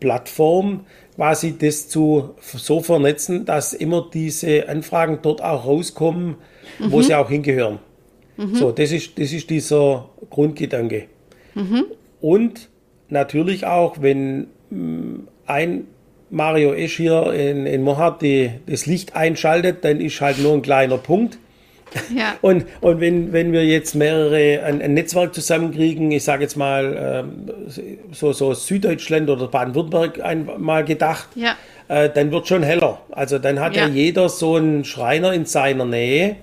Plattform 0.00 0.86
quasi 1.14 1.56
das 1.56 1.88
zu 1.88 2.34
so 2.40 2.80
vernetzen, 2.80 3.44
dass 3.44 3.74
immer 3.74 4.08
diese 4.12 4.68
Anfragen 4.68 5.20
dort 5.22 5.40
auch 5.40 5.66
rauskommen, 5.66 6.34
wo 6.80 6.96
mhm. 6.98 7.02
sie 7.02 7.14
auch 7.14 7.28
hingehören. 7.28 7.78
Mhm. 8.40 8.54
So, 8.54 8.72
das 8.72 8.90
ist, 8.90 9.18
das 9.18 9.32
ist 9.32 9.50
dieser 9.50 10.08
Grundgedanke. 10.30 11.04
Mhm. 11.54 11.84
Und 12.20 12.68
natürlich 13.10 13.66
auch, 13.66 14.00
wenn 14.00 14.46
mm, 14.70 15.28
ein 15.46 15.86
Mario 16.30 16.72
Esch 16.72 16.96
hier 16.96 17.32
in, 17.34 17.66
in 17.66 17.82
Mohat 17.82 18.22
die, 18.22 18.50
das 18.66 18.86
Licht 18.86 19.14
einschaltet, 19.14 19.84
dann 19.84 20.00
ist 20.00 20.20
halt 20.20 20.38
nur 20.38 20.54
ein 20.54 20.62
kleiner 20.62 20.96
Punkt. 20.96 21.38
Ja. 22.16 22.34
Und, 22.40 22.66
und 22.80 23.00
wenn, 23.00 23.32
wenn 23.32 23.52
wir 23.52 23.66
jetzt 23.66 23.96
mehrere, 23.96 24.62
ein, 24.62 24.80
ein 24.80 24.94
Netzwerk 24.94 25.34
zusammenkriegen, 25.34 26.12
ich 26.12 26.22
sage 26.22 26.44
jetzt 26.44 26.56
mal 26.56 27.24
ähm, 27.26 27.50
so, 28.12 28.32
so 28.32 28.54
Süddeutschland 28.54 29.28
oder 29.28 29.48
Baden-Württemberg 29.48 30.20
einmal 30.22 30.84
gedacht, 30.84 31.30
ja. 31.34 31.56
äh, 31.88 32.08
dann 32.08 32.30
wird 32.30 32.46
schon 32.46 32.62
heller. 32.62 33.00
Also 33.10 33.40
dann 33.40 33.58
hat 33.58 33.74
ja. 33.74 33.88
ja 33.88 33.92
jeder 33.92 34.28
so 34.28 34.54
einen 34.54 34.84
Schreiner 34.84 35.32
in 35.32 35.46
seiner 35.46 35.84
Nähe, 35.84 36.36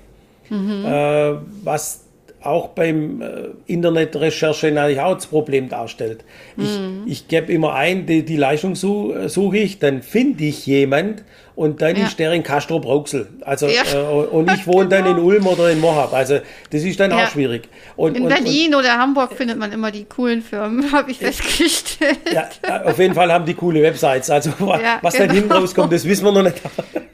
mhm. 0.50 0.86
äh, 0.86 1.34
was 1.64 2.08
auch 2.42 2.70
beim 2.70 3.22
äh, 3.22 3.26
Internetrecherche 3.66 4.72
natürlich 4.72 5.02
auch 5.02 5.16
das 5.16 5.28
Problem 5.28 5.70
darstellt. 5.70 6.24
Ich, 6.56 6.80
mhm. 6.80 7.04
ich 7.06 7.28
gebe 7.28 7.52
immer 7.52 7.74
ein, 7.74 8.06
die, 8.06 8.24
die 8.24 8.38
Leistung 8.38 8.76
suche 8.76 9.28
such 9.28 9.54
ich, 9.54 9.80
dann 9.80 10.02
finde 10.02 10.46
ich 10.46 10.66
jemand 10.66 11.24
und 11.56 11.82
dann 11.82 11.96
ja. 11.96 12.06
ist 12.06 12.20
der 12.20 12.32
in 12.34 12.44
Castro 12.44 12.80
Brauxel. 12.80 13.28
Also, 13.42 13.68
ja. 13.68 13.82
äh, 13.92 13.98
und 13.98 14.52
ich 14.52 14.68
wohne 14.68 14.88
genau. 14.88 15.02
dann 15.02 15.18
in 15.18 15.24
Ulm 15.24 15.48
oder 15.48 15.72
in 15.72 15.82
Mohab. 15.82 16.14
Also 16.14 16.40
das 16.70 16.84
ist 16.84 17.00
dann 17.00 17.12
ja. 17.12 17.26
auch 17.26 17.30
schwierig. 17.30 17.68
Und, 17.96 18.16
in 18.16 18.24
und, 18.24 18.30
Berlin 18.30 18.76
und, 18.76 18.82
oder 18.82 18.98
Hamburg 18.98 19.34
findet 19.34 19.58
man 19.58 19.72
immer 19.72 19.92
die 19.92 20.06
coolen 20.06 20.42
Firmen, 20.42 20.92
habe 20.92 21.12
ich 21.12 21.18
festgestellt. 21.18 22.20
Ja, 22.32 22.48
auf 22.86 23.00
jeden 23.00 23.16
Fall 23.16 23.34
haben 23.34 23.46
die 23.46 23.56
coole 23.56 23.82
Websites. 23.82 24.30
Also 24.30 24.52
was 24.60 24.80
genau. 24.80 25.10
dann 25.26 25.36
hinten 25.36 25.52
rauskommt, 25.52 25.92
das 25.92 26.06
wissen 26.06 26.24
wir 26.24 26.32
noch 26.32 26.44
nicht. 26.44 26.62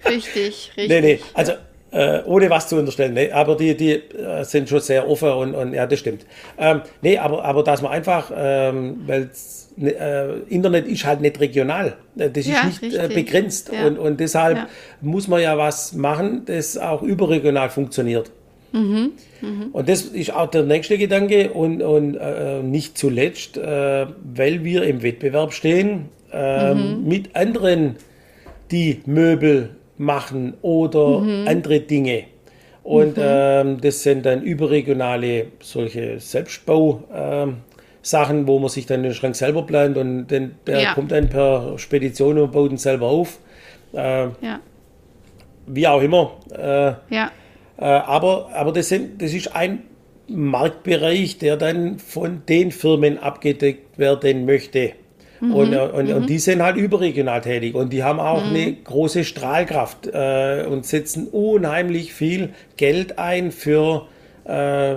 Richtig, 0.06 0.72
richtig. 0.78 0.90
Nee, 0.90 1.02
nee. 1.02 1.20
Also 1.34 1.54
äh, 1.94 2.24
ohne 2.26 2.50
was 2.50 2.68
zu 2.68 2.78
unterstellen. 2.78 3.14
Nee, 3.14 3.32
aber 3.32 3.56
die, 3.56 3.78
die 3.78 3.92
äh, 3.92 4.44
sind 4.44 4.68
schon 4.68 4.80
sehr 4.80 5.08
offen 5.08 5.30
und, 5.30 5.56
und 5.56 5.74
ja, 5.74 5.86
das 5.86 6.00
stimmt. 6.00 6.26
Ähm, 6.58 6.82
nee, 7.02 7.18
aber, 7.18 7.46
aber 7.46 7.64
dass 7.64 7.82
man 7.82 7.92
einfach, 7.92 8.32
ähm, 8.36 9.02
weil 9.06 9.30
ne, 9.78 9.92
äh, 9.92 10.54
Internet 10.54 10.88
ist 10.88 11.06
halt 11.06 11.22
nicht 11.22 11.40
regional. 11.40 11.96
Äh, 12.18 12.32
das 12.32 12.48
ja, 12.48 12.68
ist 12.68 12.82
nicht 12.82 12.96
äh, 12.96 13.08
begrenzt. 13.14 13.72
Ja. 13.72 13.88
Und, 13.88 14.00
und 14.00 14.20
deshalb 14.20 14.58
ja. 14.58 14.68
muss 15.02 15.28
man 15.28 15.42
ja 15.42 15.58
was 15.58 15.94
machen, 15.94 16.44
das 16.46 16.78
auch 16.78 17.04
überregional 17.04 17.70
funktioniert. 17.70 18.32
Mhm. 18.72 19.12
Mhm. 19.42 19.70
Und 19.72 19.88
das 19.88 20.02
ist 20.02 20.34
auch 20.34 20.50
der 20.50 20.64
nächste 20.64 20.98
Gedanke 20.98 21.52
und, 21.52 21.84
und 21.84 22.16
äh, 22.16 22.64
nicht 22.64 22.98
zuletzt, 22.98 23.58
weil 23.58 24.64
wir 24.64 24.84
im 24.84 25.04
Wettbewerb 25.04 25.54
stehen 25.54 26.10
ähm, 26.32 27.02
mhm. 27.02 27.08
mit 27.08 27.36
anderen, 27.36 27.98
die 28.72 29.02
Möbel 29.06 29.76
machen 29.98 30.56
oder 30.62 31.20
mhm. 31.20 31.48
andere 31.48 31.80
Dinge. 31.82 32.26
Und 32.84 33.18
mhm. 33.18 33.24
ähm, 33.26 33.82
das 33.82 34.04
sind 34.04 34.26
dann 34.26 34.42
überregionale 34.42 35.48
solche 35.62 36.20
Selbstbau. 36.20 37.04
Sachen, 38.04 38.48
wo 38.48 38.60
man 38.60 38.70
sich 38.70 38.86
dann 38.86 39.02
den 39.02 39.14
Schrank 39.14 39.36
selber 39.36 39.64
plant 39.64 39.98
und 39.98 40.28
dann, 40.28 40.56
der 40.68 40.82
ja. 40.82 40.94
kommt 40.94 41.12
dann 41.12 41.30
per 41.30 41.80
Spedition 41.80 42.38
und 42.38 42.52
baut 42.52 42.72
ihn 42.72 42.78
selber 42.78 43.08
auf. 43.08 43.40
Äh, 43.94 44.24
ja. 44.24 44.60
Wie 45.66 45.88
auch 45.88 46.02
immer. 46.02 46.34
Äh, 46.52 46.94
ja. 47.16 47.32
Äh, 47.78 47.86
aber 47.86 48.50
aber 48.54 48.74
das, 48.74 48.90
sind, 48.90 49.22
das 49.22 49.34
ist 49.34 49.56
ein 49.56 49.84
Marktbereich, 50.28 51.38
der 51.38 51.56
dann 51.56 51.98
von 51.98 52.44
den 52.48 52.72
Firmen 52.72 53.18
abgedeckt 53.18 53.98
werden 53.98 54.46
möchte. 54.46 54.92
Mhm. 55.44 55.54
Und, 55.54 55.74
äh, 55.74 55.80
und, 55.80 56.08
mhm. 56.08 56.16
und, 56.16 56.30
die 56.30 56.40
sind 56.40 56.64
halt 56.64 56.78
überregional 56.78 57.42
tätig 57.42 57.76
und 57.76 57.92
die 57.92 58.04
haben 58.04 58.20
auch 58.20 58.44
mhm. 58.44 58.56
eine 58.56 58.74
große 58.74 59.26
Strahlkraft 59.26 60.08
äh, 60.08 60.66
und 60.70 60.86
setzen 60.86 61.28
unheimlich 61.28 62.14
viel 62.14 62.50
Geld 62.78 63.20
ein 63.20 63.52
für 63.52 64.08
äh, 64.46 64.96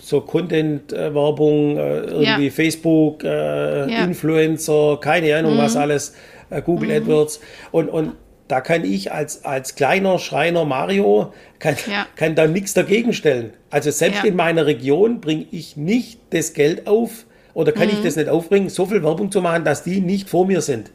so 0.00 0.20
Content-Werbung, 0.22 1.76
äh, 1.76 1.98
irgendwie 1.98 2.46
ja. 2.46 2.50
Facebook, 2.50 3.24
äh, 3.24 3.90
ja. 3.90 4.04
Influencer, 4.04 4.98
keine 5.00 5.36
Ahnung 5.36 5.54
mhm. 5.54 5.58
was 5.58 5.76
alles, 5.76 6.14
äh, 6.48 6.62
Google 6.62 6.88
mhm. 6.88 7.02
AdWords 7.02 7.40
und, 7.70 7.90
und 7.90 8.12
da 8.46 8.62
kann 8.62 8.84
ich 8.84 9.12
als, 9.12 9.44
als 9.44 9.74
kleiner 9.74 10.18
Schreiner 10.18 10.64
Mario, 10.64 11.34
kann, 11.58 11.76
ja. 11.90 12.06
kann 12.16 12.34
da 12.34 12.46
nichts 12.46 12.72
dagegen 12.72 13.12
stellen. 13.12 13.52
Also 13.68 13.90
selbst 13.90 14.24
in 14.24 14.36
meiner 14.36 14.64
Region 14.64 15.20
bringe 15.20 15.44
ich 15.50 15.76
nicht 15.76 16.18
das 16.30 16.54
Geld 16.54 16.86
auf, 16.86 17.26
oder 17.58 17.72
kann 17.72 17.88
mhm. 17.88 17.94
ich 17.94 18.02
das 18.02 18.14
nicht 18.14 18.28
aufbringen, 18.28 18.68
so 18.68 18.86
viel 18.86 19.02
Werbung 19.02 19.32
zu 19.32 19.42
machen, 19.42 19.64
dass 19.64 19.82
die 19.82 20.00
nicht 20.00 20.30
vor 20.30 20.46
mir 20.46 20.60
sind. 20.60 20.92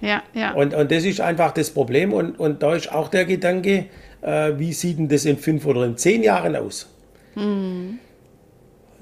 Ja, 0.00 0.22
ja. 0.32 0.54
Und, 0.54 0.72
und 0.72 0.90
das 0.90 1.04
ist 1.04 1.20
einfach 1.20 1.52
das 1.52 1.68
Problem. 1.68 2.14
Und, 2.14 2.40
und 2.40 2.62
da 2.62 2.74
ist 2.74 2.90
auch 2.90 3.08
der 3.08 3.26
Gedanke, 3.26 3.84
äh, 4.22 4.52
wie 4.56 4.72
sieht 4.72 4.98
denn 4.98 5.08
das 5.08 5.26
in 5.26 5.36
fünf 5.36 5.66
oder 5.66 5.84
in 5.84 5.98
zehn 5.98 6.22
Jahren 6.22 6.56
aus? 6.56 6.88
Mhm. 7.34 7.98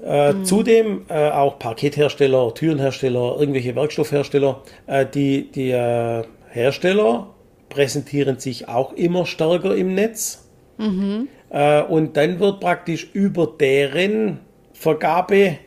Äh, 0.05 0.33
mhm. 0.33 0.43
Zudem 0.43 1.05
äh, 1.07 1.29
auch 1.29 1.57
Parketthersteller, 1.57 2.53
Türenhersteller, 2.53 3.37
irgendwelche 3.39 3.77
Werkstoffhersteller. 3.77 4.61
Äh, 4.87 5.05
die 5.05 5.49
die 5.49 5.71
äh, 5.71 6.23
Hersteller 6.49 7.27
präsentieren 7.69 8.39
sich 8.39 8.67
auch 8.67 8.91
immer 8.91 9.25
stärker 9.25 9.73
im 9.73 9.95
Netz. 9.95 10.49
Mhm. 10.77 11.29
Äh, 11.49 11.81
und 11.81 12.17
dann 12.17 12.41
wird 12.41 12.59
praktisch 12.59 13.07
über 13.13 13.47
deren 13.57 14.41
Vergabe 14.73 15.59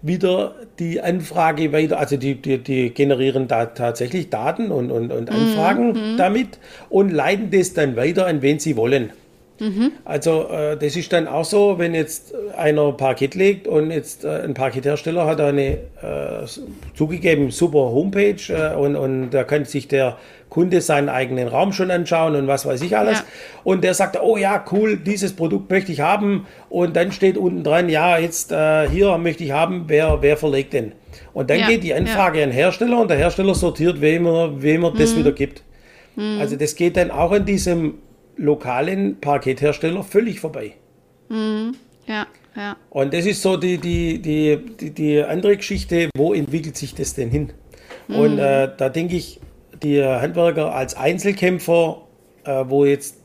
wieder 0.00 0.54
die 0.78 1.00
Anfrage 1.00 1.72
weiter, 1.72 1.98
also 1.98 2.16
die, 2.16 2.34
die, 2.34 2.58
die 2.58 2.90
generieren 2.90 3.48
da 3.48 3.66
tatsächlich 3.66 4.30
Daten 4.30 4.70
und, 4.70 4.90
und, 4.90 5.12
und 5.12 5.30
Anfragen 5.30 5.92
mhm. 5.92 6.16
damit 6.16 6.58
und 6.88 7.10
leiten 7.10 7.50
das 7.50 7.74
dann 7.74 7.96
weiter, 7.96 8.26
an 8.26 8.42
wen 8.42 8.58
sie 8.58 8.76
wollen. 8.76 9.10
Mhm. 9.60 9.92
Also 10.04 10.48
äh, 10.48 10.76
das 10.76 10.96
ist 10.96 11.12
dann 11.12 11.28
auch 11.28 11.44
so, 11.44 11.78
wenn 11.78 11.94
jetzt 11.94 12.34
einer 12.56 12.92
Parkett 12.92 13.36
legt 13.36 13.68
und 13.68 13.92
jetzt 13.92 14.24
äh, 14.24 14.42
ein 14.42 14.54
Parketthersteller 14.54 15.26
hat 15.26 15.40
eine 15.40 15.74
äh, 16.02 16.46
zugegeben 16.94 17.50
super 17.52 17.92
Homepage 17.92 18.36
äh, 18.48 18.74
und, 18.74 18.96
und 18.96 19.30
da 19.30 19.44
kann 19.44 19.64
sich 19.64 19.86
der 19.86 20.18
Kunde 20.54 20.80
seinen 20.80 21.08
eigenen 21.08 21.48
Raum 21.48 21.72
schon 21.72 21.90
anschauen 21.90 22.36
und 22.36 22.46
was 22.46 22.64
weiß 22.64 22.80
ich 22.82 22.96
alles. 22.96 23.18
Ja. 23.18 23.24
Und 23.64 23.82
der 23.82 23.92
sagt, 23.92 24.16
oh 24.22 24.36
ja, 24.36 24.64
cool, 24.70 24.96
dieses 24.96 25.32
Produkt 25.32 25.68
möchte 25.68 25.90
ich 25.90 25.98
haben. 25.98 26.46
Und 26.68 26.94
dann 26.94 27.10
steht 27.10 27.36
unten 27.36 27.64
dran, 27.64 27.88
ja, 27.88 28.18
jetzt 28.18 28.52
äh, 28.52 28.88
hier 28.88 29.18
möchte 29.18 29.42
ich 29.42 29.50
haben, 29.50 29.86
wer, 29.88 30.18
wer 30.20 30.36
verlegt 30.36 30.72
denn? 30.72 30.92
Und 31.32 31.50
dann 31.50 31.58
ja. 31.58 31.66
geht 31.66 31.82
die 31.82 31.92
Anfrage 31.92 32.38
ja. 32.38 32.44
an 32.44 32.50
den 32.50 32.56
Hersteller 32.56 33.00
und 33.00 33.10
der 33.10 33.16
Hersteller 33.16 33.52
sortiert, 33.52 34.00
wem 34.00 34.26
er, 34.26 34.62
wem 34.62 34.84
er 34.84 34.92
mhm. 34.92 34.98
das 34.98 35.16
wieder 35.16 35.32
gibt. 35.32 35.64
Mhm. 36.14 36.38
Also 36.38 36.54
das 36.54 36.76
geht 36.76 36.96
dann 36.96 37.10
auch 37.10 37.32
an 37.32 37.44
diesem 37.44 37.94
lokalen 38.36 39.20
Parketthersteller 39.20 40.04
völlig 40.04 40.38
vorbei. 40.38 40.74
Mhm. 41.30 41.74
Ja, 42.06 42.28
ja. 42.54 42.76
Und 42.90 43.12
das 43.12 43.26
ist 43.26 43.42
so 43.42 43.56
die, 43.56 43.78
die, 43.78 44.22
die, 44.22 44.56
die, 44.80 44.90
die 44.92 45.20
andere 45.20 45.56
Geschichte, 45.56 46.10
wo 46.16 46.32
entwickelt 46.32 46.76
sich 46.76 46.94
das 46.94 47.14
denn 47.14 47.30
hin? 47.30 47.52
Mhm. 48.06 48.14
Und 48.14 48.38
äh, 48.38 48.68
da 48.76 48.88
denke 48.88 49.16
ich, 49.16 49.40
die 49.84 50.02
Handwerker 50.02 50.74
als 50.74 50.96
Einzelkämpfer, 50.96 52.02
äh, 52.44 52.64
wo 52.66 52.84
jetzt 52.84 53.16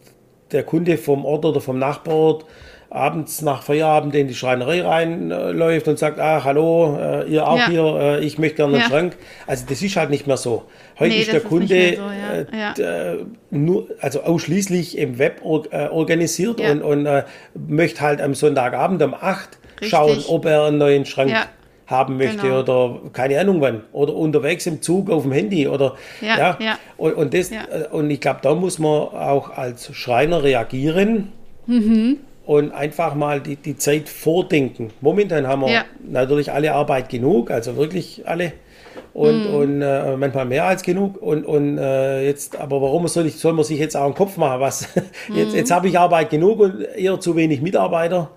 der 0.52 0.64
Kunde 0.64 0.98
vom 0.98 1.26
Ort 1.26 1.46
oder 1.46 1.62
vom 1.62 1.80
Nachbarort 1.80 2.46
abends 2.92 3.44
nach 3.44 3.62
Feierabend 3.62 4.16
in 4.16 4.28
die 4.28 4.34
Schreinerei 4.34 4.82
reinläuft 4.82 5.88
und 5.88 6.00
sagt, 6.00 6.20
ah, 6.20 6.44
hallo, 6.44 6.98
äh, 7.00 7.30
ihr 7.30 7.48
auch 7.48 7.58
ja. 7.58 7.70
hier, 7.70 7.84
äh, 7.84 8.26
ich 8.26 8.40
möchte 8.40 8.58
gerne 8.58 8.74
einen 8.74 8.82
ja. 8.82 8.90
Schrank. 8.90 9.16
Also 9.46 9.66
das 9.70 9.82
ist 9.84 9.96
halt 9.96 10.10
nicht 10.10 10.26
mehr 10.26 10.38
so. 10.38 10.64
Heute 10.98 11.14
nee, 11.14 11.22
ist 11.22 11.32
der 11.32 11.42
Kunde 11.42 11.98
so, 11.98 12.56
ja. 12.58 12.74
Äh, 12.74 13.26
nur, 13.52 13.88
also 14.02 14.22
ausschließlich 14.22 14.98
im 14.98 15.20
Web 15.20 15.42
äh, 15.44 15.88
organisiert 15.88 16.60
und, 16.62 16.82
und 16.82 17.06
äh, 17.06 17.26
möchte 17.54 18.02
halt 18.02 18.22
am 18.22 18.34
Sonntagabend 18.34 19.04
um 19.04 19.14
8 19.14 19.60
Richtig. 19.82 19.90
schauen, 19.90 20.24
ob 20.28 20.46
er 20.46 20.66
einen 20.66 20.80
neuen 20.80 21.06
Schrank 21.06 21.32
haben 21.90 22.18
möchte 22.18 22.42
genau. 22.42 22.60
oder 22.60 23.00
keine 23.14 23.40
Ahnung 23.40 23.62
wann 23.62 23.84
oder 23.92 24.16
unterwegs 24.16 24.66
im 24.68 24.82
Zug 24.82 25.10
auf 25.10 25.24
dem 25.24 25.32
Handy 25.32 25.68
oder 25.68 25.96
ja, 26.22 26.38
ja. 26.38 26.58
ja. 26.60 26.80
Und, 26.98 27.14
und, 27.14 27.34
das 27.34 27.50
ja. 27.50 27.62
und 27.92 28.10
ich 28.10 28.22
glaube 28.22 28.40
da 28.44 28.54
muss 28.54 28.80
man 28.80 28.92
auch 28.92 29.58
als 29.58 29.94
Schreiner 29.96 30.44
reagieren 30.44 31.30
mhm 31.66 32.18
und 32.50 32.72
einfach 32.72 33.14
mal 33.14 33.42
die, 33.42 33.58
die 33.58 33.78
Zeit 33.78 34.10
vordenken. 34.10 34.90
Momentan 35.02 35.46
haben 35.46 35.62
wir 35.62 35.86
natürlich 36.02 36.52
alle 36.52 36.74
Arbeit 36.74 37.08
genug, 37.08 37.52
also 37.52 37.78
wirklich 37.78 38.24
alle. 38.28 38.54
Und, 39.14 39.52
mm. 39.52 39.56
und 39.56 39.82
äh, 39.84 40.18
manchmal 40.18 40.46
mehr 40.46 40.66
als 40.66 40.82
genug. 40.82 41.22
Und, 41.22 41.46
und 41.46 41.78
äh, 41.78 42.26
jetzt, 42.26 42.60
aber 42.60 42.82
warum 42.82 43.08
soll, 43.08 43.28
ich, 43.28 43.36
soll 43.36 43.54
man 43.54 43.66
sich 43.66 43.78
jetzt 43.78 43.96
auch 43.96 44.06
einen 44.06 44.16
Kopf 44.16 44.38
machen? 44.38 44.62
Was? 44.62 44.88
jetzt, 45.36 45.54
mm. 45.54 45.58
jetzt 45.58 45.70
habe 45.70 45.90
ich 45.90 46.00
Arbeit 46.00 46.32
genug 46.32 46.60
und 46.60 46.82
eher 46.82 47.20
zu 47.20 47.36
wenig 47.36 47.62
Mitarbeiter. 47.62 48.32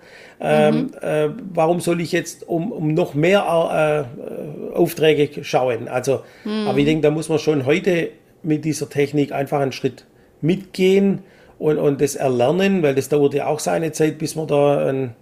Ähm, 0.45 0.76
mhm. 0.76 0.90
äh, 1.03 1.28
warum 1.55 1.78
soll 1.78 2.01
ich 2.01 2.11
jetzt 2.11 2.49
um, 2.49 2.72
um 2.72 2.95
noch 2.95 3.14
mehr 3.14 4.09
äh, 4.12 4.74
Aufträge 4.74 5.45
schauen? 5.45 5.86
Also, 5.86 6.22
mm. 6.45 6.66
aber 6.66 6.78
ich 6.78 6.84
denke, 6.84 7.03
da 7.03 7.12
muss 7.12 7.28
man 7.28 7.38
schon 7.38 7.64
heute 7.64 8.09
mit 8.43 8.64
dieser 8.64 8.88
Technik 8.88 9.30
einfach 9.30 9.61
einen 9.61 9.70
Schritt 9.70 10.05
mitgehen 10.40 11.20
und, 11.61 11.78
und 11.78 12.01
das 12.01 12.16
Erlernen, 12.16 12.82
weil 12.82 12.97
das 12.97 13.09
dauert 13.09 13.34
ja 13.34 13.47
auch 13.47 13.61
seine 13.61 13.93
Zeit, 13.93 14.18
bis 14.18 14.34
man 14.34 14.49
da 14.49 14.84
einen, 14.84 15.14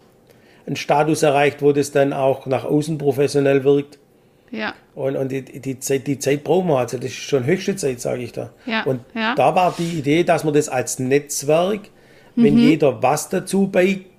einen 0.67 0.77
Status 0.77 1.23
erreicht, 1.23 1.61
wo 1.61 1.73
das 1.73 1.93
dann 1.93 2.15
auch 2.15 2.47
nach 2.47 2.65
außen 2.65 2.97
professionell 2.97 3.63
wirkt. 3.63 3.99
Ja. 4.51 4.73
Und, 4.95 5.17
und 5.17 5.31
die, 5.31 5.43
die, 5.43 5.79
Zeit, 5.81 6.07
die 6.07 6.19
Zeit 6.19 6.45
brauchen 6.45 6.69
wir, 6.69 6.79
also 6.79 6.97
das 6.97 7.11
ist 7.11 7.17
schon 7.17 7.45
höchste 7.45 7.77
Zeit, 7.77 8.01
sage 8.01 8.23
ich 8.23 8.33
da. 8.33 8.51
Ja. 8.65 8.85
Und 8.85 9.01
ja. 9.15 9.35
da 9.35 9.55
war 9.55 9.75
die 9.79 9.99
Idee, 9.99 10.25
dass 10.25 10.45
man 10.45 10.55
das 10.55 10.71
als 10.71 10.99
Netzwerk, 10.99 11.91
mhm. 12.37 12.45
wenn 12.45 12.57
jeder 12.57 13.03
was 13.03 13.29
dazu 13.29 13.67
beiträgt, 13.67 14.10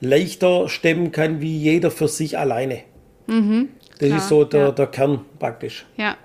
leichter 0.00 0.68
stemmen 0.68 1.12
kann, 1.12 1.40
wie 1.40 1.56
jeder 1.56 1.90
für 1.90 2.08
sich 2.08 2.38
alleine. 2.38 2.82
Mhm. 3.26 3.70
Das 3.98 4.08
Klar, 4.08 4.18
ist 4.18 4.28
so 4.28 4.44
der, 4.44 4.60
ja. 4.60 4.70
der 4.72 4.86
Kern 4.88 5.24
praktisch. 5.38 5.86
Ja, 5.96 6.16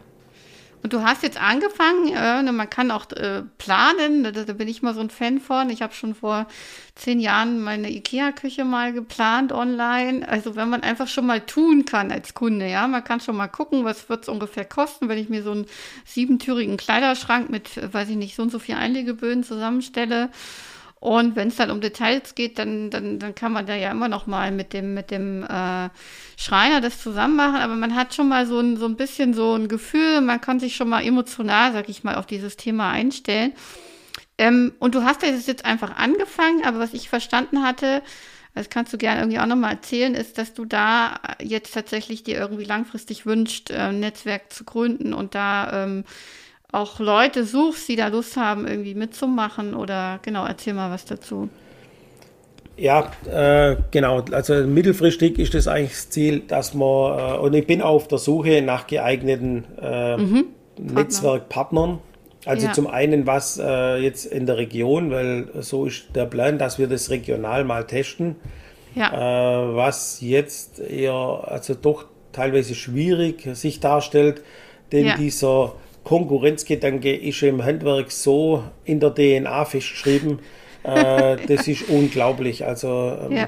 und 0.84 0.94
du 0.94 1.04
hast 1.04 1.22
jetzt 1.22 1.39
angefangen, 1.39 2.12
äh, 2.14 2.52
man 2.52 2.70
kann 2.70 2.89
auch 2.89 3.12
äh, 3.12 3.44
planen, 3.60 4.24
da, 4.24 4.32
da, 4.32 4.54
bin 4.54 4.68
ich 4.68 4.82
mal 4.82 4.96
so 4.96 5.00
ein 5.00 5.12
Fan 5.12 5.39
von. 5.39 5.70
Ich 5.70 5.84
habe 5.84 5.94
schon 5.94 6.16
vor 6.16 6.48
zehn 6.96 7.20
Jahren 7.20 7.62
meine 7.62 7.92
IKEA-Küche 7.92 8.66
mal 8.66 8.92
geplant 8.92 9.52
online. 9.52 10.28
Also 10.28 10.56
wenn 10.56 10.70
man 10.70 10.82
einfach 10.82 11.08
schon 11.08 11.28
mal 11.28 11.42
tun 11.42 11.86
kann 11.86 12.12
als 12.12 12.34
Kunde, 12.34 12.68
ja, 12.68 12.88
man 12.88 13.04
kann 13.04 13.20
schon 13.20 13.38
mal 13.38 13.48
gucken, 13.48 13.84
was 13.84 14.10
wird 14.10 14.24
es 14.24 14.30
ungefähr 14.30 14.66
kosten, 14.66 15.08
wenn 15.08 15.20
ich 15.20 15.30
mir 15.30 15.44
so 15.44 15.52
einen 15.52 15.68
siebentürigen 16.04 16.78
Kleiderschrank 16.78 17.50
mit, 17.52 17.94
weiß 17.94 18.10
ich 18.10 18.18
nicht, 18.18 18.36
so 18.36 18.42
und 18.42 18.52
so 18.52 18.58
viel 18.58 18.76
Einlegeböden 18.76 19.44
zusammenstelle. 19.44 20.30
Und 21.02 21.36
wenn 21.36 21.47
es 21.47 21.56
dann 21.56 21.72
um 21.72 21.82
Details 21.82 22.36
geht, 22.36 22.60
dann, 22.60 22.91
dann, 22.91 23.18
dann 23.18 23.34
kann 23.34 23.52
man 23.52 23.66
da 23.66 23.74
ja 23.74 23.89
immer 23.89 24.08
noch 24.08 24.28
mal 24.28 24.52
mit 24.52 24.72
dem, 24.72 24.93
mit 24.93 25.10
dem 25.10 25.41
äh, 25.41 25.89
Schreiner 26.38 26.80
das 26.80 27.02
zusammen 27.02 27.36
machen. 27.36 27.56
Aber 27.56 27.74
man 27.74 27.95
hat 27.95 28.14
schon 28.14 28.30
mal 28.30 28.45
so 28.45 28.60
ein, 28.60 28.78
so 28.78 28.86
ein 28.86 28.97
bisschen 28.97 29.34
so 29.34 29.56
ein 29.56 29.68
Gefühl, 29.68 30.22
man 30.22 30.39
kann 30.39 30.60
sich 30.60 30.76
schon 30.76 30.89
mal 30.89 31.04
emotional, 31.04 31.74
sag 31.74 31.89
ich 31.89 32.04
mal, 32.04 32.14
auf 32.16 32.28
dieses 32.28 32.56
Thema 32.56 32.91
einstellen. 32.91 33.54
Ähm, 34.38 34.74
und 34.78 34.93
du 34.93 35.04
hast 35.04 35.24
das 35.24 35.47
jetzt 35.47 35.66
einfach 35.66 35.97
angefangen, 35.97 36.64
aber 36.64 36.78
was 36.78 36.93
ich 36.93 37.10
verstanden 37.10 37.64
hatte, 37.64 38.04
das 38.54 38.70
kannst 38.70 38.93
du 38.93 38.99
gerne 38.99 39.22
irgendwie 39.22 39.39
auch 39.39 39.47
nochmal 39.47 39.74
erzählen, 39.74 40.14
ist, 40.14 40.38
dass 40.38 40.54
du 40.54 40.66
da 40.66 41.20
jetzt 41.41 41.74
tatsächlich 41.74 42.22
dir 42.22 42.38
irgendwie 42.38 42.66
langfristig 42.66 43.26
wünscht, 43.26 43.72
äh, 43.72 43.78
ein 43.78 43.99
Netzwerk 43.99 44.54
zu 44.54 44.66
gründen 44.66 45.16
und 45.16 45.34
da 45.34 45.84
ähm, 45.84 46.04
auch 46.72 47.00
Leute 47.00 47.44
suchst, 47.44 47.90
die 47.90 47.96
da 47.96 48.08
Lust 48.08 48.38
haben, 48.38 48.68
irgendwie 48.68 48.96
mitzumachen 48.96 49.74
oder 49.74 50.20
genau, 50.22 50.46
erzähl 50.46 50.74
mal 50.74 50.92
was 50.92 51.06
dazu. 51.06 51.50
Ja, 52.78 53.12
äh, 53.30 53.76
genau. 53.92 54.24
Also 54.32 54.56
mittelfristig 54.66 55.38
ist 55.38 55.54
das 55.54 55.68
eigentlich 55.68 55.92
das 55.92 56.10
Ziel, 56.10 56.40
dass 56.48 56.74
man, 56.74 57.20
äh, 57.20 57.38
und 57.38 57.54
ich 57.54 57.68
bin 57.68 57.82
auf 57.82 58.08
der 58.08 58.18
Suche 58.18 58.62
nach 58.62 58.88
geeigneten 58.88 59.66
äh, 59.80 60.18
mhm. 60.18 60.46
Netzwerkpartnern. 60.78 62.00
Also 62.46 62.68
ja. 62.68 62.74
zum 62.74 62.88
einen 62.88 63.28
was 63.28 63.60
äh, 63.64 63.98
jetzt 63.98 64.26
in 64.26 64.48
der 64.48 64.58
Region, 64.58 65.12
weil 65.12 65.50
so 65.60 65.86
ist 65.86 66.16
der 66.16 66.26
Plan, 66.26 66.58
dass 66.58 66.80
wir 66.80 66.88
das 66.88 67.12
regional 67.12 67.66
mal 67.66 67.86
testen. 67.86 68.38
Ja. 68.96 69.12
Äh, 69.14 69.76
was 69.76 70.20
jetzt 70.22 70.80
eher, 70.80 71.44
also 71.46 71.76
doch 71.76 72.06
teilweise 72.32 72.74
schwierig 72.74 73.48
sich 73.54 73.80
darstellt, 73.80 74.42
denn 74.92 75.06
ja. 75.06 75.18
dieser 75.18 75.74
Konkurrenzgedanke 76.04 77.16
ist 77.16 77.43
im 77.43 77.64
Handwerk 77.64 78.12
so 78.12 78.64
in 78.86 78.99
der 78.99 79.14
DNA 79.14 79.66
festgeschrieben. 79.66 80.39
Äh, 80.84 81.38
das 81.47 81.68
ist 81.68 81.89
unglaublich. 81.89 82.66
Also 82.66 83.18
ähm, 83.30 83.38
ja. 83.38 83.47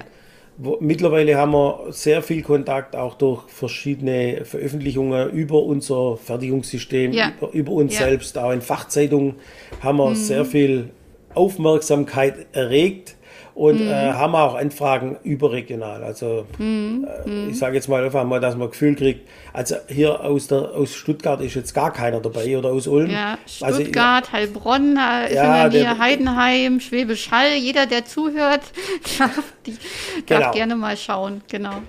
wo, 0.57 0.77
mittlerweile 0.79 1.35
haben 1.37 1.51
wir 1.51 1.87
sehr 1.89 2.21
viel 2.21 2.43
Kontakt 2.43 2.95
auch 2.95 3.15
durch 3.15 3.43
verschiedene 3.49 4.45
Veröffentlichungen 4.45 5.31
über 5.31 5.63
unser 5.63 6.17
Fertigungssystem, 6.17 7.11
ja. 7.11 7.33
über, 7.37 7.53
über, 7.53 7.71
uns 7.71 7.95
ja. 7.95 8.05
selbst. 8.05 8.37
Auch 8.37 8.51
in 8.51 8.61
Fachzeitungen 8.61 9.35
haben 9.81 9.97
wir 9.97 10.09
mhm. 10.11 10.15
sehr 10.15 10.45
viel 10.45 10.89
Aufmerksamkeit 11.33 12.47
erregt 12.53 13.15
und 13.55 13.81
mhm. 13.81 13.87
äh, 13.87 14.13
haben 14.13 14.35
auch 14.35 14.55
Anfragen 14.55 15.17
überregional. 15.23 16.03
Also 16.03 16.45
mhm. 16.57 17.07
äh, 17.25 17.29
mhm. 17.29 17.49
ich 17.51 17.59
sage 17.59 17.75
jetzt 17.75 17.87
mal 17.87 18.03
einfach 18.03 18.23
mal, 18.23 18.39
dass 18.39 18.55
man 18.55 18.67
ein 18.67 18.71
Gefühl 18.71 18.95
kriegt, 18.95 19.27
also 19.51 19.75
hier 19.87 20.21
aus, 20.21 20.47
der, 20.47 20.71
aus 20.71 20.93
Stuttgart 20.95 21.41
ist 21.41 21.55
jetzt 21.55 21.73
gar 21.73 21.93
keiner 21.93 22.19
dabei 22.19 22.57
oder 22.57 22.69
aus 22.69 22.87
Ulm. 22.87 23.11
Ja, 23.11 23.37
also 23.61 23.81
Stuttgart, 23.81 24.25
also, 24.25 24.33
Heilbronn 24.33 24.97
ist 25.27 25.35
ja, 25.35 25.65
in 25.65 25.71
der 25.71 25.83
Nähe, 25.83 25.97
Heidenheim, 25.99 26.79
Schwäbisch 26.79 27.29
Hall, 27.31 27.53
jeder, 27.53 27.85
der 27.85 28.05
zuhört, 28.05 28.61
darf, 29.19 29.43
die, 29.65 29.77
darf 30.25 30.39
genau. 30.39 30.51
gerne 30.51 30.75
mal 30.75 30.97
schauen, 30.97 31.41
genau. 31.47 31.81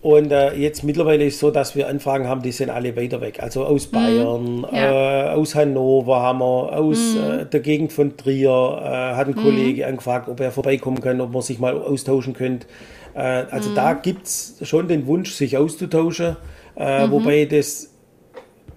Und 0.00 0.30
äh, 0.30 0.54
jetzt 0.54 0.84
mittlerweile 0.84 1.24
ist 1.24 1.34
es 1.34 1.40
so, 1.40 1.50
dass 1.50 1.74
wir 1.74 1.88
Anfragen 1.88 2.28
haben, 2.28 2.40
die 2.42 2.52
sind 2.52 2.70
alle 2.70 2.96
weiter 2.96 3.20
weg. 3.20 3.42
Also 3.42 3.64
aus 3.64 3.88
mhm. 3.88 3.96
Bayern, 3.96 4.66
ja. 4.72 5.26
äh, 5.26 5.34
aus 5.34 5.56
Hannover 5.56 6.20
haben 6.20 6.38
wir, 6.38 6.72
aus 6.78 7.16
mhm. 7.16 7.40
äh, 7.40 7.44
der 7.46 7.60
Gegend 7.60 7.92
von 7.92 8.16
Trier 8.16 8.80
äh, 8.80 9.16
hat 9.16 9.26
ein 9.26 9.34
mhm. 9.34 9.42
Kollege 9.42 9.86
angefragt, 9.86 10.28
ob 10.28 10.38
er 10.38 10.52
vorbeikommen 10.52 11.00
kann, 11.00 11.20
ob 11.20 11.32
man 11.32 11.42
sich 11.42 11.58
mal 11.58 11.76
austauschen 11.76 12.32
könnte. 12.32 12.68
Äh, 13.14 13.44
also 13.50 13.74
da 13.74 13.94
mhm. 13.94 14.02
gibt 14.02 14.26
es 14.26 14.60
schon 14.62 14.86
den 14.86 15.06
Wunsch, 15.08 15.32
sich 15.32 15.56
auszutauschen, 15.56 16.36
mhm. 16.76 17.10
wobei 17.10 17.44
das 17.46 17.97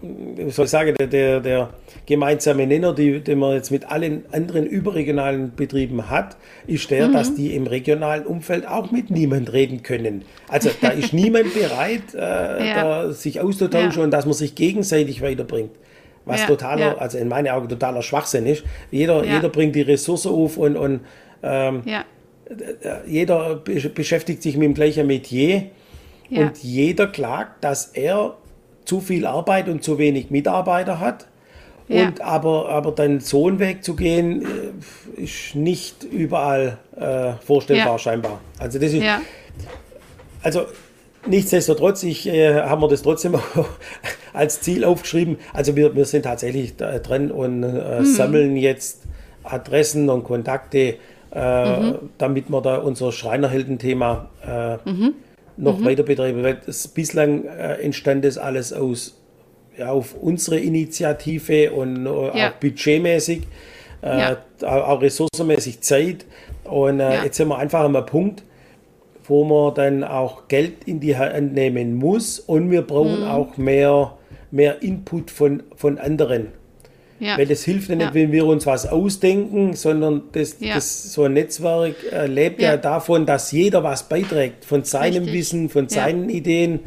wie 0.02 0.50
soll 0.50 0.66
ich 0.66 0.72
sagen, 0.72 0.96
der, 0.98 1.08
der, 1.08 1.40
der 1.40 1.70
gemeinsame 2.06 2.66
Nenner, 2.66 2.94
die, 2.94 3.20
den 3.20 3.40
man 3.40 3.54
jetzt 3.54 3.70
mit 3.70 3.90
allen 3.92 4.26
anderen 4.32 4.66
überregionalen 4.66 5.54
Betrieben 5.56 6.10
hat, 6.10 6.38
ist 6.66 6.90
der, 6.90 7.08
mhm. 7.08 7.14
dass 7.14 7.36
die 7.36 7.56
im 7.56 7.68
regionalen 7.68 8.26
Umfeld 8.26 8.68
auch 8.68 8.92
mit 8.92 9.12
niemand 9.12 9.54
reden 9.54 9.84
können. 9.84 10.26
Also 10.48 10.72
da 10.82 10.90
ist 10.90 11.14
niemand 11.14 11.54
bereit, 11.54 12.16
äh, 12.16 12.20
ja. 12.20 12.74
da 12.76 13.12
sich 13.12 13.40
auszutauschen 13.40 14.00
ja. 14.00 14.04
und 14.06 14.12
dass 14.12 14.26
man 14.26 14.34
sich 14.34 14.56
gegenseitig 14.56 15.22
weiterbringt. 15.22 15.72
Was 16.26 16.42
ja, 16.42 16.48
totaler, 16.48 17.02
also 17.02 17.18
in 17.18 17.28
meinen 17.28 17.48
Augen 17.48 17.68
totaler 17.68 18.04
Schwachsinn 18.04 18.46
ist. 18.46 18.64
Jeder, 18.92 19.24
jeder 19.24 19.50
bringt 19.50 19.76
die 19.76 19.82
Ressource 19.82 20.28
auf 20.28 20.58
und, 20.58 20.78
und 20.78 21.02
ähm, 21.42 21.82
jeder 23.08 23.56
beschäftigt 23.56 24.44
sich 24.44 24.56
mit 24.56 24.66
dem 24.66 24.74
gleichen 24.76 25.08
Metier 25.08 25.64
und 26.30 26.60
jeder 26.62 27.08
klagt, 27.08 27.64
dass 27.64 27.88
er 27.88 28.38
zu 28.86 29.00
viel 29.00 29.26
Arbeit 29.26 29.68
und 29.70 29.84
zu 29.84 29.98
wenig 29.98 30.30
Mitarbeiter 30.32 31.00
hat. 31.00 31.28
Ja. 31.88 32.06
Und 32.06 32.22
aber, 32.22 32.70
aber 32.70 32.92
dann 32.92 33.20
so 33.20 33.48
einen 33.48 33.60
Weg 33.60 33.84
zu 33.84 33.96
gehen, 33.96 34.46
äh, 35.18 35.22
ist 35.22 35.56
nicht 35.56 36.04
überall 36.04 36.78
äh, 36.96 37.34
vorstellbar, 37.46 37.94
ja. 37.94 38.00
scheinbar. 38.00 38.40
Also 38.60 38.80
das 38.80 38.94
ist. 38.94 39.04
Ja. 39.04 39.22
Also 40.44 40.66
nichtsdestotrotz, 41.28 42.04
ich 42.04 42.28
äh, 42.28 42.62
haben 42.62 42.82
wir 42.82 42.88
das 42.88 43.02
trotzdem 43.02 43.36
als 44.34 44.62
Ziel 44.62 44.86
aufgeschrieben. 44.86 45.38
Also 45.54 45.76
wir, 45.76 45.96
wir 45.96 46.06
sind 46.06 46.24
tatsächlich 46.24 46.78
dran 46.78 47.32
und 47.32 47.64
äh, 47.64 48.00
mhm. 48.00 48.06
sammeln 48.06 48.58
jetzt 48.58 49.04
Adressen 49.44 50.10
und 50.10 50.24
Kontakte, 50.24 50.96
äh, 51.34 51.80
mhm. 51.80 52.10
damit 52.18 52.50
wir 52.50 52.62
da 52.62 52.78
unser 52.78 53.12
Schreinerhelden-Thema 53.12 54.30
äh, 54.46 54.90
mhm. 54.90 55.14
Noch 55.58 55.80
mhm. 55.80 55.86
weiter 55.86 56.04
betreiben. 56.04 56.44
Weil 56.44 56.60
das, 56.66 56.88
bislang 56.88 57.46
entstand 57.46 58.26
das 58.26 58.38
alles 58.38 58.74
aus 58.74 59.18
ja, 59.78 59.92
auf 59.92 60.16
unsere 60.16 60.60
Initiative 60.60 61.72
und 61.72 62.06
äh, 62.06 62.38
ja. 62.38 62.50
auch 62.50 62.54
budgetmäßig, 62.54 63.44
äh, 64.02 64.36
auch 64.66 65.02
ressourcenmäßig 65.02 65.82
Zeit. 65.82 66.26
Und 66.64 67.00
äh, 67.00 67.24
jetzt 67.24 67.38
sind 67.38 67.48
wir 67.48 67.58
einfach 67.58 67.82
an 67.82 67.96
einem 67.96 68.06
Punkt, 68.06 68.44
wo 69.24 69.44
man 69.44 69.74
dann 69.76 70.04
auch 70.04 70.48
Geld 70.48 70.84
in 70.86 71.00
die 71.00 71.16
Hand 71.18 71.54
nehmen 71.54 71.96
muss 71.96 72.40
und 72.40 72.72
wir 72.72 72.82
brauchen 72.82 73.22
mhm. 73.22 73.28
auch 73.28 73.58
mehr, 73.58 74.18
mehr 74.52 74.82
Input 74.82 75.32
von, 75.32 75.64
von 75.76 75.98
anderen. 75.98 76.48
Ja. 77.22 77.38
Weil 77.38 77.46
das 77.46 77.64
hilft 77.64 77.88
ja 77.90 77.96
nicht, 77.96 78.16
wenn 78.16 78.32
wir 78.32 78.48
uns 78.48 78.66
was 78.66 78.88
ausdenken, 78.88 79.76
sondern 79.76 80.24
das, 80.32 80.58
das 80.58 81.14
so 81.14 81.26
ein 81.26 81.34
Netzwerk 81.34 81.94
äh, 82.12 82.26
lebt 82.26 82.60
ja. 82.60 82.78
davon, 82.78 83.28
dass 83.28 83.52
jeder 83.52 83.84
was 83.84 84.10
beiträgt, 84.10 84.66
von 84.66 84.84
seinem 84.84 85.26
Richtig. 85.26 85.34
Wissen, 85.34 85.70
von 85.70 85.88
seinen 85.88 86.32
Ideen. 86.32 86.80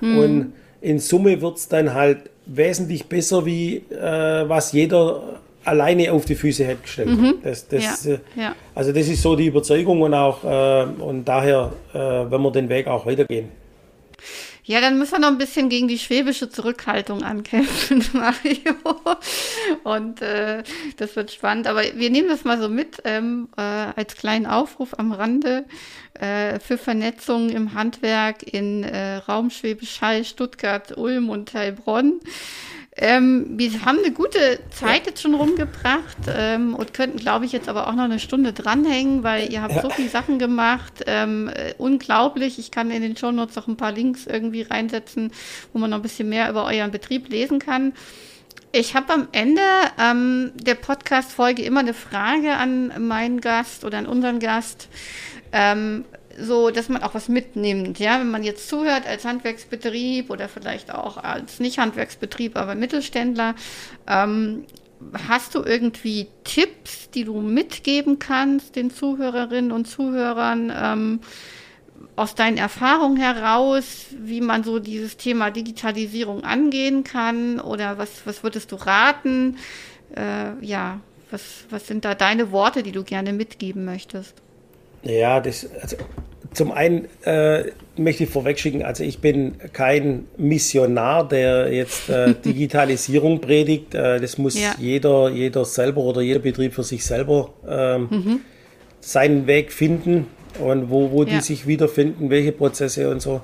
Mhm. 0.00 0.18
Und 0.18 0.52
in 0.80 0.98
Summe 0.98 1.40
wird 1.40 1.58
es 1.58 1.68
dann 1.68 1.94
halt 1.94 2.18
wesentlich 2.46 3.06
besser, 3.06 3.46
wie 3.46 3.76
äh, 3.76 4.48
was 4.48 4.72
jeder 4.72 5.40
alleine 5.62 6.10
auf 6.10 6.24
die 6.24 6.34
Füße 6.34 6.64
hätte 6.64 6.82
gestellt. 6.82 7.08
Mhm. 7.10 7.34
Das, 7.44 7.68
das, 7.68 8.04
ja. 8.04 8.14
Äh, 8.14 8.18
ja. 8.36 8.56
Also 8.74 8.90
das 8.90 9.06
ist 9.06 9.22
so 9.22 9.36
die 9.36 9.46
Überzeugung 9.46 10.02
und 10.02 10.14
auch 10.14 10.42
äh, 10.42 10.86
und 11.00 11.26
daher 11.26 11.72
äh, 11.94 11.98
wenn 11.98 12.42
wir 12.42 12.50
den 12.50 12.68
Weg 12.68 12.88
auch 12.88 13.06
weitergehen. 13.06 13.50
Ja, 14.68 14.80
dann 14.80 14.98
müssen 14.98 15.12
wir 15.12 15.18
noch 15.20 15.28
ein 15.28 15.38
bisschen 15.38 15.68
gegen 15.68 15.86
die 15.86 15.98
schwäbische 15.98 16.50
Zurückhaltung 16.50 17.22
ankämpfen, 17.22 18.04
Mario. 18.12 18.74
Und 19.84 20.20
äh, 20.22 20.64
das 20.96 21.14
wird 21.14 21.30
spannend. 21.30 21.68
Aber 21.68 21.82
wir 21.94 22.10
nehmen 22.10 22.28
das 22.28 22.42
mal 22.42 22.60
so 22.60 22.68
mit 22.68 22.96
ähm, 23.04 23.48
äh, 23.56 23.60
als 23.60 24.16
kleinen 24.16 24.44
Aufruf 24.46 24.98
am 24.98 25.12
Rande 25.12 25.66
äh, 26.14 26.58
für 26.58 26.78
Vernetzung 26.78 27.50
im 27.50 27.74
Handwerk 27.74 28.42
in 28.42 28.82
äh, 28.82 29.18
Raum 29.18 29.50
Schwäbisch 29.50 30.00
Hall, 30.00 30.24
Stuttgart, 30.24 30.98
Ulm 30.98 31.28
und 31.28 31.54
Heilbronn. 31.54 32.18
Ähm, 32.98 33.58
wir 33.58 33.84
haben 33.84 33.98
eine 33.98 34.10
gute 34.10 34.58
Zeit 34.70 35.06
jetzt 35.06 35.20
schon 35.20 35.34
rumgebracht 35.34 36.16
ähm, 36.34 36.74
und 36.74 36.94
könnten, 36.94 37.18
glaube 37.18 37.44
ich, 37.44 37.52
jetzt 37.52 37.68
aber 37.68 37.88
auch 37.88 37.92
noch 37.92 38.04
eine 38.04 38.18
Stunde 38.18 38.54
dranhängen, 38.54 39.22
weil 39.22 39.52
ihr 39.52 39.60
habt 39.60 39.74
ja. 39.74 39.82
so 39.82 39.90
viele 39.90 40.08
Sachen 40.08 40.38
gemacht. 40.38 41.04
Ähm, 41.06 41.48
äh, 41.48 41.74
unglaublich. 41.76 42.58
Ich 42.58 42.70
kann 42.70 42.90
in 42.90 43.02
den 43.02 43.14
Shownotes 43.14 43.54
noch 43.56 43.68
ein 43.68 43.76
paar 43.76 43.92
Links 43.92 44.26
irgendwie 44.26 44.62
reinsetzen, 44.62 45.30
wo 45.74 45.78
man 45.78 45.90
noch 45.90 45.98
ein 45.98 46.02
bisschen 46.02 46.30
mehr 46.30 46.48
über 46.48 46.64
euren 46.64 46.90
Betrieb 46.90 47.28
lesen 47.28 47.58
kann. 47.58 47.92
Ich 48.72 48.94
habe 48.94 49.12
am 49.12 49.28
Ende 49.32 49.62
ähm, 49.98 50.52
der 50.54 50.74
Podcast-Folge 50.74 51.62
immer 51.62 51.80
eine 51.80 51.94
Frage 51.94 52.54
an 52.54 53.06
meinen 53.06 53.42
Gast 53.42 53.84
oder 53.84 53.98
an 53.98 54.06
unseren 54.06 54.38
Gast. 54.38 54.88
So, 56.38 56.70
dass 56.70 56.88
man 56.88 57.02
auch 57.02 57.14
was 57.14 57.28
mitnimmt. 57.28 57.98
Ja, 57.98 58.18
wenn 58.20 58.30
man 58.30 58.42
jetzt 58.42 58.68
zuhört 58.68 59.06
als 59.06 59.24
Handwerksbetrieb 59.24 60.30
oder 60.30 60.48
vielleicht 60.48 60.92
auch 60.92 61.16
als 61.16 61.60
Nicht-Handwerksbetrieb, 61.60 62.56
aber 62.56 62.74
Mittelständler, 62.74 63.54
ähm, 64.06 64.64
hast 65.28 65.54
du 65.54 65.62
irgendwie 65.62 66.28
Tipps, 66.44 67.10
die 67.10 67.24
du 67.24 67.40
mitgeben 67.40 68.18
kannst 68.18 68.76
den 68.76 68.90
Zuhörerinnen 68.90 69.72
und 69.72 69.86
Zuhörern 69.86 70.72
ähm, 70.74 71.20
aus 72.16 72.34
deinen 72.34 72.56
Erfahrungen 72.56 73.16
heraus, 73.16 74.06
wie 74.18 74.40
man 74.40 74.64
so 74.64 74.78
dieses 74.78 75.16
Thema 75.16 75.50
Digitalisierung 75.50 76.44
angehen 76.44 77.04
kann? 77.04 77.60
Oder 77.60 77.98
was, 77.98 78.26
was 78.26 78.42
würdest 78.42 78.72
du 78.72 78.76
raten? 78.76 79.58
Äh, 80.14 80.64
ja, 80.64 81.00
was, 81.30 81.64
was 81.70 81.86
sind 81.86 82.04
da 82.04 82.14
deine 82.14 82.52
Worte, 82.52 82.82
die 82.82 82.92
du 82.92 83.04
gerne 83.04 83.32
mitgeben 83.32 83.84
möchtest? 83.84 84.34
Ja, 85.06 85.40
das, 85.40 85.68
also 85.80 85.96
zum 86.52 86.72
einen 86.72 87.06
äh, 87.24 87.64
möchte 87.96 88.24
ich 88.24 88.30
vorwegschicken, 88.30 88.82
also 88.82 89.04
ich 89.04 89.20
bin 89.20 89.56
kein 89.72 90.26
Missionar, 90.36 91.28
der 91.28 91.72
jetzt 91.72 92.08
äh, 92.08 92.34
Digitalisierung 92.44 93.40
predigt. 93.40 93.94
Äh, 93.94 94.20
das 94.20 94.38
muss 94.38 94.58
ja. 94.58 94.74
jeder, 94.78 95.28
jeder 95.28 95.64
selber 95.64 96.00
oder 96.02 96.22
jeder 96.22 96.40
Betrieb 96.40 96.74
für 96.74 96.82
sich 96.82 97.04
selber 97.04 97.50
ähm, 97.68 98.08
mhm. 98.10 98.40
seinen 99.00 99.46
Weg 99.46 99.72
finden 99.72 100.26
und 100.58 100.90
wo, 100.90 101.10
wo 101.10 101.24
ja. 101.24 101.34
die 101.36 101.40
sich 101.40 101.66
wiederfinden, 101.66 102.30
welche 102.30 102.52
Prozesse 102.52 103.10
und 103.10 103.20
so. 103.20 103.42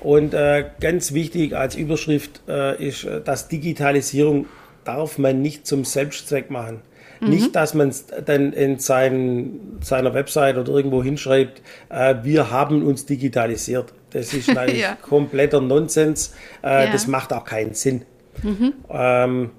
Und 0.00 0.34
äh, 0.34 0.64
ganz 0.80 1.12
wichtig 1.12 1.56
als 1.56 1.74
Überschrift 1.74 2.42
äh, 2.48 2.82
ist, 2.86 3.04
äh, 3.04 3.20
dass 3.20 3.48
Digitalisierung 3.48 4.46
darf 4.84 5.18
man 5.18 5.42
nicht 5.42 5.66
zum 5.66 5.84
Selbstzweck 5.84 6.50
machen. 6.50 6.80
Mhm. 7.22 7.30
Nicht, 7.30 7.56
dass 7.56 7.74
man 7.74 7.88
es 7.88 8.06
dann 8.24 8.52
in 8.52 8.78
sein, 8.78 9.78
seiner 9.80 10.12
Website 10.12 10.56
oder 10.56 10.72
irgendwo 10.72 11.02
hinschreibt, 11.02 11.62
äh, 11.88 12.16
wir 12.22 12.50
haben 12.50 12.84
uns 12.84 13.06
digitalisiert. 13.06 13.94
Das 14.10 14.34
ist 14.34 14.48
eigentlich 14.56 14.80
ja. 14.80 14.96
kompletter 15.00 15.60
Nonsens. 15.60 16.34
Äh, 16.62 16.86
ja. 16.86 16.92
Das 16.92 17.06
macht 17.06 17.32
auch 17.32 17.44
keinen 17.44 17.74
Sinn. 17.74 18.02
Mhm. 18.42 18.72
Ähm, 18.90 19.50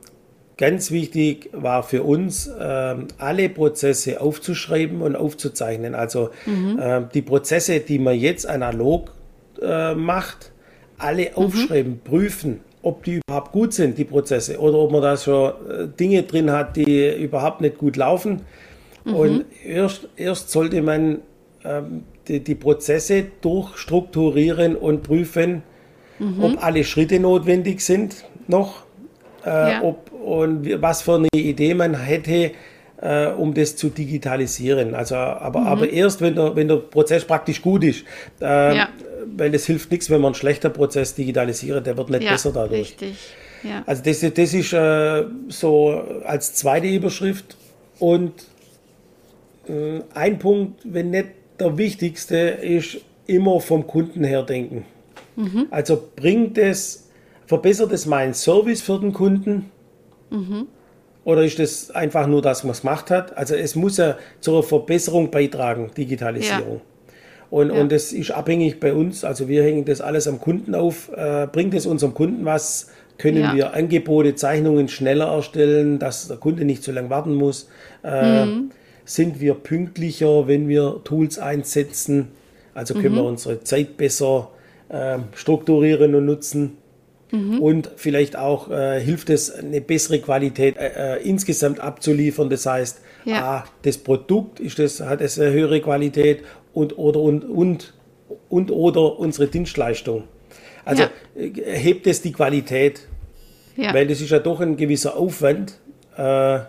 ganz 0.58 0.92
wichtig 0.92 1.50
war 1.54 1.84
für 1.84 2.04
uns, 2.04 2.48
äh, 2.48 2.96
alle 3.18 3.50
Prozesse 3.50 4.20
aufzuschreiben 4.20 5.02
und 5.02 5.16
aufzuzeichnen. 5.16 5.96
Also 5.96 6.32
mhm. 6.46 6.78
äh, 6.80 7.02
die 7.14 7.22
Prozesse, 7.22 7.80
die 7.80 7.98
man 7.98 8.20
jetzt 8.20 8.46
analog 8.46 9.14
äh, 9.62 9.96
macht, 9.96 10.52
alle 10.98 11.30
mhm. 11.30 11.36
aufschreiben, 11.36 12.02
prüfen, 12.04 12.60
ob 12.84 13.04
die 13.04 13.22
überhaupt 13.26 13.52
gut 13.52 13.74
sind, 13.74 13.98
die 13.98 14.04
Prozesse, 14.04 14.60
oder 14.60 14.78
ob 14.78 14.92
man 14.92 15.02
da 15.02 15.18
schon 15.18 15.50
äh, 15.50 15.88
Dinge 15.88 16.24
drin 16.24 16.52
hat, 16.52 16.76
die 16.76 17.10
überhaupt 17.16 17.62
nicht 17.62 17.78
gut 17.78 17.96
laufen. 17.96 18.42
Mhm. 19.06 19.16
Und 19.16 19.46
erst, 19.66 20.10
erst 20.18 20.52
sollte 20.52 20.82
man 20.82 21.20
ähm, 21.64 22.04
die, 22.28 22.42
die, 22.42 22.56
Prozesse 22.56 23.26
durchstrukturieren 23.42 24.76
und 24.76 25.02
prüfen, 25.02 25.64
mhm. 26.20 26.44
ob 26.44 26.64
alle 26.64 26.84
Schritte 26.84 27.20
notwendig 27.20 27.82
sind 27.82 28.26
noch, 28.48 28.84
äh, 29.46 29.50
ja. 29.50 29.82
ob, 29.82 30.12
und 30.12 30.82
was 30.82 31.02
für 31.02 31.16
eine 31.16 31.30
Idee 31.34 31.74
man 31.74 31.98
hätte, 31.98 32.52
äh, 33.02 33.28
um 33.28 33.54
das 33.54 33.78
zu 33.78 33.90
digitalisieren. 33.90 34.94
Also, 34.94 35.16
aber, 35.16 35.62
mhm. 35.62 35.68
aber 35.68 35.90
erst, 35.90 36.20
wenn 36.20 36.36
der, 36.36 36.54
wenn 36.58 36.68
der 36.68 36.78
Prozess 36.78 37.24
praktisch 37.24 37.62
gut 37.62 37.86
ist. 37.86 38.04
Äh, 38.42 38.76
ja 38.76 38.90
weil 39.36 39.54
es 39.54 39.66
hilft 39.66 39.92
nichts, 39.92 40.10
wenn 40.10 40.22
man 40.22 40.30
einen 40.30 40.36
schlechten 40.36 40.72
Prozess 40.72 41.16
digitalisiert, 41.16 41.86
der 41.86 41.98
wird 41.98 42.10
nicht 42.10 42.24
ja, 42.24 42.32
besser 42.32 42.52
dadurch. 42.52 42.80
Richtig. 42.80 43.16
Ja. 43.64 43.84
Also 43.86 44.04
das, 44.04 44.20
das 44.20 44.54
ist 44.54 44.74
äh, 44.74 45.24
so 45.48 46.04
als 46.26 46.54
zweite 46.56 46.88
Überschrift 46.88 47.56
und 48.00 48.34
äh, 49.68 50.02
ein 50.14 50.40
Punkt, 50.40 50.82
wenn 50.84 51.12
nicht 51.12 51.30
der 51.60 51.78
wichtigste, 51.78 52.38
ist 52.38 52.98
immer 53.26 53.60
vom 53.62 53.88
Kunden 53.88 54.24
her 54.24 54.44
denken. 54.44 54.86
Mhm. 55.36 55.68
Also 55.72 56.10
bringt 56.16 56.58
es, 56.58 57.10
verbessert 57.46 57.92
es 57.92 58.06
meinen 58.06 58.34
Service 58.34 58.82
für 58.82 59.00
den 59.00 59.14
Kunden? 59.14 59.72
Mhm. 60.30 60.68
Oder 61.24 61.44
ist 61.44 61.60
das 61.60 61.90
einfach 61.92 62.28
nur, 62.28 62.42
dass 62.42 62.64
man 62.64 62.72
es 62.72 62.82
gemacht 62.82 63.10
hat? 63.10 63.38
Also 63.38 63.56
es 63.56 63.76
muss 63.76 63.98
ja 63.98 64.18
zur 64.42 64.62
Verbesserung 64.62 65.32
beitragen, 65.32 65.90
Digitalisierung. 65.96 66.76
Ja. 66.76 66.93
Und, 67.54 67.72
ja. 67.72 67.82
und 67.82 67.92
das 67.92 68.14
ist 68.14 68.32
abhängig 68.32 68.80
bei 68.80 68.96
uns. 68.96 69.24
Also 69.24 69.48
wir 69.48 69.62
hängen 69.62 69.86
das 69.86 70.02
alles 70.02 70.28
am 70.28 70.42
Kunden 70.42 70.74
auf. 70.74 71.12
Äh, 71.16 71.46
bringt 71.52 71.76
es 71.76 71.86
unserem 71.86 72.16
Kunden 72.16 72.46
was? 72.46 72.90
Können 73.20 73.44
ja. 73.44 73.56
wir 73.56 73.76
Angebote, 73.76 74.34
Zeichnungen 74.34 74.88
schneller 74.88 75.28
erstellen, 75.28 76.00
dass 76.00 76.28
der 76.28 76.38
Kunde 76.38 76.66
nicht 76.66 76.84
so 76.84 76.92
lange 76.92 77.12
warten 77.12 77.36
muss? 77.36 77.70
Äh, 78.04 78.48
mhm. 78.48 78.72
Sind 79.06 79.40
wir 79.40 79.54
pünktlicher, 79.54 80.48
wenn 80.48 80.68
wir 80.68 81.02
Tools 81.04 81.38
einsetzen? 81.38 82.30
Also 82.74 82.96
können 82.96 83.12
mhm. 83.12 83.18
wir 83.18 83.24
unsere 83.26 83.64
Zeit 83.64 83.98
besser 83.98 84.50
äh, 84.90 85.20
strukturieren 85.36 86.16
und 86.16 86.26
nutzen. 86.26 86.78
Mhm. 87.30 87.60
Und 87.60 87.92
vielleicht 87.98 88.36
auch 88.36 88.72
äh, 88.72 89.00
hilft 89.00 89.30
es, 89.30 89.52
eine 89.52 89.80
bessere 89.80 90.18
Qualität 90.18 90.78
äh, 90.78 91.18
äh 91.18 91.22
insgesamt 91.22 91.80
abzuliefern. 91.80 92.50
Das 92.50 92.66
heißt, 92.66 93.00
ja. 93.26 93.44
A, 93.44 93.64
das 93.84 94.00
Produkt 94.00 94.60
ist 94.60 94.80
das, 94.80 95.02
hat 95.02 95.22
es 95.22 95.40
eine 95.40 95.52
höhere 95.52 95.82
Qualität 95.82 96.42
und 96.74 96.98
oder 96.98 97.20
und, 97.20 97.44
und, 97.44 97.94
und 98.50 98.72
oder 98.72 99.20
unsere 99.20 99.48
Dienstleistung. 99.48 100.24
Also 100.86 101.04
ja. 101.04 101.10
Äh, 101.36 101.52
hebt 101.78 102.08
es 102.08 102.22
die 102.22 102.32
Qualität, 102.32 103.08
ja. 103.78 103.94
weil 103.94 104.08
das 104.08 104.22
ist 104.22 104.32
ja 104.32 104.40
doch 104.40 104.60
ein 104.60 104.78
gewisser 104.78 105.16
Aufwand, 105.16 105.80
äh, 106.18 106.60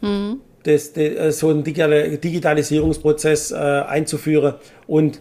mhm. 0.00 0.40
das, 0.62 0.92
das, 0.92 1.04
äh, 1.04 1.32
so 1.32 1.50
einen 1.50 1.64
Digitalisierungsprozess 1.64 3.52
äh, 3.52 3.54
einzuführen 3.54 4.54
und 4.86 5.20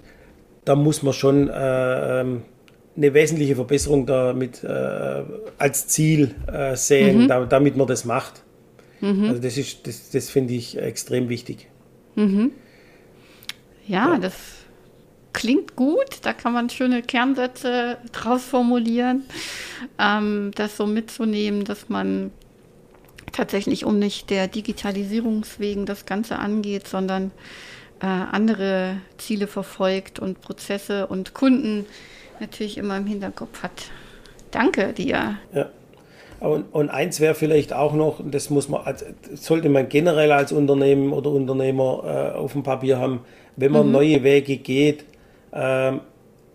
da 0.63 0.75
muss 0.75 1.03
man 1.03 1.13
schon 1.13 1.49
äh, 1.49 2.21
ähm, 2.21 2.41
eine 2.97 3.13
wesentliche 3.13 3.55
Verbesserung 3.55 4.05
damit 4.05 4.63
äh, 4.63 5.23
als 5.57 5.87
Ziel 5.87 6.33
sehen, 6.75 7.23
mhm. 7.23 7.27
da, 7.27 7.45
damit 7.45 7.75
man 7.75 7.87
das 7.87 8.05
macht. 8.05 8.41
Mhm. 9.01 9.25
Also 9.25 9.41
das 9.41 9.57
ist, 9.57 9.85
das, 9.85 10.09
das 10.11 10.29
finde 10.29 10.53
ich 10.53 10.77
extrem 10.77 11.27
wichtig. 11.27 11.67
Mhm. 12.15 12.51
Ja, 13.87 14.13
ja, 14.13 14.19
das 14.19 14.33
klingt 15.33 15.75
gut. 15.75 16.19
Da 16.23 16.33
kann 16.33 16.53
man 16.53 16.69
schöne 16.69 17.01
Kernsätze 17.01 17.97
draus 18.11 18.45
formulieren, 18.45 19.23
ähm, 19.99 20.51
das 20.55 20.77
so 20.77 20.85
mitzunehmen, 20.87 21.65
dass 21.65 21.89
man 21.89 22.31
tatsächlich 23.31 23.83
um 23.85 23.99
nicht 23.99 24.29
der 24.29 24.47
Digitalisierungswegen 24.47 25.85
das 25.85 26.05
Ganze 26.05 26.39
angeht, 26.39 26.87
sondern 26.87 27.31
äh, 27.99 28.05
andere 28.05 28.97
Ziele 29.17 29.47
verfolgt 29.47 30.19
und 30.19 30.41
Prozesse 30.41 31.07
und 31.07 31.33
Kunden 31.33 31.85
natürlich 32.39 32.77
immer 32.77 32.97
im 32.97 33.05
Hinterkopf 33.05 33.63
hat. 33.63 33.89
Danke 34.51 34.93
dir. 34.93 35.37
Ja. 35.53 35.69
Und, 36.39 36.65
und 36.73 36.89
eins 36.89 37.19
wäre 37.19 37.33
vielleicht 37.33 37.73
auch 37.73 37.93
noch, 37.93 38.21
das 38.23 38.49
muss 38.49 38.67
man, 38.67 38.81
also 38.83 39.05
sollte 39.33 39.69
man 39.69 39.87
generell 39.89 40.31
als 40.31 40.51
Unternehmen 40.51 41.13
oder 41.13 41.31
Unternehmer 41.31 42.33
äh, 42.33 42.37
auf 42.37 42.53
dem 42.53 42.63
Papier 42.63 42.99
haben, 42.99 43.21
wenn 43.55 43.71
man 43.71 43.87
mhm. 43.87 43.93
neue 43.93 44.23
Wege 44.23 44.57
geht, 44.57 45.05
äh, 45.51 45.93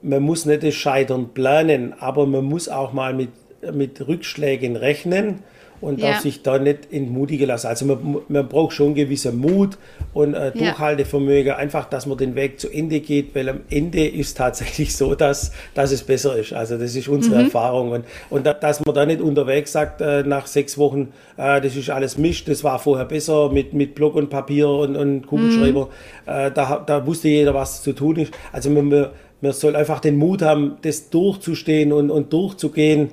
man 0.03 0.23
muss 0.23 0.47
nicht 0.47 0.63
das 0.63 0.75
Scheitern 0.75 1.31
planen, 1.35 1.95
aber 1.99 2.27
man 2.27 2.45
muss 2.45 2.69
auch 2.69 2.93
mal 2.93 3.15
mit, 3.15 3.31
mit 3.73 4.07
Rückschlägen 4.07 4.77
rechnen 4.77 5.43
und 5.81 6.01
ja. 6.01 6.13
auch 6.13 6.21
sich 6.21 6.43
da 6.43 6.59
nicht 6.59 6.93
entmutigen 6.93 7.49
lassen. 7.49 7.69
Also 7.69 7.87
man, 7.87 8.19
man 8.29 8.49
braucht 8.49 8.75
schon 8.75 8.95
gewissen 8.95 9.39
Mut 9.39 9.79
und 10.13 10.35
äh, 10.35 10.53
Durchhaltevermögen, 10.53 11.49
ja. 11.49 11.57
einfach, 11.57 11.89
dass 11.89 12.07
man 12.07 12.19
den 12.19 12.35
Weg 12.35 12.61
zu 12.61 12.69
Ende 12.69 13.01
geht, 13.01 13.35
weil 13.35 13.49
am 13.49 13.61
Ende 13.71 14.07
ist 14.07 14.37
tatsächlich 14.37 14.97
so, 14.97 15.15
dass, 15.15 15.53
dass 15.75 15.93
es 15.93 16.03
besser 16.03 16.37
ist. 16.37 16.53
Also 16.53 16.77
das 16.77 16.95
ist 16.95 17.09
unsere 17.09 17.37
mhm. 17.37 17.45
Erfahrung 17.45 17.93
und, 17.93 18.05
und 18.29 18.47
da, 18.47 18.53
dass 18.53 18.85
man 18.85 18.95
da 18.95 19.07
nicht 19.07 19.21
unterwegs 19.21 19.73
sagt, 19.73 20.01
äh, 20.01 20.23
nach 20.23 20.47
sechs 20.47 20.77
Wochen, 20.77 21.13
äh, 21.37 21.61
das 21.61 21.77
ist 21.77 21.91
alles 21.91 22.19
Mist, 22.19 22.49
das 22.49 22.63
war 22.63 22.79
vorher 22.79 23.07
besser 23.07 23.51
mit, 23.51 23.73
mit 23.73 23.95
Block 23.95 24.15
und 24.17 24.31
Papier 24.31 24.69
und, 24.69 24.97
und 24.97 25.27
Kugelschreiber, 25.27 25.87
mhm. 25.87 25.91
Äh, 26.27 26.51
da, 26.53 26.83
da 26.87 27.07
wusste 27.07 27.29
jeder, 27.29 27.55
was 27.55 27.83
zu 27.83 27.93
tun 27.93 28.17
ist. 28.17 28.33
Also 28.53 28.71
man, 28.71 29.09
man 29.41 29.53
soll 29.53 29.75
einfach 29.75 30.01
den 30.01 30.17
Mut 30.17 30.43
haben, 30.43 30.77
das 30.83 31.11
durchzustehen 31.11 31.93
und, 31.93 32.11
und 32.11 32.33
durchzugehen. 32.33 33.11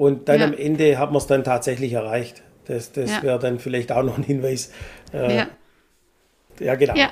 Und 0.00 0.30
dann 0.30 0.40
ja. 0.40 0.46
am 0.46 0.54
Ende 0.54 0.98
hat 0.98 1.10
man 1.10 1.18
es 1.18 1.26
dann 1.26 1.44
tatsächlich 1.44 1.92
erreicht. 1.92 2.40
Das, 2.64 2.90
das 2.92 3.10
ja. 3.10 3.22
wäre 3.22 3.38
dann 3.38 3.58
vielleicht 3.58 3.92
auch 3.92 4.02
noch 4.02 4.16
ein 4.16 4.24
Hinweis. 4.24 4.72
Äh, 5.12 5.36
ja. 5.36 5.46
ja, 6.58 6.74
genau. 6.74 6.94
Ja. 6.96 7.10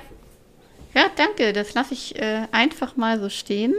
ja, 0.95 1.11
danke. 1.15 1.53
Das 1.53 1.75
lasse 1.75 1.93
ich 1.93 2.19
äh, 2.19 2.47
einfach 2.51 2.97
mal 2.97 3.21
so 3.21 3.29
stehen. 3.29 3.75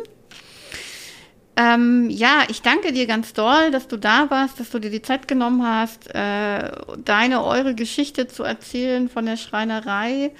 Ähm, 1.55 2.11
ja, 2.11 2.43
ich 2.49 2.61
danke 2.61 2.93
dir 2.93 3.07
ganz 3.07 3.33
doll, 3.33 3.71
dass 3.71 3.87
du 3.87 3.97
da 3.97 4.29
warst, 4.29 4.59
dass 4.59 4.69
du 4.69 4.77
dir 4.77 4.91
die 4.91 5.01
Zeit 5.01 5.27
genommen 5.27 5.65
hast, 5.65 6.13
äh, 6.13 6.69
deine, 7.03 7.43
eure 7.43 7.73
Geschichte 7.73 8.27
zu 8.27 8.43
erzählen 8.43 9.09
von 9.09 9.25
der 9.25 9.37
Schreinerei. 9.37 10.33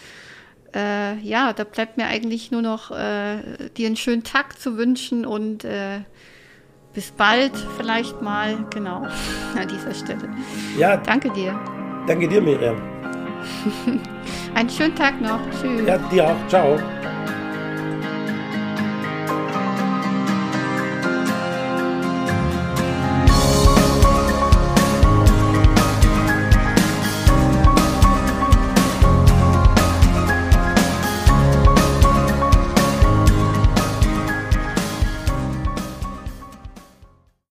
Äh, 0.76 1.18
ja, 1.22 1.54
da 1.54 1.64
bleibt 1.64 1.98
mir 1.98 2.06
eigentlich 2.06 2.52
nur 2.52 2.62
noch 2.62 2.92
äh, 2.92 3.38
dir 3.78 3.88
einen 3.88 3.98
schönen 3.98 4.24
Tag 4.24 4.62
zu 4.62 4.78
wünschen 4.78 5.26
und 5.26 5.64
äh, 5.64 6.02
bis 6.94 7.12
bald 7.12 7.56
vielleicht 7.78 8.22
mal, 8.22 8.58
genau, 8.70 9.08
an 9.60 9.68
dieser 9.68 9.94
Stelle. 9.94 10.30
Ja. 10.78 10.98
Danke 10.98 11.30
dir. 11.32 11.60
Danke 12.08 12.28
dir, 12.28 12.42
Miriam. 12.42 12.76
Einen 14.56 14.70
schönen 14.70 14.96
Tag 14.96 15.22
noch. 15.22 15.40
Tschüss. 15.52 15.88
Ja, 15.88 15.98
dir 15.98 16.28
auch. 16.28 16.48
Ciao. 16.48 16.78